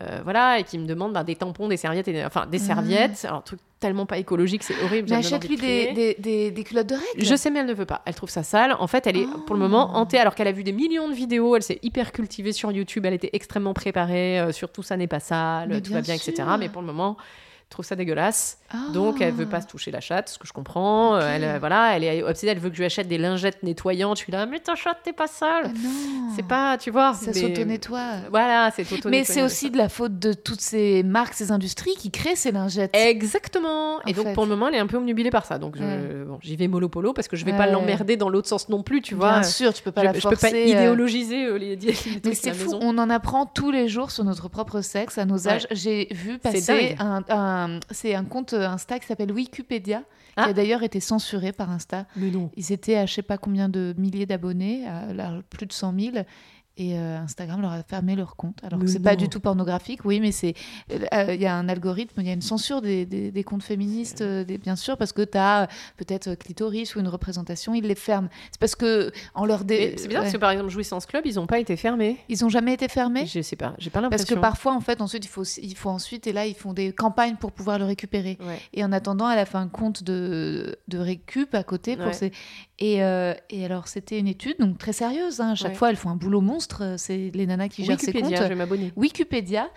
euh, 0.00 0.20
voilà, 0.24 0.58
et 0.58 0.64
qui 0.64 0.78
me 0.78 0.86
demande 0.86 1.14
bah, 1.14 1.24
des 1.24 1.36
tampons, 1.36 1.68
des 1.68 1.76
serviettes, 1.78 2.08
et 2.08 2.12
des- 2.12 2.24
enfin 2.24 2.46
des 2.46 2.58
serviettes. 2.58 3.24
Alors, 3.26 3.42
truc 3.44 3.60
tellement 3.80 4.06
pas 4.06 4.18
écologique, 4.18 4.62
c'est 4.62 4.74
horrible. 4.82 5.08
Mais 5.10 5.16
achète-lui 5.16 5.56
de 5.56 5.60
des, 5.60 5.92
des, 5.92 6.16
des, 6.18 6.50
des 6.50 6.64
culottes 6.64 6.88
de 6.88 6.94
règles. 6.94 7.24
Je 7.24 7.34
sais, 7.36 7.50
mais 7.50 7.60
elle 7.60 7.66
ne 7.66 7.74
veut 7.74 7.86
pas. 7.86 8.02
Elle 8.06 8.14
trouve 8.14 8.30
ça 8.30 8.42
sale. 8.42 8.74
En 8.78 8.86
fait, 8.86 9.06
elle 9.06 9.16
est 9.16 9.26
pour 9.46 9.54
le 9.54 9.60
moment 9.60 9.90
Oh. 9.92 9.96
hantée, 9.98 10.18
alors 10.18 10.34
qu'elle 10.34 10.48
a 10.48 10.52
vu 10.52 10.64
des 10.64 10.72
millions 10.72 11.08
de 11.08 11.14
vidéos. 11.14 11.54
Elle 11.56 11.62
s'est 11.62 11.78
hyper 11.82 12.12
cultivée 12.12 12.52
sur 12.52 12.72
YouTube. 12.72 13.06
Elle 13.06 13.14
était 13.14 13.30
extrêmement 13.32 13.74
préparée. 13.74 14.40
euh, 14.40 14.52
sur 14.52 14.70
tout 14.70 14.82
ça 14.82 14.96
n'est 14.96 15.06
pas 15.06 15.20
sale, 15.20 15.68
Mais 15.70 15.80
tout 15.80 15.92
va 15.92 16.00
bien 16.02 16.14
etc. 16.14 16.42
Mais 16.58 16.68
pour 16.68 16.80
le 16.82 16.86
moment, 16.86 17.16
trouve 17.70 17.84
ça 17.84 17.96
dégueulasse. 17.96 18.58
Ah. 18.70 18.76
Donc, 18.92 19.20
elle 19.20 19.32
veut 19.32 19.46
pas 19.46 19.60
se 19.60 19.66
toucher 19.66 19.90
la 19.90 20.00
chatte, 20.00 20.28
ce 20.30 20.38
que 20.38 20.46
je 20.46 20.52
comprends. 20.52 21.16
Euh. 21.16 21.20
Elle, 21.34 21.44
euh, 21.44 21.56
voilà, 21.58 21.96
elle 21.96 22.04
est 22.04 22.22
obsédée. 22.22 22.52
Elle 22.52 22.58
veut 22.58 22.68
que 22.70 22.74
je 22.76 22.80
lui 22.80 22.86
achète 22.86 23.08
des 23.08 23.18
lingettes 23.18 23.62
nettoyantes. 23.62 24.18
Je 24.18 24.22
suis 24.24 24.32
là, 24.32 24.46
mais 24.46 24.58
ta 24.58 24.74
chatte, 24.74 24.98
t'es 25.04 25.12
pas 25.12 25.26
sale. 25.26 25.64
Ah 25.66 25.68
non. 25.68 26.30
C'est 26.36 26.46
pas, 26.46 26.76
tu 26.78 26.90
vois. 26.90 27.14
Ça 27.14 27.26
mais- 27.34 27.40
s'auto-nettoie. 27.40 28.06
Voilà, 28.30 28.70
c'est 28.74 28.90
auto 28.92 29.08
Mais 29.08 29.24
c'est 29.24 29.42
aussi 29.42 29.70
de 29.70 29.76
la 29.78 29.88
faute 29.88 30.18
de 30.18 30.32
toutes 30.32 30.60
ces 30.60 31.02
marques, 31.02 31.34
ces 31.34 31.50
industries 31.52 31.94
qui 31.96 32.10
créent 32.10 32.36
ces 32.36 32.52
lingettes. 32.52 32.94
Exactement. 32.94 34.00
Et 34.06 34.12
donc 34.12 34.26
fait. 34.26 34.32
pour 34.34 34.44
le 34.44 34.50
moment, 34.50 34.68
elle 34.68 34.74
est 34.74 34.78
un 34.80 34.86
peu 34.86 34.96
omnubilée 34.96 35.30
par 35.30 35.44
ça. 35.46 35.58
Donc 35.58 35.76
je- 35.76 36.24
bon, 36.24 36.38
j'y 36.42 36.56
vais 36.56 36.68
mollo 36.68 36.88
polo 36.88 37.12
parce 37.12 37.28
que 37.28 37.36
je 37.36 37.44
vais 37.44 37.56
pas 37.56 37.66
l'emmerder 37.66 38.16
dans 38.16 38.28
l'autre 38.28 38.48
sens 38.48 38.68
non 38.68 38.82
plus, 38.82 39.02
tu 39.02 39.14
Bien 39.14 39.26
vois. 39.32 39.42
sûr, 39.42 39.72
tu 39.74 39.82
peux 39.82 39.92
pas 39.92 40.00
je, 40.02 40.06
la 40.06 40.12
je 40.14 40.20
forcer. 40.20 40.36
peux 40.46 40.52
pas 40.52 40.56
euh, 40.56 40.64
idéologiser 40.66 41.44
euh, 41.46 41.58
les, 41.58 41.76
les 41.76 41.94
Mais 42.24 42.34
c'est 42.34 42.52
fou, 42.54 42.64
maison. 42.72 42.78
on 42.82 42.98
en 42.98 43.10
apprend 43.10 43.46
tous 43.46 43.70
les 43.70 43.88
jours 43.88 44.10
sur 44.10 44.24
notre 44.24 44.48
propre 44.48 44.80
sexe, 44.80 45.18
à 45.18 45.24
nos 45.24 45.38
Ouais. 45.38 45.48
âges. 45.52 45.66
J'ai 45.70 46.08
vu 46.10 46.38
passer 46.38 46.96
un, 46.98 47.22
un- 47.66 47.80
c'est 47.90 48.14
un 48.14 48.24
compte 48.24 48.52
Insta 48.54 48.98
qui 48.98 49.06
s'appelle 49.06 49.32
Wikipédia, 49.32 50.02
Ah. 50.36 50.44
qui 50.44 50.50
a 50.50 50.52
d'ailleurs 50.52 50.82
été 50.82 51.00
censuré 51.00 51.52
par 51.52 51.70
Insta. 51.70 52.06
Mais 52.16 52.30
non. 52.30 52.50
Ils 52.56 52.72
étaient 52.72 52.96
à 52.96 53.06
je 53.06 53.14
sais 53.14 53.22
pas 53.22 53.38
combien 53.38 53.68
de 53.68 53.94
milliers 53.98 54.26
d'abonnés, 54.26 54.86
à 54.86 55.40
plus 55.50 55.66
de 55.66 55.72
100 55.72 55.92
000. 55.98 56.16
Et 56.80 56.96
euh, 56.96 57.18
Instagram 57.18 57.60
leur 57.60 57.72
a 57.72 57.82
fermé 57.82 58.14
leur 58.14 58.36
compte. 58.36 58.62
Alors 58.62 58.78
que 58.78 58.84
Mais 58.84 58.90
c'est 58.90 59.00
pas 59.02 59.16
du 59.16 59.28
tout 59.28 59.40
pornographique, 59.40 60.04
oui, 60.04 60.20
mais 60.20 60.30
c'est 60.30 60.54
euh, 61.12 61.34
il 61.34 61.40
y 61.42 61.46
a 61.46 61.54
un 61.56 61.68
algorithme, 61.68 62.20
il 62.20 62.26
y 62.28 62.30
a 62.30 62.32
une 62.32 62.40
censure 62.40 62.80
des, 62.80 63.04
des- 63.04 63.32
des 63.32 63.42
comptes 63.44 63.64
féministes, 63.64 64.20
euh, 64.20 64.44
des- 64.44 64.58
bien 64.58 64.76
sûr, 64.76 64.96
parce 64.96 65.12
que 65.12 65.22
tu 65.22 65.36
as 65.36 65.66
peut-être 65.96 66.36
clitoris 66.36 66.94
ou 66.94 67.00
une 67.00 67.08
représentation, 67.08 67.74
ils 67.74 67.84
les 67.84 67.96
ferment. 67.96 68.28
C'est 68.52 68.60
parce 68.60 68.76
que 68.76 69.10
en 69.34 69.44
leur 69.44 69.64
dé... 69.64 69.94
C'est 69.96 70.06
bizarre 70.06 70.22
ouais. 70.22 70.26
parce 70.26 70.32
que 70.32 70.38
par 70.38 70.50
exemple 70.52 70.70
Jouissance 70.70 71.04
Club, 71.06 71.22
ils 71.26 71.40
ont 71.40 71.48
pas 71.48 71.58
été 71.58 71.76
fermés. 71.76 72.16
ils 72.28 72.44
ont 72.44 72.48
jamais 72.48 72.74
été 72.74 72.86
fermés? 72.86 73.26
Je 73.26 73.42
sais 73.42 73.56
pas, 73.56 73.74
j'ai 73.78 73.90
pas 73.90 74.00
Parce 74.02 74.22
que 74.24 74.34
l'impression. 74.34 74.40
parfois, 74.40 74.74
en 74.76 74.80
fait, 74.80 75.00
ensuite, 75.02 75.24
il 75.24 75.28
faut, 75.28 75.42
il 75.42 75.74
faut 75.74 75.90
ensuite, 75.90 76.28
et 76.28 76.32
là, 76.32 76.46
ils 76.46 76.54
font 76.54 76.74
des 76.74 76.92
campagnes 76.92 77.34
pour 77.36 77.50
pouvoir 77.50 77.80
le 77.80 77.86
récupérer. 77.86 78.38
Ouais. 78.40 78.58
Et 78.72 78.84
en 78.84 78.92
attendant, 78.92 79.28
elle 79.28 79.40
a 79.40 79.46
fait 79.46 79.58
un 79.58 79.66
compte 79.68 80.04
de, 80.04 80.76
de 80.86 80.98
récup 80.98 81.54
à 81.56 81.64
côté 81.64 81.96
pour 81.96 82.06
Ouais. 82.06 82.12
ses... 82.12 82.30
et, 82.78 83.02
euh, 83.02 83.34
et 83.50 83.64
alors, 83.64 83.88
c'était 83.88 84.18
une 84.18 84.28
étude 84.28 84.56
donc 84.60 84.78
très 84.78 84.92
sérieuse. 84.92 85.40
hein. 85.40 85.54
Chaque 85.54 85.70
Ouais. 85.70 85.74
fois, 85.76 85.90
elles 85.90 85.96
font 85.96 86.10
un 86.10 86.16
boulot 86.16 86.40
monstre. 86.40 86.82
euh, 86.84 86.94
C'est 86.96 87.30
les 87.34 87.46
nanas 87.46 87.68
qui 87.68 87.84
gèrent 87.84 87.98
ces 87.98 88.06
Wikipédia, 88.08 88.36
comptes. 88.38 88.44
je 88.44 88.48
vais 88.50 88.54
m'abonner. 88.54 88.92
Wikipédia. 88.96 89.68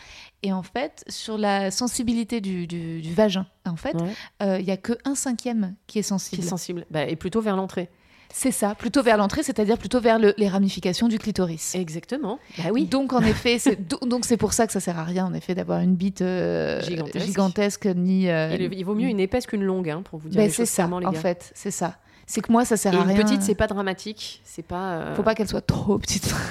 Et 0.43 0.53
en 0.53 0.63
fait, 0.63 1.03
sur 1.07 1.37
la 1.37 1.71
sensibilité 1.71 2.41
du, 2.41 2.67
du- 2.67 3.01
du 3.01 3.13
vagin, 3.13 3.45
en 3.67 3.75
fait, 3.75 3.95
Ouais. 3.95 4.09
euh, 4.43 4.59
il 4.59 4.65
y 4.65 4.71
a 4.71 4.77
que 4.77 4.93
un 5.05 5.15
cinquième 5.15 5.75
qui 5.87 5.99
est 5.99 6.03
Qui 6.03 6.07
sensible. 6.09 6.43
est 6.43 6.47
sensible. 6.47 6.85
Bah, 6.91 7.03
et 7.05 7.15
plutôt 7.15 7.41
vers 7.41 7.55
l'entrée. 7.55 7.89
C'est 8.33 8.51
ça, 8.51 8.75
plutôt 8.75 9.03
vers 9.03 9.17
l'entrée, 9.17 9.43
c'est-à-dire 9.43 9.77
plutôt 9.77 9.99
vers 9.99 10.17
le- 10.17 10.33
les 10.37 10.47
ramifications 10.47 11.09
du 11.09 11.19
clitoris. 11.19 11.75
Exactement. 11.75 12.39
Bah 12.57 12.65
oui. 12.71 12.85
Donc 12.85 13.11
en 13.11 13.19
effet, 13.21 13.59
c'est 13.59 13.75
do- 13.87 13.99
donc 14.07 14.23
c'est 14.23 14.37
pour 14.37 14.53
ça 14.53 14.65
que 14.67 14.71
ça 14.73 14.79
sert 14.79 14.97
à 14.97 15.03
rien 15.03 15.25
en 15.25 15.33
effet 15.33 15.53
d'avoir 15.53 15.81
une 15.81 15.95
bite 15.95 16.21
euh, 16.21 16.81
Gigantesque. 16.81 17.25
gigantesque 17.25 17.85
ni. 17.87 18.29
euh, 18.29 18.55
Il, 18.57 18.73
il 18.73 18.83
vaut 18.85 18.95
mieux 18.95 19.09
une 19.09 19.19
épaisse 19.19 19.47
qu'une 19.47 19.63
longue, 19.63 19.89
hein, 19.89 20.01
pour 20.01 20.17
vous 20.19 20.29
dire 20.29 20.39
les 20.39 20.49
c'est 20.49 20.57
choses 20.63 20.69
ça 20.69 20.87
les 20.87 20.93
en 21.05 21.11
gars. 21.11 21.19
fait, 21.19 21.51
c'est 21.55 21.71
ça. 21.71 21.97
C'est 22.27 22.41
que 22.41 22.51
moi, 22.51 22.63
ça 22.65 22.77
sert 22.77 22.93
Et 22.93 22.97
à 22.97 23.01
une 23.01 23.07
rien. 23.07 23.15
petite, 23.23 23.41
c'est 23.41 23.55
pas 23.55 23.67
dramatique. 23.67 24.41
C'est 24.45 24.61
pas. 24.65 24.91
euh, 24.93 25.15
Faut 25.15 25.23
pas 25.23 25.35
qu'elle 25.35 25.47
soit 25.49 25.61
trop 25.65 25.97
petite. 25.97 26.33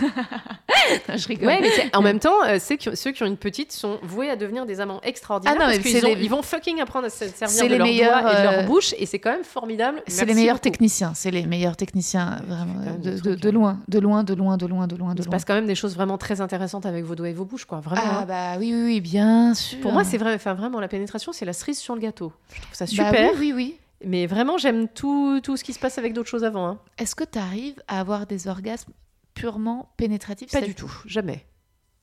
Non, 1.08 1.16
je 1.16 1.28
rigole. 1.28 1.46
Ouais, 1.46 1.58
mais 1.60 1.70
c'est- 1.70 1.94
en 1.94 2.00
même 2.02 2.18
temps, 2.18 2.42
euh, 2.46 2.56
c'est 2.58 2.76
que 2.76 2.96
ceux 2.96 3.12
qui 3.12 3.22
ont 3.22 3.26
une 3.26 3.36
petite 3.36 3.70
sont 3.70 3.98
voués 4.02 4.30
à 4.30 4.34
devenir 4.36 4.66
des 4.66 4.80
amants 4.80 5.00
extraordinaires 5.02 5.54
Ah 5.56 5.60
non, 5.60 5.66
parce 5.70 5.84
mais 5.84 5.90
qu'ils 5.90 6.02
les- 6.02 6.24
ils 6.24 6.30
vont 6.30 6.42
fucking 6.42 6.80
apprendre 6.80 7.06
à 7.06 7.10
se 7.10 7.26
servir 7.28 7.68
de 7.68 7.74
leurs 7.76 7.86
meilleurs, 7.86 8.20
doigts 8.22 8.32
et 8.32 8.36
de 8.36 8.42
leur 8.42 8.52
euh, 8.60 8.62
bouche 8.64 8.94
et 8.98 9.06
c'est 9.06 9.18
quand 9.18 9.30
même 9.30 9.44
formidable. 9.44 10.02
C'est 10.06 10.24
les 10.24 10.34
meilleurs 10.34 10.54
beaucoup. 10.56 10.62
techniciens, 10.64 11.12
c'est 11.14 11.30
les 11.30 11.44
meilleurs 11.46 11.76
techniciens, 11.76 12.40
vraiment, 12.46 12.74
de, 12.98 13.10
euh. 13.10 13.52
loin, 13.52 13.78
de 13.88 13.98
loin, 13.98 14.24
de 14.24 14.34
loin, 14.34 14.56
de 14.56 14.66
loin, 14.66 14.86
de 14.86 14.96
loin, 14.96 15.14
de 15.14 15.20
Il 15.20 15.24
se 15.24 15.28
passe 15.28 15.44
quand 15.44 15.54
même 15.54 15.66
des 15.66 15.74
choses 15.74 15.94
vraiment 15.94 16.18
très 16.18 16.40
intéressantes 16.40 16.86
avec 16.86 17.04
vos 17.04 17.14
doigts 17.14 17.28
et 17.28 17.34
vos 17.34 17.44
bouches, 17.44 17.66
quoi. 17.66 17.80
Vraiment. 17.80 18.02
Ah 18.04 18.20
hein. 18.22 18.24
bah 18.26 18.56
oui, 18.58 18.72
oui, 18.74 18.82
oui, 18.84 19.00
bien 19.00 19.54
sûr. 19.54 19.78
Pour 19.80 19.92
moi, 19.92 20.02
c'est 20.02 20.18
vrai, 20.18 20.34
enfin 20.34 20.54
vraiment, 20.54 20.80
la 20.80 20.88
pénétration, 20.88 21.32
c'est 21.32 21.44
la 21.44 21.52
cerise 21.52 21.78
sur 21.78 21.94
le 21.94 22.00
gâteau. 22.00 22.32
Je 22.54 22.60
trouve 22.62 22.74
ça 22.74 22.84
Bah 22.86 22.90
super. 22.90 23.30
oui, 23.34 23.38
oui, 23.38 23.52
oui. 23.54 23.76
Mais 24.04 24.26
vraiment, 24.26 24.56
j'aime 24.56 24.88
tout, 24.88 25.40
tout 25.42 25.56
ce 25.56 25.64
qui 25.64 25.72
se 25.72 25.78
passe 25.78 25.98
avec 25.98 26.12
d'autres 26.12 26.28
choses 26.28 26.44
avant. 26.44 26.66
hein. 26.66 26.80
Est-ce 26.98 27.14
que 27.14 27.24
tu 27.24 27.38
arrives 27.38 27.82
à 27.86 28.00
avoir 28.00 28.26
des 28.26 28.48
orgasmes 28.48 28.92
purement 29.34 29.92
pénétratifs? 29.96 30.50
Pas 30.50 30.60
du 30.62 30.74
tout, 30.74 30.92
jamais. 31.06 31.44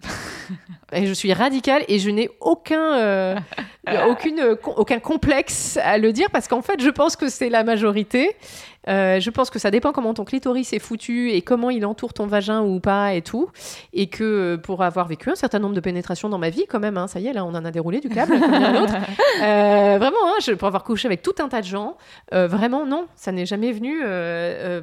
et 0.91 1.07
je 1.07 1.13
suis 1.13 1.33
radicale 1.33 1.83
et 1.87 1.97
je 1.99 2.09
n'ai 2.09 2.29
aucun, 2.39 2.97
euh, 2.97 3.35
aucune, 4.07 4.39
euh, 4.39 4.55
aucun 4.63 4.99
complexe 4.99 5.77
à 5.77 5.97
le 5.97 6.13
dire 6.13 6.29
parce 6.29 6.47
qu'en 6.47 6.61
fait, 6.61 6.81
je 6.81 6.89
pense 6.89 7.15
que 7.15 7.29
c'est 7.29 7.49
la 7.49 7.63
majorité. 7.63 8.35
Euh, 8.87 9.19
je 9.19 9.29
pense 9.29 9.49
que 9.49 9.59
ça 9.59 9.71
dépend 9.71 9.91
comment 9.91 10.13
ton 10.13 10.23
clitoris 10.25 10.71
est 10.73 10.79
foutu 10.79 11.31
et 11.31 11.41
comment 11.41 11.69
il 11.69 11.85
entoure 11.85 12.13
ton 12.13 12.25
vagin 12.27 12.61
ou 12.61 12.79
pas 12.79 13.13
et 13.13 13.21
tout. 13.21 13.49
Et 13.93 14.07
que 14.07 14.23
euh, 14.23 14.57
pour 14.57 14.83
avoir 14.83 15.07
vécu 15.07 15.29
un 15.29 15.35
certain 15.35 15.59
nombre 15.59 15.75
de 15.75 15.79
pénétrations 15.79 16.29
dans 16.29 16.37
ma 16.37 16.49
vie, 16.49 16.65
quand 16.69 16.79
même, 16.79 16.97
hein, 16.97 17.07
ça 17.07 17.19
y 17.19 17.27
est, 17.27 17.33
là, 17.33 17.43
on 17.45 17.49
en 17.55 17.65
a 17.65 17.71
déroulé 17.71 17.99
du 17.99 18.09
câble, 18.09 18.39
comme 18.39 18.51
dirait 18.51 18.73
l'autre. 18.79 18.93
Euh, 19.43 19.97
vraiment, 19.99 20.17
hein, 20.25 20.33
je, 20.43 20.53
pour 20.53 20.67
avoir 20.67 20.83
couché 20.83 21.05
avec 21.07 21.21
tout 21.21 21.35
un 21.39 21.47
tas 21.47 21.61
de 21.61 21.67
gens, 21.67 21.95
euh, 22.33 22.47
vraiment, 22.47 22.85
non, 22.87 23.05
ça 23.15 23.31
n'est 23.31 23.45
jamais 23.45 23.71
venu 23.71 23.99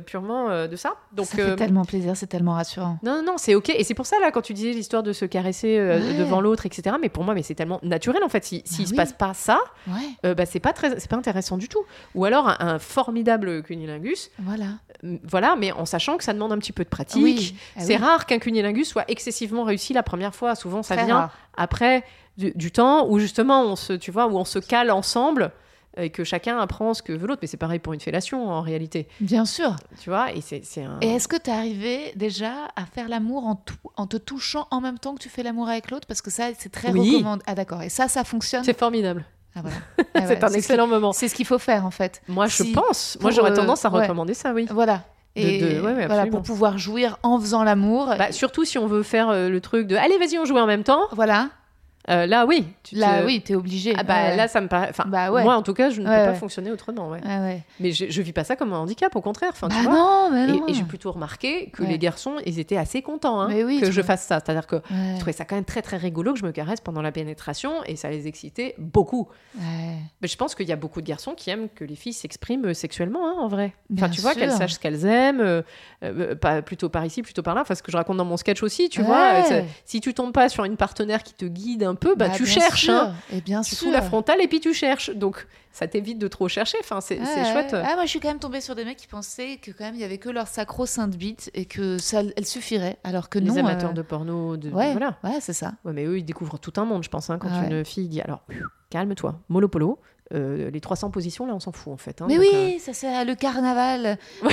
purement 0.06 0.66
de 0.66 0.76
ça. 0.76 0.94
Donc, 1.12 1.26
ça 1.26 1.36
fait 1.36 1.56
tellement 1.56 1.84
plaisir, 1.84 2.16
c'est 2.16 2.26
tellement 2.26 2.52
rassurant. 2.54 2.98
non, 3.02 3.16
non, 3.16 3.22
non, 3.22 3.32
c'est 3.36 3.54
ok. 3.54 3.70
Et 3.70 3.84
c'est 3.84 3.94
pour 3.94 4.06
ça, 4.06 4.16
là, 4.20 4.30
quand 4.30 4.42
tu 4.42 4.52
disais 4.54 4.70
l'histoire 4.72 5.02
de 5.02 5.12
se 5.12 5.24
caresser 5.24 5.64
Ouais. 5.74 6.18
devant 6.18 6.40
l'autre, 6.40 6.66
etc. 6.66 6.96
Mais 7.00 7.08
pour 7.08 7.24
moi, 7.24 7.34
mais 7.34 7.42
c'est 7.42 7.54
tellement 7.54 7.78
naturel, 7.82 8.22
en 8.24 8.28
fait. 8.28 8.44
Si- 8.44 8.62
S'il 8.64 8.84
Bah 8.84 8.86
se 8.86 8.90
oui. 8.92 8.96
passe 8.96 9.12
pas 9.12 9.34
ça, 9.34 9.58
Ouais, 9.88 10.34
bah, 10.34 10.46
c'est 10.46 10.60
pas, 10.60 10.72
très, 10.72 10.94
pas 10.96 11.16
intéressant 11.16 11.56
du 11.56 11.68
tout. 11.68 11.84
Ou 12.14 12.24
alors 12.24 12.48
un, 12.48 12.56
un 12.60 12.78
formidable 12.78 13.62
cunilingus, 13.62 13.93
voilà. 14.38 14.66
euh, 15.04 15.16
voilà, 15.24 15.56
mais 15.56 15.72
en 15.72 15.84
sachant 15.84 16.16
que 16.16 16.24
ça 16.24 16.32
demande 16.32 16.52
un 16.52 16.58
petit 16.58 16.72
peu 16.72 16.84
de 16.84 16.88
pratique. 16.88 17.22
Oui, 17.22 17.54
ah 17.76 17.80
c'est 17.80 17.96
oui. 17.96 18.02
rare 18.02 18.26
qu'un 18.26 18.38
cunilingus 18.38 18.88
soit 18.88 19.04
excessivement 19.08 19.64
réussi 19.64 19.92
la 19.92 20.02
première 20.02 20.34
fois. 20.34 20.54
Souvent, 20.54 20.82
ça 20.82 20.96
Très 20.96 21.04
vient 21.06 21.16
rare. 21.16 21.36
après 21.56 22.04
du, 22.36 22.52
du 22.54 22.70
temps 22.72 23.06
où 23.08 23.18
justement 23.18 23.62
on 23.62 23.76
se, 23.76 23.92
tu 23.92 24.10
vois, 24.10 24.26
où 24.26 24.36
on 24.36 24.44
se 24.44 24.58
cale 24.58 24.90
ensemble 24.90 25.52
et 25.96 26.10
que 26.10 26.24
chacun 26.24 26.58
apprend 26.58 26.92
ce 26.92 27.02
que 27.02 27.12
veut 27.12 27.28
l'autre. 27.28 27.38
Mais 27.42 27.46
c'est 27.46 27.56
pareil 27.56 27.78
pour 27.78 27.92
une 27.92 28.00
fellation 28.00 28.48
en 28.50 28.62
réalité, 28.62 29.06
Bien 29.20 29.44
sûr. 29.44 29.76
tu 30.00 30.10
vois. 30.10 30.32
Et 30.32 30.40
c'est, 30.40 30.64
c'est 30.64 30.82
un. 30.82 30.98
Et 31.00 31.06
est-ce 31.06 31.28
que 31.28 31.36
tu 31.36 31.50
es 31.50 31.52
arrivé 31.52 32.12
déjà 32.16 32.52
à 32.74 32.84
faire 32.84 33.08
l'amour 33.08 33.46
en, 33.46 33.62
en 33.96 34.06
te 34.08 34.16
touchant 34.16 34.66
en 34.72 34.80
même 34.80 34.98
temps 34.98 35.14
que 35.14 35.20
tu 35.20 35.28
fais 35.28 35.44
l'amour 35.44 35.68
avec 35.68 35.92
l'autre? 35.92 36.08
Parce 36.08 36.20
que 36.20 36.32
ça, 36.32 36.48
c'est 36.58 36.72
très 36.72 36.90
Oui. 36.90 37.12
recommandé. 37.14 37.44
Ah 37.46 37.54
d'accord. 37.54 37.82
Et 37.82 37.90
ça, 37.90 38.08
ça 38.08 38.24
fonctionne? 38.24 38.64
C'est 38.64 38.76
formidable. 38.76 39.24
Ah, 39.56 39.60
voilà. 39.62 39.76
Ah, 40.14 40.26
c'est 40.28 40.42
un 40.44 40.48
ce 40.48 40.54
excellent 40.54 40.86
moment. 40.86 41.12
C'est 41.12 41.28
ce 41.28 41.34
qu'il 41.34 41.46
faut 41.46 41.58
faire 41.58 41.84
en 41.84 41.90
fait. 41.90 42.22
Moi, 42.28 42.46
je 42.46 42.72
pense. 42.72 43.18
Moi, 43.20 43.30
j'aurais 43.32 43.50
euh, 43.50 43.56
tendance 43.56 43.84
à 43.84 43.90
ouais. 43.90 44.02
recommander 44.02 44.34
ça, 44.34 44.52
oui. 44.52 44.66
Voilà. 44.70 45.02
Et 45.36 45.58
de- 45.60 45.80
ouais, 45.80 46.06
voilà, 46.06 46.26
pour 46.26 46.42
pouvoir 46.42 46.78
jouir 46.78 47.18
en 47.24 47.40
faisant 47.40 47.64
l'amour. 47.64 48.14
Bah, 48.16 48.30
surtout 48.30 48.64
si 48.64 48.78
on 48.78 48.86
veut 48.86 49.02
faire 49.02 49.30
euh, 49.30 49.48
le 49.48 49.60
truc 49.60 49.88
de 49.88 49.96
allez, 49.96 50.16
vas-y, 50.18 50.38
on 50.38 50.44
joue 50.44 50.56
en 50.56 50.66
même 50.66 50.84
temps. 50.84 51.02
voilà. 51.12 51.48
Euh, 52.10 52.26
là, 52.26 52.44
oui. 52.46 52.66
Tu 52.82 52.96
Là, 52.96 53.20
te- 53.22 53.26
oui, 53.26 53.40
t'es 53.40 53.54
obligé. 53.54 53.94
Ah 53.96 54.02
bah 54.02 54.14
Ouais. 54.14 54.36
là, 54.36 54.46
ça 54.46 54.60
me 54.60 54.68
paraît. 54.68 54.88
Enfin, 54.90 55.04
Bah 55.06 55.30
ouais. 55.32 55.42
moi, 55.42 55.56
en 55.56 55.62
tout 55.62 55.72
cas, 55.72 55.88
je 55.90 56.00
ne 56.02 56.08
Ouais, 56.08 56.26
peux 56.26 56.32
pas 56.32 56.38
fonctionner 56.38 56.70
autrement. 56.70 57.10
Mais 57.80 57.92
je, 57.92 58.06
je 58.10 58.22
vis 58.22 58.32
pas 58.32 58.44
ça 58.44 58.56
comme 58.56 58.72
un 58.74 58.78
handicap, 58.78 59.14
au 59.16 59.20
contraire. 59.22 59.50
Enfin, 59.52 59.68
tu 59.68 59.76
Bah 59.76 59.82
vois. 59.82 59.94
non, 59.94 60.28
mais 60.30 60.44
Et, 60.44 60.58
non. 60.58 60.68
et 60.68 60.74
j'ai 60.74 60.82
plutôt 60.84 61.12
remarqué 61.12 61.70
que 61.70 61.82
les 61.82 61.98
garçons, 61.98 62.34
ils 62.44 62.58
étaient 62.58 62.76
assez 62.76 63.00
contents 63.02 63.40
hein, 63.40 63.48
oui, 63.64 63.80
que 63.80 63.86
je 63.90 64.00
vois. 64.00 64.04
fasse 64.04 64.22
ça. 64.24 64.40
C'est-à-dire 64.44 64.66
que 64.66 64.76
je 64.90 65.16
trouvais 65.16 65.32
ça 65.32 65.44
quand 65.44 65.54
même 65.54 65.64
très 65.64 65.80
très 65.82 65.96
rigolo 65.96 66.32
que 66.34 66.38
je 66.38 66.44
me 66.44 66.52
caresse 66.52 66.80
pendant 66.80 67.00
la 67.02 67.12
pénétration 67.12 67.72
et 67.86 67.96
ça 67.96 68.10
les 68.10 68.26
excitait 68.28 68.74
beaucoup. 68.78 69.28
Mais 70.20 70.28
je 70.28 70.36
pense 70.36 70.54
qu'il 70.54 70.68
y 70.68 70.72
a 70.72 70.76
beaucoup 70.76 71.00
de 71.00 71.06
garçons 71.06 71.32
qui 71.34 71.50
aiment 71.50 71.68
que 71.74 71.84
les 71.84 71.94
filles 71.96 72.12
s'expriment 72.12 72.66
euh, 72.66 72.74
sexuellement, 72.74 73.26
hein, 73.28 73.34
en 73.38 73.48
vrai. 73.48 73.72
Enfin, 73.92 74.06
Bien 74.06 74.08
tu 74.10 74.20
vois, 74.20 74.34
qu'elles 74.34 74.50
sachent 74.52 74.74
ce 74.74 74.78
qu'elles 74.78 75.04
aiment, 75.06 75.40
euh, 75.40 75.62
euh, 76.02 76.34
pas, 76.34 76.62
plutôt 76.62 76.88
par 76.88 77.04
ici, 77.04 77.22
plutôt 77.22 77.42
par 77.42 77.54
là. 77.54 77.62
Enfin, 77.62 77.74
ce 77.74 77.82
que 77.82 77.90
je 77.90 77.96
raconte 77.96 78.16
dans 78.18 78.24
mon 78.24 78.36
sketch 78.36 78.62
aussi, 78.62 78.88
tu 78.88 79.02
vois. 79.02 79.42
si 79.84 80.00
tu 80.00 80.12
tombes 80.14 80.32
pas 80.32 80.48
sur 80.48 80.64
une 80.64 80.76
partenaire 80.76 81.22
qui 81.22 81.34
te 81.34 81.44
guide 81.46 81.82
un 81.84 81.93
peu, 81.94 82.14
bah, 82.14 82.30
tu 82.30 82.44
bien 82.44 82.52
cherches. 82.52 82.88
Hein. 82.88 83.14
Et 83.32 83.40
bien 83.40 83.62
Tu 83.62 83.74
sûr. 83.74 83.86
fous 83.88 83.92
la 83.92 84.02
frontale 84.02 84.40
et 84.40 84.48
puis 84.48 84.60
tu 84.60 84.72
cherches. 84.74 85.10
Donc, 85.10 85.46
ça 85.72 85.86
t'évite 85.88 86.18
de 86.18 86.28
trop 86.28 86.48
chercher. 86.48 86.78
Enfin, 86.80 87.00
c'est 87.00 87.16
chouette. 87.18 87.74
Ah, 87.74 87.94
moi, 87.94 88.04
je 88.04 88.10
suis 88.10 88.20
quand 88.20 88.28
même 88.28 88.38
tombée 88.38 88.60
sur 88.60 88.74
des 88.74 88.84
mecs 88.84 88.96
qui 88.98 89.06
pensaient 89.08 89.56
que 89.56 89.70
quand 89.72 89.84
même 89.84 89.94
il 89.94 90.00
y 90.00 90.04
avait 90.04 90.18
que 90.18 90.28
leur 90.30 90.46
sacro-sainte 90.48 91.16
bite 91.16 91.50
et 91.54 91.64
que 91.64 91.98
ça, 91.98 92.22
elle 92.36 92.46
suffirait, 92.46 92.98
alors 93.04 93.28
que 93.28 93.38
Les 93.38 93.46
non. 93.46 93.56
amateurs 93.58 93.90
euh, 93.90 93.94
de 93.94 94.02
porno, 94.02 94.56
de, 94.56 94.70
Ouais, 94.70 94.92
voilà. 94.92 95.18
ouais, 95.24 95.38
c'est 95.40 95.52
ça. 95.52 95.72
Ouais, 95.84 95.92
mais 95.92 96.04
eux, 96.04 96.18
ils 96.18 96.24
découvrent 96.24 96.58
tout 96.58 96.72
un 96.76 96.84
monde, 96.84 97.02
je 97.04 97.08
pense, 97.08 97.30
hein, 97.30 97.38
quand 97.38 97.48
Ouais. 97.48 97.68
une 97.70 97.84
fille 97.84 98.08
dit 98.08 98.20
alors, 98.20 98.44
calme-toi, 98.90 99.40
mollo 99.48 99.68
polo. 99.68 99.98
Euh, 100.32 100.70
les 100.70 100.80
300 100.80 101.10
positions, 101.10 101.44
là, 101.46 101.54
on 101.54 101.60
s'en 101.60 101.70
fout, 101.72 101.92
en 101.92 101.96
fait. 101.96 102.22
hein, 102.22 102.26
Mais 102.28 102.36
donc, 102.36 102.44
oui, 102.52 102.78
ça 102.80 102.94
c'est 102.94 103.24
le 103.24 103.34
carnaval. 103.34 104.16
Les 104.42 104.48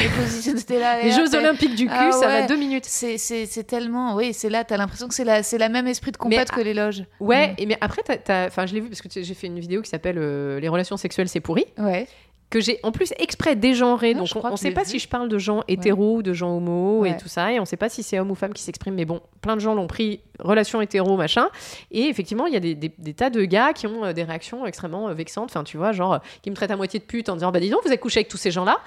là. 0.80 0.98
euh, 0.98 1.04
les 1.04 1.12
Jeux 1.12 1.34
Olympiques 1.36 1.76
du 1.76 1.86
cul, 1.88 1.94
Ah 1.96 2.12
ça 2.12 2.28
va 2.28 2.46
deux 2.48 2.58
minutes. 2.58 2.86
C'est, 2.86 3.18
tellement. 3.64 4.16
Oui, 4.16 4.34
c'est 4.34 4.50
là, 4.50 4.64
t'as 4.64 4.78
l'impression 4.78 5.08
que 5.08 5.14
c'est 5.14 5.24
la, 5.24 5.44
c'est 5.44 5.58
la 5.58 5.70
même 5.70 5.88
esprit 5.88 6.12
de 6.12 6.18
compète 6.18 6.50
Mais- 6.52 6.56
que 6.56 6.62
les 6.62 6.74
loges. 6.74 7.04
Ouais, 7.20 7.54
et 7.58 7.66
mais 7.66 7.78
après, 7.82 8.02
t'as- 8.04 8.48
enfin, 8.48 8.66
je 8.66 8.74
l'ai 8.74 8.82
vu 8.82 8.90
parce 8.90 9.02
que 9.02 9.08
j'ai 9.22 9.34
fait 9.34 9.48
une 9.48 9.60
vidéo 9.60 9.82
qui 9.82 9.90
s'appelle 9.90 10.18
euh, 10.18 10.60
Les 10.60 10.68
relations 10.68 10.98
sexuelles, 10.98 11.30
c'est 11.30 11.40
pourri, 11.40 11.66
Ouais. 11.78 12.08
Que 12.52 12.60
j'ai 12.60 12.80
en 12.84 12.92
plus 12.92 13.12
exprès 13.18 13.56
dégenré. 13.56 14.12
Ah, 14.16 14.20
donc, 14.20 14.28
on, 14.36 14.52
je 14.52 14.56
sait 14.58 14.72
pas 14.72 14.84
vu. 14.84 14.90
si 14.90 15.00
je 15.00 15.08
parle 15.08 15.28
de 15.30 15.40
gens 15.40 15.64
hétéros 15.68 16.18
ou 16.18 16.22
de 16.22 16.34
gens 16.34 16.56
homos 16.56 17.00
Ouais. 17.00 17.12
et 17.12 17.18
tout 17.18 17.28
ça, 17.30 17.52
et 17.52 17.60
on 17.60 17.66
sait 17.66 17.78
pas 17.78 17.90
si 17.90 18.04
c'est 18.04 18.20
homme 18.20 18.30
ou 18.30 18.36
femme 18.36 18.54
qui 18.54 18.62
s'exprime, 18.62 18.94
mais 18.94 19.06
bon, 19.06 19.22
plein 19.42 19.56
de 19.56 19.62
gens 19.62 19.74
l'ont 19.74 19.88
pris 19.88 20.20
relation 20.38 20.82
hétéro, 20.82 21.18
machin. 21.18 21.48
Et 21.90 22.04
effectivement, 22.10 22.46
il 22.46 22.54
y 22.54 22.58
a 22.58 22.60
des, 22.60 22.76
des- 22.76 22.94
des 22.96 23.14
tas 23.16 23.30
de 23.32 23.44
gars 23.46 23.74
qui 23.74 23.88
ont 23.88 24.06
euh, 24.06 24.14
des 24.14 24.24
réactions 24.24 24.66
extrêmement 24.68 25.08
euh, 25.08 25.14
vexantes, 25.14 25.50
enfin, 25.50 25.64
tu 25.64 25.78
vois, 25.78 25.92
genre, 25.94 26.14
euh, 26.14 26.20
qui 26.44 26.50
me 26.52 26.56
traitent 26.56 26.72
à 26.72 26.76
moitié 26.78 27.00
de 27.00 27.06
pute 27.06 27.30
en 27.30 27.34
disant, 27.36 27.52
bah 27.52 27.60
dis 27.60 27.70
donc, 27.70 27.82
vous 27.82 27.88
avez 27.88 27.98
couché 27.98 28.20
avec 28.20 28.28
tous 28.28 28.38
ces 28.38 28.52
gens-là. 28.52 28.80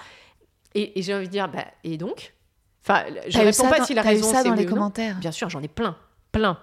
Et, 0.75 0.99
et 0.99 1.03
j'ai 1.03 1.15
envie 1.15 1.27
de 1.27 1.33
dire, 1.33 1.49
bah, 1.49 1.65
et 1.85 1.97
donc? 1.97 2.35
Enfin, 2.87 3.05
je 3.29 3.39
eu 3.39 3.41
réponds 3.47 3.53
ça 3.65 3.71
pas 3.71 3.79
dans- 3.79 3.85
si 3.87 3.95
la 3.95 4.03
t'as 4.03 4.11
eu 4.12 4.17
raison 4.17 4.31
ça 4.31 4.43
c'est 4.43 4.49
dans 4.49 4.55
oui 4.55 4.59
les 4.61 4.67
commentaires? 4.67 5.17
Bien 5.19 5.33
sûr, 5.33 5.49
j'en 5.49 5.62
ai 5.62 5.69
plein, 5.69 5.97
plein. 6.33 6.59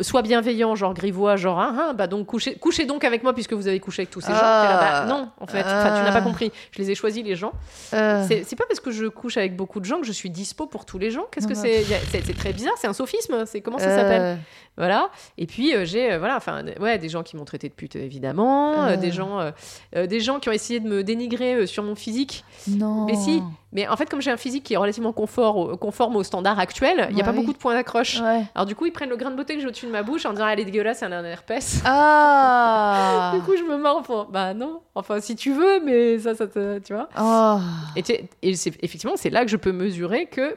Soit 0.00 0.22
bienveillant, 0.22 0.74
genre 0.74 0.92
grivois, 0.92 1.36
genre 1.36 1.60
ah, 1.60 1.72
ah, 1.90 1.92
bah 1.92 2.08
donc 2.08 2.26
couchez, 2.26 2.56
couchez 2.56 2.84
donc 2.84 3.04
avec 3.04 3.22
moi 3.22 3.32
puisque 3.32 3.52
vous 3.52 3.68
avez 3.68 3.78
couché 3.78 4.02
avec 4.02 4.10
tous 4.10 4.20
ces 4.20 4.32
gens. 4.32 4.34
Là, 4.34 4.76
bah, 4.80 4.90
Ah. 5.02 5.06
non, 5.06 5.28
en 5.38 5.46
fait, 5.46 5.60
enfin 5.60 5.96
tu 5.98 6.02
n'as 6.02 6.10
pas 6.10 6.18
Ah. 6.18 6.22
compris. 6.22 6.50
Je 6.72 6.78
les 6.82 6.90
ai 6.90 6.94
choisis 6.96 7.22
les 7.24 7.36
gens. 7.36 7.52
Euh, 7.92 8.24
C'est 8.28 8.56
pas 8.56 8.64
parce 8.66 8.80
que 8.80 8.90
je 8.90 9.06
couche 9.06 9.36
avec 9.36 9.54
beaucoup 9.56 9.78
de 9.78 9.84
gens 9.84 10.00
que 10.00 10.06
je 10.06 10.12
suis 10.12 10.30
dispo 10.30 10.66
pour 10.66 10.84
tous 10.84 10.98
les 10.98 11.10
gens. 11.12 11.26
Qu'est-ce 11.30 11.46
que 11.46 11.54
c'est? 11.54 11.84
C'est 12.10 12.36
très 12.36 12.52
bizarre. 12.52 12.74
C'est 12.76 12.88
un 12.88 12.92
sophisme. 12.92 13.44
C'est 13.46 13.60
comment 13.60 13.78
ça 13.78 13.86
euh, 13.90 13.96
s'appelle 13.96 14.38
Voilà. 14.76 15.10
Et 15.38 15.46
puis 15.46 15.74
euh, 15.74 15.84
j'ai 15.84 16.12
euh, 16.12 16.18
voilà, 16.18 16.36
enfin 16.36 16.64
ouais, 16.80 16.98
des 16.98 17.08
gens 17.08 17.22
qui 17.22 17.36
m'ont 17.36 17.44
traité 17.44 17.68
de 17.68 17.74
pute 17.74 17.94
évidemment, 17.96 18.84
euh, 18.84 18.94
Euh. 18.94 18.96
des 18.96 19.12
gens, 19.12 19.52
des 19.94 20.20
gens 20.20 20.40
qui 20.40 20.48
ont 20.48 20.52
essayé 20.52 20.80
de 20.80 20.88
me 20.88 21.04
dénigrer 21.04 21.66
sur 21.66 21.82
mon 21.82 21.94
physique. 21.94 22.44
Non. 22.68 23.04
Mais 23.06 23.14
si. 23.14 23.42
Mais 23.72 23.88
en 23.88 23.96
fait, 23.96 24.08
comme 24.08 24.20
j'ai 24.22 24.30
un 24.30 24.36
physique 24.36 24.62
qui 24.62 24.74
est 24.74 24.76
relativement 24.76 25.12
confort, 25.12 25.56
au- 25.56 25.76
conforme 25.76 26.14
aux 26.14 26.22
standards 26.22 26.60
actuels, 26.60 27.08
il 27.10 27.16
n'y 27.16 27.22
a 27.22 27.24
Ouais, 27.24 27.30
pas 27.32 27.36
oui. 27.36 27.40
beaucoup 27.40 27.52
de 27.52 27.58
points 27.58 27.74
d'accroche. 27.74 28.20
Ouais. 28.20 28.42
Alors 28.54 28.66
du 28.66 28.76
coup, 28.76 28.86
ils 28.86 28.92
prennent 28.92 29.08
le 29.10 29.16
grain 29.16 29.30
de 29.32 29.36
beauté 29.36 29.54
que 29.56 29.60
j'ai 29.60 29.66
au-dessus 29.66 29.86
de 29.86 29.90
ma 29.90 30.04
bouche 30.04 30.24
en 30.26 30.32
disant 30.32 30.46
elle 30.46 30.60
est 30.60 30.64
dégueulasse, 30.64 31.02
elle 31.02 31.12
a 31.12 31.18
un 31.18 31.24
herpès. 31.24 31.82
Ah. 31.84 33.32
Du 33.34 33.40
coup, 33.40 33.56
je 33.56 33.62
me 33.64 33.76
marre 33.76 34.02
pour 34.02 34.26
bah 34.26 34.54
non. 34.54 34.80
Enfin, 34.94 35.20
si 35.20 35.34
tu 35.36 35.52
veux, 35.52 35.80
mais 35.84 36.18
ça, 36.18 36.34
ça 36.34 36.46
te, 36.46 36.78
tu 36.78 36.94
vois. 36.94 37.08
Oh. 37.20 37.58
Et, 37.96 38.02
tu- 38.02 38.12
et 38.12 38.28
effectivement, 38.42 39.14
c'est 39.16 39.30
là 39.30 39.44
que 39.44 39.50
je 39.50 39.56
peux 39.56 39.72
mesurer 39.72 40.26
que 40.26 40.56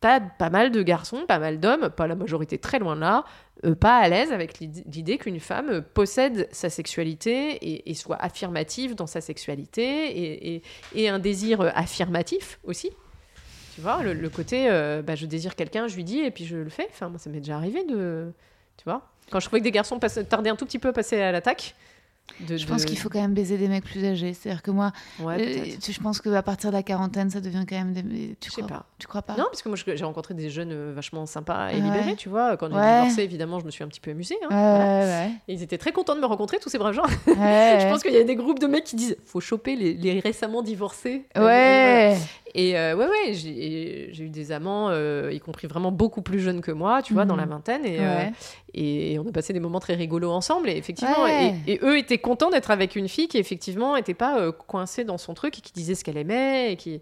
t'as 0.00 0.20
pas 0.20 0.50
mal 0.50 0.70
de 0.70 0.82
garçons, 0.82 1.24
pas 1.26 1.38
mal 1.38 1.60
d'hommes, 1.60 1.90
pas 1.90 2.06
la 2.06 2.14
majorité, 2.14 2.58
très 2.58 2.78
loin 2.78 2.96
de 2.96 3.00
là, 3.00 3.24
euh, 3.64 3.74
pas 3.74 3.98
à 3.98 4.08
l'aise 4.08 4.32
avec 4.32 4.58
l'id- 4.58 4.84
l'idée 4.92 5.18
qu'une 5.18 5.40
femme 5.40 5.68
euh, 5.68 5.80
possède 5.80 6.48
sa 6.52 6.70
sexualité 6.70 7.88
et, 7.88 7.94
soit 7.94 8.16
affirmative 8.16 8.94
dans 8.94 9.06
sa 9.06 9.20
sexualité 9.20 10.62
et, 10.94 11.08
un 11.08 11.18
désir 11.18 11.60
euh, 11.60 11.70
affirmatif 11.74 12.58
aussi. 12.64 12.90
Tu 13.74 13.80
vois, 13.80 14.02
le, 14.02 14.28
côté, 14.28 14.68
bah, 15.06 15.14
je 15.14 15.24
désire 15.26 15.54
quelqu'un, 15.54 15.86
je 15.86 15.94
lui 15.94 16.02
dis 16.02 16.18
et 16.18 16.32
puis 16.32 16.44
je 16.44 16.56
le 16.56 16.68
fais. 16.68 16.88
Enfin, 16.90 17.08
moi, 17.08 17.20
ça 17.20 17.30
m'est 17.30 17.38
déjà 17.38 17.54
arrivé 17.54 17.84
de. 17.84 18.32
Tu 18.76 18.82
vois 18.82 19.08
Quand 19.30 19.38
je 19.38 19.46
trouvais 19.46 19.60
que 19.60 19.64
des 19.64 19.70
garçons 19.70 20.00
tardaient 20.00 20.50
un 20.50 20.56
tout 20.56 20.66
petit 20.66 20.80
peu 20.80 20.88
à 20.88 20.92
passer 20.92 21.20
à 21.20 21.30
l'attaque. 21.30 21.76
De- 22.40 22.56
Je 22.56 22.66
pense 22.66 22.84
qu'il 22.84 22.98
faut 22.98 23.08
quand 23.08 23.20
même 23.20 23.34
baiser 23.34 23.56
des 23.58 23.68
mecs 23.68 23.84
plus 23.84 24.04
âgés. 24.04 24.34
C'est-à-dire 24.34 24.62
que 24.62 24.70
moi, 24.70 24.92
Ouais, 25.20 25.36
euh, 25.40 25.64
tu- 25.82 25.92
je 25.92 26.00
pense 26.00 26.20
qu'à 26.20 26.42
partir 26.42 26.70
de 26.70 26.76
la 26.76 26.82
quarantaine, 26.82 27.30
ça 27.30 27.40
devient 27.40 27.64
quand 27.68 27.76
même 27.76 27.92
des. 27.92 28.36
Tu 28.40 28.48
Je 28.50 28.54
sais 28.54 28.62
crois 28.62 28.78
pas. 28.78 28.86
Tu 28.98 29.06
crois 29.06 29.22
pas 29.22 29.34
Non, 29.36 29.44
parce 29.50 29.62
que 29.62 29.68
moi 29.68 29.76
j'ai 29.84 30.04
rencontré 30.04 30.34
des 30.34 30.50
jeunes 30.50 30.72
euh, 30.72 30.92
vachement 30.94 31.26
sympas 31.26 31.70
et 31.70 31.76
Ouais. 31.76 31.80
libérés, 31.80 32.16
tu 32.16 32.28
vois. 32.28 32.56
Quand 32.56 32.68
j'ai 32.68 32.76
Ouais. 32.76 33.00
divorcé, 33.02 33.22
évidemment, 33.22 33.58
je 33.60 33.64
me 33.64 33.70
suis 33.70 33.82
un 33.84 33.88
petit 33.88 34.00
peu 34.00 34.10
amusée. 34.10 34.36
hein, 34.44 34.46
voilà. 34.50 35.26
Et 35.26 35.54
ils 35.54 35.62
étaient 35.62 35.78
très 35.78 35.92
contents 35.92 36.14
de 36.14 36.20
me 36.20 36.26
rencontrer, 36.26 36.58
tous 36.58 36.68
ces 36.68 36.78
braves 36.78 36.94
gens. 36.94 37.02
je 37.26 37.90
pense 37.90 38.02
qu'il 38.02 38.12
y 38.12 38.16
a 38.16 38.24
des 38.24 38.36
groupes 38.36 38.58
de 38.58 38.66
mecs 38.66 38.84
qui 38.84 38.96
disent 38.96 39.16
faut 39.24 39.40
choper 39.40 39.76
les, 39.76 39.94
les 39.94 40.20
récemment 40.20 40.62
divorcés. 40.62 41.24
Euh, 41.36 41.44
Ouais. 41.44 42.16
Et 42.54 42.78
euh, 42.78 42.96
ouais, 42.96 43.06
ouais, 43.06 43.32
j'ai 43.34 44.10
eu 44.24 44.30
des 44.30 44.52
amants, 44.52 44.88
euh, 44.90 45.30
y 45.32 45.40
compris 45.40 45.66
vraiment 45.66 45.92
beaucoup 45.92 46.22
plus 46.22 46.40
jeunes 46.40 46.60
que 46.60 46.72
moi, 46.72 47.02
tu 47.02 47.12
vois, 47.14 47.24
dans 47.24 47.34
Mhm. 47.34 47.40
la 47.40 47.46
vingtaine. 47.46 47.84
Et, 47.84 47.98
euh, 48.00 48.24
et 48.74 49.18
on 49.18 49.28
a 49.28 49.32
passé 49.32 49.52
des 49.52 49.60
moments 49.60 49.80
très 49.80 49.94
rigolos 49.94 50.30
ensemble. 50.30 50.68
Et 50.70 50.76
effectivement, 50.76 51.24
Ouais. 51.24 51.54
et, 51.66 51.72
et 51.74 51.80
eux 51.82 51.98
étaient 51.98 52.18
contents 52.18 52.50
d'être 52.50 52.70
avec 52.70 52.96
une 52.96 53.08
fille 53.08 53.28
qui, 53.28 53.38
effectivement, 53.38 53.96
n'était 53.96 54.14
pas 54.14 54.40
euh, 54.40 54.52
coincée 54.52 55.04
dans 55.04 55.18
son 55.18 55.34
truc 55.34 55.58
et 55.58 55.60
qui 55.60 55.72
disait 55.72 55.94
ce 55.94 56.04
qu'elle 56.04 56.16
aimait 56.18 56.72
et 56.72 56.76
qui 56.76 57.00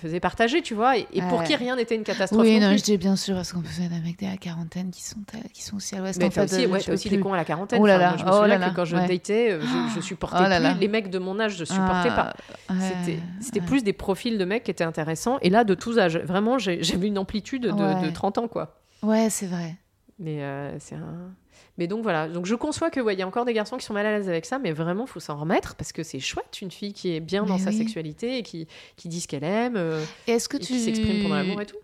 faisait 0.00 0.20
partager, 0.20 0.62
tu 0.62 0.74
vois. 0.74 0.96
Et, 0.98 1.06
et 1.12 1.22
pour 1.22 1.42
qui 1.42 1.54
rien 1.56 1.76
n'était 1.76 1.94
une 1.94 2.02
catastrophe. 2.04 2.42
Oui, 2.42 2.58
non 2.60 2.76
je 2.76 2.82
dis 2.82 2.96
bien 2.98 3.16
sûr, 3.16 3.34
parce 3.34 3.52
qu'on 3.52 3.60
peut 3.60 3.68
faire 3.68 3.88
des 3.90 4.00
mecs 4.00 4.22
à 4.22 4.30
la 4.30 4.36
quarantaine 4.36 4.90
qui 4.90 5.02
sont, 5.02 5.16
à- 5.34 5.48
qui 5.48 5.62
sont 5.62 5.76
aussi 5.76 5.94
à 5.94 5.98
l'ouest. 5.98 6.18
Mais 6.18 6.26
en 6.26 6.28
t'as 6.28 6.46
fait, 6.46 6.54
aussi, 6.56 6.64
euh, 6.64 6.68
ouais, 6.68 6.90
aussi 6.90 7.08
des 7.08 7.20
cons 7.20 7.32
à 7.32 7.36
la 7.36 7.44
quarantaine. 7.44 7.80
Oh 7.82 7.86
là 7.86 7.94
Enfin, 7.96 8.02
là, 8.04 8.08
moi, 8.10 8.16
je 8.18 8.24
me 8.24 8.30
oh 8.30 8.46
là 8.46 8.70
que 8.70 8.74
quand 8.76 8.84
je 8.84 8.96
ouais. 8.96 9.06
datais, 9.08 9.52
euh, 9.52 9.60
je, 9.60 9.94
je 9.96 10.00
supportais 10.00 10.36
Oh 10.40 10.44
plus 10.44 10.50
là. 10.62 10.74
les 10.74 10.88
mecs 10.88 11.10
de 11.10 11.18
mon 11.18 11.38
âge, 11.40 11.56
je 11.56 11.64
supportais 11.64 12.08
pas. 12.08 12.34
Ah, 12.68 12.72
ouais, 12.74 13.18
C'était 13.40 13.60
plus 13.60 13.82
des 13.84 13.92
profils 13.92 14.38
de 14.38 14.44
mecs 14.44 14.64
qui 14.64 14.70
étaient 14.70 14.84
intéressants. 14.84 15.38
Et 15.42 15.50
là, 15.50 15.64
de 15.64 15.74
tous 15.74 15.98
âges, 15.98 16.18
vraiment, 16.18 16.58
j'ai- 16.58 16.82
j'avais 16.82 17.06
une 17.08 17.18
amplitude 17.18 17.62
de, 17.62 18.02
de 18.06 18.10
30 18.10 18.38
ans, 18.38 18.48
quoi. 18.48 18.80
Ouais, 19.02 19.28
c'est 19.30 19.46
vrai. 19.46 19.76
Mais 20.18 20.42
euh, 20.42 20.78
c'est 20.78 20.96
un. 20.96 21.32
Mais 21.76 21.86
donc 21.86 22.02
voilà, 22.02 22.28
donc 22.28 22.46
je 22.46 22.54
conçois 22.54 22.90
que 22.90 23.00
ouais, 23.00 23.14
il 23.14 23.18
y 23.18 23.22
a 23.22 23.26
encore 23.26 23.44
des 23.44 23.52
garçons 23.52 23.76
qui 23.76 23.84
sont 23.84 23.94
mal 23.94 24.06
à 24.06 24.18
l'aise 24.18 24.28
avec 24.28 24.46
ça, 24.46 24.58
mais 24.58 24.72
vraiment 24.72 25.06
faut 25.06 25.20
s'en 25.20 25.36
remettre 25.36 25.76
parce 25.76 25.92
que 25.92 26.02
c'est 26.02 26.18
chouette 26.18 26.60
une 26.60 26.70
fille 26.70 26.92
qui 26.92 27.14
est 27.14 27.20
bien 27.20 27.44
dans 27.44 27.58
sa 27.58 27.72
sexualité 27.72 28.38
et 28.38 28.42
qui, 28.42 28.66
qui 28.96 29.08
dit 29.08 29.20
ce 29.20 29.28
qu'elle 29.28 29.44
aime 29.44 29.76
euh, 29.76 30.04
est-ce 30.26 30.48
que 30.48 30.56
et 30.56 30.60
tu 30.60 30.72
qui 30.72 30.80
s'exprime 30.80 31.22
pendant 31.22 31.36
l'amour 31.36 31.60
et 31.60 31.66
tout. 31.66 31.76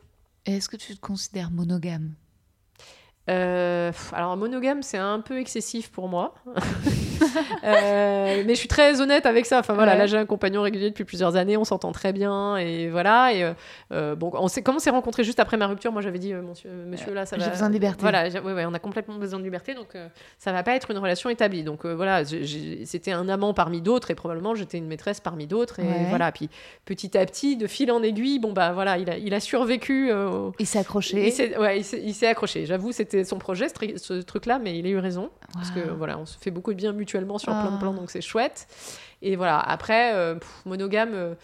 Est-ce 0.47 0.69
que 0.69 0.77
tu 0.77 0.95
te 0.95 1.01
considères 1.01 1.51
monogame? 1.51 2.15
Euh, 3.31 3.91
alors 4.13 4.37
monogame 4.37 4.83
c'est 4.83 4.99
un 4.99 5.21
peu 5.21 5.39
excessif 5.39 5.91
pour 5.91 6.09
moi, 6.09 6.35
Euh, 7.65 8.43
mais 8.47 8.55
je 8.55 8.59
suis 8.59 8.69
très 8.69 9.01
honnête 9.01 9.27
avec 9.27 9.47
ça. 9.47 9.59
Enfin 9.61 9.75
voilà, 9.75 9.93
Ouais. 9.93 9.99
là 9.99 10.07
j'ai 10.07 10.17
un 10.17 10.27
compagnon 10.27 10.63
régulier 10.63 10.91
depuis 10.91 11.05
plusieurs 11.05 11.37
années, 11.37 11.57
on 11.57 11.65
s'entend 11.65 11.93
très 11.93 12.13
bien 12.13 12.57
et 12.57 12.89
voilà. 12.89 13.33
Et 13.33 13.43
euh, 13.43 13.53
euh, 13.93 14.15
bon, 14.15 14.31
on 14.35 14.49
s'est 14.49 14.63
comme 14.63 14.77
on 14.77 14.81
s'est 14.81 14.91
rencontrés 14.91 15.25
juste 15.25 15.41
après 15.41 15.57
ma 15.57 15.67
rupture, 15.67 15.93
moi 15.93 16.03
j'avais 16.03 16.19
dit 16.19 16.33
monsieur, 16.35 16.71
monsieur 16.87 17.15
là 17.15 17.27
ça 17.27 17.37
J'ai 17.39 17.45
va. 17.45 17.51
besoin 17.51 17.69
de 17.69 17.73
liberté. 17.75 18.01
Voilà, 18.03 18.29
j'ai- 18.29 18.41
ouais, 18.41 18.53
ouais, 18.53 18.65
on 18.67 18.75
a 18.75 18.79
complètement 18.79 19.15
besoin 19.17 19.39
de 19.39 19.45
liberté, 19.45 19.75
donc 19.75 19.89
ça 20.39 20.53
va 20.53 20.63
pas 20.63 20.75
être 20.77 20.91
une 20.91 20.99
relation 20.99 21.31
établie. 21.31 21.63
Donc 21.65 21.87
voilà, 21.87 22.25
j'ai- 22.25 22.45
j'ai- 22.45 22.85
c'était 22.87 23.13
un 23.13 23.29
amant 23.29 23.55
parmi 23.55 23.81
d'autres 23.81 24.11
et 24.11 24.15
probablement 24.15 24.55
j'étais 24.55 24.79
une 24.79 24.87
maîtresse 24.87 25.21
parmi 25.21 25.47
d'autres 25.47 25.81
et 25.81 25.85
voilà. 26.09 26.33
Puis 26.33 26.49
petit 26.85 27.17
à 27.17 27.25
petit, 27.27 27.57
de 27.57 27.67
fil 27.67 27.91
en 27.93 28.03
aiguille, 28.03 28.39
bon 28.39 28.53
bah 28.53 28.73
voilà, 28.73 28.99
il 28.99 29.09
a, 29.11 29.17
il 29.19 29.33
a 29.35 29.41
survécu. 29.41 30.13
au- 30.13 30.53
Il 30.59 30.67
s'est 30.67 30.79
accroché. 30.79 31.27
il 31.27 31.33
s'est 31.33 31.57
ouais, 31.59 31.79
il 31.79 31.85
s'est- 31.85 32.03
il 32.05 32.15
s'est 32.15 32.27
accroché. 32.27 32.67
J'avoue, 32.67 32.93
c'était 32.93 33.25
son 33.25 33.39
projet, 33.39 33.67
ce, 33.97 34.21
truc-là, 34.23 34.59
mais 34.59 34.79
il 34.79 34.87
a 34.87 34.91
eu 34.91 34.99
raison. 34.99 35.31
Parce 35.55 35.71
que 35.71 35.81
voilà, 35.97 36.19
on 36.19 36.27
se 36.27 36.37
fait 36.39 36.51
beaucoup 36.51 36.73
de 36.73 36.77
bien 36.79 36.93
mutuellement 37.05 37.39
sur 37.39 37.53
plein 37.53 37.71
de 37.71 37.77
Ah. 37.77 37.81
plans, 37.81 37.93
donc 37.95 38.11
c'est 38.11 38.21
chouette. 38.23 38.67
Et 39.23 39.37
voilà, 39.37 39.59
après, 39.59 40.15
euh, 40.15 40.35
pff, 40.37 40.51
monogame. 40.65 41.13
euh, 41.15 41.35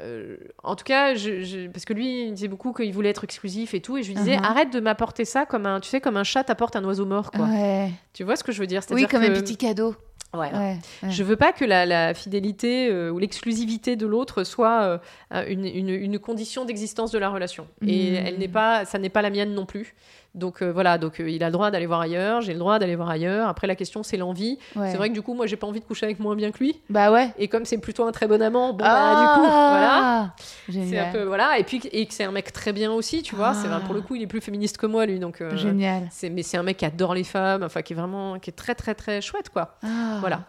euh, 0.00 0.36
en 0.62 0.74
tout 0.74 0.84
cas, 0.84 1.14
je, 1.14 1.42
je- 1.42 1.68
parce 1.68 1.84
que 1.84 1.92
lui, 1.92 2.26
il 2.28 2.32
disait 2.34 2.48
beaucoup 2.48 2.72
qu'il 2.72 2.92
voulait 2.92 3.10
être 3.10 3.24
exclusif 3.24 3.74
et 3.74 3.80
tout, 3.80 3.96
et 3.98 4.02
je 4.02 4.08
lui 4.08 4.14
disais 4.16 4.36
Uh-huh. 4.36 4.44
arrête 4.50 4.72
de 4.72 4.80
m'apporter 4.80 5.24
ça 5.24 5.44
comme 5.46 5.66
un, 5.66 5.80
tu 5.80 5.88
sais, 5.88 6.00
comme 6.00 6.16
un 6.16 6.24
chat 6.24 6.44
t'apporte 6.44 6.76
un 6.76 6.84
oiseau 6.84 7.04
mort, 7.06 7.30
quoi. 7.30 7.44
Ouais. 7.46 7.90
Tu 8.14 8.24
vois 8.24 8.36
ce 8.36 8.42
que 8.44 8.52
je 8.52 8.58
veux 8.60 8.66
dire? 8.66 8.82
Oui, 8.90 9.06
comme 9.06 9.22
que- 9.22 9.26
un 9.30 9.40
petit 9.40 9.56
cadeau. 9.56 9.94
Ouais, 10.34 10.50
Ouais. 10.50 10.78
ouais. 11.02 11.10
je 11.10 11.22
veux 11.22 11.36
pas 11.36 11.52
que 11.52 11.62
la, 11.66 11.84
la 11.84 12.14
fidélité 12.14 12.88
euh, 12.90 13.10
ou 13.10 13.18
l'exclusivité 13.18 13.96
de 13.96 14.06
l'autre 14.06 14.44
soit 14.44 14.98
euh, 15.34 15.44
une, 15.46 15.66
une- 15.66 15.90
une 15.90 16.18
condition 16.18 16.64
d'existence 16.64 17.10
de 17.12 17.18
la 17.18 17.28
relation. 17.28 17.66
Et 17.86 18.12
Mm. 18.12 18.26
elle 18.26 18.38
n'est 18.38 18.48
pas, 18.48 18.86
ça 18.86 18.98
n'est 18.98 19.10
pas 19.10 19.20
la 19.20 19.28
mienne 19.28 19.52
non 19.52 19.66
plus. 19.66 19.94
Donc 20.34 20.62
euh, 20.62 20.72
voilà, 20.72 20.96
donc 20.96 21.20
euh, 21.20 21.28
il 21.28 21.42
a 21.44 21.48
le 21.48 21.52
droit 21.52 21.70
d'aller 21.70 21.84
voir 21.84 22.00
ailleurs, 22.00 22.40
j'ai 22.40 22.54
le 22.54 22.58
droit 22.58 22.78
d'aller 22.78 22.96
voir 22.96 23.10
ailleurs. 23.10 23.48
Après 23.48 23.66
la 23.66 23.74
question 23.74 24.02
c'est 24.02 24.16
l'envie. 24.16 24.58
Ouais. 24.74 24.90
C'est 24.90 24.96
vrai 24.96 25.10
que 25.10 25.14
du 25.14 25.20
coup 25.20 25.34
moi 25.34 25.46
j'ai 25.46 25.56
pas 25.56 25.66
envie 25.66 25.80
de 25.80 25.84
coucher 25.84 26.06
avec 26.06 26.20
moins 26.20 26.34
bien 26.34 26.50
que 26.52 26.58
lui. 26.58 26.80
Bah 26.88 27.12
ouais. 27.12 27.34
Et 27.36 27.48
comme 27.48 27.66
c'est 27.66 27.76
plutôt 27.76 28.06
un 28.06 28.12
très 28.12 28.26
bon 28.26 28.40
amant, 28.40 28.70
bon 28.72 28.78
bah, 28.82 29.10
du 29.10 29.40
coup 29.40 29.46
voilà. 29.46 29.90
Ah 29.92 30.34
C'est 30.70 30.78
un 30.78 30.84
Génial. 30.84 31.12
peu 31.12 31.22
voilà 31.24 31.58
et 31.58 31.64
puis 31.64 31.82
et 31.92 32.06
que 32.06 32.14
c'est 32.14 32.24
un 32.24 32.32
mec 32.32 32.50
très 32.50 32.72
bien 32.72 32.90
aussi, 32.90 33.22
tu 33.22 33.34
vois. 33.36 33.52
C'est 33.52 33.68
Ah. 33.70 33.80
pour 33.84 33.92
le 33.94 34.00
coup 34.00 34.14
il 34.14 34.22
est 34.22 34.26
plus 34.26 34.40
féministe 34.40 34.78
que 34.78 34.86
moi 34.86 35.04
lui 35.04 35.18
donc. 35.18 35.42
euh, 35.42 35.54
Génial. 35.54 36.08
c'est 36.10 36.30
mais 36.30 36.42
c'est 36.42 36.56
un 36.56 36.62
mec 36.62 36.78
qui 36.78 36.86
adore 36.86 37.12
les 37.14 37.24
femmes, 37.24 37.62
enfin 37.62 37.82
qui 37.82 37.92
est 37.92 37.96
vraiment 37.96 38.38
qui 38.38 38.48
est 38.48 38.54
très 38.54 38.74
très 38.74 38.94
très 38.94 39.20
chouette 39.20 39.50
quoi. 39.50 39.76
Ah. 39.82 40.16
Voilà. 40.20 40.44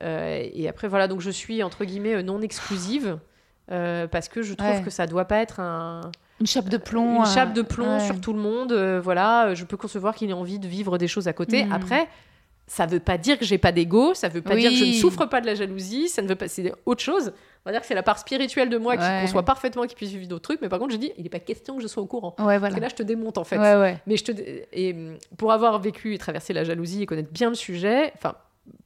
Et 0.00 0.68
après, 0.68 0.86
voilà, 0.88 1.08
donc 1.08 1.20
je 1.20 1.30
suis 1.30 1.62
entre 1.64 1.84
guillemets 1.84 2.22
non 2.22 2.40
exclusive 2.40 3.18
parce 3.68 4.28
que 4.28 4.42
je 4.42 4.54
trouve 4.54 4.68
Ouais. 4.70 4.82
que 4.82 4.90
ça 4.90 5.06
doit 5.06 5.26
pas 5.26 5.38
être 5.38 5.60
un, 5.60 6.10
Une 6.40 6.46
chape 6.46 6.68
de 6.68 6.76
plomb. 6.76 7.16
une 7.16 7.22
euh, 7.22 7.34
chape 7.34 7.52
de 7.52 7.62
plomb 7.62 7.98
ouais. 7.98 8.06
sur 8.06 8.20
tout 8.20 8.32
le 8.32 8.38
monde. 8.38 8.72
euh, 8.72 9.00
voilà, 9.02 9.54
je 9.54 9.64
peux 9.64 9.76
concevoir 9.76 10.14
qu'il 10.14 10.30
ait 10.30 10.34
envie 10.34 10.58
de 10.58 10.68
vivre 10.68 10.98
des 10.98 11.08
choses 11.08 11.28
à 11.28 11.32
côté. 11.32 11.64
Mm. 11.64 11.72
Après, 11.72 12.08
ça 12.66 12.86
veut 12.86 13.00
pas 13.00 13.18
dire 13.18 13.38
que 13.38 13.44
j'ai 13.44 13.58
pas 13.58 13.72
d'ego, 13.72 14.14
ça 14.14 14.28
veut 14.28 14.42
pas 14.42 14.54
dire 14.54 14.70
que 14.70 14.76
je 14.76 14.84
ne 14.84 14.92
souffre 14.92 15.26
pas 15.26 15.40
de 15.40 15.46
la 15.46 15.54
jalousie, 15.54 16.08
ça 16.08 16.22
ne 16.22 16.28
veut 16.28 16.34
pas, 16.34 16.48
c'est 16.48 16.72
autre 16.86 17.02
chose. 17.02 17.32
On 17.64 17.70
va 17.70 17.72
dire 17.72 17.80
que 17.80 17.86
c'est 17.86 17.94
la 17.94 18.02
part 18.02 18.18
spirituelle 18.18 18.68
de 18.68 18.78
moi 18.78 18.96
qui 18.96 19.04
conçoit 19.22 19.42
parfaitement 19.44 19.84
qu'il 19.84 19.96
puisse 19.96 20.10
vivre 20.10 20.28
d'autres 20.28 20.42
trucs, 20.42 20.60
mais 20.60 20.68
par 20.68 20.78
contre, 20.78 20.92
je 20.92 20.98
dis, 20.98 21.12
il 21.16 21.24
n'est 21.24 21.28
pas 21.30 21.40
question 21.40 21.76
que 21.76 21.82
je 21.82 21.88
sois 21.88 22.02
au 22.02 22.06
courant. 22.06 22.34
Ouais, 22.38 22.44
Parce 22.44 22.58
voilà. 22.60 22.76
que 22.76 22.80
là, 22.80 22.88
je 22.88 22.94
te 22.94 23.02
démonte 23.02 23.38
en 23.38 23.44
fait. 23.44 23.58
Mais 24.06 24.16
je 24.16 24.24
te 24.24 24.32
et 24.72 24.92
hum, 24.92 25.16
pour 25.36 25.52
avoir 25.52 25.80
vécu 25.80 26.14
et 26.14 26.18
traversé 26.18 26.52
la 26.52 26.64
jalousie 26.64 27.02
et 27.02 27.06
connaître 27.06 27.32
bien 27.32 27.48
le 27.48 27.54
sujet, 27.54 28.12
enfin 28.16 28.34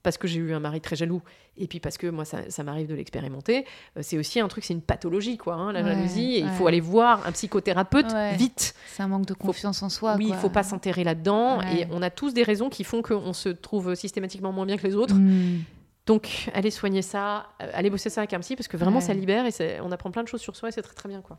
parce 0.02 0.18
que 0.18 0.26
j'ai 0.26 0.40
eu 0.40 0.52
un 0.52 0.60
mari 0.60 0.80
très 0.80 0.96
jaloux 0.96 1.22
et 1.56 1.66
puis 1.66 1.80
parce 1.80 1.96
que 1.98 2.06
moi 2.06 2.24
ça, 2.24 2.38
ça 2.50 2.64
m'arrive 2.64 2.88
de 2.88 2.94
l'expérimenter, 2.94 3.64
euh, 3.96 4.00
c'est 4.02 4.18
aussi 4.18 4.40
un 4.40 4.48
truc, 4.48 4.64
c'est 4.64 4.74
une 4.74 4.82
pathologie 4.82 5.36
quoi, 5.36 5.54
hein, 5.54 5.72
la 5.72 5.82
Ouais, 5.82 5.92
jalousie. 5.94 6.34
Et 6.34 6.38
il 6.40 6.48
faut 6.50 6.66
aller 6.66 6.80
voir 6.80 7.26
un 7.26 7.32
psychothérapeute 7.32 8.12
Ouais. 8.12 8.34
vite. 8.36 8.74
C'est 8.88 9.02
un 9.02 9.08
manque 9.08 9.26
de 9.26 9.34
confiance 9.34 9.82
en 9.82 9.88
soi. 9.88 10.16
oui, 10.18 10.26
il 10.28 10.34
faut 10.34 10.50
pas 10.50 10.62
s'enterrer 10.62 11.04
là-dedans. 11.04 11.60
Et 11.62 11.86
on 11.90 12.02
a 12.02 12.10
tous 12.10 12.34
des 12.34 12.42
raisons 12.42 12.68
qui 12.68 12.84
font 12.84 13.02
qu'on 13.02 13.32
se 13.32 13.48
trouve 13.48 13.94
systématiquement 13.94 14.52
moins 14.52 14.66
bien 14.66 14.76
que 14.76 14.86
les 14.86 14.94
autres. 14.96 15.14
Mm. 15.14 15.60
Donc 16.06 16.50
allez 16.52 16.70
soigner 16.72 17.00
ça, 17.02 17.46
euh, 17.62 17.70
allez 17.74 17.88
bosser 17.88 18.10
ça 18.10 18.22
avec 18.22 18.32
un 18.32 18.40
psy 18.40 18.56
parce 18.56 18.66
que 18.66 18.76
vraiment 18.76 19.00
ça 19.00 19.14
libère 19.14 19.46
et 19.46 19.80
on 19.82 19.92
apprend 19.92 20.10
plein 20.10 20.24
de 20.24 20.28
choses 20.28 20.40
sur 20.40 20.56
soi 20.56 20.68
et 20.70 20.72
c'est 20.72 20.82
très 20.82 20.94
très 20.94 21.08
bien 21.08 21.20
quoi. 21.20 21.38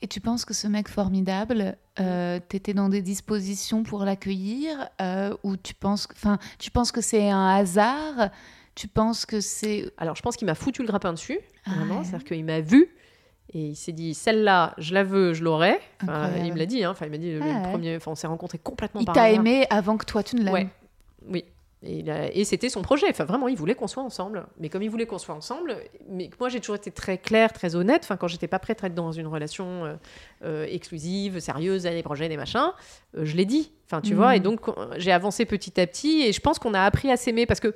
Et 0.00 0.08
tu 0.08 0.20
penses 0.20 0.44
que 0.44 0.54
ce 0.54 0.66
mec 0.66 0.88
formidable, 0.88 1.76
euh, 2.00 2.40
t'étais 2.48 2.74
dans 2.74 2.88
des 2.88 3.02
dispositions 3.02 3.82
pour 3.82 4.04
l'accueillir 4.04 4.88
euh, 5.00 5.34
ou 5.42 5.56
tu 5.56 5.74
penses, 5.74 6.08
enfin, 6.12 6.38
tu 6.58 6.70
penses 6.70 6.92
que 6.92 7.00
c'est 7.00 7.30
un 7.30 7.46
hasard? 7.48 8.30
Tu 8.74 8.88
penses 8.88 9.26
que 9.26 9.40
c'est 9.40 9.92
Alors, 9.98 10.16
je 10.16 10.22
pense 10.22 10.36
qu'il 10.36 10.46
m'a 10.46 10.54
foutu 10.54 10.82
le 10.82 10.88
grappin 10.88 11.12
dessus, 11.12 11.38
Ah 11.66 11.70
vraiment. 11.76 11.98
ouais. 11.98 12.04
C'est-à-dire 12.04 12.24
qu'il 12.26 12.44
m'a 12.44 12.60
vu 12.60 12.88
et 13.54 13.66
il 13.68 13.76
s'est 13.76 13.92
dit 13.92 14.14
celle-là, 14.14 14.72
je 14.78 14.94
la 14.94 15.04
veux, 15.04 15.34
je 15.34 15.44
l'aurai. 15.44 15.78
Enfin, 16.02 16.30
il 16.42 16.52
me 16.54 16.58
l'a 16.58 16.64
dit, 16.66 16.82
hein. 16.82 16.90
enfin, 16.90 17.04
il 17.04 17.10
m'a 17.10 17.18
dit 17.18 17.32
le, 17.32 17.38
le 17.40 17.44
Ah 17.50 17.56
ouais. 17.62 17.70
premier. 17.70 17.96
Enfin, 17.96 18.12
on 18.12 18.14
s'est 18.14 18.26
rencontrés 18.26 18.56
complètement 18.58 19.00
il 19.02 19.04
par 19.04 19.14
t'a 19.14 19.24
hasard. 19.24 19.40
aimé 19.40 19.66
avant 19.68 19.98
que 19.98 20.06
toi 20.06 20.22
tu 20.22 20.36
ne 20.36 20.42
l'aimes 20.44 20.54
Ouais, 20.54 20.68
oui. 21.28 21.44
Et, 21.84 22.44
c'était 22.44 22.68
son 22.68 22.82
projet. 22.82 23.06
Enfin, 23.10 23.24
vraiment, 23.24 23.48
il 23.48 23.56
voulait 23.56 23.74
qu'on 23.74 23.88
soit 23.88 24.02
ensemble. 24.02 24.46
Mais 24.58 24.68
comme 24.68 24.82
il 24.82 24.90
voulait 24.90 25.06
qu'on 25.06 25.18
soit 25.18 25.34
ensemble, 25.34 25.76
mais 26.08 26.30
moi, 26.38 26.48
j'ai 26.48 26.60
toujours 26.60 26.76
été 26.76 26.92
très 26.92 27.18
claire, 27.18 27.52
très 27.52 27.74
honnête. 27.74 28.02
Enfin, 28.04 28.16
quand 28.16 28.28
j'étais 28.28 28.46
pas 28.46 28.60
prête 28.60 28.84
à 28.84 28.86
être 28.86 28.94
dans 28.94 29.10
une 29.10 29.26
relation 29.26 29.84
euh, 29.84 29.94
euh, 30.44 30.66
exclusive, 30.70 31.40
sérieuse, 31.40 31.86
année 31.86 32.02
prochaine 32.04 32.30
et 32.30 32.36
machin, 32.36 32.72
euh, 33.16 33.24
je 33.24 33.36
l'ai 33.36 33.46
dit. 33.46 33.72
Enfin, 33.86 34.00
tu 34.00 34.10
Mhm. 34.12 34.16
vois. 34.16 34.36
Et 34.36 34.40
donc, 34.40 34.68
euh, 34.68 34.72
j'ai 34.96 35.10
avancé 35.10 35.44
petit 35.44 35.80
à 35.80 35.86
petit. 35.88 36.22
Et 36.22 36.32
je 36.32 36.40
pense 36.40 36.58
qu'on 36.60 36.72
a 36.74 36.82
appris 36.82 37.10
à 37.10 37.16
s'aimer 37.16 37.46
parce 37.46 37.60
que 37.60 37.74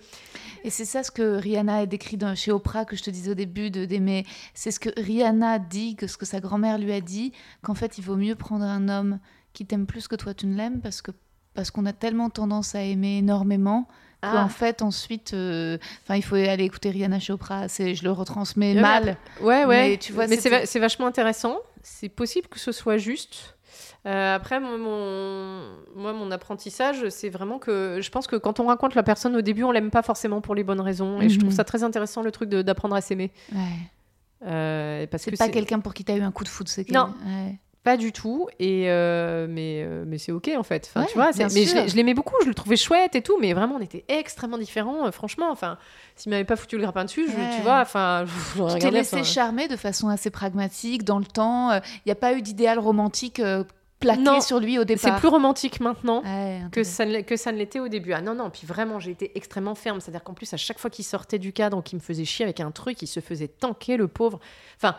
Et 0.65 0.71
c'est 0.71 0.85
ça 0.85 1.03
ce 1.05 1.11
que 1.13 1.37
Rihanna 1.37 1.77
a 1.79 1.87
décrit 1.87 2.17
dans, 2.17 2.35
chez 2.35 2.51
Oprah 2.51 2.85
que 2.85 2.97
je 2.97 3.03
te 3.03 3.11
disais 3.11 3.31
au 3.31 3.35
début 3.35 3.71
de 3.71 3.85
d'aimer. 3.85 4.25
C'est 4.53 4.71
ce 4.73 4.81
que 4.81 4.91
Rihanna 5.01 5.59
dit, 5.61 5.95
que 5.95 6.07
ce 6.09 6.17
que 6.17 6.27
sa 6.27 6.41
grand-mère 6.41 6.79
lui 6.79 6.93
a 6.93 7.01
dit, 7.01 7.33
qu'en 7.63 7.75
fait 7.75 7.99
il 7.99 8.03
vaut 8.05 8.17
mieux 8.17 8.35
prendre 8.35 8.65
un 8.65 8.89
homme 8.89 9.21
qui 9.53 9.65
t'aime 9.65 9.87
plus 9.87 10.09
que 10.09 10.17
toi 10.17 10.35
tu 10.35 10.47
ne 10.47 10.57
l'aimes 10.57 10.81
parce 10.81 11.03
que 11.03 11.13
parce 11.57 11.71
qu'on 11.73 11.87
a 11.87 11.93
tellement 11.93 12.31
tendance 12.31 12.75
à 12.77 12.83
aimer 12.83 13.19
énormément 13.19 13.89
Ah. 14.23 14.33
qu'en 14.33 14.49
fait 14.49 14.83
ensuite, 14.83 15.35
euh, 15.35 15.79
il 16.11 16.23
faut 16.23 16.37
aller 16.37 16.65
écouter 16.65 16.91
Rihanna 16.91 17.19
chez 17.19 17.33
Oprah. 17.33 17.69
C'est 17.69 17.95
je 17.95 18.05
le 18.05 18.13
retransmets 18.13 18.75
mal. 18.75 19.17
Ouais, 19.41 19.65
ouais. 19.65 19.89
Mais 19.91 19.97
tu 19.99 20.13
vois, 20.13 20.27
mais 20.27 20.37
c'est, 20.37 20.79
vachement 20.79 21.07
intéressant. 21.07 21.57
C'est 21.83 22.09
possible 22.09 22.49
que 22.49 22.59
ce 22.59 22.73
soit 22.73 22.97
juste. 22.99 23.55
Euh, 24.07 24.35
après, 24.37 24.61
moi 24.61 24.79
mon, 24.79 25.63
moi, 25.97 26.13
mon 26.13 26.31
apprentissage, 26.31 27.09
c'est 27.09 27.29
vraiment 27.29 27.59
que 27.59 27.99
je 28.01 28.11
pense 28.11 28.27
que 28.29 28.37
quand 28.37 28.61
on 28.61 28.67
raconte 28.67 28.95
la 28.95 29.03
personne 29.03 29.35
au 29.37 29.41
début, 29.43 29.65
on 29.65 29.73
l'aime 29.73 29.91
pas 29.91 30.03
forcément 30.03 30.41
pour 30.41 30.55
les 30.55 30.63
bonnes 30.65 30.81
raisons. 30.81 31.21
Et 31.21 31.29
je 31.29 31.39
trouve 31.39 31.51
Mhm. 31.51 31.57
ça 31.57 31.65
très 31.65 31.83
intéressant, 31.83 32.23
le 32.23 32.31
truc 32.31 32.49
d'apprendre 32.49 32.95
à 32.95 33.01
s'aimer. 33.01 33.33
Ouais. 33.53 33.59
Euh, 34.47 35.07
parce 35.11 35.25
C'est 35.25 35.31
que 35.33 35.37
pas 35.37 35.49
quelqu'un 35.49 35.81
pour 35.81 35.93
qui 35.95 36.05
t'as 36.05 36.17
eu 36.17 36.21
un 36.23 36.31
coup 36.31 36.45
de 36.45 36.49
foot, 36.49 36.69
c'est 36.69 36.89
Non. 36.91 37.13
Ouais. 37.27 37.59
Pas 37.87 37.97
du 37.97 38.11
tout. 38.11 38.49
Et 38.59 38.91
euh, 38.91 39.47
mais, 39.49 39.85
euh, 39.85 40.03
mais 40.07 40.19
c'est 40.19 40.33
ok 40.33 40.51
en 40.59 40.65
fait. 40.65 40.91
Enfin, 40.91 41.03
Ouais, 41.03 41.07
tu 41.07 41.15
vois, 41.15 41.33
c'est- 41.33 41.45
mais 41.55 41.89
je, 41.89 41.95
l'aimais 41.95 42.15
beaucoup, 42.15 42.35
je 42.43 42.49
le 42.49 42.55
trouvais 42.55 42.77
chouette 42.77 43.15
et 43.15 43.23
tout, 43.23 43.39
mais 43.41 43.53
vraiment 43.53 43.77
on 43.77 43.81
était 43.81 44.05
extrêmement 44.09 44.59
différents. 44.59 45.07
euh, 45.07 45.13
franchement, 45.13 45.47
enfin, 45.53 45.79
s'il 46.17 46.31
m'avait 46.31 46.43
pas 46.45 46.57
foutu 46.57 46.77
le 46.77 46.83
grappin 46.83 47.05
dessus, 47.05 47.27
je- 47.31 47.37
Ouais. 47.37 47.57
tu 47.57 47.63
vois, 47.63 47.81
enfin, 47.81 48.25
je 48.57 48.79
t'es 48.79 48.91
laissé 48.91 49.23
charmer 49.23 49.69
de 49.69 49.77
façon 49.77 50.09
assez 50.09 50.31
pragmatique 50.31 51.05
dans 51.05 51.21
le 51.21 51.25
temps. 51.27 51.73
Il 51.75 51.81
n'y 52.07 52.13
a 52.13 52.17
pas 52.17 52.33
eu 52.35 52.43
d'idéal 52.43 52.81
romantique 52.81 53.41
plaqué 54.01 54.21
Non, 54.21 54.41
sur 54.41 54.59
lui 54.61 54.79
au 54.79 54.83
C'est 54.83 54.87
départ. 54.97 55.19
plus 55.21 55.29
romantique 55.29 55.79
maintenant. 55.81 56.23
Ouais, 56.25 56.61
que 56.73 56.83
ça, 56.83 57.07
ne 57.07 57.21
que 57.21 57.37
ça 57.37 57.51
ne 57.53 57.57
l'était 57.57 57.79
au 57.81 57.87
début. 57.89 58.13
Ah 58.15 58.21
non, 58.21 58.35
non, 58.35 58.51
puis 58.51 58.67
vraiment, 58.67 58.99
j'ai 58.99 59.13
été 59.13 59.31
extrêmement 59.37 59.75
ferme. 59.77 60.01
C'est-à-dire 60.01 60.23
qu'en 60.25 60.35
plus, 60.35 60.53
à 60.53 60.57
chaque 60.59 60.79
fois 60.81 60.91
qu'il 60.91 61.05
sortait 61.05 61.39
du 61.39 61.53
cadre 61.53 61.79
ou 61.79 61.83
qu'il 61.83 61.97
me 61.99 62.03
faisait 62.03 62.25
chier 62.27 62.45
avec 62.45 62.59
un 62.61 62.73
truc, 62.73 63.01
il 63.01 63.07
se 63.07 63.21
faisait 63.21 63.49
tanker, 63.49 63.97
le 63.97 64.09
pauvre. 64.09 64.39
Enfin, 64.77 64.97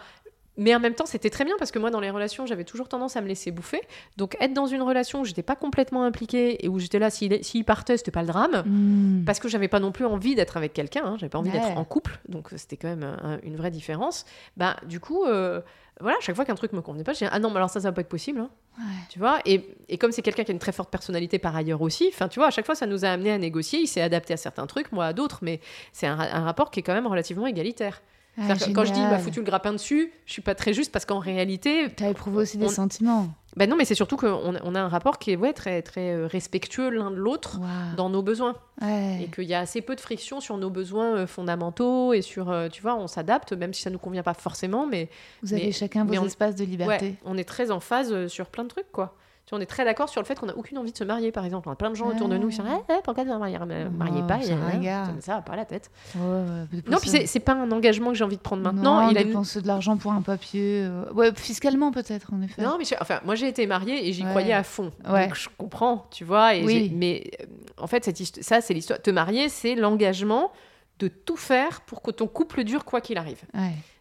mais 0.58 0.76
en 0.76 0.80
même 0.80 0.94
temps, 0.96 1.06
c'était 1.06 1.30
très 1.30 1.46
bien 1.46 1.56
parce 1.60 1.72
que 1.72 1.80
moi, 1.80 1.90
dans 1.92 2.00
les 2.00 2.10
relations, 2.10 2.46
j'avais 2.46 2.64
toujours 2.64 2.90
tendance 2.90 3.16
à 3.16 3.22
me 3.22 3.28
laisser 3.28 3.52
bouffer. 3.52 3.82
Donc, 4.18 4.36
être 4.42 4.54
dans 4.54 4.66
une 4.66 4.82
relation 4.82 5.22
où 5.22 5.26
j'étais 5.26 5.44
pas 5.44 5.56
complètement 5.56 6.04
impliquée 6.04 6.66
et 6.66 6.68
où 6.70 6.80
j'étais 6.80 7.00
là, 7.00 7.10
s'il 7.10 7.44
s'il 7.44 7.64
partait, 7.66 7.98
c'était 7.98 8.12
pas 8.12 8.22
le 8.22 8.28
drame. 8.28 8.64
Hmm. 8.66 9.24
Parce 9.26 9.40
que 9.40 9.48
j'avais 9.48 9.68
pas 9.68 9.80
non 9.80 9.92
plus 9.92 10.06
envie 10.06 10.36
d'être 10.36 10.58
avec 10.58 10.74
quelqu'un, 10.74 11.04
hein, 11.06 11.16
j'avais 11.20 11.30
pas 11.30 11.40
envie 11.40 11.52
Ouais. 11.52 11.60
d'être 11.60 11.78
en 11.78 11.84
couple, 11.86 12.20
donc 12.28 12.50
c'était 12.56 12.78
quand 12.78 12.88
même 12.90 13.04
un- 13.04 13.40
une 13.44 13.56
vraie 13.56 13.72
différence. 13.72 14.26
Bah, 14.58 14.76
du 14.86 15.00
coup, 15.00 15.24
euh, 15.26 15.62
voilà, 16.00 16.18
chaque 16.22 16.36
fois 16.36 16.46
qu'un 16.46 16.56
truc 16.56 16.74
me 16.74 16.82
convenait 16.82 17.04
pas, 17.04 17.14
je 17.14 17.20
dis 17.20 17.26
ah 17.32 17.40
non, 17.40 17.50
mais 17.50 17.58
alors 17.58 17.70
ça, 17.70 17.80
ça 17.80 17.90
va 17.90 17.92
pas 17.94 18.02
être 18.02 18.10
possible, 18.10 18.40
hein. 18.40 18.50
Ouais. 18.80 18.84
tu 19.10 19.18
vois? 19.20 19.40
Et, 19.46 19.76
et 19.90 19.98
comme 19.98 20.12
c'est 20.12 20.22
quelqu'un 20.22 20.44
qui 20.44 20.52
a 20.52 20.54
une 20.54 20.60
très 20.60 20.72
forte 20.72 20.92
personnalité 20.92 21.40
par 21.40 21.56
ailleurs 21.56 21.82
aussi, 21.82 22.10
enfin, 22.14 22.28
tu 22.28 22.40
vois, 22.40 22.48
à 22.48 22.52
chaque 22.52 22.66
fois, 22.68 22.76
ça 22.76 22.86
nous 22.86 23.06
a 23.06 23.08
amené 23.10 23.32
à 23.32 23.38
négocier. 23.40 23.80
Il 23.80 23.88
s'est 23.88 24.02
adapté 24.02 24.34
à 24.34 24.38
certains 24.38 24.68
trucs, 24.68 24.92
moi 24.92 25.06
à 25.06 25.14
d'autres, 25.14 25.40
mais 25.42 25.60
c'est 25.94 26.06
un 26.08 26.16
rapport 26.16 26.70
qui 26.70 26.80
est 26.82 26.84
quand 26.84 26.94
même 26.94 27.08
relativement 27.08 27.48
égalitaire. 27.48 28.02
Ah, 28.40 28.54
que 28.56 28.70
quand 28.72 28.86
je 28.86 28.92
dis 28.94 29.00
il 29.00 29.04
m'a 29.04 29.10
génial. 29.10 29.22
foutu 29.22 29.40
le 29.40 29.46
grappin 29.46 29.74
dessus, 29.74 30.12
je 30.28 30.32
suis 30.34 30.42
pas 30.44 30.54
très 30.56 30.72
juste 30.74 30.92
parce 30.92 31.06
qu'en 31.06 31.20
réalité, 31.20 31.90
T'as 31.96 32.10
éprouvé 32.10 32.38
aussi 32.44 32.58
des 32.60 32.70
sentiments. 32.70 33.30
ben 33.56 33.68
non, 33.70 33.76
mais 33.76 33.84
c'est 33.86 33.96
surtout 33.96 34.16
qu'on 34.18 34.54
on 34.64 34.76
a 34.76 34.80
un 34.80 34.88
rapport 34.88 35.18
qui 35.18 35.32
est 35.32 35.36
ouais, 35.36 35.54
très, 35.54 35.82
très 35.82 36.12
euh, 36.14 36.28
respectueux 36.28 36.90
l'un 36.90 37.10
de 37.10 37.16
l'autre 37.16 37.60
dans 37.96 38.10
nos 38.10 38.22
besoins 38.22 38.56
Ouais. 38.82 39.24
et 39.24 39.28
qu'il 39.34 39.46
y 39.46 39.56
a 39.56 39.60
assez 39.60 39.82
peu 39.82 39.96
de 39.96 40.02
friction 40.02 40.40
sur 40.40 40.56
nos 40.58 40.70
besoins 40.70 41.16
euh, 41.16 41.26
fondamentaux 41.28 42.14
et 42.14 42.22
sur, 42.22 42.52
euh, 42.52 42.68
tu 42.70 42.84
vois, 42.84 42.96
on 42.96 43.08
s'adapte 43.08 43.54
même 43.54 43.74
si 43.74 43.82
ça 43.82 43.90
nous 43.90 43.98
convient 43.98 44.22
pas 44.22 44.36
forcément, 44.36 44.86
mais 44.86 45.10
Vous 45.42 45.54
avez 45.54 45.66
mais- 45.66 45.72
chacun 45.72 46.04
vos 46.06 46.12
mais 46.12 46.20
on- 46.20 46.26
espaces 46.26 46.56
de 46.56 46.64
liberté. 46.64 47.06
ouais, 47.06 47.16
on 47.26 47.38
est 47.38 47.44
très 47.44 47.72
en 47.72 47.80
phase 47.80 48.28
sur 48.28 48.46
plein 48.48 48.64
de 48.66 48.70
trucs, 48.70 48.92
quoi. 48.92 49.16
Tu 49.48 49.52
vois, 49.52 49.60
on 49.60 49.62
est 49.62 49.66
très 49.66 49.86
d'accord 49.86 50.10
sur 50.10 50.20
le 50.22 50.26
fait 50.28 50.38
qu'on 50.38 50.48
n'a 50.48 50.58
aucune 50.58 50.78
envie 50.78 50.92
de 50.92 50.98
se 50.98 51.06
marier, 51.06 51.32
par 51.32 51.46
exemple. 51.46 51.70
On 51.70 51.72
a 51.72 51.76
plein 51.76 51.90
de 51.90 51.96
gens 51.96 52.08
autour 52.10 52.28
de 52.28 52.38
nous 52.38 52.50
qui 52.50 52.58
sont 52.58 52.64
Ah. 52.68 52.80
Eh, 52.90 52.94
eh, 52.98 53.02
pourquoi 53.02 53.24
ne 53.24 53.32
vous 53.32 53.40
mariez, 53.40 53.58
mariez 53.58 54.20
Oh, 54.22 54.28
pas 54.28 54.40
et, 54.44 54.52
euh, 54.52 54.56
regarde. 54.78 55.22
Ça 55.22 55.36
va 55.36 55.42
pas 55.42 55.54
à 55.54 55.56
la 55.56 55.64
tête. 55.64 55.90
Ouais, 56.18 56.22
ouais, 56.22 56.82
Non, 56.92 56.98
puis 57.00 57.10
c'est 57.10 57.26
c'est 57.28 57.40
pas 57.40 57.54
un 57.54 57.72
engagement 57.72 58.10
que 58.10 58.16
j'ai 58.16 58.26
envie 58.26 58.36
de 58.36 58.42
prendre 58.42 58.62
maintenant. 58.62 59.04
Non, 59.04 59.10
il 59.10 59.18
a 59.18 59.24
dépenser 59.24 59.62
de 59.62 59.68
l'argent 59.68 59.96
pour 59.96 60.12
un 60.12 60.22
papier. 60.22 60.84
euh, 60.84 61.10
Ouais, 61.14 61.32
fiscalement 61.34 61.92
peut-être, 61.92 62.34
en 62.34 62.42
effet. 62.42 62.62
Non, 62.62 62.76
mais 62.78 62.84
enfin, 63.00 63.22
moi 63.24 63.36
j'ai 63.36 63.48
été 63.48 63.66
mariée 63.68 64.10
et 64.10 64.12
j'y 64.12 64.24
croyais 64.26 64.52
à 64.52 64.64
fond. 64.64 64.92
Donc 65.06 65.34
je 65.36 65.48
comprends, 65.58 66.08
tu 66.12 66.26
vois. 66.26 66.56
Et 66.56 66.66
Oui. 66.66 66.92
Mais 66.94 67.32
euh, 67.42 67.46
en 67.78 67.88
fait, 67.88 68.04
cette 68.04 68.18
ça, 68.44 68.60
c'est 68.60 68.74
l'histoire. 68.74 69.02
Te 69.02 69.12
marier, 69.12 69.48
c'est 69.48 69.76
l'engagement 69.76 70.52
de 71.00 71.08
tout 71.08 71.38
faire 71.38 71.80
pour 71.82 72.02
que 72.02 72.12
ton 72.12 72.28
couple 72.28 72.66
dure 72.66 72.84
quoi 72.84 73.00
qu'il 73.00 73.18
arrive. 73.18 73.44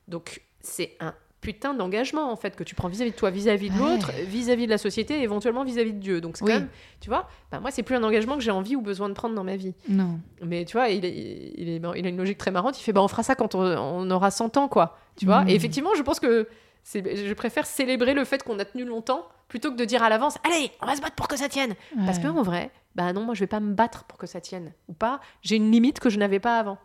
Donc 0.09 0.43
c'est 0.61 0.97
un 0.99 1.15
putain 1.53 1.75
d'engagement 1.75 2.33
en 2.33 2.35
fait 2.35 2.57
que 2.57 2.65
tu 2.65 2.75
prends 2.75 2.89
vis-à-vis 2.89 3.13
de 3.13 3.17
toi, 3.17 3.31
vis-à-vis 3.31 3.71
de 3.71 3.75
Ouais. 3.81 3.89
l'autre, 3.93 4.11
vis-à-vis 4.27 4.67
de 4.67 4.71
la 4.73 4.79
société, 4.79 5.21
et 5.21 5.23
éventuellement 5.23 5.63
vis-à-vis 5.63 5.93
de 5.93 6.01
Dieu. 6.01 6.21
Donc 6.21 6.37
c'est 6.37 6.45
Oui. 6.45 6.51
quand 6.53 6.59
même, 6.59 6.69
tu 7.01 7.09
vois, 7.09 7.29
bah, 7.53 7.61
moi 7.61 7.71
c'est 7.71 7.85
plus 7.85 7.95
un 7.95 8.03
engagement 8.03 8.35
que 8.35 8.41
j'ai 8.43 8.51
envie 8.51 8.75
ou 8.75 8.81
besoin 8.81 9.09
de 9.09 9.15
prendre 9.15 9.37
dans 9.37 9.45
ma 9.45 9.55
vie. 9.55 9.73
Non. 9.89 10.19
Mais 10.45 10.65
tu 10.65 10.73
vois, 10.77 10.89
il, 10.89 11.05
est- 11.05 11.53
il, 11.57 11.69
est- 11.69 11.77
il 11.99 12.07
a 12.07 12.09
une 12.09 12.17
logique 12.17 12.39
très 12.39 12.51
marrante. 12.51 12.81
Il 12.81 12.83
fait, 12.83 12.93
bah, 12.93 13.01
on 13.03 13.07
fera 13.07 13.23
ça 13.23 13.37
quand 13.37 13.55
on, 13.55 13.61
on 13.63 14.11
aura 14.11 14.33
100 14.33 14.57
ans, 14.57 14.67
quoi. 14.67 14.99
Tu 15.17 15.25
vois? 15.25 15.43
Mhm. 15.43 15.51
Et 15.51 15.55
effectivement, 15.55 15.95
je 15.97 16.03
pense 16.03 16.19
que 16.19 16.49
c'est- 16.83 17.25
je 17.29 17.35
préfère 17.35 17.65
célébrer 17.65 18.13
le 18.15 18.25
fait 18.25 18.43
qu'on 18.43 18.59
a 18.59 18.65
tenu 18.65 18.85
longtemps 18.85 19.25
plutôt 19.47 19.71
que 19.71 19.77
de 19.77 19.85
dire 19.85 20.03
à 20.03 20.09
l'avance, 20.09 20.39
allez, 20.45 20.73
on 20.83 20.87
va 20.87 20.97
se 20.97 21.01
battre 21.01 21.15
pour 21.15 21.29
que 21.29 21.37
ça 21.37 21.49
tienne. 21.49 21.75
Parce 22.07 22.19
que 22.19 22.27
en 22.27 22.43
vrai, 22.43 22.73
bah 22.97 23.13
non, 23.13 23.21
moi 23.25 23.35
je 23.35 23.41
vais 23.41 23.47
pas 23.47 23.61
me 23.61 23.73
battre 23.73 24.03
pour 24.05 24.19
que 24.19 24.27
ça 24.27 24.41
tienne 24.41 24.73
ou 24.89 24.93
pas. 24.95 25.21
J'ai 25.43 25.55
une 25.55 25.71
limite 25.71 26.01
que 26.01 26.11
je 26.11 26.19
n'avais 26.19 26.41
pas 26.41 26.59
avant. 26.59 26.79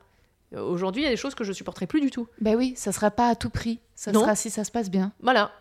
Euh, 0.53 0.61
Aujourd'hui, 0.61 1.01
il 1.01 1.05
y 1.05 1.07
a 1.07 1.11
des 1.11 1.17
choses 1.17 1.35
que 1.35 1.43
je 1.43 1.53
supporterai 1.53 1.87
plus 1.87 2.01
du 2.01 2.09
tout. 2.11 2.27
Bah 2.39 2.51
oui, 2.55 2.73
ça 2.75 2.91
sera 2.91 3.11
pas 3.11 3.29
à 3.29 3.35
tout 3.35 3.49
prix. 3.49 3.79
Ça 3.95 4.11
Non. 4.11 4.21
sera 4.21 4.35
si 4.35 4.49
ça 4.49 4.63
se 4.63 4.71
passe 4.71 4.89
bien. 4.89 5.13
Voilà. 5.21 5.51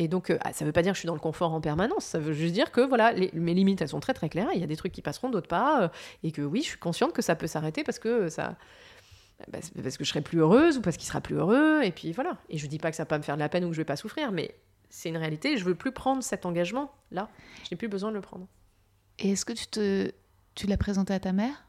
Et 0.00 0.06
donc, 0.08 0.30
euh, 0.30 0.38
ah, 0.44 0.52
ça 0.52 0.64
veut 0.64 0.70
pas 0.72 0.82
dire 0.82 0.92
que 0.92 0.96
je 0.96 1.00
suis 1.00 1.06
dans 1.08 1.14
le 1.14 1.20
confort 1.20 1.52
en 1.52 1.60
permanence. 1.60 2.04
Ça 2.04 2.18
veut 2.20 2.32
juste 2.32 2.54
dire 2.54 2.70
que 2.70 2.80
voilà, 2.80 3.12
les- 3.12 3.30
mes 3.34 3.52
limites, 3.52 3.82
elles 3.82 3.88
sont 3.88 3.98
très 4.00 4.14
très 4.14 4.28
claires. 4.28 4.48
Il 4.54 4.60
y 4.60 4.64
a 4.64 4.66
des 4.68 4.76
trucs 4.76 4.92
qui 4.92 5.02
passeront, 5.02 5.28
d'autres 5.28 5.48
pas. 5.48 5.82
euh, 5.82 5.88
et 6.22 6.30
que 6.32 6.40
oui, 6.42 6.62
je 6.62 6.68
suis 6.68 6.78
consciente 6.78 7.12
que 7.12 7.20
ça 7.22 7.34
peut 7.34 7.48
s'arrêter 7.48 7.82
parce 7.84 7.98
que 7.98 8.28
ça. 8.28 8.54
bah, 9.52 9.58
parce 9.82 9.96
que 9.96 10.04
je 10.04 10.08
serai 10.08 10.20
plus 10.20 10.38
heureuse 10.40 10.78
ou 10.78 10.82
parce 10.82 10.96
qu'il 10.96 11.06
sera 11.06 11.20
plus 11.20 11.36
heureux. 11.36 11.82
Et 11.82 11.90
puis 11.92 12.12
voilà. 12.12 12.36
Et 12.48 12.58
je 12.58 12.66
dis 12.68 12.78
pas 12.78 12.90
que 12.90 12.96
ça 12.96 13.02
va 13.02 13.06
pas 13.06 13.18
me 13.18 13.22
faire 13.24 13.34
de 13.36 13.40
la 13.40 13.48
peine 13.48 13.64
ou 13.64 13.68
que 13.68 13.74
je 13.74 13.80
vais 13.80 13.84
pas 13.84 13.96
souffrir, 13.96 14.30
mais 14.32 14.54
c'est 14.90 15.08
une 15.10 15.16
réalité. 15.16 15.56
Je 15.58 15.64
veux 15.64 15.74
plus 15.74 15.92
prendre 15.92 16.22
cet 16.22 16.46
engagement 16.46 16.92
là. 17.10 17.28
Je 17.64 17.68
n'ai 17.72 17.76
plus 17.76 17.88
besoin 17.88 18.10
de 18.10 18.14
le 18.16 18.20
prendre. 18.22 18.46
Et 19.18 19.32
est-ce 19.32 19.44
que 19.44 19.52
tu 19.52 19.66
te, 19.66 20.12
tu 20.54 20.66
l'as 20.68 20.76
présenté 20.76 21.12
à 21.12 21.18
ta 21.20 21.32
mère? 21.32 21.64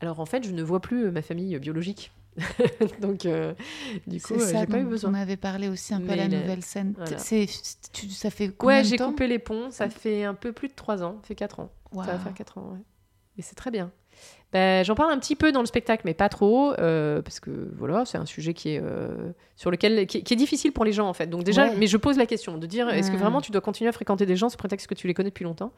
Alors 0.00 0.20
en 0.20 0.26
fait, 0.26 0.44
je 0.46 0.52
ne 0.52 0.62
vois 0.62 0.80
plus 0.80 1.06
euh, 1.06 1.10
ma 1.10 1.22
famille 1.22 1.54
euh, 1.56 1.58
biologique. 1.58 2.12
donc, 3.00 3.26
euh, 3.26 3.52
du 4.06 4.20
coup, 4.20 4.34
j'ai 4.38 4.66
pas 4.66 4.78
eu 4.78 4.84
besoin. 4.84 5.10
on 5.10 5.14
avait 5.14 5.36
parlé 5.36 5.68
aussi 5.68 5.92
un 5.94 6.00
peu 6.00 6.12
à 6.12 6.16
la 6.16 6.28
nouvelle 6.42 6.62
scène. 6.62 6.94
voilà. 6.96 7.18
C'est, 7.18 7.46
tu- 7.92 8.08
ça 8.10 8.30
fait 8.30 8.50
combien 8.56 8.76
Ouais, 8.78 8.84
j'ai 8.84 8.96
coupé 8.96 9.26
les 9.26 9.38
ponts. 9.40 9.70
Ça 9.72 9.88
fait 9.90 10.22
un 10.24 10.34
peu 10.34 10.52
plus 10.52 10.68
de 10.68 10.74
3 10.74 11.02
ans. 11.02 11.18
Ça 11.22 11.28
fait 11.28 11.34
4 11.34 11.58
ans. 11.60 11.72
Ça 11.92 12.12
va 12.12 12.18
faire 12.20 12.34
4 12.34 12.58
ans, 12.58 12.72
ouais. 12.74 12.80
Et 13.38 13.42
c'est 13.42 13.54
très 13.56 13.70
bien. 13.72 13.90
Ben, 14.52 14.82
J'en 14.84 14.94
parle 14.94 15.12
un 15.12 15.18
petit 15.18 15.36
peu 15.36 15.52
dans 15.52 15.60
le 15.60 15.66
spectacle, 15.66 16.02
mais 16.06 16.14
pas 16.14 16.28
trop, 16.30 16.72
euh, 16.78 17.20
parce 17.20 17.38
que 17.38 17.50
voilà, 17.76 18.04
c'est 18.06 18.16
un 18.16 18.24
sujet 18.24 18.54
qui 18.54 18.70
est, 18.70 18.80
euh, 18.82 19.32
sur 19.56 19.70
lequel, 19.70 20.06
qui, 20.06 20.18
est- 20.18 20.22
qui 20.22 20.32
est 20.32 20.36
difficile 20.38 20.72
pour 20.72 20.84
les 20.86 20.92
gens 20.92 21.06
en 21.08 21.12
fait. 21.12 21.26
Donc 21.26 21.44
déjà, 21.44 21.66
Ouais. 21.66 21.76
mais 21.76 21.86
je 21.86 21.96
pose 21.98 22.16
la 22.16 22.24
question 22.26 22.56
de 22.56 22.66
dire, 22.66 22.88
est-ce 22.88 23.10
que 23.10 23.16
vraiment 23.16 23.40
tu 23.42 23.52
dois 23.52 23.60
continuer 23.60 23.88
à 23.90 23.92
fréquenter 23.92 24.24
des 24.24 24.36
gens 24.36 24.48
sous 24.48 24.56
prétexte 24.56 24.86
que 24.86 24.94
tu 24.94 25.06
les 25.06 25.12
connais 25.14 25.28
depuis 25.30 25.44
longtemps? 25.44 25.72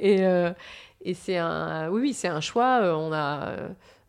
Et, 0.00 0.24
euh, 0.26 0.52
et 1.02 1.14
c'est 1.14 1.38
un, 1.38 1.88
oui, 1.90 2.00
oui, 2.02 2.12
c'est 2.12 2.28
un 2.28 2.40
choix. 2.40 2.80
On 2.98 3.12
a, 3.12 3.54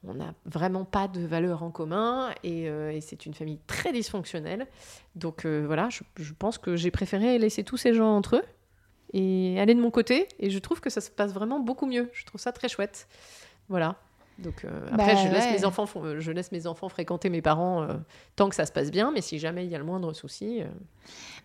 on 0.05 0.13
n'a 0.13 0.33
vraiment 0.45 0.83
pas 0.85 1.07
de 1.07 1.21
valeurs 1.25 1.63
en 1.63 1.69
commun, 1.71 2.29
et, 2.43 2.67
euh, 2.69 2.91
et 2.91 3.01
c'est 3.01 3.25
une 3.25 3.33
famille 3.33 3.59
très 3.67 3.93
dysfonctionnelle. 3.93 4.67
Donc 5.15 5.45
euh, 5.45 5.63
voilà, 5.65 5.87
je, 5.89 6.01
je 6.21 6.33
pense 6.37 6.57
que 6.57 6.75
j'ai 6.75 6.91
préféré 6.91 7.37
laisser 7.39 7.63
tous 7.63 7.77
ces 7.77 7.93
gens 7.93 8.15
entre 8.15 8.35
eux 8.37 8.43
et 9.17 9.59
aller 9.59 9.73
de 9.75 9.81
mon 9.81 9.91
côté. 9.91 10.27
Et 10.39 10.49
je 10.49 10.59
trouve 10.59 10.79
que 10.81 10.89
ça 10.89 11.01
se 11.01 11.09
passe 11.09 11.31
vraiment 11.33 11.59
beaucoup 11.59 11.85
mieux. 11.85 12.09
Je 12.13 12.25
trouve 12.25 12.39
ça 12.41 12.51
très 12.51 12.69
chouette. 12.69 13.07
Voilà. 13.69 13.95
Donc 14.39 14.65
euh, 14.65 14.85
après, 14.93 15.15
Bah 15.15 15.23
je, 15.23 15.33
laisse 15.33 15.45
ouais. 15.45 15.51
mes 15.53 15.65
enfants, 15.65 15.85
euh, 15.95 16.19
je 16.19 16.31
laisse 16.31 16.51
mes 16.51 16.67
enfants 16.67 16.89
fréquenter 16.89 17.29
mes 17.29 17.41
parents 17.41 17.81
euh, 17.81 17.93
tant 18.35 18.49
que 18.49 18.55
ça 18.55 18.67
se 18.67 18.71
passe 18.71 18.91
bien. 18.91 19.11
Mais 19.11 19.21
si 19.21 19.39
jamais 19.39 19.65
il 19.65 19.71
y 19.71 19.75
a 19.75 19.79
le 19.79 19.83
moindre 19.83 20.13
souci, 20.13 20.61
euh, 20.61 20.65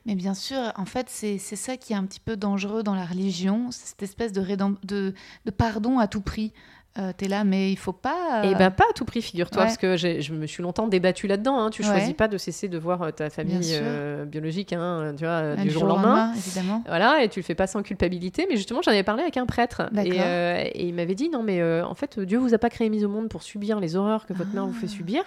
Mais 0.04 0.14
bien 0.14 0.34
sûr, 0.34 0.58
en 0.76 0.84
fait, 0.84 1.06
c'est 1.08 1.38
c'est 1.38 1.56
ça 1.56 1.78
qui 1.78 1.94
est 1.94 1.96
un 1.96 2.04
petit 2.04 2.20
peu 2.20 2.36
dangereux 2.36 2.82
dans 2.82 2.94
la 2.94 3.06
religion, 3.06 3.70
c'est 3.70 3.86
cette 3.86 4.02
espèce 4.02 4.32
de, 4.32 4.42
rédem- 4.42 4.76
de, 4.84 5.14
de 5.46 5.50
pardon 5.50 5.98
à 6.00 6.06
tout 6.06 6.20
prix. 6.20 6.52
Euh, 6.98 7.10
T'es 7.16 7.26
là, 7.26 7.42
mais 7.42 7.72
il 7.72 7.76
faut 7.78 7.92
pas. 7.94 8.42
Euh, 8.44 8.54
ben 8.54 8.70
pas 8.70 8.84
à 8.90 8.92
tout 8.94 9.06
prix, 9.06 9.22
figure-toi, 9.22 9.62
Ouais. 9.62 9.66
parce 9.66 9.78
que 9.78 9.96
je 9.96 10.32
me 10.34 10.46
suis 10.46 10.62
longtemps 10.62 10.88
débattue 10.88 11.26
là-dedans. 11.26 11.58
hein. 11.58 11.70
Tu 11.70 11.80
Ouais. 11.82 11.88
choisis 11.88 12.12
pas 12.12 12.28
de 12.28 12.36
cesser 12.36 12.68
de 12.68 12.76
voir 12.76 13.00
euh, 13.00 13.10
ta 13.12 13.30
famille 13.30 13.70
euh, 13.72 14.26
biologique, 14.26 14.74
hein, 14.74 15.14
tu 15.16 15.24
vois, 15.24 15.32
euh, 15.32 15.56
du 15.56 15.70
jour 15.70 15.84
au 15.84 15.86
lendemain. 15.86 16.32
évidemment. 16.36 16.82
Voilà, 16.86 17.24
et 17.24 17.30
tu 17.30 17.40
le 17.40 17.44
fais 17.44 17.54
pas 17.54 17.66
sans 17.66 17.82
culpabilité. 17.82 18.46
Mais 18.50 18.56
justement, 18.56 18.82
j'en 18.82 18.90
avais 18.92 19.02
parlé 19.04 19.22
avec 19.22 19.38
un 19.38 19.46
prêtre. 19.46 19.82
Et, 20.04 20.10
et 20.18 20.86
il 20.86 20.92
m'avait 20.92 21.14
dit 21.14 21.30
non, 21.30 21.42
mais 21.42 21.62
en 21.82 21.94
fait, 21.94 22.20
Dieu 22.20 22.36
vous 22.38 22.52
a 22.52 22.58
pas 22.58 22.68
créé 22.68 22.90
mis 22.90 23.04
au 23.04 23.08
monde 23.08 23.28
pour 23.30 23.42
subir 23.42 23.80
les 23.80 23.96
horreurs 23.96 24.26
que 24.26 24.34
votre 24.34 24.52
mère 24.52 24.66
vous 24.66 24.72
fait 24.74 24.86
Ah. 24.90 24.94
subir. 24.94 25.24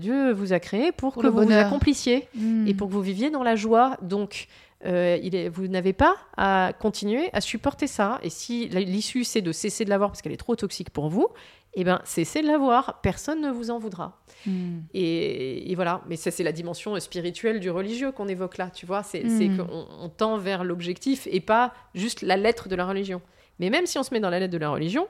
Dieu 0.00 0.32
vous 0.32 0.52
a 0.52 0.58
créé 0.58 0.90
pour, 0.90 1.12
Pour 1.12 1.22
que 1.22 1.28
vous 1.28 1.42
vous 1.44 1.52
accomplissiez 1.52 2.26
Hmm. 2.34 2.66
et 2.66 2.74
pour 2.74 2.88
que 2.88 2.92
vous 2.92 3.00
viviez 3.02 3.30
dans 3.30 3.42
la 3.44 3.54
joie. 3.54 3.96
Donc, 4.02 4.48
euh, 4.86 5.18
il 5.22 5.34
est, 5.34 5.48
vous 5.48 5.68
n'avez 5.68 5.92
pas 5.92 6.16
à 6.36 6.72
continuer 6.78 7.30
à 7.32 7.40
supporter 7.40 7.86
ça. 7.86 8.18
Et 8.22 8.30
si 8.30 8.68
l'issue 8.68 9.24
c'est 9.24 9.42
de 9.42 9.52
cesser 9.52 9.84
de 9.84 9.90
l'avoir 9.90 10.10
parce 10.10 10.22
qu'elle 10.22 10.32
est 10.32 10.36
trop 10.36 10.56
toxique 10.56 10.90
pour 10.90 11.08
vous, 11.08 11.28
eh 11.74 11.84
ben 11.84 12.00
cessez 12.04 12.42
de 12.42 12.46
l'avoir. 12.46 13.00
Personne 13.00 13.40
ne 13.40 13.50
vous 13.50 13.70
en 13.70 13.78
voudra. 13.78 14.20
Hmm. 14.46 14.80
Et, 14.94 15.70
et 15.70 15.74
voilà, 15.74 16.02
mais 16.08 16.16
ça 16.16 16.30
c'est 16.30 16.42
la 16.42 16.52
dimension 16.52 16.98
spirituelle 16.98 17.60
du 17.60 17.70
religieux 17.70 18.10
qu'on 18.10 18.26
évoque 18.28 18.58
là, 18.58 18.70
tu 18.70 18.86
vois, 18.86 19.02
c'est 19.02 19.24
Mm. 19.24 19.38
c'est 19.38 19.48
qu'on 19.48 19.86
on 20.00 20.08
tend 20.08 20.38
vers 20.38 20.64
l'objectif 20.64 21.28
et 21.30 21.40
pas 21.40 21.72
juste 21.94 22.22
la 22.22 22.36
lettre 22.36 22.68
de 22.68 22.74
la 22.76 22.86
religion. 22.86 23.20
Mais 23.58 23.68
même 23.70 23.86
si 23.86 23.98
on 23.98 24.02
se 24.02 24.12
met 24.14 24.20
dans 24.20 24.30
la 24.30 24.40
lettre 24.40 24.52
de 24.52 24.58
la 24.58 24.70
religion, 24.70 25.06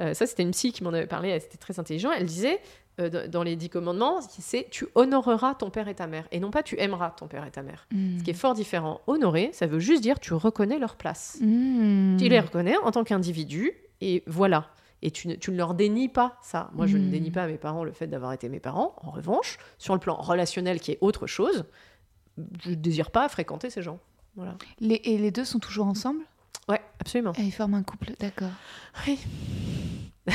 euh, 0.00 0.14
ça 0.14 0.26
c'était 0.26 0.42
une 0.42 0.50
psy 0.52 0.72
qui 0.72 0.82
m'en 0.84 0.90
avait 0.90 1.06
parlé, 1.06 1.28
elle 1.30 1.42
était 1.42 1.56
très 1.56 1.78
intelligente, 1.78 2.12
elle 2.16 2.26
disait 2.26 2.60
euh, 3.00 3.26
dans- 3.28 3.42
les 3.42 3.56
dix 3.56 3.68
commandements, 3.70 4.20
c'est 4.20 4.68
tu 4.70 4.86
honoreras 4.94 5.54
ton 5.56 5.68
père 5.70 5.88
et 5.88 5.94
ta 5.96 6.06
mère, 6.06 6.28
et 6.30 6.38
non 6.38 6.50
pas 6.52 6.62
tu 6.62 6.78
aimeras 6.80 7.10
ton 7.10 7.26
père 7.26 7.44
et 7.44 7.50
ta 7.50 7.62
mère. 7.62 7.86
Hmm. 7.92 8.18
Ce 8.18 8.24
qui 8.24 8.30
est 8.30 8.34
fort 8.34 8.54
différent. 8.54 9.00
Honorer, 9.08 9.50
ça 9.52 9.66
veut 9.66 9.80
juste 9.80 10.00
dire 10.02 10.20
tu 10.20 10.32
reconnais 10.34 10.78
leur 10.78 10.94
place. 10.96 11.38
Hmm. 11.40 12.16
Tu 12.18 12.28
les 12.28 12.38
reconnais 12.40 12.76
en 12.78 12.92
tant 12.92 13.02
qu'individu, 13.04 13.72
et 14.00 14.22
voilà. 14.28 14.68
Et 15.02 15.10
tu 15.10 15.28
ne, 15.28 15.34
tu 15.34 15.50
ne 15.50 15.56
leur 15.56 15.74
dénies 15.74 16.08
pas 16.08 16.38
ça. 16.40 16.70
Moi, 16.72 16.86
je 16.86 16.96
ne 16.96 17.06
Mm. 17.08 17.10
dénie 17.10 17.30
pas 17.30 17.42
à 17.42 17.46
mes 17.46 17.58
parents 17.58 17.84
le 17.84 17.92
fait 17.92 18.06
d'avoir 18.06 18.32
été 18.32 18.48
mes 18.48 18.60
parents. 18.60 18.94
En 19.02 19.10
revanche, 19.10 19.58
sur 19.76 19.92
le 19.92 20.00
plan 20.00 20.14
relationnel 20.14 20.80
qui 20.80 20.92
est 20.92 20.98
autre 21.02 21.26
chose, 21.26 21.64
je 22.62 22.70
ne 22.70 22.74
désire 22.74 23.10
pas 23.10 23.28
fréquenter 23.28 23.68
ces 23.70 23.82
gens. 23.82 23.98
Voilà. 24.34 24.54
Les- 24.80 25.02
et 25.04 25.18
les 25.18 25.30
deux 25.30 25.44
sont 25.44 25.58
toujours 25.58 25.86
ensemble? 25.86 26.20
Ouais, 26.68 26.80
absolument. 27.00 27.32
Et 27.38 27.42
ils 27.42 27.52
forment 27.52 27.74
un 27.74 27.82
couple, 27.82 28.12
d'accord. 28.20 28.50
Oui. 29.06 29.18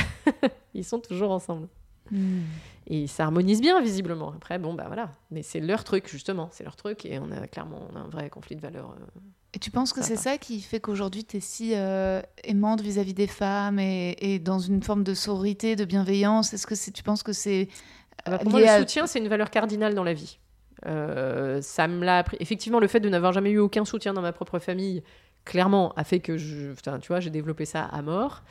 Ils 0.74 0.84
sont 0.84 1.00
toujours 1.00 1.32
ensemble. 1.32 1.68
Hmm. 2.10 2.40
Et 2.86 3.02
ils 3.02 3.08
s'harmonisent 3.08 3.60
bien, 3.60 3.80
visiblement. 3.80 4.32
Après, 4.36 4.58
bon, 4.58 4.74
bah 4.74 4.84
voilà. 4.86 5.10
Mais 5.30 5.42
c'est 5.42 5.60
leur 5.60 5.84
truc, 5.84 6.08
justement. 6.08 6.48
C'est 6.52 6.64
leur 6.64 6.76
truc. 6.76 7.04
Et 7.06 7.18
on 7.18 7.30
a 7.30 7.46
clairement 7.46 7.88
on 7.92 7.96
a 7.96 8.00
un 8.00 8.08
vrai 8.08 8.30
conflit 8.30 8.56
de 8.56 8.60
valeurs. 8.60 8.90
euh. 8.98 9.20
Et 9.54 9.58
tu 9.58 9.70
penses 9.70 9.92
que 9.92 10.02
c'est 10.02 10.16
ça 10.16 10.38
qui 10.38 10.60
fait 10.60 10.78
qu'aujourd'hui 10.80 11.24
tu 11.24 11.36
es 11.38 11.40
si 11.40 11.72
euh, 11.74 12.20
aimante 12.44 12.80
vis-à-vis 12.82 13.14
des 13.14 13.26
femmes 13.26 13.80
et, 13.80 14.16
et 14.20 14.38
dans 14.38 14.60
une 14.60 14.80
forme 14.82 15.02
de 15.04 15.14
sororité, 15.14 15.74
de 15.76 15.84
bienveillance? 15.84 16.52
Est-ce 16.54 16.66
que 16.68 16.90
tu 16.92 17.02
penses 17.02 17.22
que 17.24 17.32
c'est 17.32 17.68
Ah 18.24 18.30
bah, 18.30 18.36
euh, 18.36 18.38
pour 18.38 18.50
moi, 18.52 18.60
lié 18.60 18.66
le 18.66 18.72
à- 18.72 18.78
soutien, 18.78 19.06
c'est 19.08 19.18
une 19.18 19.28
valeur 19.28 19.50
cardinale 19.50 19.94
dans 19.94 20.04
la 20.04 20.14
vie. 20.14 20.38
Euh, 20.86 21.60
ça 21.62 21.86
me 21.88 22.04
l'a 22.04 22.18
appris. 22.18 22.36
Effectivement, 22.40 22.78
le 22.80 22.88
fait 22.88 23.00
de 23.00 23.08
n'avoir 23.08 23.32
jamais 23.32 23.50
eu 23.50 23.58
aucun 23.58 23.84
soutien 23.84 24.12
dans 24.14 24.22
ma 24.22 24.32
propre 24.32 24.58
famille, 24.60 25.02
clairement, 25.44 25.92
a 25.96 26.04
fait 26.04 26.20
que 26.20 26.36
je, 26.36 26.72
putain, 26.72 26.98
tu 26.98 27.08
vois, 27.08 27.20
j'ai 27.20 27.30
développé 27.30 27.64
ça 27.64 27.84
à 27.84 28.02
mort. 28.02 28.42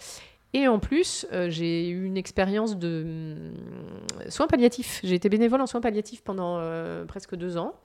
Et 0.53 0.67
en 0.67 0.79
plus, 0.79 1.27
euh, 1.31 1.47
j'ai 1.51 1.89
eu 1.89 2.05
une 2.05 2.17
expérience 2.17 2.75
de 2.75 3.03
hum, 3.05 4.29
soins 4.29 4.47
palliatifs. 4.47 4.99
J'ai 5.03 5.13
été 5.13 5.29
bénévole 5.29 5.61
en 5.61 5.67
soins 5.67 5.79
palliatifs 5.79 6.23
pendant 6.23 6.57
euh, 6.57 7.05
presque 7.05 7.35
deux 7.35 7.55
ans. 7.57 7.75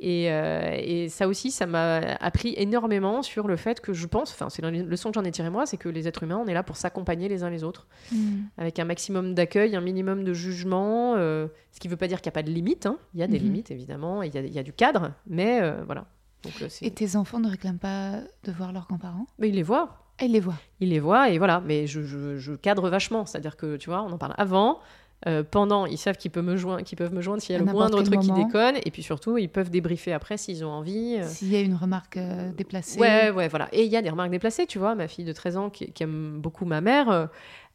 Et, 0.00 0.32
euh, 0.32 0.74
et 0.76 1.08
ça 1.08 1.28
aussi, 1.28 1.52
ça 1.52 1.66
m'a 1.66 1.98
appris 2.20 2.54
énormément 2.56 3.22
sur 3.22 3.46
le 3.46 3.54
fait 3.56 3.80
que 3.80 3.92
je 3.92 4.06
pense, 4.08 4.32
enfin, 4.32 4.48
c'est 4.48 4.60
la 4.60 4.72
leçon 4.72 5.10
que 5.12 5.14
j'en 5.20 5.24
ai 5.24 5.30
tiré 5.30 5.50
moi, 5.50 5.66
c'est 5.66 5.76
que 5.76 5.88
les 5.88 6.08
êtres 6.08 6.24
humains, 6.24 6.42
on 6.44 6.48
est 6.48 6.54
là 6.54 6.64
pour 6.64 6.76
s'accompagner 6.76 7.28
les 7.28 7.44
uns 7.44 7.50
les 7.50 7.62
autres, 7.62 7.86
Mm. 8.10 8.16
avec 8.58 8.78
un 8.80 8.84
maximum 8.86 9.34
d'accueil, 9.34 9.76
un 9.76 9.80
minimum 9.80 10.24
de 10.24 10.32
jugement. 10.34 11.14
ce 11.14 11.78
qui 11.78 11.86
ne 11.86 11.92
veut 11.92 11.96
pas 11.96 12.08
dire 12.08 12.20
qu'il 12.22 12.30
n'y 12.30 12.34
a 12.34 12.38
pas 12.38 12.42
de 12.42 12.50
limites. 12.50 12.86
hein. 12.86 12.98
Il 13.14 13.20
y 13.20 13.22
a 13.22 13.28
des 13.28 13.38
Mhm. 13.38 13.44
limites, 13.44 13.70
évidemment, 13.70 14.22
il 14.24 14.34
y 14.34 14.38
a, 14.38 14.40
il 14.40 14.52
y 14.52 14.58
a 14.58 14.62
du 14.64 14.72
cadre, 14.72 15.12
mais 15.28 15.60
voilà. 15.86 16.06
Donc, 16.44 16.52
euh, 16.62 16.68
Et 16.82 16.90
tes 16.90 17.16
enfants 17.16 17.38
ne 17.40 17.48
réclament 17.50 17.78
pas 17.78 18.20
de 18.44 18.52
voir 18.52 18.72
leurs 18.72 18.86
grands-parents? 18.86 19.26
Mais 19.38 19.48
ils 19.48 19.54
les 19.54 19.62
voient. 19.62 19.96
Ils 20.22 20.32
les 20.32 20.40
voient. 20.40 20.58
il 20.80 20.90
les 20.90 21.00
voit 21.00 21.30
et 21.30 21.38
voilà. 21.38 21.62
Mais 21.64 21.86
je, 21.86 22.02
je- 22.02 22.36
je 22.38 22.52
cadre 22.52 22.88
vachement, 22.90 23.24
c'est-à-dire 23.26 23.56
que 23.56 23.76
tu 23.76 23.88
vois, 23.90 24.02
on 24.02 24.12
en 24.12 24.18
parle 24.18 24.34
avant, 24.36 24.78
euh, 25.26 25.42
pendant, 25.42 25.84
ils 25.86 25.98
savent 25.98 26.16
qu'ils 26.16 26.30
peuvent 26.30 26.44
me 26.44 26.56
joindre, 26.56 26.82
qu'ils 26.82 26.96
peuvent 26.98 27.12
me 27.12 27.20
joindre 27.22 27.42
s'il 27.42 27.52
y 27.52 27.54
a 27.54 27.60
À 27.60 27.64
le 27.64 27.70
moindre 27.72 28.02
truc 28.02 28.20
qui 28.20 28.32
déconne, 28.32 28.76
et 28.84 28.90
puis 28.90 29.02
surtout, 29.02 29.36
ils 29.38 29.48
peuvent 29.50 29.70
débriefer 29.70 30.12
après 30.14 30.36
s'ils 30.38 30.64
ont 30.64 30.70
envie. 30.70 31.16
euh. 31.20 31.26
S'il 31.26 31.50
y 31.52 31.56
a 31.56 31.60
une 31.60 31.74
remarque 31.74 32.16
euh, 32.18 32.50
déplacée. 32.52 32.98
Ouais, 33.00 33.30
ouais, 33.30 33.48
voilà. 33.48 33.68
Et 33.72 33.84
il 33.84 33.90
y 33.92 33.96
a 33.96 34.02
des 34.02 34.08
remarques 34.10 34.30
déplacées, 34.30 34.66
tu 34.66 34.78
vois. 34.78 34.94
Ma 34.94 35.08
fille 35.08 35.24
de 35.26 35.32
13 35.32 35.56
ans 35.58 35.68
qui, 35.70 35.90
qui 35.92 36.02
aime 36.02 36.38
beaucoup 36.40 36.64
ma 36.66 36.80
mère, 36.82 37.28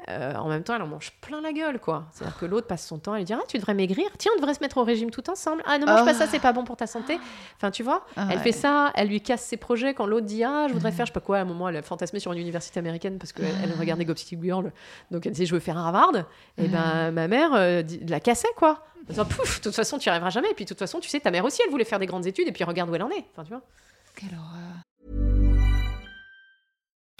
euh, 0.09 0.35
en 0.35 0.49
même 0.49 0.61
temps, 0.63 0.75
elle 0.75 0.81
en 0.81 0.87
mange 0.87 1.13
plein 1.21 1.41
la 1.41 1.51
gueule, 1.51 1.79
quoi. 1.79 2.05
C'est-à-dire 2.11 2.37
que 2.37 2.45
l'autre 2.45 2.67
passe 2.67 2.85
son 2.85 2.99
temps 2.99 3.13
à 3.13 3.17
lui 3.17 3.23
dire 3.23 3.39
Ah, 3.41 3.45
tu 3.47 3.57
devrais 3.57 3.73
maigrir. 3.73 4.07
Tiens, 4.19 4.31
on 4.35 4.39
devrait 4.39 4.53
se 4.53 4.59
mettre 4.59 4.77
au 4.77 4.83
régime 4.83 5.09
tout 5.09 5.27
ensemble. 5.29 5.63
Ah, 5.65 5.77
ne 5.79 5.85
mange 5.85 6.01
Oh. 6.03 6.05
pas 6.05 6.13
ça, 6.13 6.27
c'est 6.27 6.39
pas 6.39 6.53
bon 6.53 6.63
pour 6.63 6.77
ta 6.77 6.85
santé. 6.85 7.17
Enfin, 7.57 7.71
tu 7.71 7.81
vois, 7.81 8.05
Ah 8.15 8.27
elle 8.29 8.37
ouais. 8.37 8.43
fait 8.43 8.51
ça, 8.51 8.91
elle 8.95 9.07
lui 9.07 9.21
casse 9.21 9.41
ses 9.43 9.57
projets 9.57 9.93
quand 9.93 10.05
l'autre 10.05 10.25
dit 10.27 10.43
Ah, 10.43 10.67
je 10.67 10.73
voudrais 10.73 10.91
faire, 10.91 11.05
je 11.05 11.11
sais 11.11 11.13
pas 11.13 11.21
quoi. 11.21 11.37
À 11.37 11.41
un 11.41 11.45
moment, 11.45 11.69
elle 11.69 11.77
a 11.77 11.81
fantasmé 11.81 12.19
sur 12.19 12.31
une 12.33 12.39
université 12.39 12.79
américaine 12.79 13.17
parce 13.17 13.33
qu'elle 13.33 13.45
elle 13.63 13.73
regardait 13.79 14.05
Gossip 14.05 14.43
Girl. 14.43 14.71
Donc 15.11 15.25
elle 15.25 15.31
disait 15.31 15.45
Je 15.47 15.53
veux 15.53 15.59
faire 15.59 15.77
un 15.77 15.85
Harvard. 15.85 16.11
Et 16.57 16.67
ben, 16.67 17.11
ma 17.11 17.27
mère 17.27 17.51
euh, 17.53 17.81
la 18.07 18.19
cassait, 18.19 18.47
quoi. 18.57 18.85
En 19.07 19.09
disant, 19.11 19.25
Pouf, 19.25 19.59
de 19.59 19.63
toute 19.63 19.75
façon, 19.75 19.97
tu 19.97 20.07
n'y 20.09 20.11
arriveras 20.11 20.29
jamais. 20.31 20.51
Et 20.51 20.53
puis, 20.53 20.65
de 20.65 20.69
toute 20.69 20.79
façon, 20.79 20.99
tu 20.99 21.09
sais, 21.09 21.19
ta 21.19 21.31
mère 21.31 21.45
aussi, 21.45 21.61
elle 21.65 21.71
voulait 21.71 21.83
faire 21.85 21.99
des 21.99 22.05
grandes 22.07 22.25
études. 22.27 22.47
Et 22.47 22.51
puis, 22.51 22.63
regarde 22.63 22.89
où 22.89 22.95
elle 22.95 23.03
en 23.03 23.09
est. 23.11 23.25
Enfin, 23.31 23.43
tu 23.43 23.49
vois. 23.49 23.61
Quelle 24.15 24.29
horreur. 24.37 24.81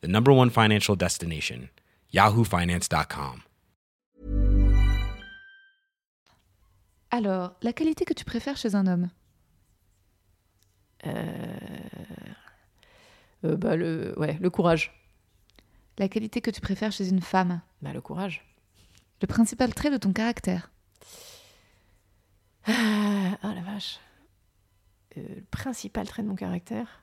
the 0.00 0.08
number 0.08 0.32
one 0.32 0.50
financial 0.50 0.96
destination, 0.96 1.68
yahoofinance.com. 2.12 3.42
Alors, 7.10 7.54
la 7.62 7.72
qualité 7.72 8.04
que 8.04 8.14
tu 8.14 8.24
préfères 8.24 8.56
chez 8.56 8.74
un 8.76 8.86
homme? 8.86 9.10
Euh, 11.06 11.24
euh, 13.44 13.56
bah, 13.56 13.76
le, 13.76 14.14
ouais, 14.18 14.38
le 14.40 14.50
courage. 14.50 14.92
La 15.98 16.08
qualité 16.08 16.40
que 16.40 16.50
tu 16.50 16.60
préfères 16.60 16.92
chez 16.92 17.08
une 17.08 17.20
femme? 17.20 17.60
Bah, 17.82 17.92
le 17.92 18.00
courage. 18.00 18.44
Le 19.20 19.26
principal 19.26 19.74
trait 19.74 19.90
de 19.90 19.96
ton 19.96 20.12
caractère? 20.12 20.70
Ah, 22.66 23.38
ah, 23.42 23.54
la 23.54 23.62
vache. 23.62 23.98
Euh, 25.16 25.22
le 25.36 25.42
principal 25.50 26.06
trait 26.06 26.22
de 26.22 26.28
mon 26.28 26.36
caractère? 26.36 27.02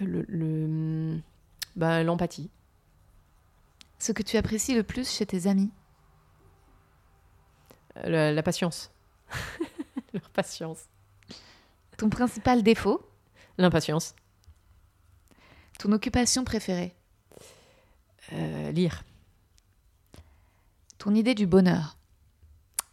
Mm. 0.00 0.04
Le. 0.06 0.24
le- 0.28 1.20
bah, 1.76 2.02
l'empathie. 2.02 2.50
Ce 3.98 4.12
que 4.12 4.22
tu 4.22 4.36
apprécies 4.36 4.74
le 4.74 4.82
plus 4.82 5.08
chez 5.10 5.26
tes 5.26 5.46
amis? 5.46 5.70
Euh, 7.98 8.08
La, 8.08 8.32
la 8.32 8.42
patience. 8.42 8.90
Leur 10.12 10.28
patience. 10.30 10.84
Ton 11.98 12.08
principal 12.10 12.62
défaut? 12.62 13.06
L'impatience. 13.58 14.14
Ton 15.78 15.92
occupation 15.92 16.44
préférée? 16.44 16.94
Euh, 18.32 18.72
lire. 18.72 19.02
Ton 20.98 21.14
idée 21.14 21.34
du 21.34 21.46
bonheur? 21.46 21.96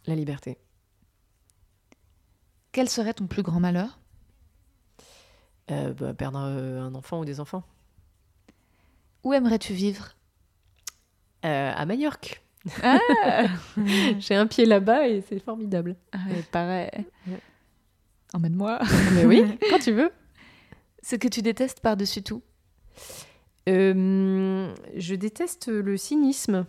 La 0.06 0.14
liberté. 0.14 0.58
Quel 2.72 2.88
serait 2.88 3.14
ton 3.14 3.26
plus 3.26 3.42
grand 3.42 3.60
malheur? 3.60 3.98
Euh, 5.70 5.92
bah, 5.94 6.12
perdre 6.14 6.38
un, 6.38 6.86
un 6.86 6.94
enfant 6.94 7.20
ou 7.20 7.24
des 7.24 7.40
enfants. 7.40 7.62
Où 9.22 9.32
aimerais-tu 9.32 9.72
vivre? 9.72 10.14
Euh, 11.44 11.72
à 11.74 11.86
Majorque. 11.86 12.42
ah 12.82 12.98
J'ai 14.18 14.34
un 14.34 14.46
pied 14.46 14.64
là-bas 14.66 15.08
et 15.08 15.22
c'est 15.22 15.38
formidable. 15.38 15.96
pareil. 16.52 16.90
Ouais. 17.26 17.40
Emmène-moi. 18.34 18.80
Mais 19.14 19.24
oui, 19.24 19.44
quand 19.70 19.78
tu 19.78 19.92
veux. 19.92 20.10
Ce 21.02 21.16
que 21.16 21.28
tu 21.28 21.42
détestes 21.42 21.80
par-dessus 21.80 22.22
tout? 22.22 22.42
Euh, 23.68 24.74
je 24.96 25.14
déteste 25.14 25.68
le 25.68 25.96
cynisme. 25.96 26.66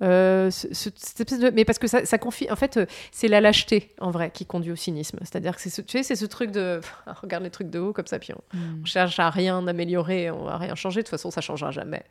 Euh, 0.00 0.48
ce- 0.50 0.72
ce- 0.72 0.90
cette 0.94 1.20
espèce 1.20 1.40
de- 1.40 1.50
mais 1.50 1.64
parce 1.64 1.78
que 1.80 1.88
ça, 1.88 2.04
ça 2.06 2.18
confie. 2.18 2.48
En 2.52 2.56
fait, 2.56 2.76
euh, 2.76 2.86
c'est 3.10 3.26
la 3.26 3.40
lâcheté 3.40 3.90
en 4.00 4.12
vrai 4.12 4.30
qui 4.30 4.46
conduit 4.46 4.70
au 4.70 4.76
cynisme. 4.76 5.18
C'est-à-dire 5.22 5.56
que 5.56 5.60
c'est 5.60 5.70
ce, 5.70 5.80
tu 5.82 5.98
sais, 5.98 6.02
c'est 6.04 6.14
ce 6.14 6.24
truc 6.24 6.52
de 6.52 6.80
on 7.08 7.12
regarde 7.22 7.42
les 7.42 7.50
trucs 7.50 7.68
de 7.70 7.80
haut 7.80 7.92
comme 7.92 8.06
ça, 8.06 8.18
puis 8.20 8.32
on, 8.32 8.58
on 8.80 8.84
cherche 8.84 9.18
à 9.18 9.28
rien 9.30 9.66
améliorer, 9.66 10.30
on 10.30 10.44
va 10.44 10.56
rien 10.56 10.74
changer. 10.76 11.00
De 11.00 11.06
toute 11.06 11.10
façon, 11.10 11.30
ça 11.32 11.40
changera 11.40 11.72
jamais. 11.72 12.04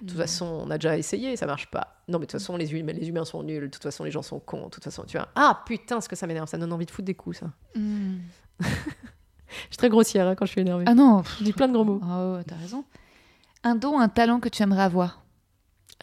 De 0.00 0.08
toute 0.08 0.18
façon, 0.18 0.46
on 0.66 0.70
a 0.70 0.78
déjà 0.78 0.96
essayé, 0.96 1.36
ça 1.36 1.44
marche 1.46 1.70
pas. 1.70 2.02
Non, 2.08 2.18
mais 2.18 2.26
de 2.26 2.30
toute 2.30 2.40
façon, 2.40 2.56
les 2.56 2.72
humains, 2.72 2.92
les 2.94 3.08
humains 3.08 3.24
sont 3.26 3.42
nuls. 3.42 3.64
De 3.64 3.68
toute 3.68 3.82
façon, 3.82 4.04
les 4.04 4.10
gens 4.10 4.22
sont 4.22 4.38
cons. 4.40 4.64
De 4.64 4.70
toute 4.70 4.84
façon, 4.84 5.04
tu 5.06 5.16
vois. 5.18 5.28
Ah 5.34 5.62
putain, 5.66 6.00
ce 6.00 6.08
que 6.08 6.16
ça 6.16 6.26
m'énerve, 6.26 6.48
ça 6.48 6.56
donne 6.56 6.72
envie 6.72 6.86
de 6.86 6.90
foutre 6.90 7.04
des 7.06 7.14
coups, 7.14 7.40
ça. 7.40 7.46
Mm. 7.74 8.16
Je 8.60 9.54
suis 9.70 9.76
très 9.76 9.88
grossière 9.88 10.26
hein, 10.26 10.34
quand 10.34 10.46
je 10.46 10.50
suis 10.52 10.60
énervée. 10.62 10.84
Ah 10.88 10.94
non 10.94 11.22
Je 11.38 11.44
dis 11.44 11.52
plein 11.52 11.68
de 11.68 11.72
gros 11.74 11.84
mots. 11.84 12.00
Oh, 12.02 12.38
t'as 12.46 12.56
raison. 12.56 12.84
Un 13.62 13.76
don, 13.76 14.00
un 14.00 14.08
talent 14.08 14.40
que 14.40 14.48
tu 14.48 14.62
aimerais 14.62 14.82
avoir 14.82 15.22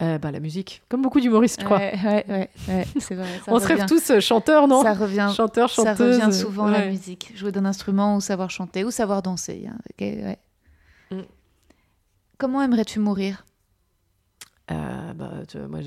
Euh, 0.00 0.16
bah, 0.18 0.30
la 0.32 0.40
musique, 0.40 0.82
comme 0.88 1.02
beaucoup 1.02 1.20
d'humoristes, 1.20 1.60
je 1.60 1.64
crois. 1.66 1.76
Ouais, 1.78 1.92
ouais, 2.02 2.24
ouais, 2.28 2.50
ouais, 2.68 2.86
c'est 2.98 3.14
vrai. 3.14 3.28
ça 3.44 3.52
on 3.52 3.58
se 3.60 3.66
rêve 3.66 3.84
tous 3.86 4.10
euh, 4.10 4.20
chanteurs, 4.20 4.66
non? 4.66 4.82
Ça 4.82 4.94
revient, 4.94 5.30
Chanteurs, 5.36 5.68
ça 5.70 5.84
chanteuses. 5.94 6.18
revient 6.20 6.32
souvent 6.34 6.66
la 6.66 6.86
musique. 6.88 7.30
Jouer 7.36 7.52
d'un 7.52 7.66
instrument 7.66 8.16
ou 8.16 8.20
savoir 8.20 8.48
chanter 8.50 8.84
ou 8.84 8.90
savoir 8.90 9.22
danser. 9.22 9.68
hein. 9.68 10.34
Mm. 11.10 11.20
Comment 12.38 12.62
aimerais-tu 12.62 12.98
mourir? 13.00 13.44
Euh, 14.70 15.12
bah, 15.12 15.32
tu 15.46 15.58
vois, 15.58 15.68
moi, 15.68 15.80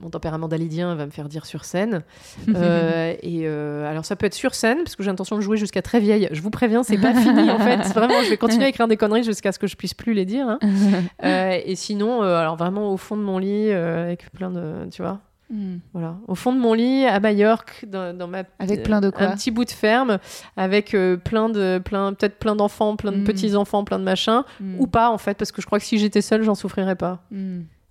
mon 0.00 0.10
tempérament 0.10 0.48
dalidien 0.48 0.94
va 0.94 1.06
me 1.06 1.10
faire 1.10 1.28
dire 1.28 1.46
sur 1.46 1.64
scène. 1.64 2.02
Euh, 2.54 3.14
et 3.22 3.42
euh, 3.46 3.88
alors, 3.90 4.04
ça 4.04 4.16
peut 4.16 4.26
être 4.26 4.34
sur 4.34 4.54
scène, 4.54 4.78
parce 4.84 4.96
que 4.96 5.02
j'ai 5.02 5.10
l'intention 5.10 5.36
de 5.36 5.40
jouer 5.42 5.56
jusqu'à 5.56 5.82
très 5.82 6.00
vieille. 6.00 6.28
Je 6.32 6.40
vous 6.40 6.50
préviens, 6.50 6.82
c'est 6.82 6.96
pas 6.98 7.12
fini 7.14 7.50
en 7.50 7.58
fait. 7.58 7.76
Vraiment, 7.94 8.22
je 8.24 8.30
vais 8.30 8.36
continuer 8.36 8.64
à 8.64 8.68
écrire 8.68 8.88
des 8.88 8.96
conneries 8.96 9.24
jusqu'à 9.24 9.52
ce 9.52 9.58
que 9.58 9.66
je 9.66 9.76
puisse 9.76 9.94
plus 9.94 10.14
les 10.14 10.24
dire. 10.24 10.48
hein. 10.48 10.58
Euh, 11.24 11.58
et 11.64 11.74
sinon, 11.76 12.22
alors 12.22 12.56
vraiment 12.56 12.90
au 12.92 12.96
fond 12.96 13.16
de 13.16 13.22
mon 13.22 13.38
lit, 13.38 13.70
avec 13.70 14.30
plein 14.32 14.50
de. 14.50 14.88
Tu 14.90 15.02
vois 15.02 15.20
Mm. 15.48 15.76
Voilà, 15.92 16.16
au 16.26 16.34
fond 16.34 16.52
de 16.52 16.58
mon 16.58 16.72
lit 16.74 17.04
à 17.06 17.20
Majorque, 17.20 17.84
dans, 17.86 18.16
dans 18.18 18.26
ma 18.26 18.42
Avec 18.58 18.82
plein 18.82 19.00
de 19.00 19.10
quoi 19.10 19.26
un 19.28 19.36
petit 19.36 19.52
bout 19.52 19.64
de 19.64 19.70
ferme, 19.70 20.18
avec 20.56 20.92
euh, 20.92 21.16
plein 21.16 21.48
de 21.48 21.78
plein 21.84 22.14
peut-être 22.14 22.40
plein 22.40 22.56
d'enfants, 22.56 22.96
plein 22.96 23.12
de 23.12 23.18
Mm. 23.18 23.24
petits 23.24 23.54
enfants, 23.54 23.84
plein 23.84 24.00
de 24.00 24.04
machins, 24.04 24.42
Mm. 24.58 24.80
ou 24.80 24.88
pas 24.88 25.08
en 25.08 25.18
fait, 25.18 25.34
parce 25.38 25.52
que 25.52 25.62
je 25.62 25.66
crois 25.66 25.78
que 25.78 25.84
si 25.84 25.98
j'étais 25.98 26.20
seule, 26.20 26.42
j'en 26.42 26.56
souffrirais 26.56 26.96
pas. 26.96 27.22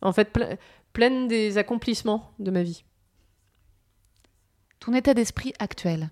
En 0.02 0.12
fait, 0.12 0.38
pleine 0.96 1.28
des 1.28 1.58
accomplissements 1.58 2.32
de 2.40 2.50
ma 2.52 2.64
vie. 2.64 2.86
Ton 4.80 4.94
état 4.94 5.14
d'esprit 5.14 5.54
actuel 5.60 6.10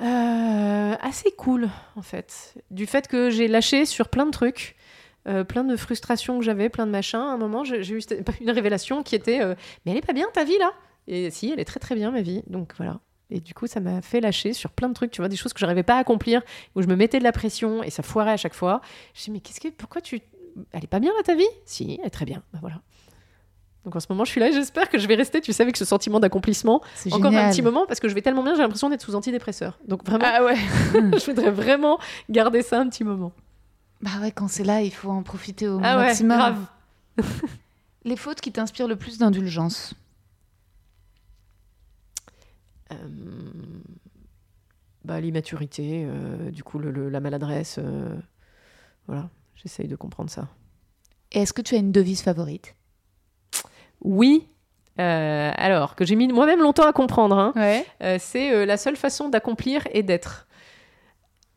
Euh, 0.00 0.94
assez 1.00 1.32
cool, 1.32 1.68
en 1.96 2.02
fait. 2.02 2.54
Du 2.70 2.86
fait 2.86 3.06
que 3.08 3.30
j'ai 3.30 3.46
lâché 3.46 3.84
sur 3.84 4.08
plein 4.08 4.24
de 4.26 4.30
trucs, 4.30 4.76
euh, 5.26 5.44
plein 5.44 5.64
de 5.64 5.76
frustrations 5.76 6.38
que 6.38 6.44
j'avais, 6.44 6.68
plein 6.68 6.86
de 6.86 6.92
machins. 6.92 7.18
À 7.18 7.32
un 7.32 7.36
moment, 7.36 7.62
j'ai 7.64 7.90
eu 7.90 8.00
une 8.40 8.50
révélation 8.50 9.02
qui 9.02 9.14
était 9.16 9.42
euh, 9.42 9.54
Mais 9.84 9.92
elle 9.92 9.98
est 9.98 10.06
pas 10.06 10.12
bien 10.14 10.26
ta 10.32 10.44
vie 10.44 10.58
là? 10.58 10.72
Et 11.08 11.30
si, 11.30 11.50
elle 11.50 11.60
est 11.60 11.64
très 11.64 11.80
très 11.80 11.94
bien 11.94 12.10
ma 12.10 12.22
vie. 12.22 12.42
Donc 12.46 12.72
voilà. 12.76 13.00
Et 13.30 13.40
du 13.40 13.52
coup, 13.52 13.66
ça 13.66 13.80
m'a 13.80 14.00
fait 14.00 14.20
lâcher 14.20 14.54
sur 14.54 14.70
plein 14.70 14.88
de 14.88 14.94
trucs, 14.94 15.10
tu 15.10 15.20
vois, 15.20 15.28
des 15.28 15.36
choses 15.36 15.52
que 15.52 15.58
j'arrivais 15.58 15.82
pas 15.82 15.96
à 15.96 15.98
accomplir, 15.98 16.40
où 16.74 16.80
je 16.80 16.86
me 16.86 16.96
mettais 16.96 17.18
de 17.18 17.24
la 17.24 17.32
pression 17.32 17.82
et 17.82 17.90
ça 17.90 18.02
foirait 18.02 18.32
à 18.32 18.38
chaque 18.38 18.54
fois. 18.54 18.80
Je 19.12 19.20
me 19.20 19.24
dis, 19.24 19.30
mais 19.32 19.40
qu'est-ce 19.40 19.60
que, 19.60 19.68
pourquoi 19.68 20.00
tu. 20.00 20.22
Elle 20.72 20.84
est 20.84 20.88
pas 20.88 21.00
bien 21.00 21.12
là 21.16 21.22
ta 21.24 21.34
vie? 21.34 21.46
Si, 21.64 21.98
elle 22.00 22.06
est 22.06 22.10
très 22.10 22.24
bien. 22.24 22.42
Bah 22.52 22.58
voilà. 22.60 22.80
Donc 23.84 23.96
en 23.96 24.00
ce 24.00 24.06
moment, 24.10 24.24
je 24.24 24.30
suis 24.30 24.40
là 24.40 24.48
et 24.48 24.52
j'espère 24.52 24.88
que 24.90 24.98
je 24.98 25.06
vais 25.08 25.14
rester, 25.14 25.40
tu 25.40 25.52
sais, 25.52 25.62
avec 25.62 25.76
ce 25.76 25.84
sentiment 25.84 26.20
d'accomplissement 26.20 26.82
C'est 26.94 27.12
encore 27.12 27.30
génial. 27.30 27.46
un 27.46 27.50
petit 27.50 27.62
moment 27.62 27.86
parce 27.86 28.00
que 28.00 28.08
je 28.08 28.14
vais 28.14 28.20
tellement 28.22 28.42
bien, 28.42 28.54
j'ai 28.54 28.60
l'impression 28.62 28.90
d'être 28.90 29.02
sous 29.02 29.14
antidépresseur. 29.14 29.78
Donc 29.86 30.04
vraiment, 30.04 30.24
Ah 30.28 30.44
ouais. 30.44 30.56
je 30.94 31.24
voudrais 31.26 31.50
vraiment 31.50 31.98
garder 32.28 32.62
ça 32.62 32.80
un 32.80 32.88
petit 32.88 33.04
moment. 33.04 33.32
Bah 34.02 34.10
ouais, 34.20 34.30
quand 34.30 34.48
c'est 34.48 34.64
là, 34.64 34.82
il 34.82 34.92
faut 34.92 35.10
en 35.10 35.22
profiter 35.22 35.68
au 35.68 35.80
Ah 35.82 35.96
ouais, 35.96 36.06
maximum. 36.06 36.36
grave. 36.38 36.66
Les 38.04 38.16
fautes 38.16 38.40
qui 38.40 38.52
t'inspirent 38.52 38.88
le 38.88 38.96
plus 38.96 39.18
d'indulgence? 39.18 39.94
Euh, 42.92 42.96
bah, 45.04 45.20
l'immaturité, 45.20 46.04
euh, 46.06 46.50
du 46.50 46.62
coup, 46.62 46.78
le- 46.78 46.90
le- 46.90 47.08
la 47.08 47.20
maladresse. 47.20 47.76
euh, 47.78 48.14
voilà, 49.06 49.28
j'essaye 49.62 49.88
de 49.88 49.96
comprendre 49.96 50.30
ça. 50.30 50.48
Et 51.32 51.40
est-ce 51.42 51.52
que 51.52 51.62
tu 51.62 51.74
as 51.74 51.78
une 51.78 51.92
devise 51.92 52.22
favorite? 52.22 52.74
Oui. 54.00 54.48
euh, 55.00 55.52
alors, 55.56 55.94
que 55.94 56.04
j'ai 56.04 56.16
mis 56.16 56.28
moi-même 56.28 56.60
longtemps 56.60 56.86
à 56.86 56.92
comprendre, 56.92 57.36
hein, 57.38 57.52
Ouais. 57.56 57.86
euh, 58.02 58.16
c'est 58.20 58.52
euh, 58.52 58.64
la 58.66 58.76
seule 58.76 58.96
façon 58.96 59.28
d'accomplir 59.28 59.86
et 59.92 60.02
d'être. 60.02 60.47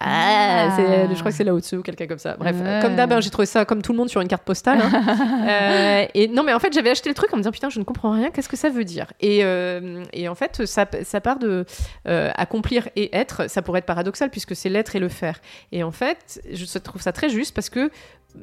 Ah. 0.03 0.67
Ah, 0.69 0.73
c'est- 0.75 1.07
je 1.13 1.19
crois 1.19 1.31
que 1.31 1.37
c'est 1.37 1.43
là 1.43 1.53
au-dessus 1.53 1.77
ou 1.77 1.81
quelqu'un 1.81 2.07
comme 2.07 2.17
ça. 2.19 2.35
Bref, 2.37 2.55
Ouais. 2.61 2.79
comme 2.81 2.95
d'hab, 2.95 3.11
hein, 3.13 3.19
j'ai 3.21 3.29
trouvé 3.29 3.45
ça 3.45 3.65
comme 3.65 3.81
tout 3.81 3.91
le 3.93 3.97
monde 3.97 4.09
sur 4.09 4.21
une 4.21 4.27
carte 4.27 4.43
postale. 4.43 4.79
hein. 4.81 4.91
Euh, 5.51 6.05
et 6.13 6.27
non, 6.27 6.43
mais 6.43 6.53
en 6.53 6.59
fait, 6.59 6.71
j'avais 6.73 6.89
acheté 6.91 7.09
le 7.09 7.15
truc 7.15 7.33
en 7.33 7.37
me 7.37 7.41
disant 7.41 7.51
putain, 7.51 7.69
je 7.69 7.79
ne 7.79 7.83
comprends 7.83 8.11
rien, 8.11 8.29
qu'est-ce 8.31 8.49
que 8.49 8.55
ça 8.57 8.69
veut 8.69 8.83
dire? 8.83 9.07
Et, 9.19 9.39
euh, 9.43 10.03
et 10.13 10.27
en 10.29 10.35
fait, 10.35 10.65
ça, 10.65 10.85
ça 11.03 11.19
part 11.21 11.39
de 11.39 11.65
euh, 12.07 12.29
accomplir 12.35 12.87
et 12.95 13.15
être. 13.15 13.49
Ça 13.49 13.61
pourrait 13.61 13.79
être 13.79 13.85
paradoxal 13.85 14.29
puisque 14.29 14.55
c'est 14.55 14.69
l'être 14.69 14.95
et 14.95 14.99
le 14.99 15.09
faire. 15.09 15.39
Et 15.71 15.83
en 15.83 15.91
fait, 15.91 16.41
je 16.51 16.77
trouve 16.77 17.01
ça 17.01 17.11
très 17.11 17.29
juste 17.29 17.53
parce 17.55 17.69
que 17.69 17.89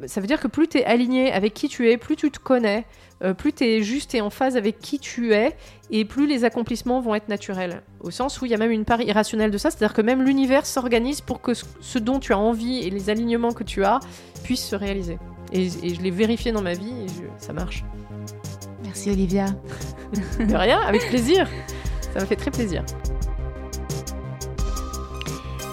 ça 0.07 0.21
veut 0.21 0.27
dire 0.27 0.41
que 0.41 0.49
plus 0.49 0.69
tu 0.69 0.79
es 0.79 0.85
aligné 0.85 1.33
avec 1.33 1.55
qui 1.55 1.69
tu 1.69 1.89
es, 1.91 1.97
plus 1.97 2.15
tu 2.17 2.31
te 2.31 2.39
connais, 2.39 2.85
euh, 3.25 3.35
plus 3.35 3.53
tu 3.53 3.65
es 3.65 3.83
juste 3.83 4.15
et 4.15 4.21
en 4.21 4.31
phase 4.31 4.57
avec 4.57 4.79
qui 4.81 4.99
tu 4.99 5.33
es, 5.33 5.57
et 5.91 6.05
plus 6.05 6.27
les 6.27 6.45
accomplissements 6.45 7.01
vont 7.01 7.15
être 7.15 7.29
naturels. 7.29 7.83
Au 8.01 8.11
sens 8.11 8.41
où 8.41 8.45
il 8.45 8.51
y 8.51 8.55
a 8.55 8.59
même 8.59 8.71
une 8.71 8.85
part 8.85 9.01
irrationnelle 9.01 9.51
de 9.51 9.59
ça, 9.59 9.71
c'est-à-dire 9.71 9.95
que 9.95 10.03
même 10.03 10.23
l'univers 10.23 10.67
s'organise 10.67 11.21
pour 11.21 11.41
que 11.41 11.53
ce- 11.55 11.99
dont 11.99 12.21
tu 12.21 12.33
as 12.33 12.39
envie 12.39 12.79
et 12.81 12.91
les 12.91 13.09
alignements 13.11 13.53
que 13.53 13.65
tu 13.65 13.83
as 13.85 14.01
puissent 14.45 14.67
se 14.67 14.77
réaliser. 14.77 15.19
Et, 15.53 15.67
et 15.83 15.95
je 15.95 16.01
l'ai 16.03 16.11
vérifié 16.11 16.53
dans 16.53 16.63
ma 16.63 16.75
vie 16.75 16.93
et 17.05 17.09
je- 17.09 17.45
ça 17.45 17.53
marche. 17.53 17.85
Merci 18.85 19.11
Olivia. 19.11 19.47
De 20.39 20.55
rien, 20.55 20.81
avec 20.81 21.07
plaisir. 21.09 21.49
Ça 22.15 22.21
me 22.21 22.27
fait 22.27 22.37
très 22.37 22.51
plaisir. 22.51 22.85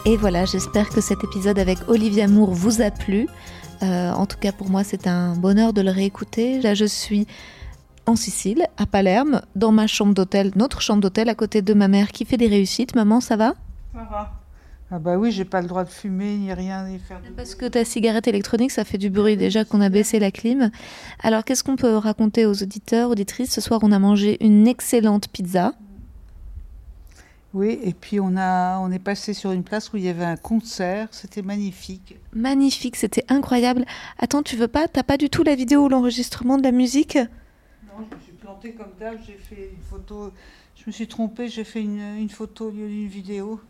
Et 0.06 0.18
voilà, 0.18 0.46
j'espère 0.46 0.90
que 0.90 1.02
cet 1.02 1.24
épisode 1.24 1.58
avec 1.58 1.78
Olivia 1.88 2.28
Moore 2.28 2.52
vous 2.54 2.82
a 2.82 2.92
plu. 2.92 3.28
Euh, 3.84 4.12
en 4.12 4.26
tout 4.26 4.38
cas, 4.38 4.52
pour 4.52 4.70
moi, 4.70 4.84
c'est 4.84 5.08
un 5.08 5.36
bonheur 5.36 5.74
de 5.74 5.82
le 5.82 5.92
réécouter. 5.92 6.62
Là, 6.62 6.74
je 6.74 6.86
suis 6.86 7.28
en 8.06 8.16
Sicile, 8.16 8.68
à 8.78 8.86
Palerme, 8.86 9.42
dans 9.56 9.72
ma 9.72 9.88
chambre 9.88 10.14
d'hôtel, 10.14 10.52
notre 10.56 10.82
chambre 10.82 11.02
d'hôtel, 11.02 11.30
à 11.30 11.36
côté 11.36 11.62
de 11.62 11.74
ma 11.74 11.88
mère 11.88 12.12
qui 12.12 12.26
fait 12.26 12.38
des 12.38 12.48
réussites. 12.48 12.96
Maman, 12.96 13.20
ça 13.20 13.36
va? 13.36 13.56
Ça 13.94 14.08
va. 14.10 14.32
Ah 14.92 15.00
bah 15.00 15.18
oui, 15.18 15.32
j'ai 15.32 15.46
pas 15.46 15.62
le 15.62 15.68
droit 15.68 15.84
de 15.84 15.90
fumer 15.90 16.38
ni 16.38 16.54
rien 16.54 16.88
ni 16.88 17.00
faire 17.00 17.20
de 17.20 17.34
Parce 17.34 17.56
que 17.56 17.66
ta 17.66 17.84
cigarette 17.84 18.28
électronique, 18.28 18.70
ça 18.70 18.84
fait 18.84 19.00
du 19.00 19.10
bruit 19.10 19.36
déjà 19.36 19.66
qu'on 19.66 19.82
a 19.82 19.90
baissé 19.90 20.20
la 20.20 20.30
clim. 20.30 20.70
Alors, 21.24 21.44
qu'est-ce 21.44 21.64
qu'on 21.64 21.76
peut 21.76 21.96
raconter 21.96 22.46
aux 22.46 22.62
auditeurs, 22.62 23.10
auditrices? 23.10 23.52
Ce 23.52 23.62
soir, 23.62 23.80
on 23.82 23.92
a 23.92 23.98
mangé 23.98 24.38
une 24.46 24.68
excellente 24.68 25.28
pizza. 25.28 25.74
Oui, 27.56 27.80
et 27.82 27.94
puis 27.94 28.20
on 28.20 28.36
a 28.36 28.80
on 28.80 28.92
est 28.92 29.00
passé 29.00 29.34
sur 29.34 29.54
une 29.54 29.64
place 29.64 29.94
où 29.94 29.98
il 29.98 30.04
y 30.04 30.10
avait 30.10 30.26
un 30.26 30.36
concert, 30.36 31.08
c'était 31.12 31.42
magnifique. 31.42 32.18
Magnifique, 32.34 32.98
c'était 32.98 33.24
incroyable. 33.30 33.86
Attends, 34.20 34.44
tu 34.44 34.58
veux 34.58 34.68
pas 34.68 34.90
T'as 34.90 35.04
pas 35.04 35.16
du 35.16 35.30
tout 35.30 35.42
la 35.42 35.56
vidéo 35.56 35.86
ou 35.86 35.88
l'enregistrement 35.88 36.58
de 36.58 36.64
la 36.64 36.74
musique? 36.74 37.16
Non, 37.16 38.06
je 38.12 38.16
me 38.18 38.22
suis 38.22 38.34
plantée 38.34 38.74
comme 38.74 38.92
d'hab, 39.00 39.18
j'ai 39.26 39.38
fait 39.38 39.72
une 39.74 39.82
photo. 39.82 40.34
Je 40.76 40.84
me 40.88 40.92
suis 40.92 41.08
trompée, 41.08 41.48
j'ai 41.48 41.64
fait 41.64 41.82
une, 41.82 42.18
une 42.20 42.30
photo 42.30 42.68
au 42.68 42.72
lieu 42.72 42.90
d'une 42.90 43.08
vidéo. 43.08 43.62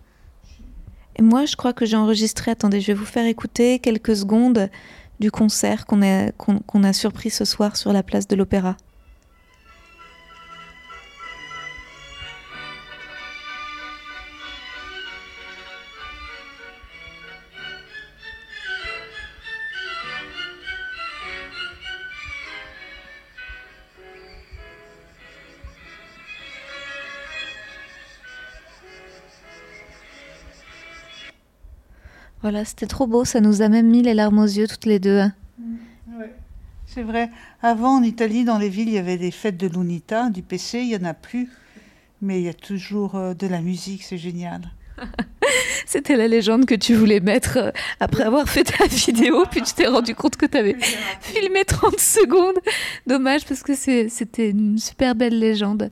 Et 1.18 1.22
moi, 1.22 1.46
je 1.46 1.56
crois 1.56 1.72
que 1.72 1.86
j'ai 1.86 1.96
enregistré. 1.96 2.50
Attendez, 2.50 2.82
je 2.82 2.88
vais 2.88 2.96
vous 2.96 3.06
faire 3.06 3.28
écouter 3.28 3.78
quelques 3.78 4.16
secondes 4.16 4.72
du 5.20 5.30
concert 5.30 5.86
qu'on 5.86 6.02
a, 6.02 6.32
qu'on, 6.32 6.58
qu'on 6.58 6.84
a 6.84 6.92
surpris 6.92 7.30
ce 7.30 7.46
soir 7.46 7.78
sur 7.78 7.94
la 7.94 8.02
place 8.02 8.28
de 8.28 8.36
l'Opéra. 8.36 8.78
Voilà, 32.46 32.64
c'était 32.64 32.86
trop 32.86 33.08
beau. 33.08 33.26
Ça 33.26 33.42
nous 33.42 33.64
a 33.64 33.70
même 33.70 33.90
mis 33.90 34.04
les 34.04 34.14
larmes 34.14 34.38
aux 34.38 34.46
yeux 34.46 34.68
toutes 34.68 34.86
les 34.86 35.00
deux. 35.00 35.24
C'est 36.86 37.02
vrai. 37.02 37.32
Avant, 37.64 37.98
en 37.98 38.04
Italie, 38.04 38.46
dans 38.46 38.60
les 38.60 38.70
villes, 38.70 38.90
il 38.90 38.94
y 38.94 39.00
avait 39.00 39.18
des 39.18 39.32
fêtes 39.32 39.58
de 39.58 39.66
l'UNITA, 39.66 40.30
du 40.30 40.44
PC, 40.44 40.82
il 40.82 40.90
y 40.90 40.96
en 40.96 41.06
a 41.06 41.16
plus. 41.16 41.50
Mais 42.22 42.40
il 42.40 42.44
y 42.44 42.50
a 42.50 42.54
toujours 42.54 43.16
euh, 43.16 43.34
de 43.34 43.48
la 43.48 43.62
musique, 43.62 44.04
c'est 44.04 44.20
génial. 44.20 44.62
C'était 45.88 46.16
la 46.16 46.28
légende 46.28 46.68
que 46.68 46.76
tu 46.76 46.94
voulais 46.94 47.20
mettre 47.20 47.58
euh, 47.58 47.72
après 48.00 48.26
avoir 48.26 48.48
fait 48.48 48.64
ta 48.64 48.86
vidéo, 48.86 49.46
puis 49.50 49.64
tu 49.64 49.74
t'es 49.74 49.88
rendu 49.88 50.14
compte 50.14 50.36
que 50.36 50.46
tu 50.46 50.56
avais 50.56 50.78
filmé 51.22 51.66
30 51.66 52.00
secondes. 52.00 52.60
Dommage 53.08 53.46
parce 53.46 53.64
que 53.64 53.74
c'était 53.74 54.52
une 54.52 54.78
super 54.78 55.16
belle 55.16 55.40
légende. 55.40 55.90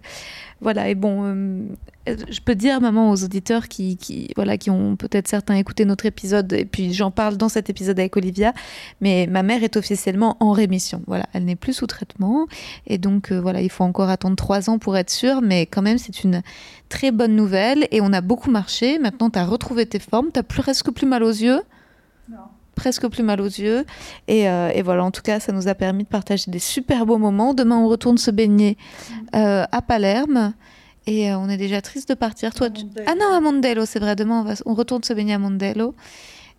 Voilà, 0.61 0.87
et 0.87 0.93
bon, 0.93 1.23
euh, 1.25 1.63
je 2.05 2.39
peux 2.41 2.55
dire, 2.55 2.81
maman, 2.81 3.11
aux 3.11 3.23
auditeurs 3.23 3.67
qui, 3.67 3.97
qui, 3.97 4.31
voilà, 4.35 4.57
qui 4.57 4.69
ont 4.69 4.95
peut-être 4.95 5.27
certains 5.27 5.55
écouté 5.55 5.85
notre 5.85 6.05
épisode, 6.05 6.51
et 6.53 6.65
puis 6.65 6.93
j'en 6.93 7.11
parle 7.11 7.37
dans 7.37 7.49
cet 7.49 7.69
épisode 7.69 7.99
avec 7.99 8.17
Olivia, 8.17 8.53
mais 9.01 9.27
ma 9.29 9.43
mère 9.43 9.63
est 9.63 9.77
officiellement 9.77 10.35
en 10.39 10.51
rémission. 10.51 11.01
Voilà, 11.07 11.25
elle 11.33 11.45
n'est 11.45 11.55
plus 11.55 11.73
sous 11.73 11.87
traitement, 11.87 12.47
et 12.87 12.97
donc 12.97 13.31
euh, 13.31 13.39
voilà, 13.39 13.61
il 13.61 13.69
faut 13.69 13.83
encore 13.83 14.09
attendre 14.09 14.35
trois 14.35 14.69
ans 14.69 14.79
pour 14.79 14.97
être 14.97 15.09
sûr, 15.09 15.41
mais 15.41 15.65
quand 15.65 15.81
même, 15.81 15.97
c'est 15.97 16.23
une 16.23 16.41
très 16.89 17.11
bonne 17.11 17.35
nouvelle, 17.35 17.87
et 17.91 18.01
on 18.01 18.11
a 18.11 18.21
beaucoup 18.21 18.51
marché. 18.51 18.99
Maintenant, 18.99 19.29
tu 19.29 19.39
as 19.39 19.45
retrouvé 19.45 19.85
tes 19.85 19.99
formes, 19.99 20.27
tu 20.33 20.43
plus 20.43 20.61
presque 20.61 20.91
plus 20.91 21.07
mal 21.07 21.23
aux 21.23 21.29
yeux. 21.29 21.61
Presque 22.75 23.07
plus 23.07 23.21
mal 23.21 23.39
aux 23.39 23.45
yeux. 23.45 23.85
Et, 24.27 24.49
euh, 24.49 24.71
et 24.73 24.81
voilà, 24.81 25.03
en 25.03 25.11
tout 25.11 25.21
cas, 25.21 25.39
ça 25.39 25.51
nous 25.51 25.67
a 25.67 25.75
permis 25.75 26.05
de 26.05 26.07
partager 26.07 26.49
des 26.49 26.57
super 26.57 27.05
beaux 27.05 27.19
moments. 27.19 27.53
Demain, 27.53 27.77
on 27.77 27.87
retourne 27.87 28.17
se 28.17 28.31
baigner 28.31 28.77
euh, 29.35 29.63
à 29.71 29.81
Palerme. 29.83 30.53
Et 31.05 31.29
euh, 31.29 31.37
on 31.37 31.49
est 31.49 31.57
déjà 31.57 31.81
triste 31.81 32.09
de 32.09 32.13
partir. 32.13 32.53
Toi, 32.53 32.69
tu-. 32.69 32.85
Ah 33.05 33.15
non, 33.19 33.33
à 33.33 33.39
Mondello, 33.39 33.85
c'est 33.85 33.99
vrai. 33.99 34.15
Demain, 34.15 34.41
on, 34.41 34.43
va... 34.43 34.53
on 34.65 34.73
retourne 34.73 35.03
se 35.03 35.13
baigner 35.13 35.33
à 35.33 35.39
Mondello. 35.39 35.95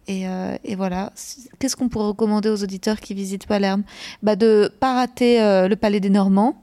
Et, 0.06 0.28
euh, 0.28 0.56
et 0.64 0.74
voilà. 0.74 1.12
Qu'est-ce 1.58 1.76
qu'on 1.76 1.88
pourrait 1.88 2.08
recommander 2.08 2.50
aux 2.50 2.62
auditeurs 2.62 3.00
qui 3.00 3.14
visitent 3.14 3.46
Palerme? 3.46 3.84
Bah, 4.22 4.36
De 4.36 4.70
pas 4.80 4.94
rater 4.94 5.40
euh, 5.40 5.68
le 5.68 5.76
Palais 5.76 6.00
des 6.00 6.10
Normands. 6.10 6.60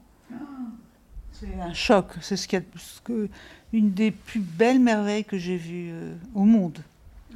C'est 1.32 1.60
un 1.60 1.74
choc. 1.74 2.06
C'est 2.20 2.36
ce 2.36 2.56
a 2.56 2.60
que, 3.02 3.28
une 3.72 3.92
des 3.92 4.12
plus 4.12 4.40
belles 4.40 4.78
merveilles 4.78 5.24
que 5.24 5.38
j'ai 5.38 5.56
vues 5.56 5.92
au 6.36 6.44
monde. 6.44 6.78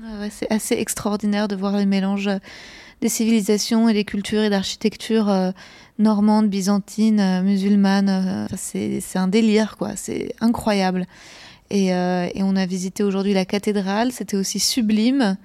Ouais, 0.00 0.30
c'est 0.30 0.52
assez 0.52 0.74
extraordinaire 0.74 1.48
de 1.48 1.56
voir 1.56 1.76
les 1.76 1.86
mélanges 1.86 2.30
des 3.00 3.08
civilisations 3.08 3.88
et 3.88 3.94
des 3.94 4.04
cultures 4.04 4.42
et 4.42 4.50
d'architecture 4.50 5.52
normande, 5.98 6.48
byzantine, 6.48 7.20
euh, 7.20 7.42
musulmane. 7.42 8.08
euh, 8.08 8.56
c'est 8.56 9.00
un 9.18 9.28
délire, 9.28 9.76
quoi. 9.76 9.96
C'est 9.96 10.34
incroyable. 10.40 11.06
Et, 11.70 11.92
euh, 11.94 12.28
et 12.34 12.42
on 12.42 12.54
a 12.54 12.64
visité 12.66 13.02
aujourd'hui 13.02 13.34
la 13.34 13.44
cathédrale, 13.44 14.12
c'était 14.12 14.36
aussi 14.36 14.60
sublime. 14.60 15.36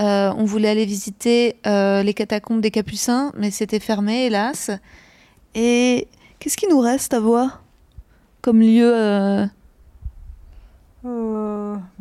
Euh, 0.00 0.32
on 0.36 0.44
voulait 0.44 0.68
aller 0.68 0.84
visiter 0.84 1.56
euh, 1.66 2.02
les 2.02 2.12
catacombes 2.14 2.60
des 2.60 2.70
Capucins, 2.70 3.32
mais 3.38 3.50
c'était 3.50 3.80
fermé, 3.80 4.26
hélas. 4.26 4.70
Et 5.54 6.08
qu'est-ce 6.38 6.56
qui 6.56 6.66
nous 6.68 6.80
reste 6.80 7.14
à 7.14 7.20
voir 7.20 7.62
comme 8.42 8.60
lieu 8.60 9.46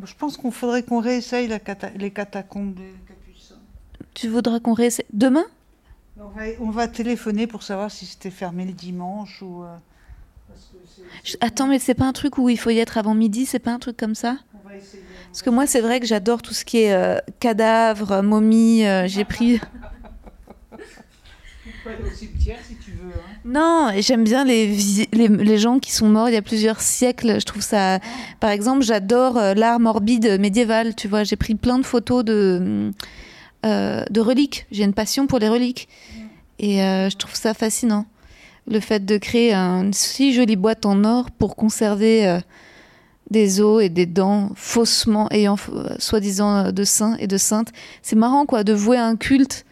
je 0.05 0.13
pense 0.17 0.37
qu'on 0.37 0.51
faudrait 0.51 0.83
qu'on 0.83 0.99
réessaye 0.99 1.47
la 1.47 1.59
cata- 1.59 1.91
les 1.97 2.11
catacombes 2.11 2.73
des 2.73 2.93
Capucins. 3.07 3.55
Tu 4.13 4.27
voudras 4.27 4.59
qu'on 4.59 4.73
réessaye 4.73 5.05
Demain? 5.13 5.45
On 6.19 6.27
va, 6.27 6.43
on 6.59 6.69
va 6.69 6.87
téléphoner 6.87 7.47
pour 7.47 7.63
savoir 7.63 7.89
si 7.91 8.05
c'était 8.05 8.29
fermé 8.29 8.65
le 8.65 8.73
dimanche 8.73 9.41
ou. 9.41 9.63
euh, 9.63 9.75
parce 10.47 11.31
que 11.31 11.37
Attends, 11.41 11.67
mais 11.67 11.79
c'est 11.79 11.95
pas 11.95 12.05
un 12.05 12.13
truc 12.13 12.37
où 12.37 12.49
il 12.49 12.57
faut 12.57 12.69
y 12.69 12.79
être 12.79 12.97
avant 12.97 13.15
midi, 13.15 13.45
c'est 13.45 13.59
pas 13.59 13.71
un 13.71 13.79
truc 13.79 13.97
comme 13.97 14.13
ça? 14.15 14.37
On 14.53 14.67
va 14.69 14.75
essayer. 14.75 15.01
Parce 15.31 15.41
que 15.41 15.49
moi, 15.49 15.65
c'est 15.65 15.81
vrai 15.81 15.99
que 15.99 16.05
j'adore 16.05 16.41
tout 16.43 16.53
ce 16.53 16.63
qui 16.65 16.79
est 16.79 16.93
euh, 16.93 17.17
cadavres, 17.39 18.21
momies. 18.21 18.85
euh, 18.85 19.07
J'ai 19.07 19.25
pris. 19.25 19.59
Au 21.85 22.15
cimetière 22.15 22.59
si 22.65 22.75
tu 22.75 22.91
veux. 22.91 23.11
hein. 23.13 23.37
Non, 23.43 23.89
et 23.93 24.01
j'aime 24.01 24.23
bien 24.23 24.45
les, 24.45 24.73
les, 25.11 25.27
les 25.27 25.57
gens 25.57 25.79
qui 25.79 25.91
sont 25.91 26.07
morts 26.07 26.29
il 26.29 26.33
y 26.33 26.37
a 26.37 26.41
plusieurs 26.41 26.79
siècles. 26.79 27.39
Je 27.41 27.45
trouve 27.45 27.61
ça. 27.61 27.99
Par 28.39 28.51
exemple, 28.51 28.83
j'adore 28.83 29.37
euh, 29.37 29.53
l'art 29.53 29.79
morbide 29.79 30.39
médiéval. 30.39 30.95
Tu 30.95 31.07
vois, 31.09 31.23
j'ai 31.25 31.35
pris 31.35 31.55
plein 31.55 31.77
de 31.79 31.83
photos 31.85 32.23
de, 32.23 32.91
euh, 33.65 34.03
de 34.09 34.21
reliques. 34.21 34.65
J'ai 34.71 34.83
une 34.83 34.93
passion 34.93 35.27
pour 35.27 35.39
les 35.39 35.49
reliques. 35.49 35.87
Et 36.59 36.83
euh, 36.83 37.09
je 37.09 37.17
trouve 37.17 37.35
ça 37.35 37.53
fascinant. 37.53 38.05
Le 38.67 38.79
fait 38.79 39.05
de 39.05 39.17
créer 39.17 39.53
une 39.53 39.93
si 39.93 40.33
jolie 40.33 40.55
boîte 40.55 40.85
en 40.85 41.03
or 41.03 41.31
pour 41.31 41.55
conserver 41.55 42.27
euh, 42.27 42.39
des 43.29 43.61
os 43.61 43.83
et 43.83 43.89
des 43.89 44.05
dents 44.05 44.51
faussement 44.55 45.27
ayant 45.31 45.57
soi-disant 45.99 46.71
de 46.71 46.83
saints 46.83 47.15
et 47.19 47.27
de 47.27 47.37
saintes. 47.37 47.71
C'est 48.01 48.15
marrant, 48.15 48.45
quoi, 48.45 48.63
de 48.63 48.73
vouer 48.73 48.97
un 48.97 49.15
culte 49.15 49.65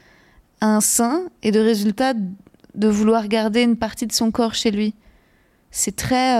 un 0.63 0.79
sein 0.79 1.23
et 1.41 1.51
de 1.51 1.59
résultat 1.59 2.13
de 2.13 2.87
vouloir 2.87 3.27
garder 3.27 3.63
une 3.63 3.77
partie 3.77 4.05
de 4.05 4.11
son 4.11 4.29
corps 4.29 4.53
chez 4.53 4.69
lui. 4.69 4.93
C'est 5.71 5.95
très... 5.95 6.37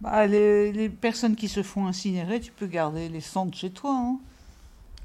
Bah, 0.00 0.26
les, 0.26 0.72
les 0.72 0.88
personnes 0.88 1.36
qui 1.36 1.48
se 1.48 1.62
font 1.62 1.86
incinérer, 1.86 2.40
tu 2.40 2.50
peux 2.52 2.66
garder 2.66 3.08
les 3.08 3.20
cendres 3.20 3.54
chez 3.54 3.70
toi. 3.70 3.94
Hein. 3.94 4.18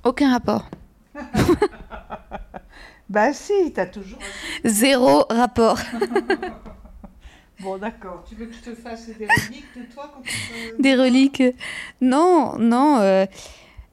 Aucun 0.06 0.32
rapport. 0.32 0.70
Bah 3.08 3.34
si, 3.34 3.54
t'as 3.74 3.86
toujours... 3.86 4.18
Zéro 4.66 5.26
rapport. 5.30 5.78
Bon, 7.62 7.78
d'accord. 7.78 8.26
Tu 8.28 8.36
veux 8.36 8.48
que 8.48 8.54
je 8.54 8.72
te 8.72 8.76
fasse 8.76 9.08
des 9.08 9.28
reliques 9.28 9.66
de 9.78 9.84
toi 9.94 10.12
quand 10.14 10.22
tu 10.24 10.32
te- 10.76 10.82
Des 10.82 10.94
reliques. 10.96 11.42
Non, 12.02 12.58
non. 12.60 12.98
euh, 13.00 13.26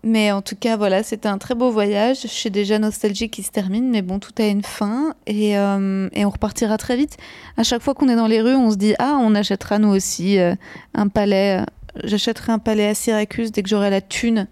Mais 0.03 0.33
en 0.33 0.43
tout 0.43 0.57
cas, 0.57 0.77
voilà, 0.77 1.03
c'était 1.05 1.29
un 1.29 1.39
très 1.39 1.55
beau 1.55 1.71
voyage. 1.71 2.23
Je 2.23 2.27
suis 2.27 2.51
déjà 2.51 2.79
nostalgique 2.81 3.33
qui 3.35 3.43
se 3.45 3.53
termine, 3.53 3.89
mais 3.91 4.03
bon, 4.03 4.19
tout 4.19 4.33
a 4.39 4.47
une 4.47 4.65
fin 4.65 5.15
et, 5.27 5.57
euh, 5.57 6.09
et 6.13 6.25
on 6.25 6.31
repartira 6.31 6.77
très 6.77 6.97
vite. 6.97 7.19
À 7.57 7.63
chaque 7.63 7.83
fois 7.83 7.95
qu'on 7.95 8.09
est 8.09 8.17
dans 8.17 8.27
les 8.27 8.41
rues, 8.41 8.57
on 8.57 8.71
se 8.73 8.77
dit 8.77 8.95
ah, 8.99 9.17
on 9.21 9.35
achètera 9.37 9.79
nous 9.79 9.91
aussi 9.95 10.39
euh, 10.41 10.55
un 10.95 11.07
palais. 11.07 11.61
euh, 11.61 11.65
J'achèterai 12.03 12.51
un 12.53 12.59
palais 12.59 12.89
à 12.89 12.95
Syracuse 12.95 13.53
dès 13.53 13.63
que 13.63 13.69
j'aurai 13.69 13.91
la 13.91 14.01
thune. 14.01 14.49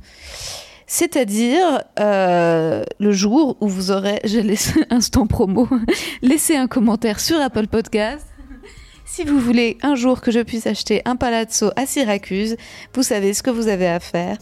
C'est-à-dire 0.93 1.85
euh, 2.01 2.83
le 2.99 3.13
jour 3.13 3.57
où 3.61 3.69
vous 3.69 3.93
aurez, 3.93 4.19
je 4.25 4.41
laisse 4.41 4.75
instant 4.91 5.29
promo, 5.29 5.69
laissez 6.23 6.57
un 6.57 6.67
commentaire 6.67 7.21
sur 7.21 7.41
Apple 7.41 7.69
Podcast. 7.69 8.27
Si 9.05 9.23
vous 9.23 9.39
voulez 9.39 9.79
un 9.83 9.95
jour 9.95 10.21
que 10.21 10.33
je 10.33 10.41
puisse 10.41 10.67
acheter 10.67 11.01
un 11.05 11.15
palazzo 11.15 11.71
à 11.77 11.87
Syracuse, 11.87 12.57
vous 12.93 13.05
savez 13.05 13.35
ce 13.35 13.45
que 13.45 13.51
vous 13.51 13.69
avez 13.69 13.87
à 13.87 14.01
faire. 14.01 14.37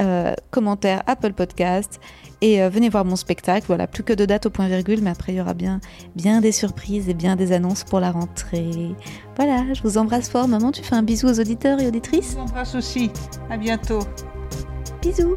Euh, 0.00 0.34
commentaire 0.50 1.04
Apple 1.06 1.34
Podcast 1.34 2.00
et 2.40 2.60
euh, 2.62 2.68
venez 2.68 2.88
voir 2.88 3.04
mon 3.04 3.16
spectacle. 3.16 3.66
Voilà, 3.68 3.86
plus 3.86 4.02
que 4.02 4.12
de 4.12 4.24
dates 4.24 4.46
au 4.46 4.50
point 4.50 4.66
virgule, 4.66 5.02
mais 5.02 5.10
après 5.10 5.32
il 5.32 5.36
y 5.36 5.40
aura 5.40 5.54
bien, 5.54 5.80
bien 6.16 6.40
des 6.40 6.52
surprises 6.52 7.08
et 7.08 7.14
bien 7.14 7.36
des 7.36 7.52
annonces 7.52 7.84
pour 7.84 8.00
la 8.00 8.10
rentrée. 8.10 8.90
Voilà, 9.36 9.72
je 9.72 9.80
vous 9.82 9.98
embrasse 9.98 10.28
fort. 10.28 10.48
Maman, 10.48 10.72
tu 10.72 10.82
fais 10.82 10.96
un 10.96 11.04
bisou 11.04 11.28
aux 11.28 11.38
auditeurs 11.38 11.78
et 11.78 11.84
Je 11.84 11.88
auditrices 11.88 12.34
vous 12.34 12.40
embrasse 12.40 12.74
aussi. 12.74 13.12
À 13.50 13.56
bientôt. 13.56 14.00
Bisous 15.00 15.36